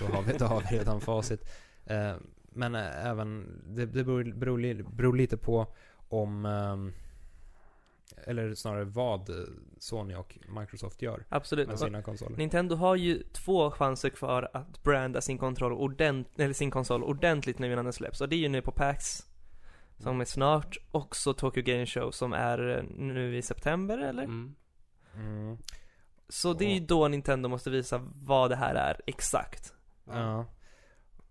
då 0.00 0.06
har 0.06 0.22
vi, 0.22 0.32
då 0.38 0.44
har 0.44 0.60
vi 0.70 0.78
redan 0.78 1.00
facit. 1.00 1.48
Eh, 1.84 2.14
men 2.42 2.74
även, 2.74 3.62
det, 3.66 3.86
det 3.86 4.04
beror, 4.04 4.24
beror, 4.24 4.90
beror 4.96 5.16
lite 5.16 5.36
på 5.36 5.74
om, 6.08 6.46
eh, 6.46 7.05
eller 8.24 8.54
snarare 8.54 8.84
vad 8.84 9.30
Sony 9.78 10.14
och 10.14 10.38
Microsoft 10.60 11.02
gör 11.02 11.24
Absolut. 11.28 11.68
med 11.68 11.78
sina 11.78 12.02
konsoler. 12.02 12.36
Nintendo 12.36 12.76
har 12.76 12.96
ju 12.96 13.22
två 13.32 13.70
chanser 13.70 14.10
kvar 14.10 14.50
att 14.52 14.82
branda 14.82 15.20
sin 15.20 15.38
kontroll 15.38 15.72
ordent 15.72 16.40
eller 16.40 16.54
sin 16.54 16.70
konsol 16.70 17.04
ordentligt 17.04 17.58
nu 17.58 17.72
innan 17.72 17.84
den 17.84 17.92
släpps. 17.92 18.20
Och 18.20 18.28
det 18.28 18.36
är 18.36 18.40
ju 18.40 18.48
nu 18.48 18.62
på 18.62 18.72
PAX, 18.72 19.26
som 19.98 20.20
är 20.20 20.24
snart, 20.24 20.76
också 20.90 21.34
Tokyo 21.34 21.62
Game 21.62 21.86
Show 21.86 22.10
som 22.10 22.32
är 22.32 22.68
eh, 22.68 22.82
nu 22.96 23.36
i 23.36 23.42
september 23.42 23.98
eller? 23.98 24.24
Mm. 24.24 24.54
Mm. 25.14 25.58
Så 26.28 26.52
det 26.52 26.64
är 26.64 26.74
ju 26.74 26.80
då 26.80 27.08
Nintendo 27.08 27.48
måste 27.48 27.70
visa 27.70 28.00
vad 28.14 28.50
det 28.50 28.56
här 28.56 28.74
är 28.74 29.00
exakt. 29.06 29.74
Ja. 30.04 30.46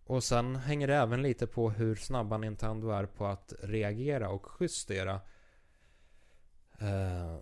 Och 0.05 0.23
sen 0.23 0.55
hänger 0.55 0.87
det 0.87 0.95
även 0.95 1.21
lite 1.21 1.47
på 1.47 1.69
hur 1.69 1.95
snabba 1.95 2.37
Nintendo 2.37 2.89
är 2.89 3.05
på 3.05 3.25
att 3.25 3.53
reagera 3.61 4.29
och 4.29 4.47
justera 4.59 5.21
eh, 6.79 7.37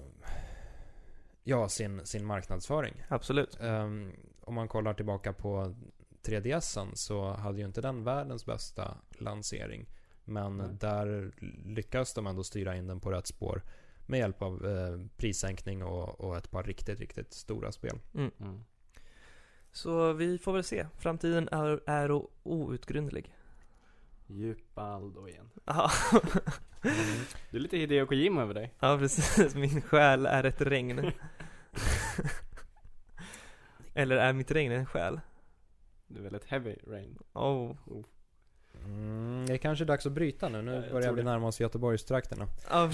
Ja, 1.44 1.70
sin, 1.70 2.06
sin 2.06 2.26
marknadsföring. 2.26 3.04
Absolut. 3.08 3.58
Ehm, 3.62 4.12
om 4.42 4.54
man 4.54 4.68
kollar 4.68 4.94
tillbaka 4.94 5.34
på 5.34 5.76
3DSen 6.24 6.96
så 6.96 7.32
hade 7.32 7.60
ju 7.60 7.66
inte 7.66 7.82
den 7.82 8.04
världens 8.04 8.46
bästa 8.46 8.98
lansering. 9.18 9.90
Men 10.26 10.58
Nej. 10.58 10.68
där 10.80 11.32
lyckas 11.66 12.14
de 12.14 12.28
ändå 12.28 12.44
styra 12.44 12.76
in 12.76 12.88
den 12.88 13.00
på 13.00 13.12
rätt 13.12 13.28
spår. 13.28 13.62
Med 14.06 14.20
hjälp 14.20 14.42
av 14.42 14.66
eh, 14.66 15.00
prissänkning 15.18 15.84
och, 15.84 16.22
och 16.22 16.38
ett 16.38 16.52
par 16.52 16.64
riktigt, 16.64 17.00
riktigt 17.00 17.34
stora 17.34 17.72
spel. 17.72 18.00
Mm. 18.14 18.64
Så 19.72 20.14
vi 20.14 20.38
får 20.38 20.54
väl 20.54 20.64
se. 20.64 20.88
Framtiden 20.98 21.50
är, 21.52 21.82
är 21.86 22.22
outgrundlig. 22.44 23.34
Djupa 24.34 24.82
Aldo 24.82 25.28
igen. 25.28 25.50
Ja. 25.66 25.92
Det 27.52 27.58
är 27.58 27.60
lite 27.60 27.78
Hideo 27.78 28.06
Kojima 28.06 28.42
över 28.42 28.54
dig. 28.54 28.74
ja, 28.80 28.98
precis. 28.98 29.56
Min 29.56 29.82
själ 29.82 30.26
är 30.26 30.44
ett 30.44 30.62
regn. 30.62 31.12
Eller 33.94 34.18
är 34.18 34.34
mitt 34.34 34.52
regn 34.52 34.72
en 34.72 34.86
själ? 34.86 35.20
Det 36.08 36.20
är 36.20 36.24
väldigt 36.24 36.46
heavy 36.46 36.76
rain. 36.88 37.18
Oh. 37.34 37.76
Mm, 38.86 39.46
det 39.48 39.54
är 39.54 39.58
kanske 39.58 39.86
dags 39.86 40.06
att 40.06 40.12
bryta 40.12 40.50
nu. 40.50 40.58
Ja, 40.58 40.62
Nu 40.64 40.74
jag 40.74 40.92
börjar 40.92 41.14
vi 41.14 41.24
närma 41.24 41.48
oss 41.48 41.60
Göteborgstrakterna. 41.60 42.48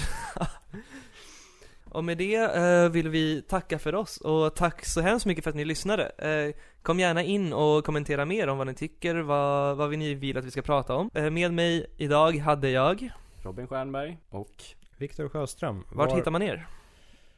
Och 1.91 2.03
med 2.03 2.18
det 2.18 2.36
eh, 2.36 2.90
vill 2.90 3.10
vi 3.10 3.41
tacka 3.41 3.80
för 3.80 3.95
oss 3.95 4.18
och 4.18 4.56
tack 4.56 4.86
så 4.86 5.02
hemskt 5.02 5.26
mycket 5.26 5.44
för 5.44 5.49
att 5.49 5.56
ni 5.56 5.66
lyssnade. 5.66 6.03
Eh, 6.10 6.56
kom 6.82 6.99
gärna 6.99 7.24
in 7.24 7.53
och 7.53 7.86
kommentera 7.86 8.26
mer 8.26 8.48
om 8.48 8.57
vad 8.57 8.68
ni 8.68 8.74
tycker, 8.74 9.16
vad, 9.16 9.78
vad 9.78 9.98
ni 9.98 10.14
vill 10.14 10.38
att 10.38 10.45
vi 10.45 10.52
ska 10.52 10.61
prata 10.61 10.95
om. 10.95 11.10
Eh, 11.14 11.30
med 11.30 11.53
mig 11.53 11.86
idag 11.98 12.38
hade 12.38 12.70
jag, 12.70 13.10
Robin 13.44 13.68
Stjernberg 13.68 14.18
och 14.30 14.64
Viktor 14.98 15.30
Sjöström. 15.30 15.84
vart 15.91 16.18
hittar 16.18 16.32
man 16.32 16.41
er? 16.41 16.68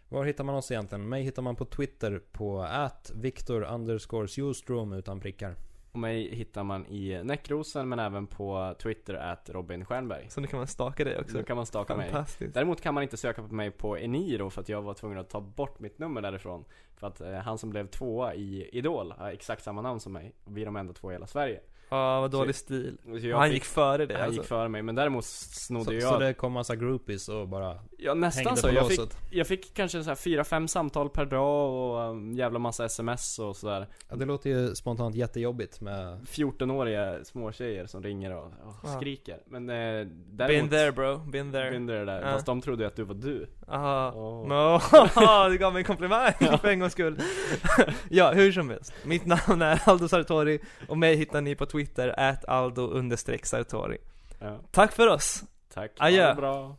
Var 0.10 0.26
hittar 0.26 0.44
man 0.44 0.56
oss 0.56 0.72
egentligen? 0.72 1.10
Mig 1.10 1.24
hittar 1.24 1.42
man 1.42 1.56
på 1.56 1.66
Twitter 1.66 2.22
på 2.32 2.62
at 2.62 3.12
Victor 3.16 3.64
underscore 3.64 4.28
Sjostrom 4.28 4.94
utan 4.94 5.20
prickar. 5.20 5.56
Och 5.92 6.00
mig 6.00 6.36
hittar 6.36 6.64
man 6.64 6.86
i 6.86 7.24
Näckrosen 7.24 7.90
men 7.90 8.00
även 8.00 8.28
på 8.28 8.76
Twitter 8.80 9.14
at 9.14 9.50
Robin 9.50 9.86
Stjernberg. 9.86 10.30
Så 10.30 10.42
nu 10.42 10.48
kan 10.48 10.58
man 10.58 10.68
staka 10.68 11.04
dig 11.04 11.20
också. 11.20 11.38
Så 11.38 11.44
kan 11.44 11.56
man 11.56 11.66
staka 11.66 11.96
mig. 11.96 12.14
Däremot 12.40 12.82
kan 12.82 12.94
man 12.94 13.04
inte 13.04 13.18
söka 13.18 13.44
på 13.44 13.56
mig 13.56 13.72
på 13.72 13.98
Eniro 13.98 14.50
för 14.50 14.62
att 14.62 14.70
jag 14.70 14.82
var 14.82 14.94
tvungen 14.94 15.18
att 15.18 15.30
ta 15.30 15.42
bort 15.42 15.80
mitt 15.80 16.00
nummer 16.00 16.22
därifrån. 16.22 16.66
För 16.96 17.08
att 17.08 17.22
eh, 17.22 17.34
han 17.34 17.58
som 17.58 17.70
blev 17.70 17.88
tvåa 17.88 18.34
i 18.34 18.70
Idol 18.72 19.14
har 19.18 19.30
exakt 19.30 19.64
samma 19.64 19.82
namn 19.82 20.00
som 20.00 20.14
mig. 20.14 20.34
Och 20.44 20.58
vi 20.58 20.62
är 20.62 20.66
de 20.66 20.76
enda 20.76 20.94
två 20.94 21.12
i 21.12 21.14
hela 21.14 21.28
Sverige. 21.28 21.60
Ja, 21.92 22.22
vad 22.22 22.32
dålig 22.32 22.56
stil. 22.56 22.98
Jag 23.06 23.38
han 23.38 23.48
fick- 23.48 23.54
gick 23.54 23.64
före 23.66 24.06
det 24.06 24.14
han 24.14 24.24
alltså. 24.24 24.40
gick 24.42 24.48
före 24.48 24.70
mig, 24.70 24.82
men 24.82 24.96
däremot 24.96 25.26
snodde 25.26 25.86
Så, 25.86 25.94
jag 25.94 26.04
så 26.04 26.20
det 26.20 26.34
kom 26.34 26.54
massa 26.54 26.76
groupies 26.76 27.30
och 27.30 27.48
bara 27.48 27.80
Ja 27.98 28.14
nästan 28.14 28.58
så, 28.58 28.70
jag 28.70 28.88
fick, 28.88 29.00
jag 29.32 29.48
fick 29.48 29.74
kanske 29.74 30.04
så 30.04 30.10
här 30.10 30.16
fyra, 30.16 30.44
fem 30.44 30.68
samtal 30.68 31.10
per 31.10 31.26
dag 31.26 31.72
och 31.72 32.10
um, 32.12 32.34
jävla 32.34 32.60
massa 32.60 32.86
sms 32.86 33.40
och 33.40 33.56
sådär 33.56 33.88
Ja, 34.10 34.16
det 34.16 34.26
låter 34.26 34.50
ju 34.50 34.76
spontant 34.76 35.16
jättejobbigt 35.16 35.82
med 35.82 36.20
14-åriga 36.28 37.24
småtjejer 37.24 37.86
som 37.86 38.04
ringer 38.04 38.36
och, 38.36 38.46
och 38.84 38.90
skriker 39.00 39.38
Men 39.46 39.70
eh, 39.70 39.76
Been 39.76 40.38
däremot 40.38 40.72
there 40.72 40.92
bro, 40.92 41.18
been 41.18 41.52
there. 41.52 41.72
Been 41.72 41.88
there 41.88 42.06
där, 42.06 42.22
Ja. 42.22 42.32
fast 42.32 42.46
de 42.46 42.62
trodde 42.62 42.84
ju 42.84 42.88
att 42.88 42.96
du 42.96 43.04
var 43.04 43.16
du 43.16 43.48
Aha. 43.72 44.12
No, 44.46 44.82
du 45.50 45.58
gav 45.58 45.74
mig 45.74 45.80
en 45.80 45.86
komplimang 45.86 46.34
för 46.62 46.68
en 46.68 46.80
gångs 46.80 46.94
skull. 46.94 47.22
ja, 48.10 48.32
hur 48.32 48.52
som 48.52 48.70
helst. 48.70 48.94
Mitt 49.04 49.26
namn 49.26 49.62
är 49.62 49.82
Aldo 49.86 50.08
Sartori 50.08 50.60
och 50.88 50.98
mig 50.98 51.16
hittar 51.16 51.42
ni 51.42 51.56
på 51.56 51.66
Twitter, 51.66 52.20
at 52.20 52.46
Aldo 52.46 53.18
Sartori. 53.44 53.98
ja. 54.40 54.60
Tack 54.72 54.92
för 54.92 55.08
oss! 55.08 55.44
Tack, 55.74 55.92
Adjö. 55.98 56.24
ha 56.24 56.30
det 56.30 56.36
bra 56.36 56.76